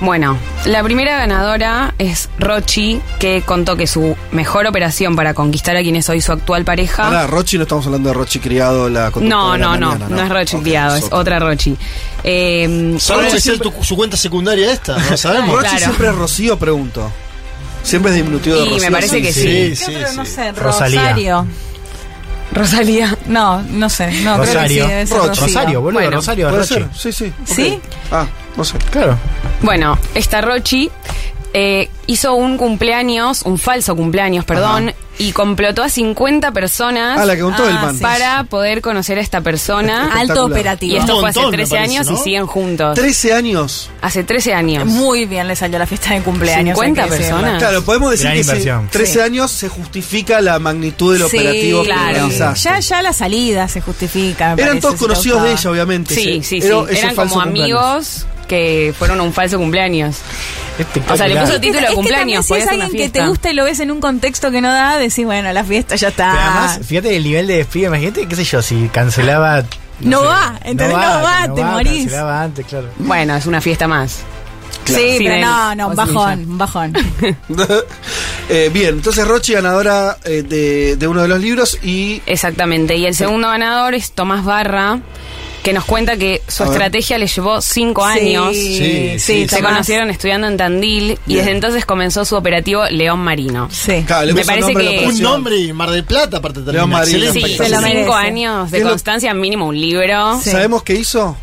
[0.00, 5.82] Bueno, la primera ganadora es Rochi, que contó que su mejor operación para conquistar a
[5.82, 7.06] quien es hoy su actual pareja.
[7.06, 10.06] Ahora, Rochi, no estamos hablando de Rochi criado, la no, de la no, no, mañana,
[10.08, 11.76] no, es Rochi criado, es otra Rochi.
[12.22, 14.96] Eh, ¿Sabe Rochi ser tu- su cuenta secundaria esta?
[14.98, 15.48] No sabemos.
[15.56, 15.78] Rochi Claro.
[15.84, 17.10] siempre es Rocío, pregunto.
[17.82, 18.90] Siempre es diminutivo de Y me Rocío.
[18.92, 19.74] parece que sí.
[19.76, 20.12] Sí, ¿Qué otro?
[20.12, 21.00] no sé, Rosalía.
[21.02, 21.46] Rosario.
[22.52, 23.16] Rosalía.
[23.26, 24.10] No, no sé.
[24.22, 24.80] No, creo que sí,
[25.14, 25.34] Rosario.
[25.40, 26.86] Rosario, boludo, Bueno, Rosario, ¿Puede Rochi.
[26.94, 27.32] Sí, sí.
[27.44, 27.80] ¿Sí?
[28.10, 28.78] Ah, no sé.
[28.90, 29.18] Claro.
[29.62, 30.90] Bueno, esta Rochi
[31.60, 37.34] eh, hizo un cumpleaños, un falso cumpleaños, perdón, y complotó a 50 personas Ah, la
[37.34, 37.96] que contó Ah, el man.
[37.96, 38.00] sí.
[38.02, 40.12] para poder conocer a esta persona.
[40.16, 40.94] Alto operativo.
[40.94, 42.12] Y esto Un fue hace montón, me 13 parece, años ¿no?
[42.12, 42.94] y siguen juntos.
[42.94, 43.90] 13 años.
[44.00, 44.86] Hace 13 años.
[44.86, 46.76] Muy bien le salió la fiesta de cumpleaños.
[46.78, 47.36] 50 hay que decirlo.
[47.40, 47.62] personas.
[47.62, 48.84] Claro, podemos decir Gran que inversión.
[48.84, 49.20] si 13 Sí.
[49.20, 52.12] años se justifica la magnitud del Sí, operativo que claro.
[52.12, 52.60] realizaste.
[52.60, 54.52] Ya, ya la salida se justifica.
[54.52, 56.14] Eran parece, todos conocidos de ella, obviamente.
[56.14, 56.68] Sí, sí, sí.
[56.68, 57.42] era Eran como cumpleaños.
[57.42, 60.16] amigos que fueron a un falso cumpleaños.
[61.08, 62.46] O sea, le puso Es que- título de es que cumpleaños.
[62.46, 64.96] si es alguien que te gusta y lo ves en un contexto que no da,
[64.98, 66.30] decís, bueno, la fiesta ya está.
[66.32, 67.88] Pero además, fíjate el nivel de despido.
[67.88, 69.64] Imagínate, qué sé yo, si cancelaba.
[70.00, 70.88] No sé, va, ¿entendés?
[70.96, 72.02] No va, te morís.
[72.04, 72.88] Cancelaba antes, claro.
[72.98, 74.18] Bueno, es una fiesta más.
[74.84, 76.92] Sí, Sí, pero no, no, bajón, un bajón.
[78.50, 82.96] Eh, bien, entonces Rochi, ganadora eh, de, de uno de los libros y Exactamente.
[82.96, 85.00] Y el segundo ganador es Tomás Barra,
[85.68, 86.76] que nos cuenta que su A ver.
[86.76, 88.54] estrategia le llevó cinco Sí, años.
[88.56, 89.72] sí, sí, Se Tomás.
[89.72, 91.38] conocieron estudiando en Tandil y Bien.
[91.40, 93.68] desde entonces comenzó su operativo León Marino.
[93.70, 94.02] Sí.
[94.06, 96.90] Claro, le Me parece que- Un nombre y Mar del Plata, aparte León también.
[96.90, 97.24] Marino.
[97.26, 97.86] Excelente.
[97.90, 100.40] Sí, cinco años ¿Qué de constancia, mínimo un libro.
[100.42, 100.50] Sí.
[100.52, 101.36] ¿Sabemos qué hizo?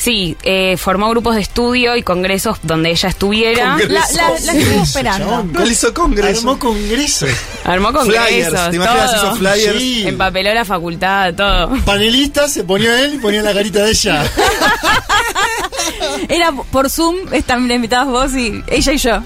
[0.00, 3.76] Sí, eh, formó grupos de estudio y congresos donde ella estuviera.
[3.78, 4.12] Congresos.
[4.14, 5.46] La, la, la estuve esperando.
[5.62, 6.38] Él hizo congreso.
[6.40, 7.26] Armó congreso.
[7.64, 9.10] Armó congresos, Flyers, ¿te imaginas?
[9.14, 9.26] todo.
[9.26, 9.78] Hizo flyers.
[9.78, 10.08] Sí.
[10.08, 11.76] Empapeló la facultad, todo.
[11.84, 14.24] Panelista, se ponía él y ponía la carita de ella.
[16.28, 19.22] Era por Zoom, están invitados vos y ella y yo.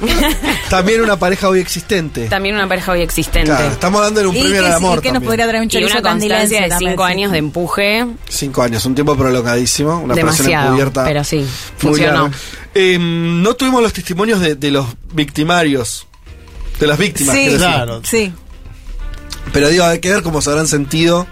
[0.70, 2.26] También una pareja hoy existente.
[2.28, 3.50] También una pareja hoy existente.
[3.50, 5.00] Claro, estamos dándole un premio al amor.
[5.02, 7.12] que nos podría traer un Y una constancia de también, cinco sí.
[7.12, 8.06] años de empuje.
[8.28, 9.98] Cinco años, un tiempo prolongadísimo.
[10.00, 11.04] Una operación Encubierta.
[11.04, 11.44] pero sí,
[11.78, 12.30] funcionó.
[12.74, 16.06] Eh, no tuvimos los testimonios de, de los victimarios.
[16.80, 17.54] De las víctimas, Sí.
[17.56, 18.00] Claro.
[18.04, 18.32] Sí.
[19.52, 21.26] Pero digo, hay que ver cómo se habrán sentido.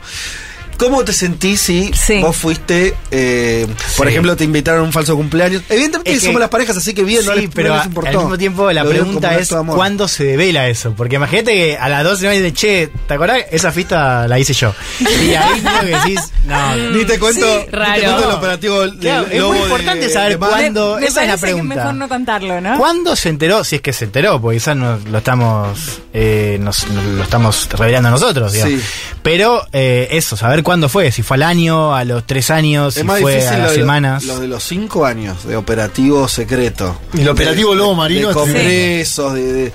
[0.82, 2.20] ¿Cómo te sentís si Sí.
[2.20, 4.10] vos fuiste, eh, por Sí.
[4.12, 5.62] ejemplo, te invitaron a un falso cumpleaños?
[5.68, 7.86] Evidentemente Es que- somos las parejas, así que bien, no sí, les, pero no les
[7.86, 8.08] importó.
[8.10, 9.56] al mismo tiempo la Lo pregunta es de.
[9.66, 10.92] ¿cuándo se devela eso?
[10.96, 13.44] Porque imagínate que a las 12 de che, ¿te acordás?
[13.52, 14.74] Esa fiesta la hice yo.
[15.00, 16.74] Y ahí creo que decís, no.
[16.76, 20.06] Ni te cuento, Sí, ni te cuento el operativo del Claro, es muy de- importante
[20.08, 20.50] de saber Mar.
[20.50, 20.96] cuándo.
[21.00, 21.74] Me esa es la parece que pregunta.
[21.76, 22.76] mejor no contarlo, ¿no?
[22.76, 23.62] ¿Cuándo se enteró?
[23.62, 25.78] Si es que se enteró, porque quizás no, lo estamos
[26.12, 28.80] eh, nos, nos lo estamos revelando nosotros, digamos.
[28.80, 28.86] Sí.
[29.22, 33.00] Pero eh, eso, saber cuándo fue, si fue al año, a los tres años, si
[33.00, 34.24] Es fue a las lo- semanas.
[34.24, 36.98] lo de los cinco años de operativo secreto.
[37.14, 39.52] Y el operativo De- Lobo Marino De congresos, de.
[39.52, 39.72] de-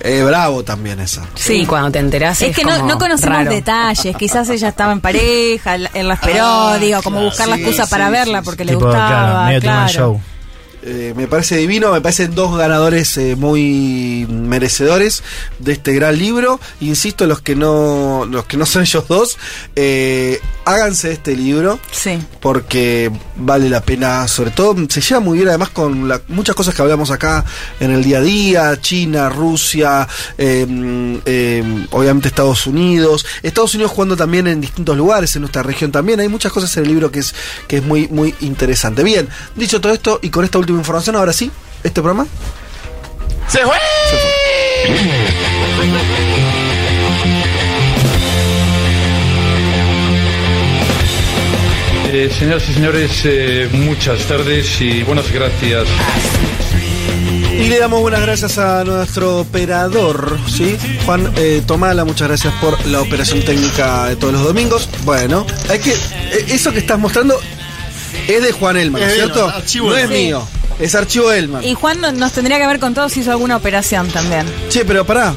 [0.00, 1.22] eh, bravo también esa.
[1.34, 3.50] Sí, cuando te enterás Es que no, como no conocemos raro.
[3.50, 4.14] detalles.
[4.16, 8.06] Quizás ella estaba en pareja, él la esperó, digo, como buscar la excusa sí, para
[8.06, 8.66] sí, verla porque sí.
[8.68, 9.08] le tipo, gustaba.
[9.08, 9.88] claro, medio claro.
[9.88, 10.20] Show.
[10.88, 15.24] Eh, me parece divino, me parecen dos ganadores eh, muy merecedores
[15.58, 16.60] de este gran libro.
[16.80, 19.36] Insisto, los que no, los que no son ellos dos,
[19.74, 21.78] eh, háganse este libro.
[21.90, 22.18] Sí.
[22.40, 26.74] Porque vale la pena, sobre todo, se lleva muy bien además con la- muchas cosas
[26.74, 27.44] que hablamos acá
[27.80, 30.66] en el día a día, China, Rusia, eh,
[31.24, 36.20] eh, obviamente Estados Unidos, Estados Unidos jugando también en distintos lugares, en nuestra región también,
[36.20, 37.34] hay muchas cosas en el libro que es,
[37.68, 39.02] que es muy, muy interesante.
[39.04, 41.50] Bien, dicho todo esto y con esta última información, ahora sí,
[41.84, 42.26] este programa.
[43.48, 43.76] ¡Se fue!
[52.08, 55.86] Eh, señoras y señores, eh, muchas tardes y buenas gracias.
[57.52, 60.76] Y le damos buenas gracias a nuestro operador, ¿sí?
[61.04, 64.88] Juan eh, Tomala, muchas gracias por la operación técnica de todos los domingos.
[65.04, 65.94] Bueno, hay que.
[66.48, 67.38] Eso que estás mostrando
[68.28, 69.48] es de Juan Elman, Es ¿cierto?
[69.48, 70.46] archivo no es mío,
[70.78, 71.64] es archivo Elman.
[71.64, 74.46] Y Juan no- nos tendría que haber contado si hizo alguna operación también.
[74.68, 75.34] Che, pero pará.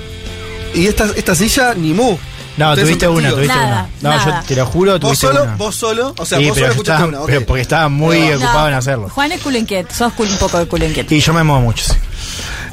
[0.76, 2.16] Y esta, esta silla, ni mu.
[2.60, 3.36] No, Ustedes tuviste una, testigos.
[3.36, 3.90] tuviste Nada, una.
[4.02, 4.42] No, nada.
[4.42, 5.56] yo te lo juro, Vos tuviste solo, una.
[5.56, 7.26] vos solo, o sea, Sí, vos pero solo escuchaste estaba- una.
[7.34, 8.36] pero porque estaba muy No.
[8.38, 9.10] ocupado en hacerlo.
[9.10, 11.14] Juan es culo inquieto, sos culo- un poco de culo inquieto.
[11.16, 11.94] Y yo me muevo mucho, sí.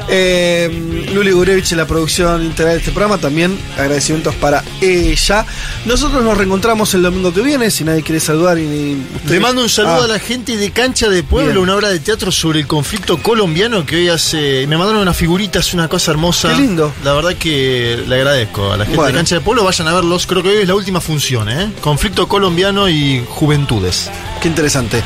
[0.08, 3.18] Eh, Luli Gurevich en la producción integral de este programa.
[3.18, 5.44] También agradecimientos para ella.
[5.84, 7.70] Nosotros nos reencontramos el domingo que viene.
[7.70, 9.02] Si nadie quiere saludar y ni.
[9.28, 10.04] Le mando un saludo Ah.
[10.04, 11.62] a la gente de Cancha de Pueblo, Bien.
[11.64, 14.66] una obra de teatro sobre el conflicto colombiano que hoy hace.
[14.66, 16.48] Me mandaron unas figuritas, una cosa hermosa.
[16.54, 16.92] Qué lindo.
[17.04, 19.12] La verdad que le agradezco a la gente Bueno.
[19.12, 19.64] de Cancha de Pueblo.
[19.64, 21.70] Vayan a verlos, creo que hoy es la última función, ¿eh?
[21.80, 24.10] Conflicto colombiano y juventudes.
[24.40, 25.02] Qué interesante.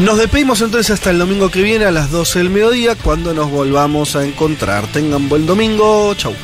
[0.00, 3.50] Nos despedimos entonces hasta el domingo que viene a las 12 del mediodía cuando nos
[3.50, 4.31] volvamos a encontrar.
[4.92, 6.14] Tengan buen domingo.
[6.14, 6.34] Chau.